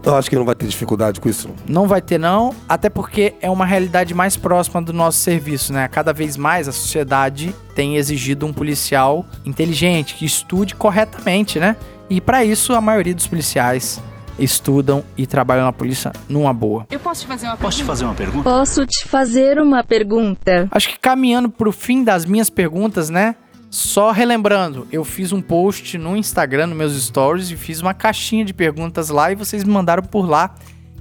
Eu 0.02 0.14
acho 0.16 0.30
que 0.30 0.36
não 0.36 0.44
vai 0.44 0.54
ter 0.54 0.66
dificuldade 0.66 1.20
com 1.20 1.28
isso. 1.28 1.48
não. 1.48 1.82
Não 1.82 1.86
vai 1.86 2.00
ter 2.00 2.18
não, 2.18 2.54
até 2.66 2.88
porque 2.88 3.34
é 3.42 3.50
uma 3.50 3.66
realidade 3.66 4.14
mais 4.14 4.38
próxima 4.38 4.80
do 4.80 4.92
nosso 4.92 5.18
serviço, 5.18 5.70
né? 5.72 5.86
Cada 5.86 6.14
vez 6.14 6.36
mais 6.36 6.66
a 6.66 6.72
sociedade 6.72 7.54
tem 7.74 7.96
exigido 7.96 8.46
um 8.46 8.52
policial 8.54 9.26
inteligente, 9.44 10.14
que 10.14 10.24
estude 10.24 10.74
corretamente, 10.74 11.60
né? 11.60 11.76
E 12.08 12.22
para 12.22 12.42
isso 12.42 12.72
a 12.72 12.80
maioria 12.80 13.14
dos 13.14 13.26
policiais 13.26 14.00
estudam 14.40 15.04
e 15.16 15.26
trabalham 15.26 15.64
na 15.64 15.72
polícia 15.72 16.12
numa 16.28 16.52
boa. 16.52 16.86
Eu 16.90 16.98
posso 16.98 17.22
te 17.22 17.26
fazer 17.26 17.46
uma 17.46 17.56
Posso 17.56 17.78
te 17.78 17.84
fazer 17.84 18.04
uma 18.04 18.14
pergunta? 18.14 18.42
Posso 18.42 18.86
te 18.86 19.08
fazer 19.08 19.60
uma 19.60 19.84
pergunta? 19.84 20.68
Acho 20.70 20.88
que 20.88 20.98
caminhando 20.98 21.48
pro 21.48 21.70
fim 21.70 22.02
das 22.02 22.24
minhas 22.24 22.50
perguntas, 22.50 23.10
né? 23.10 23.36
Só 23.70 24.10
relembrando, 24.10 24.88
eu 24.90 25.04
fiz 25.04 25.32
um 25.32 25.40
post 25.40 25.96
no 25.96 26.16
Instagram, 26.16 26.68
nos 26.68 26.76
meus 26.76 27.02
stories, 27.04 27.50
e 27.50 27.56
fiz 27.56 27.80
uma 27.80 27.94
caixinha 27.94 28.44
de 28.44 28.52
perguntas 28.52 29.10
lá 29.10 29.30
e 29.30 29.36
vocês 29.36 29.62
me 29.62 29.70
mandaram 29.70 30.02
por 30.02 30.28
lá. 30.28 30.54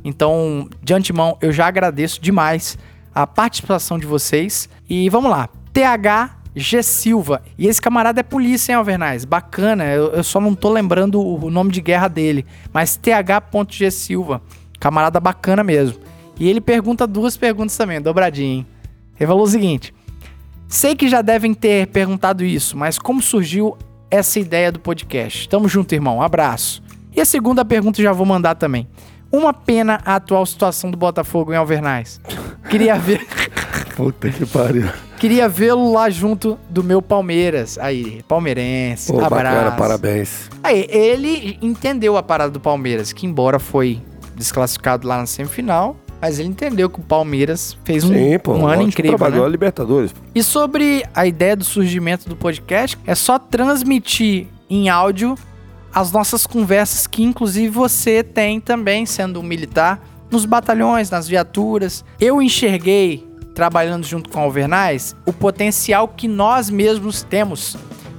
Então, 0.04 0.70
de 0.82 0.94
antemão, 0.94 1.38
eu 1.42 1.52
já 1.52 1.66
agradeço 1.68 2.22
demais 2.22 2.78
a 3.14 3.26
participação 3.26 3.98
de 3.98 4.06
vocês. 4.06 4.70
E 4.88 5.10
vamos 5.10 5.32
lá. 5.32 5.50
TH 5.74 6.39
G 6.60 6.84
Silva. 6.84 7.42
E 7.58 7.68
esse 7.68 7.82
camarada 7.82 8.20
é 8.20 8.24
polícia, 8.24 8.72
hein, 8.72 8.78
Alvernaz? 8.78 9.26
Bacana. 9.26 9.86
Eu, 9.86 10.10
eu 10.12 10.24
só 10.24 10.40
não 10.40 10.54
tô 10.54 10.70
lembrando 10.70 11.22
o 11.22 11.50
nome 11.50 11.72
de 11.72 11.82
guerra 11.82 12.08
dele. 12.08 12.46
Mas 12.74 12.96
TH.G 12.98 13.92
Silva. 13.92 14.42
Camarada 14.80 15.20
bacana 15.20 15.64
mesmo. 15.64 16.00
E 16.40 16.48
ele 16.50 16.62
pergunta 16.62 17.06
duas 17.06 17.36
perguntas 17.36 17.76
também, 17.76 18.02
dobradinha, 18.02 18.60
hein? 18.60 18.68
Ele 19.20 19.28
falou 19.28 19.44
o 19.44 19.48
seguinte: 19.48 19.94
Sei 20.68 20.96
que 20.96 21.10
já 21.10 21.22
devem 21.22 21.54
ter 21.54 21.88
perguntado 21.88 22.46
isso, 22.46 22.78
mas 22.78 22.98
como 22.98 23.22
surgiu 23.22 23.78
essa 24.10 24.40
ideia 24.40 24.72
do 24.72 24.80
podcast? 24.80 25.50
Tamo 25.50 25.68
junto, 25.68 25.94
irmão. 25.94 26.18
Um 26.18 26.22
abraço. 26.22 26.82
E 27.14 27.20
a 27.20 27.26
segunda 27.26 27.66
pergunta 27.66 28.02
já 28.02 28.14
vou 28.14 28.26
mandar 28.26 28.56
também. 28.56 28.88
Uma 29.32 29.54
pena 29.54 30.00
a 30.06 30.16
atual 30.16 30.46
situação 30.46 30.90
do 30.90 30.98
Botafogo 30.98 31.54
em 31.54 31.56
Alvernais. 31.56 32.22
Queria 32.70 32.98
ver, 32.98 33.26
Puta 33.96 34.30
que 34.30 34.46
pariu. 34.46 34.90
Queria 35.20 35.50
vê-lo 35.50 35.92
lá 35.92 36.10
junto 36.10 36.58
do 36.70 36.84
meu 36.84 37.02
Palmeiras. 37.02 37.78
Aí, 37.78 38.24
palmeirense. 38.28 39.12
Pô, 39.12 39.20
abraço. 39.20 39.44
bacana, 39.44 39.72
parabéns. 39.72 40.50
Aí, 40.64 40.88
ele 40.90 41.60
entendeu 41.62 42.16
a 42.16 42.24
parada 42.24 42.52
do 42.52 42.60
Palmeiras, 42.60 43.12
que 43.12 43.26
embora 43.26 43.60
foi 43.60 44.02
desclassificado 44.36 45.06
lá 45.06 45.18
na 45.18 45.26
semifinal, 45.26 45.98
mas 46.22 46.40
ele 46.40 46.48
entendeu 46.48 46.90
que 46.90 47.00
o 47.00 47.04
Palmeiras 47.04 47.78
fez 47.84 48.06
um, 48.06 48.14
Sim, 48.14 48.40
pô. 48.40 48.54
um 48.54 48.66
ano 48.66 48.84
incrível, 48.84 49.18
Trabalhou 49.18 49.42
né? 49.42 49.48
a 49.48 49.52
Libertadores. 49.52 50.16
E 50.34 50.42
sobre 50.42 51.04
a 51.14 51.28
ideia 51.28 51.56
do 51.56 51.66
surgimento 51.66 52.28
do 52.28 52.36
podcast, 52.36 52.98
é 53.06 53.14
só 53.14 53.38
transmitir 53.38 54.48
em 54.70 54.88
áudio 54.88 55.36
as 55.94 56.12
nossas 56.12 56.46
conversas 56.46 57.08
que 57.08 57.24
inclusive 57.24 57.70
você 57.70 58.24
tem 58.24 58.60
também 58.60 59.06
sendo 59.06 59.40
um 59.40 59.44
militar 59.44 60.00
nos 60.30 60.46
batalhões, 60.46 61.10
nas 61.10 61.28
viaturas. 61.28 62.06
Eu 62.20 62.42
enxerguei 62.42 63.28
trabalhando 63.60 64.06
junto 64.06 64.30
com 64.30 64.40
a 64.40 64.44
Alvernais 64.44 65.14
o 65.26 65.34
potencial 65.34 66.08
que 66.08 66.30
nós 66.30 66.70
mesmos 66.70 67.24
temos 67.24 67.76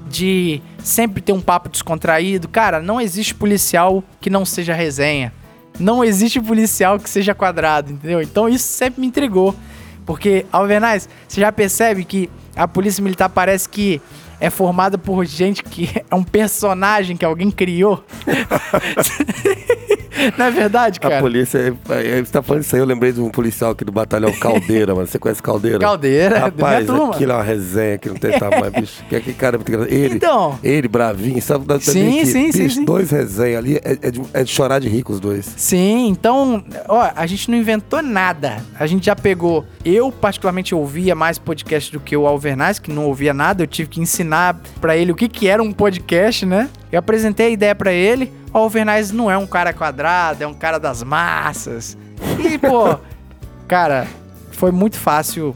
de 0.06 0.60
sempre 0.84 1.22
ter 1.22 1.32
um 1.32 1.40
papo 1.40 1.70
descontraído. 1.70 2.46
Cara, 2.46 2.78
não 2.78 3.00
existe 3.00 3.34
policial 3.34 4.04
que 4.20 4.28
não 4.28 4.44
seja 4.44 4.74
resenha. 4.74 5.32
Não 5.78 6.04
existe 6.04 6.38
policial 6.42 7.00
que 7.00 7.08
seja 7.08 7.34
quadrado, 7.34 7.90
entendeu? 7.90 8.20
Então 8.20 8.50
isso 8.50 8.68
sempre 8.68 9.00
me 9.00 9.06
intrigou. 9.06 9.56
Porque, 10.04 10.44
Alvernais, 10.52 11.08
você 11.26 11.40
já 11.40 11.50
percebe 11.50 12.04
que 12.04 12.28
a 12.54 12.68
polícia 12.68 13.02
militar 13.02 13.30
parece 13.30 13.66
que 13.66 13.98
é 14.38 14.50
formada 14.50 14.98
por 14.98 15.24
gente 15.24 15.64
que 15.64 15.88
é 16.10 16.14
um 16.14 16.22
personagem 16.22 17.16
que 17.16 17.24
alguém 17.24 17.50
criou? 17.50 18.04
Não 20.38 20.46
é 20.46 20.50
verdade, 20.50 20.98
A 20.98 21.08
cara? 21.08 21.20
polícia, 21.20 21.58
é- 21.58 22.18
é- 22.18 22.24
você 22.24 22.32
tá 22.32 22.42
falando 22.42 22.62
isso 22.62 22.74
aí, 22.74 22.80
eu 22.82 22.86
lembrei 22.86 23.12
de 23.12 23.20
um 23.20 23.30
policial 23.30 23.70
aqui 23.72 23.84
do 23.84 23.92
batalhão 23.92 24.32
Caldeira, 24.32 24.94
mano. 24.94 25.06
Você 25.06 25.18
conhece 25.18 25.42
Caldeira? 25.42 25.78
Caldeira, 25.78 26.34
da 26.36 26.40
Rapaz, 26.46 26.86
turma. 26.86 27.14
aquilo 27.14 27.32
é 27.32 27.34
uma 27.36 27.42
resenha 27.42 27.98
que 27.98 28.08
não 28.08 28.16
tem 28.16 28.38
tamanho, 28.38 28.70
bicho. 28.78 29.02
Que 29.08 29.16
aquele 29.16 29.34
cara 29.36 29.56
é 29.56 29.58
muito 29.58 29.68
engraçado. 29.70 29.92
Ele, 29.94 30.14
Então. 30.16 30.58
ele, 30.62 30.88
bravinho, 30.88 31.40
sabe? 31.42 31.64
Sim, 31.80 31.92
também 31.92 32.18
que, 32.20 32.26
sim, 32.26 32.52
sim, 32.52 32.62
bicho, 32.64 32.74
sim. 32.76 32.84
dois 32.84 33.10
resenha 33.10 33.58
ali, 33.58 33.76
é, 33.76 33.98
é 34.02 34.10
de, 34.10 34.22
é 34.32 34.44
de 34.44 34.50
chorar 34.50 34.78
de 34.78 34.88
rico 34.88 35.12
os 35.12 35.20
dois. 35.20 35.44
Sim, 35.56 36.08
então, 36.08 36.64
ó, 36.88 37.10
a 37.14 37.26
gente 37.26 37.50
não 37.50 37.56
inventou 37.58 38.02
nada. 38.02 38.58
A 38.78 38.86
gente 38.86 39.06
já 39.06 39.16
pegou. 39.16 39.64
Eu, 39.84 40.10
particularmente, 40.12 40.74
ouvia 40.74 41.14
mais 41.14 41.38
podcast 41.38 41.92
do 41.92 42.00
que 42.00 42.16
o 42.16 42.26
Alvernaz, 42.26 42.78
que 42.78 42.90
não 42.92 43.06
ouvia 43.06 43.32
nada. 43.34 43.62
Eu 43.62 43.66
tive 43.66 43.88
que 43.88 44.00
ensinar 44.00 44.60
pra 44.80 44.96
ele 44.96 45.12
o 45.12 45.14
que, 45.14 45.28
que 45.28 45.48
era 45.48 45.62
um 45.62 45.72
podcast, 45.72 46.44
né? 46.46 46.68
Eu 46.90 46.98
apresentei 46.98 47.46
a 47.46 47.50
ideia 47.50 47.74
pra 47.74 47.92
ele. 47.92 48.32
O 48.52 48.58
Alvernais 48.58 49.10
não 49.12 49.30
é 49.30 49.38
um 49.38 49.46
cara 49.46 49.72
quadrado, 49.72 50.42
é 50.42 50.46
um 50.46 50.54
cara 50.54 50.78
das 50.78 51.02
massas. 51.02 51.96
E, 52.38 52.58
pô, 52.58 52.98
cara, 53.68 54.06
foi 54.50 54.72
muito 54.72 54.96
fácil 54.96 55.54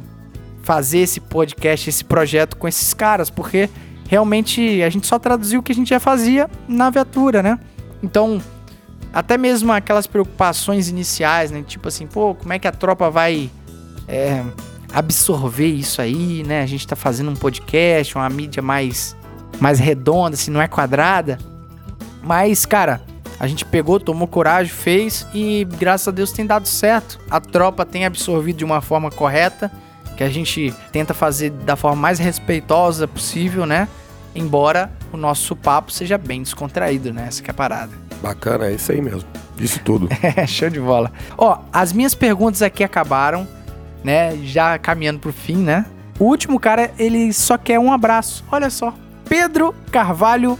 fazer 0.63 0.99
esse 0.99 1.21
podcast, 1.21 1.91
esse 1.91 2.05
projeto 2.05 2.57
com 2.57 2.67
esses 2.67 2.95
caras, 2.95 3.29
porque 3.29 3.69
realmente 4.09 4.83
a 4.83 4.89
gente 4.89 5.07
só 5.07 5.19
traduziu 5.19 5.61
o 5.61 5.63
que 5.63 5.73
a 5.73 5.75
gente 5.75 5.91
já 5.91 6.01
fazia 6.01 6.49
na 6.67 6.89
viatura, 6.89 7.43
né? 7.43 7.59
Então, 8.03 8.41
até 9.13 9.37
mesmo 9.37 9.73
aquelas 9.73 10.07
preocupações 10.07 10.89
iniciais, 10.89 11.51
né? 11.51 11.63
Tipo 11.67 11.89
assim, 11.89 12.07
pô, 12.07 12.35
como 12.35 12.53
é 12.53 12.59
que 12.59 12.67
a 12.67 12.73
tropa 12.73 13.11
vai 13.11 13.51
é, 14.09 14.43
absorver 14.93 15.69
isso 15.69 16.01
aí, 16.01 16.43
né? 16.45 16.63
A 16.63 16.67
gente 16.67 16.87
tá 16.87 16.97
fazendo 16.97 17.31
um 17.31 17.37
podcast, 17.37 18.17
uma 18.17 18.29
mídia 18.29 18.63
mais, 18.63 19.17
mais 19.61 19.79
redonda, 19.79 20.35
assim, 20.35 20.51
não 20.51 20.61
é 20.61 20.69
quadrada. 20.69 21.39
Mas, 22.23 22.65
cara, 22.65 23.01
a 23.39 23.47
gente 23.47 23.65
pegou, 23.65 23.99
tomou 23.99 24.29
coragem, 24.29 24.73
fez 24.73 25.27
e 25.35 25.67
graças 25.79 26.09
a 26.09 26.11
Deus 26.11 26.33
tem 26.33 26.47
dado 26.47 26.67
certo. 26.67 27.19
A 27.31 27.41
tropa 27.41 27.85
tem 27.85 28.05
absorvido 28.05 28.59
de 28.59 28.65
uma 28.65 28.81
forma 28.81 29.11
correta, 29.11 29.71
que 30.17 30.23
a 30.23 30.31
gente 30.31 30.73
tenta 30.93 31.13
fazer 31.13 31.51
da 31.51 31.77
forma 31.77 32.01
mais 32.01 32.19
respeitosa 32.19 33.09
possível, 33.09 33.67
né? 33.67 33.89
Embora 34.35 34.91
o 35.13 35.17
nosso 35.17 35.55
papo 35.55 35.93
seja 35.93 36.17
bem 36.17 36.43
descontraído, 36.43 37.13
né? 37.13 37.27
Essa 37.29 37.43
que 37.43 37.51
é 37.51 37.53
a 37.53 37.55
parada. 37.55 37.93
Bacana, 38.23 38.67
é 38.67 38.73
isso 38.73 38.91
aí 38.93 39.01
mesmo. 39.01 39.29
Disse 39.57 39.79
tudo. 39.81 40.09
É, 40.23 40.47
show 40.47 40.71
de 40.71 40.81
bola. 40.81 41.13
Ó, 41.37 41.59
as 41.73 41.93
minhas 41.93 42.15
perguntas 42.15 42.63
aqui 42.63 42.83
acabaram, 42.83 43.47
né? 44.03 44.37
Já 44.43 44.79
caminhando 44.79 45.21
pro 45.21 45.33
fim, 45.33 45.57
né? 45.57 45.87
O 46.19 46.25
último 46.25 46.59
cara, 46.59 46.93
ele 46.99 47.33
só 47.33 47.59
quer 47.59 47.79
um 47.79 47.93
abraço. 47.93 48.45
Olha 48.51 48.71
só. 48.71 48.95
Pedro 49.29 49.75
Carvalho, 49.91 50.59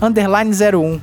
underline 0.00 0.50
01. 0.52 1.00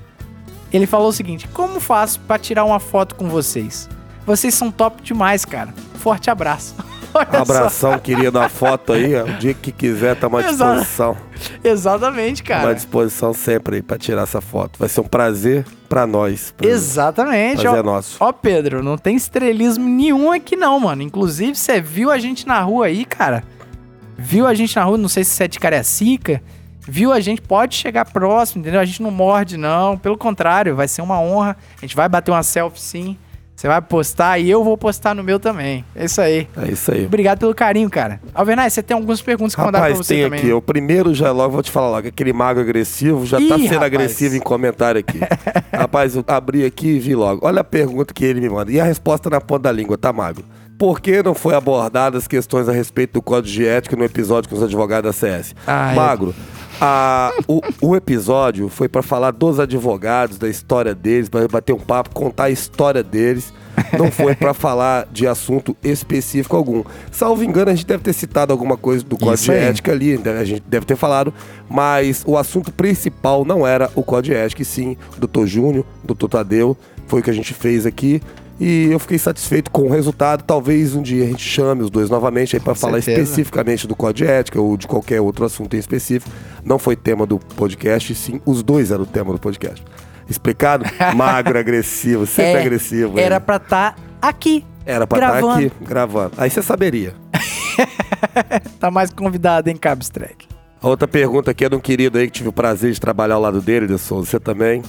Ele 0.72 0.86
falou 0.86 1.10
o 1.10 1.14
seguinte: 1.14 1.48
Como 1.48 1.80
faço 1.80 2.20
pra 2.22 2.38
tirar 2.38 2.64
uma 2.66 2.80
foto 2.80 3.16
com 3.16 3.28
vocês? 3.30 3.90
Vocês 4.26 4.54
são 4.54 4.72
top 4.72 5.02
demais, 5.02 5.44
cara. 5.46 5.74
Forte 5.96 6.30
abraço. 6.30 6.76
Olha 7.12 7.28
só. 7.32 7.38
Abração, 7.42 7.98
querido, 8.00 8.40
a 8.40 8.48
foto 8.48 8.94
aí. 8.94 9.16
O 9.20 9.34
dia 9.40 9.56
que 9.56 9.72
quiser, 9.72 10.16
tá 10.16 10.28
à 10.28 10.42
disposição. 10.44 11.18
Exatamente, 11.64 12.44
À 12.44 12.46
cara. 12.46 12.76
disposição 12.76 13.34
sempre 13.34 13.78
aí 13.78 13.82
pra 13.82 13.98
tirar 13.98 14.22
essa 14.24 14.40
foto. 14.40 14.78
Vai 14.78 14.88
ser 14.88 15.02
um 15.02 15.06
prazer 15.06 15.66
pra 15.90 16.06
nós. 16.06 16.54
Pra- 16.56 16.68
Exatamente. 16.68 17.62
Prazer 17.62 17.78
Ó, 17.80 17.82
é 17.82 17.84
nosso. 17.84 18.18
ó, 18.20 18.32
Pedro, 18.32 18.84
não 18.84 18.96
tem 18.96 19.16
estrelismo 19.16 19.90
nenhum 19.90 20.32
aqui 20.32 20.56
não, 20.56 20.80
mano. 20.80 21.02
Inclusive, 21.02 21.56
você 21.56 21.82
viu 21.82 22.12
a 22.12 22.20
gente 22.20 22.46
na 22.46 22.62
rua 22.62 22.86
aí, 22.86 23.04
cara. 23.06 23.44
Viu 24.16 24.46
a 24.46 24.54
gente 24.54 24.76
na 24.76 24.84
rua, 24.84 24.98
não 24.98 25.10
sei 25.10 25.24
se 25.24 25.32
você 25.32 25.46
é 25.46 25.48
de 25.48 25.60
Cariacica. 25.60 26.44
Viu 26.90 27.12
a 27.14 27.20
gente, 27.20 27.42
pode 27.42 27.76
chegar 27.76 28.06
próximo, 28.06 28.62
entendeu? 28.62 28.80
A 28.80 28.86
gente 28.86 29.02
não 29.02 29.12
morde, 29.12 29.58
não. 29.58 29.98
Pelo 29.98 30.18
contrário, 30.18 30.76
vai 30.76 30.88
ser 30.88 31.02
uma 31.02 31.20
honra. 31.22 31.56
A 31.78 31.82
gente 31.82 31.96
vai 31.96 32.10
bater 32.10 32.32
uma 32.32 32.44
selfie, 32.44 32.82
sim. 32.82 33.18
Você 33.56 33.68
vai 33.68 33.82
postar 33.82 34.40
e 34.40 34.50
eu 34.50 34.64
vou 34.64 34.78
postar 34.78 35.14
no 35.14 35.22
meu 35.22 35.38
também. 35.38 35.84
É 35.94 36.06
isso 36.06 36.22
aí. 36.22 36.48
É 36.56 36.72
isso 36.72 36.94
aí. 36.94 37.06
Obrigado 37.06 37.40
pelo 37.40 37.54
carinho, 37.54 37.90
cara. 37.90 38.22
Alvernaz, 38.34 38.72
você 38.72 38.82
tem 38.82 38.96
algumas 38.96 39.22
perguntas 39.22 39.54
que 39.54 39.60
mandaram 39.60 39.84
pra 39.84 39.90
Rapaz, 39.90 40.08
você 40.08 40.14
tem 40.16 40.24
também. 40.24 40.40
aqui. 40.40 40.54
O 40.54 40.62
primeiro 40.62 41.14
já 41.14 41.30
logo 41.34 41.52
vou 41.56 41.62
te 41.62 41.70
falar 41.70 41.90
logo. 41.90 42.08
Aquele 42.08 42.32
mago 42.32 42.62
agressivo 42.62 43.26
já 43.26 43.38
Ih, 43.38 43.50
tá 43.50 43.58
sendo 43.58 43.68
rapaz. 43.72 43.84
agressivo 43.84 44.36
em 44.38 44.40
comentário 44.40 45.00
aqui. 45.00 45.20
rapaz, 45.78 46.16
eu 46.16 46.24
abri 46.26 46.64
aqui 46.64 46.88
e 46.88 47.00
vi 47.00 47.14
logo. 47.16 47.46
Olha 47.46 47.60
a 47.60 47.64
pergunta 47.66 48.14
que 48.14 48.24
ele 48.24 48.40
me 48.40 48.48
manda. 48.48 48.72
E 48.72 48.80
a 48.80 48.86
resposta 48.86 49.30
na 49.30 49.42
ponta 49.42 49.64
da 49.64 49.74
língua, 49.74 49.98
tá, 49.98 50.14
mago? 50.14 50.42
Por 50.78 51.02
que 51.02 51.22
não 51.22 51.36
foi 51.36 51.54
abordadas 51.54 52.24
as 52.24 52.28
questões 52.30 52.70
a 52.70 52.72
respeito 52.72 53.16
do 53.16 53.22
código 53.22 53.54
de 53.54 53.68
ética 53.68 53.98
no 53.98 54.06
episódio 54.06 54.50
com 54.50 54.56
os 54.56 54.64
advogados 54.64 55.10
da 55.10 55.12
CS? 55.12 55.54
Ah, 55.68 55.92
é. 55.92 55.96
Magro, 55.96 56.34
a- 56.82 57.32
o, 57.48 57.62
o 57.82 57.96
episódio 57.96 58.70
foi 58.70 58.88
pra 58.88 59.02
falar 59.02 59.32
dos 59.32 59.60
advogados, 59.60 60.38
da 60.38 60.48
história 60.50 60.94
deles, 60.96 61.30
pra 61.30 61.48
bater 61.48 61.74
um 61.74 61.80
papo, 61.80 62.10
contar 62.14 62.46
a 62.46 62.50
história 62.50 63.04
deles. 63.04 63.54
Não 63.98 64.12
foi 64.12 64.36
pra 64.36 64.54
falar 64.54 65.08
de 65.12 65.26
assunto 65.26 65.76
específico 65.82 66.56
algum. 66.56 66.84
Salvo 67.12 67.44
engano, 67.46 67.72
a 67.72 67.76
gente 67.76 67.86
deve 67.88 68.04
ter 68.04 68.12
citado 68.14 68.52
alguma 68.52 68.76
coisa 68.76 69.04
do 69.06 69.16
código 69.18 69.38
de 69.38 69.52
ética 69.70 69.92
ali, 69.94 70.18
né? 70.18 70.38
a 70.38 70.44
gente 70.44 70.64
deve 70.68 70.86
ter 70.86 70.98
falado, 70.98 71.34
mas 71.70 72.24
o 72.28 72.38
assunto 72.38 72.74
principal 72.74 73.46
não 73.46 73.66
era 73.66 73.90
o 73.96 74.04
código 74.04 74.34
de 74.36 74.40
ética, 74.42 74.62
e 74.62 74.66
sim 74.66 74.98
o 75.16 75.20
doutor 75.22 75.48
Júnior, 75.48 75.86
doutor 76.04 76.28
Tadeu, 76.28 76.76
foi 77.08 77.22
o 77.22 77.24
que 77.24 77.30
a 77.30 77.34
gente 77.34 77.54
fez 77.54 77.86
aqui. 77.86 78.22
E 78.60 78.90
eu 78.92 79.00
fiquei 79.00 79.18
satisfeito 79.18 79.72
com 79.72 79.84
o 79.84 79.90
resultado. 79.90 80.44
Talvez 80.44 80.94
um 80.94 81.02
dia 81.02 81.24
a 81.24 81.28
gente 81.28 81.44
chame 81.44 81.82
os 81.82 81.90
dois 81.90 82.10
novamente 82.10 82.56
aí 82.56 82.60
para 82.62 82.76
falar 82.76 83.02
certeza. 83.02 83.22
especificamente 83.22 83.88
do 83.88 83.96
código 83.96 84.26
de 84.28 84.32
ética 84.32 84.60
ou 84.60 84.76
de 84.76 84.86
qualquer 84.86 85.22
outro 85.22 85.46
assunto 85.46 85.76
em 85.76 85.80
específico. 85.80 86.30
Não 86.64 86.78
foi 86.78 86.96
tema 86.96 87.26
do 87.26 87.40
podcast, 87.40 88.14
sim 88.16 88.42
os 88.46 88.62
dois 88.62 88.92
eram 88.92 89.04
o 89.04 89.08
tema 89.08 89.32
do 89.32 89.40
podcast. 89.40 89.84
Explicado? 90.30 90.86
Magro, 91.16 91.58
agressivo, 91.58 92.26
sempre 92.26 92.52
É, 92.52 92.62
agressivo. 92.62 93.18
Era 93.18 93.40
pra 93.40 93.56
estar 93.56 93.96
aqui. 94.22 94.66
Era 94.86 95.08
pra 95.08 95.18
estar 95.18 95.32
gravando. 95.32 95.66
aqui 95.68 95.72
gravando. 95.86 96.32
Aí 96.38 96.50
você 96.50 96.62
saberia. 96.62 97.14
Tá 98.80 98.92
mais 98.92 99.10
convidado, 99.12 99.70
hein? 99.70 99.78
A 100.82 100.88
outra 100.88 101.08
pergunta 101.08 101.52
aqui 101.52 101.66
é 101.66 101.70
de 101.70 101.76
um 101.76 101.80
querido 101.80 102.18
aí 102.18 102.28
que 102.28 102.32
tive 102.34 102.50
o 102.50 102.54
prazer 102.54 102.92
de 102.92 103.00
trabalhar 103.00 103.36
ao 103.36 103.42
lado 103.42 103.62
dele, 103.62 103.88
de 103.88 103.98
Souza. 103.98 104.30
Você 104.30 104.40
também? 104.40 104.82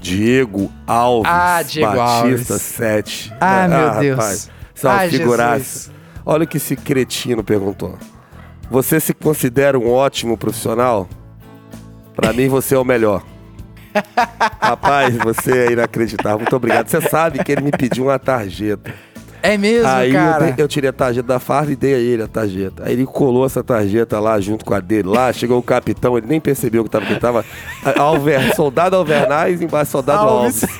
Diego 0.00 0.72
Alves. 0.86 1.30
Ah, 1.32 1.62
Diego 1.62 1.92
Batista 1.92 2.54
Alves. 2.54 2.62
7. 2.62 3.32
Ah, 3.40 3.68
meu 3.68 4.00
Deus. 4.00 4.18
Rapaz, 4.18 4.50
é 4.82 4.88
Ah, 4.88 5.10
figuraça. 5.10 5.90
Olha 6.24 6.44
o 6.44 6.46
que 6.46 6.56
esse 6.56 6.76
cretino 6.76 7.44
perguntou. 7.44 7.98
Você 8.70 9.00
se 9.00 9.12
considera 9.12 9.78
um 9.78 9.90
ótimo 9.90 10.36
profissional? 10.36 11.08
Pra 12.14 12.32
mim, 12.32 12.48
você 12.48 12.74
é 12.74 12.78
o 12.78 12.84
melhor. 12.84 13.22
Rapaz, 14.60 15.16
você 15.16 15.66
é 15.66 15.72
inacreditável. 15.72 16.38
Muito 16.38 16.54
obrigado. 16.54 16.88
Você 16.88 17.00
sabe 17.00 17.42
que 17.42 17.50
ele 17.50 17.62
me 17.62 17.72
pediu 17.72 18.04
uma 18.04 18.18
tarjeta. 18.18 18.94
É 19.42 19.56
mesmo, 19.56 19.88
Aí 19.88 20.08
eu, 20.10 20.14
cara? 20.14 20.44
dei- 20.52 20.64
eu 20.64 20.68
tirei 20.68 20.90
a 20.90 20.92
tarjeta 20.92 21.26
da 21.28 21.38
farda 21.38 21.72
e 21.72 21.76
dei 21.76 21.94
a 21.94 21.98
ele 21.98 22.22
a 22.22 22.28
tarjeta. 22.28 22.82
Aí 22.86 22.92
ele 22.92 23.06
colou 23.06 23.44
essa 23.46 23.62
tarjeta 23.62 24.18
lá 24.20 24.38
junto 24.40 24.64
com 24.64 24.74
a 24.74 24.80
dele. 24.80 25.08
Lá 25.08 25.32
chegou 25.32 25.58
o 25.58 25.62
capitão, 25.62 26.16
ele 26.18 26.26
nem 26.26 26.40
percebeu 26.40 26.84
que 26.84 26.90
tava, 26.90 27.06
que 27.06 27.18
tava 27.18 27.44
Alver, 27.96 28.54
soldado 28.54 28.96
Alvernais 28.96 29.60
embaixo 29.62 29.92
soldado 29.92 30.28
Alves. 30.28 30.62
Alves. 30.64 30.78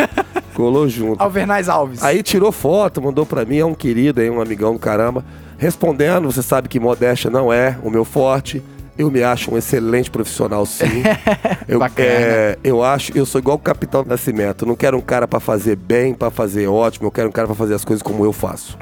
Colou 0.54 0.88
junto. 0.88 1.22
Alvernais 1.22 1.68
Alves. 1.68 2.02
Aí 2.02 2.22
tirou 2.22 2.52
foto, 2.52 3.00
mandou 3.00 3.24
pra 3.24 3.44
mim, 3.44 3.58
é 3.58 3.64
um 3.64 3.74
querido 3.74 4.20
aí, 4.20 4.28
um 4.28 4.40
amigão 4.40 4.74
do 4.74 4.78
caramba. 4.78 5.24
Respondendo, 5.56 6.30
você 6.30 6.42
sabe 6.42 6.68
que 6.68 6.78
modéstia 6.80 7.30
não 7.30 7.52
é 7.52 7.76
o 7.82 7.90
meu 7.90 8.04
forte. 8.04 8.62
Eu 9.00 9.10
me 9.10 9.22
acho 9.22 9.54
um 9.54 9.56
excelente 9.56 10.10
profissional, 10.10 10.66
sim. 10.66 11.02
eu, 11.66 11.78
Bacana. 11.78 12.06
é, 12.06 12.58
eu 12.62 12.84
acho, 12.84 13.16
eu 13.16 13.24
sou 13.24 13.38
igual 13.38 13.56
o 13.56 13.58
Capitão 13.58 14.04
Nascimento. 14.04 14.66
Eu 14.66 14.68
não 14.68 14.76
quero 14.76 14.98
um 14.98 15.00
cara 15.00 15.26
pra 15.26 15.40
fazer 15.40 15.74
bem, 15.74 16.12
pra 16.12 16.30
fazer 16.30 16.68
ótimo. 16.68 17.06
Eu 17.06 17.10
quero 17.10 17.30
um 17.30 17.32
cara 17.32 17.46
pra 17.46 17.56
fazer 17.56 17.72
as 17.72 17.82
coisas 17.82 18.02
como 18.02 18.26
eu 18.26 18.32
faço. 18.34 18.76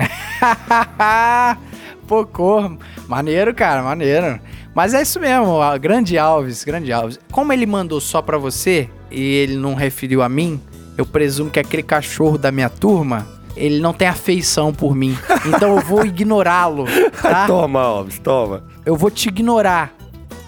Pô, 2.09 2.27
cor. 2.27 2.77
Maneiro, 3.07 3.55
cara, 3.55 3.81
maneiro. 3.81 4.41
Mas 4.75 4.93
é 4.93 5.03
isso 5.03 5.21
mesmo, 5.21 5.61
grande 5.81 6.19
Alves, 6.19 6.65
grande 6.65 6.93
Alves. 6.93 7.21
Como 7.31 7.53
ele 7.53 7.65
mandou 7.65 8.01
só 8.01 8.21
pra 8.21 8.39
você 8.39 8.91
e 9.13 9.23
ele 9.23 9.57
não 9.57 9.77
referiu 9.77 10.21
a 10.21 10.29
mim, 10.29 10.61
eu 10.97 11.07
presumo 11.07 11.49
que 11.49 11.61
aquele 11.61 11.85
cachorro 11.85 12.37
da 12.37 12.51
minha 12.51 12.69
turma, 12.69 13.25
ele 13.57 13.79
não 13.79 13.93
tem 13.93 14.09
afeição 14.09 14.75
por 14.75 14.97
mim. 14.97 15.17
Então 15.47 15.77
eu 15.77 15.81
vou 15.81 16.03
ignorá-lo, 16.05 16.87
tá? 17.23 17.47
Toma, 17.47 17.81
Alves, 17.83 18.19
toma. 18.19 18.65
Eu 18.85 18.97
vou 18.97 19.13
te 19.13 19.29
ignorar 19.29 19.93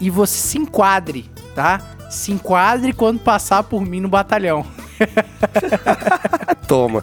e 0.01 0.09
você 0.11 0.36
se 0.36 0.59
enquadre, 0.59 1.30
tá? 1.55 1.80
Se 2.11 2.32
enquadre 2.32 2.92
quando 2.92 3.18
passar 3.20 3.62
por 3.62 3.83
mim 3.83 4.00
no 4.00 4.08
batalhão. 4.08 4.64
Toma. 6.66 7.03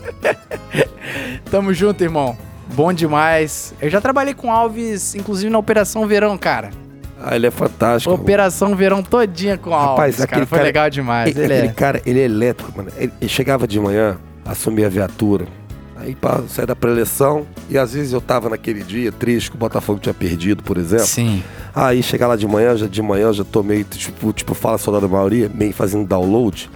Tamo 1.49 1.73
junto, 1.73 2.03
irmão. 2.03 2.37
Bom 2.73 2.91
demais. 2.91 3.73
Eu 3.81 3.89
já 3.89 4.01
trabalhei 4.01 4.33
com 4.33 4.51
Alves, 4.51 5.15
inclusive 5.15 5.49
na 5.49 5.57
Operação 5.57 6.05
Verão, 6.07 6.37
cara. 6.37 6.69
Ah, 7.23 7.35
ele 7.35 7.47
é 7.47 7.51
fantástico. 7.51 8.13
Operação 8.13 8.75
Verão 8.75 9.01
todinha 9.01 9.57
com 9.57 9.71
Rapaz, 9.71 10.15
Alves, 10.15 10.25
cara. 10.25 10.45
Foi 10.45 10.57
cara- 10.57 10.67
legal 10.67 10.89
demais. 10.89 11.29
Ele, 11.35 11.45
Ele 11.45 11.53
aquele 11.53 11.67
é. 11.67 11.71
cara, 11.73 12.01
ele 12.05 12.19
é 12.19 12.23
elétrico, 12.23 12.71
mano. 12.75 12.91
Ele, 12.97 13.11
ele 13.19 13.29
chegava 13.29 13.65
de 13.67 13.79
manhã, 13.79 14.17
assumia 14.45 14.87
a 14.87 14.89
viatura. 14.89 15.47
Aí 16.07 16.15
pá, 16.15 16.41
saia 16.47 16.65
da 16.65 16.75
preleção. 16.75 17.45
E 17.69 17.77
às 17.77 17.91
vezes 17.91 18.13
eu 18.13 18.21
tava 18.21 18.47
naquele 18.49 18.81
dia 18.81 19.11
triste 19.11 19.51
que 19.51 19.57
o 19.57 19.59
Botafogo 19.59 19.99
tinha 19.99 20.13
perdido, 20.13 20.63
por 20.63 20.77
exemplo. 20.77 21.05
Sim. 21.05 21.43
Aí 21.75 22.01
chegar 22.01 22.27
lá 22.27 22.37
de 22.37 22.47
manhã, 22.47 22.77
já 22.77 22.87
de 22.87 23.01
manhã, 23.01 23.33
já 23.33 23.43
tô 23.43 23.61
meio, 23.61 23.83
tipo, 23.83 24.31
tipo, 24.31 24.53
fala 24.53 24.77
soldado 24.77 25.09
Mauri, 25.09 25.51
meio 25.53 25.73
fazendo 25.73 26.07
download. 26.07 26.69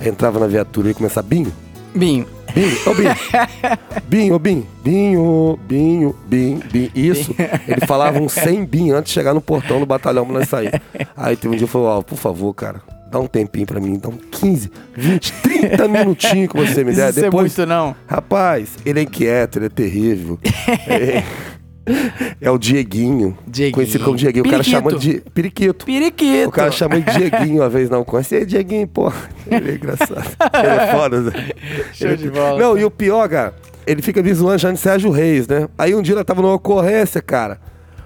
Aí 0.00 0.08
entrava 0.08 0.40
na 0.40 0.46
viatura 0.46 0.90
e 0.90 0.94
começava, 0.94 1.26
Binho, 1.26 1.52
Binho. 1.94 2.26
Binho, 2.54 2.76
ô 2.86 2.94
Binho, 2.94 3.16
Binho, 4.08 4.34
ô 4.34 4.38
Binho, 4.38 4.66
Binho, 4.82 5.58
Binho, 5.68 6.16
Binho, 6.26 6.62
Binho. 6.72 6.90
Isso, 6.94 7.34
ele 7.68 7.86
falava 7.86 8.18
uns 8.18 8.32
100 8.32 8.64
Binho 8.64 8.96
antes 8.96 9.12
de 9.12 9.14
chegar 9.14 9.34
no 9.34 9.42
portão 9.42 9.78
do 9.78 9.84
batalhão 9.84 10.24
pra 10.24 10.38
nós 10.38 10.48
sair. 10.48 10.80
Aí 11.14 11.36
teve 11.36 11.54
um 11.54 11.58
dia 11.58 11.66
que 11.66 11.72
falou, 11.72 11.88
ó, 11.88 12.02
por 12.02 12.16
favor, 12.16 12.54
cara, 12.54 12.80
dá 13.10 13.18
um 13.18 13.26
tempinho 13.26 13.66
pra 13.66 13.80
mim, 13.80 13.98
dá 13.98 14.08
um 14.08 14.16
15, 14.16 14.70
20, 14.96 15.32
30 15.42 15.88
minutinhos 15.88 16.48
que 16.52 16.56
você 16.56 16.84
me 16.84 16.92
der. 16.94 17.10
Isso 17.10 17.18
é 17.18 17.22
Depois, 17.22 17.56
muito, 17.56 17.68
não. 17.68 17.94
Rapaz, 18.06 18.76
ele 18.84 19.00
é 19.00 19.02
inquieto, 19.02 19.58
ele 19.58 19.66
é 19.66 19.68
terrível. 19.68 20.38
É, 20.86 21.22
É 22.40 22.50
o 22.50 22.56
Dieguinho. 22.58 23.36
Dieguinho. 23.48 23.74
Conhecido 23.74 24.04
como 24.04 24.16
Dieguinho. 24.16 24.44
O 24.46 24.50
cara 24.50 24.62
chama 24.62 24.92
de 24.94 25.20
Periquito. 25.34 25.84
Periquito. 25.86 26.48
O 26.48 26.52
cara 26.52 26.70
chamou 26.70 27.00
de 27.00 27.10
Dieguinho 27.12 27.62
uma 27.62 27.68
vez, 27.68 27.90
não 27.90 28.04
conhece. 28.04 28.36
Aí, 28.36 28.46
Dieguinho, 28.46 28.86
pô. 28.86 29.12
Ele 29.50 29.72
é 29.72 29.74
engraçado. 29.74 30.30
Ele 30.54 30.66
é 30.68 30.92
foda, 30.92 31.22
Zé. 31.22 31.30
Show 31.92 32.08
Ele- 32.08 32.16
de 32.16 32.30
bola. 32.30 32.58
Não, 32.60 32.78
e 32.78 32.84
o 32.84 32.90
pior, 32.90 33.28
cara, 33.28 33.54
ele 33.86 34.02
fica 34.02 34.22
me 34.22 34.32
zoando 34.32 34.58
já 34.58 34.70
de 34.70 34.78
Sérgio 34.78 35.10
Reis, 35.10 35.48
né? 35.48 35.68
Aí 35.76 35.92
um 35.94 36.02
dia 36.02 36.14
ela 36.14 36.24
tava 36.24 36.40
numa 36.42 36.54
ocorrência, 36.54 37.20
cara. 37.20 37.58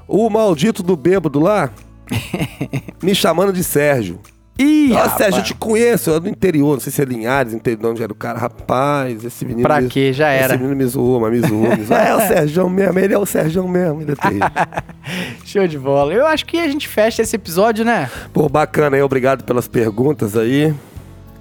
O 0.09 0.31
maldito 0.31 0.83
do 0.83 0.97
bêbado 0.97 1.39
lá 1.41 1.69
me 3.03 3.15
chamando 3.15 3.53
de 3.53 3.63
Sérgio. 3.65 4.19
Ih, 4.59 4.93
Ó, 4.93 4.97
rapaz. 4.97 5.17
Sérgio, 5.19 5.41
eu 5.41 5.45
te 5.45 5.55
conheço, 5.55 6.11
eu 6.11 6.17
é 6.17 6.21
do 6.21 6.29
interior, 6.29 6.75
não 6.75 6.81
sei 6.81 6.93
se 6.93 7.03
é 7.03 7.05
Linhares, 7.05 7.53
interior 7.53 7.81
de 7.81 7.87
onde 7.89 8.03
era 8.05 8.13
o 8.13 8.15
cara. 8.15 8.39
Rapaz, 8.39 9.25
esse 9.25 9.45
menino. 9.45 9.63
Pra 9.67 9.81
me- 9.81 9.89
quê? 9.89 10.13
Já 10.13 10.29
era. 10.29 10.55
Esse 10.55 10.63
menino 10.63 10.77
me 10.77 10.85
zoou, 10.87 11.21
mas 11.21 11.33
me 11.33 11.41
zoou, 11.49 11.77
me 11.77 11.85
zoou. 11.85 11.99
É 11.99 12.15
o 12.15 12.21
Sérgio 12.21 12.71
mesmo, 12.71 12.99
ele 12.99 13.15
é 13.15 13.19
o 13.19 13.27
Sérgio 13.27 13.67
mesmo, 13.67 14.03
ele 14.03 14.13
é. 14.13 14.15
Show 15.45 15.67
de 15.67 15.79
bola. 15.79 16.13
Eu 16.13 16.25
acho 16.27 16.47
que 16.47 16.59
a 16.59 16.69
gente 16.69 16.87
fecha 16.87 17.23
esse 17.23 17.35
episódio, 17.35 17.85
né? 17.85 18.09
Pô, 18.33 18.49
bacana 18.49 18.97
aí, 18.97 19.03
obrigado 19.03 19.43
pelas 19.45 19.67
perguntas 19.67 20.37
aí. 20.37 20.73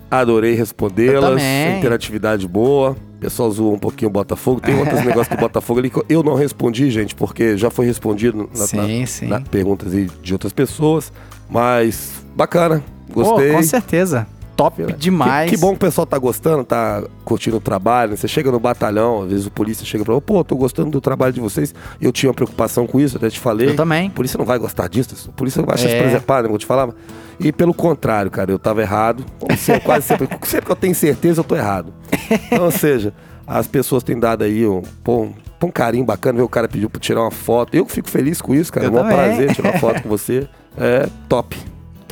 Adorei 0.09 0.53
respondê-las. 0.55 1.41
Interatividade 1.77 2.47
boa. 2.47 2.91
O 2.91 3.19
pessoal 3.19 3.49
zoou 3.51 3.73
um 3.73 3.79
pouquinho 3.79 4.09
o 4.09 4.11
Botafogo. 4.11 4.59
Tem 4.59 4.75
outros 4.77 5.01
negócios 5.05 5.29
do 5.35 5.39
Botafogo 5.39 5.79
ali 5.79 5.89
que 5.89 6.01
eu 6.09 6.21
não 6.23 6.35
respondi, 6.35 6.91
gente, 6.91 7.15
porque 7.15 7.57
já 7.57 7.69
foi 7.69 7.85
respondido 7.85 8.49
na, 8.55 8.65
Sim, 8.67 8.99
na- 9.01 9.07
sim. 9.07 9.27
na 9.27 9.41
perguntas 9.41 9.91
de 10.21 10.33
outras 10.33 10.51
pessoas. 10.53 11.11
Mas 11.49 12.11
bacana, 12.35 12.83
Pô, 13.11 13.23
gostei. 13.23 13.51
com 13.51 13.63
certeza. 13.63 14.27
Top 14.55 14.93
demais. 14.93 15.49
Que, 15.49 15.55
que 15.55 15.61
bom 15.61 15.69
que 15.69 15.75
o 15.75 15.79
pessoal 15.79 16.05
tá 16.05 16.17
gostando, 16.17 16.63
tá 16.63 17.03
curtindo 17.25 17.57
o 17.57 17.59
trabalho. 17.59 18.11
né? 18.11 18.17
Você 18.17 18.27
chega 18.27 18.51
no 18.51 18.59
batalhão, 18.59 19.23
às 19.23 19.31
vezes 19.31 19.45
o 19.47 19.51
polícia 19.51 19.85
chega 19.85 20.05
pra 20.05 20.19
pô, 20.21 20.43
tô 20.43 20.55
gostando 20.55 20.91
do 20.91 21.01
trabalho 21.01 21.33
de 21.33 21.39
vocês. 21.39 21.73
Eu 21.99 22.11
tinha 22.11 22.29
uma 22.29 22.35
preocupação 22.35 22.85
com 22.85 22.99
isso, 22.99 23.17
até 23.17 23.29
te 23.29 23.39
falei. 23.39 23.69
Eu 23.69 23.75
também. 23.75 24.09
O 24.09 24.11
polícia 24.11 24.37
não 24.37 24.45
vai 24.45 24.59
gostar 24.59 24.87
disso, 24.87 25.15
o 25.27 25.33
polícia 25.33 25.61
vai 25.63 25.75
achar 25.75 25.89
É. 25.89 25.91
se 25.91 25.97
preservado, 25.97 26.43
né? 26.43 26.49
Vou 26.49 26.59
te 26.59 26.65
falar. 26.67 26.89
E 27.39 27.51
pelo 27.51 27.73
contrário, 27.73 28.29
cara, 28.29 28.51
eu 28.51 28.59
tava 28.59 28.81
errado. 28.81 29.25
Sempre, 29.57 29.81
quase 29.81 30.05
sempre. 30.05 30.29
Sempre 30.45 30.65
que 30.67 30.71
eu 30.71 30.75
tenho 30.75 30.93
certeza, 30.93 31.39
eu 31.39 31.43
tô 31.43 31.55
errado. 31.55 31.91
Então, 32.29 32.65
ou 32.65 32.71
seja, 32.71 33.11
as 33.47 33.67
pessoas 33.67 34.03
têm 34.03 34.19
dado 34.19 34.43
aí 34.43 34.67
um, 34.67 34.83
pô, 35.03 35.29
um, 35.63 35.71
carinho 35.71 36.05
bacana, 36.05 36.37
ver 36.37 36.43
o 36.43 36.49
cara 36.49 36.67
pediu 36.67 36.89
pra 36.89 37.01
tirar 37.01 37.21
uma 37.21 37.31
foto. 37.31 37.75
Eu 37.75 37.87
fico 37.87 38.07
feliz 38.09 38.39
com 38.39 38.53
isso, 38.53 38.71
cara. 38.71 38.85
Eu 38.85 38.97
é 38.97 39.01
um 39.01 39.07
prazer 39.07 39.55
tirar 39.55 39.71
uma 39.71 39.79
foto 39.79 40.03
com 40.03 40.09
você. 40.09 40.47
É 40.77 41.09
top. 41.27 41.57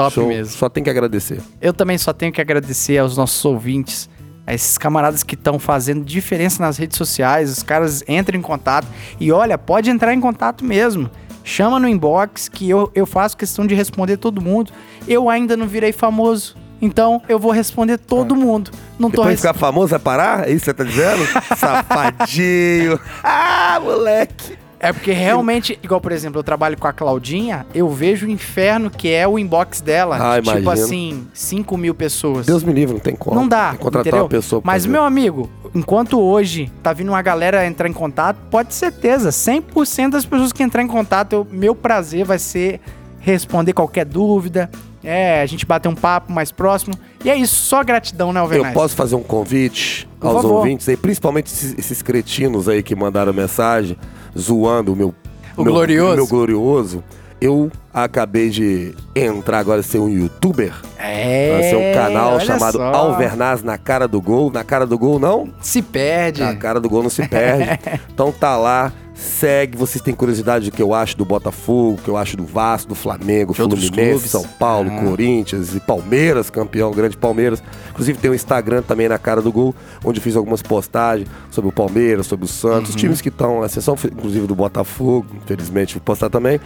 Top 0.03 0.13
Show. 0.15 0.27
mesmo. 0.27 0.53
Só 0.53 0.69
tem 0.69 0.83
que 0.83 0.89
agradecer. 0.89 1.39
Eu 1.61 1.73
também 1.73 1.97
só 1.97 2.13
tenho 2.13 2.31
que 2.31 2.41
agradecer 2.41 2.97
aos 2.97 3.17
nossos 3.17 3.43
ouvintes, 3.45 4.09
a 4.45 4.53
esses 4.53 4.77
camaradas 4.77 5.23
que 5.23 5.35
estão 5.35 5.59
fazendo 5.59 6.03
diferença 6.03 6.61
nas 6.61 6.77
redes 6.77 6.97
sociais. 6.97 7.51
Os 7.51 7.63
caras 7.63 8.03
entram 8.07 8.37
em 8.37 8.41
contato 8.41 8.87
e 9.19 9.31
olha, 9.31 9.57
pode 9.57 9.89
entrar 9.89 10.13
em 10.13 10.19
contato 10.19 10.65
mesmo. 10.65 11.09
Chama 11.43 11.79
no 11.79 11.87
inbox 11.87 12.47
que 12.47 12.69
eu, 12.69 12.91
eu 12.93 13.05
faço 13.05 13.35
questão 13.35 13.65
de 13.65 13.73
responder 13.73 14.17
todo 14.17 14.41
mundo. 14.41 14.71
Eu 15.07 15.29
ainda 15.29 15.57
não 15.57 15.67
virei 15.67 15.91
famoso. 15.91 16.55
Então 16.81 17.21
eu 17.29 17.37
vou 17.37 17.51
responder 17.51 17.97
todo 17.97 18.35
mundo. 18.35 18.71
Não 18.99 19.09
tô 19.09 19.21
Depois 19.21 19.27
de 19.27 19.31
res... 19.31 19.41
ficar 19.41 19.53
famoso, 19.53 19.89
vai 19.89 19.99
parar? 19.99 20.47
É 20.47 20.51
isso 20.51 20.59
que 20.59 20.65
você 20.65 20.73
tá 20.73 20.83
dizendo? 20.83 21.23
Safadinho. 21.57 22.99
Ah, 23.23 23.79
moleque. 23.81 24.57
É 24.83 24.91
porque 24.91 25.11
realmente, 25.11 25.77
igual 25.83 26.01
por 26.01 26.11
exemplo, 26.11 26.39
eu 26.39 26.43
trabalho 26.43 26.75
com 26.75 26.87
a 26.87 26.91
Claudinha, 26.91 27.67
eu 27.71 27.87
vejo 27.87 28.25
o 28.25 28.29
inferno 28.29 28.89
que 28.89 29.09
é 29.11 29.27
o 29.27 29.37
inbox 29.37 29.79
dela. 29.79 30.17
Ah, 30.19 30.41
tipo 30.41 30.49
imagino. 30.57 30.71
assim, 30.71 31.27
5 31.35 31.77
mil 31.77 31.93
pessoas. 31.93 32.47
Deus 32.47 32.63
me 32.63 32.73
livre, 32.73 32.93
não 32.95 32.99
tem 32.99 33.15
como. 33.15 33.35
Não 33.35 33.47
dá, 33.47 33.75
contratar 33.77 34.01
entendeu? 34.07 34.23
uma 34.23 34.29
pessoa 34.29 34.59
Mas, 34.65 34.81
fazer. 34.83 34.91
meu 34.91 35.03
amigo, 35.03 35.47
enquanto 35.75 36.19
hoje 36.19 36.71
tá 36.81 36.91
vindo 36.93 37.09
uma 37.09 37.21
galera 37.21 37.63
entrar 37.67 37.87
em 37.87 37.93
contato, 37.93 38.37
pode 38.49 38.69
ter 38.69 38.73
certeza, 38.75 39.29
100% 39.29 40.09
das 40.13 40.25
pessoas 40.25 40.51
que 40.51 40.63
entrar 40.63 40.81
em 40.81 40.87
contato, 40.87 41.33
eu- 41.33 41.47
meu 41.51 41.75
prazer 41.75 42.25
vai 42.25 42.39
ser 42.39 42.81
responder 43.19 43.73
qualquer 43.73 44.03
dúvida, 44.03 44.67
é, 45.03 45.41
a 45.41 45.45
gente 45.45 45.65
bater 45.65 45.87
um 45.89 45.95
papo 45.95 46.31
mais 46.31 46.51
próximo. 46.51 46.93
E 47.23 47.29
é 47.29 47.35
isso, 47.35 47.55
só 47.55 47.83
gratidão, 47.83 48.31
né, 48.33 48.39
Eu 48.39 48.43
Alvernais? 48.43 48.73
posso 48.73 48.95
fazer 48.95 49.15
um 49.15 49.23
convite 49.23 50.07
Por 50.19 50.27
aos 50.27 50.41
favor. 50.41 50.57
ouvintes 50.57 50.87
aí, 50.89 50.97
principalmente 50.97 51.47
esses, 51.47 51.77
esses 51.77 52.01
cretinos 52.01 52.67
aí 52.69 52.81
que 52.83 52.95
mandaram 52.95 53.31
mensagem 53.33 53.97
zoando 54.37 54.93
o 54.93 54.95
meu 54.95 55.13
O 55.57 55.63
meu, 55.63 55.73
glorioso. 55.73 56.15
meu 56.15 56.27
glorioso. 56.27 57.03
Eu 57.39 57.71
acabei 57.91 58.51
de 58.51 58.93
entrar 59.15 59.57
agora 59.57 59.81
ser 59.81 59.97
um 59.97 60.07
youtuber. 60.07 60.71
É, 60.99 61.69
ser 61.71 61.75
um 61.75 61.91
canal 61.91 62.33
olha 62.35 62.45
chamado 62.45 62.77
só. 62.77 62.83
Alvernaz 62.83 63.63
na 63.63 63.79
cara 63.79 64.07
do 64.07 64.21
gol. 64.21 64.51
Na 64.51 64.63
cara 64.63 64.85
do 64.85 64.95
gol, 64.95 65.17
não? 65.17 65.51
Se 65.59 65.81
perde. 65.81 66.41
Na 66.41 66.55
cara 66.55 66.79
do 66.79 66.87
gol 66.87 67.01
não 67.01 67.09
se 67.09 67.27
perde. 67.27 67.79
então 68.13 68.31
tá 68.31 68.55
lá, 68.57 68.93
segue. 69.21 69.77
Vocês 69.77 70.01
têm 70.01 70.13
curiosidade 70.13 70.69
do 70.69 70.75
que 70.75 70.81
eu 70.81 70.93
acho 70.93 71.15
do 71.17 71.23
Botafogo, 71.23 71.97
o 71.99 72.01
que 72.03 72.09
eu 72.09 72.17
acho 72.17 72.35
do 72.35 72.45
Vasco, 72.45 72.89
do 72.89 72.95
Flamengo, 72.95 73.53
De 73.53 73.61
Fluminense. 73.61 74.27
São 74.27 74.43
Paulo, 74.43 74.89
Ah. 74.91 75.03
Corinthians 75.03 75.75
e 75.75 75.79
Palmeiras, 75.79 76.49
campeão, 76.49 76.91
grande 76.91 77.15
Palmeiras. 77.15 77.61
Inclusive 77.91 78.17
tem 78.19 78.31
um 78.31 78.33
Instagram 78.33 78.81
também 78.81 79.07
na 79.07 79.17
cara 79.17 79.41
do 79.41 79.51
gol, 79.51 79.75
onde 80.03 80.19
eu 80.19 80.23
fiz 80.23 80.35
algumas 80.35 80.61
postagens 80.61 81.29
sobre 81.49 81.69
o 81.69 81.71
Palmeiras, 81.71 82.25
sobre 82.25 82.45
o 82.45 82.47
Santos, 82.47 82.91
Uhum. 82.91 82.97
times 82.97 83.21
que 83.21 83.29
estão, 83.29 83.61
a 83.61 83.69
sessão 83.69 83.95
inclusive 84.11 84.47
do 84.47 84.55
Botafogo, 84.55 85.27
infelizmente 85.35 85.93
vou 85.93 86.01
postar 86.01 86.29
também. 86.29 86.59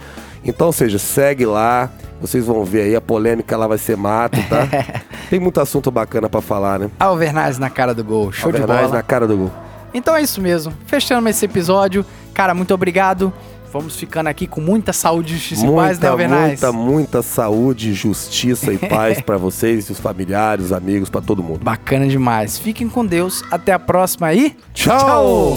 Então, 0.44 0.68
ou 0.68 0.72
seja, 0.72 0.98
segue 0.98 1.44
lá, 1.44 1.90
vocês 2.20 2.46
vão 2.46 2.64
ver 2.64 2.82
aí, 2.82 2.96
a 2.96 3.00
polêmica 3.00 3.56
lá 3.56 3.66
vai 3.66 3.78
ser 3.78 3.96
mato, 3.96 4.38
tá? 4.48 4.66
tem 5.28 5.40
muito 5.40 5.60
assunto 5.60 5.90
bacana 5.90 6.28
pra 6.28 6.40
falar, 6.40 6.78
né? 6.78 6.90
Alvernaz 7.00 7.58
na 7.58 7.68
cara 7.68 7.92
do 7.92 8.04
gol, 8.04 8.30
show 8.32 8.50
de 8.52 8.60
Alvernaz 8.60 8.86
bola. 8.86 8.96
na 8.96 9.02
cara 9.02 9.26
do 9.26 9.36
gol. 9.36 9.50
Então 9.96 10.14
é 10.14 10.22
isso 10.22 10.40
mesmo. 10.40 10.74
Fechando 10.86 11.28
esse 11.28 11.44
episódio. 11.44 12.04
Cara, 12.34 12.54
muito 12.54 12.74
obrigado. 12.74 13.32
Vamos 13.72 13.96
ficando 13.96 14.28
aqui 14.28 14.46
com 14.46 14.60
muita 14.60 14.92
saúde, 14.92 15.34
justiça 15.34 15.66
e 15.66 15.70
paz, 15.74 15.98
né, 15.98 16.08
Muita, 16.08 16.08
Alvernaz? 16.10 16.48
muita, 16.48 16.72
muita 16.72 17.22
saúde, 17.22 17.92
justiça 17.92 18.72
e 18.72 18.78
paz 18.78 19.20
pra 19.20 19.36
vocês, 19.36 19.90
os 19.90 19.98
familiares, 19.98 20.66
os 20.66 20.72
amigos, 20.72 21.10
pra 21.10 21.20
todo 21.20 21.42
mundo. 21.42 21.62
Bacana 21.62 22.06
demais. 22.06 22.58
Fiquem 22.58 22.88
com 22.88 23.04
Deus. 23.04 23.42
Até 23.50 23.72
a 23.72 23.78
próxima 23.78 24.28
aí. 24.28 24.56
Tchau! 24.72 25.56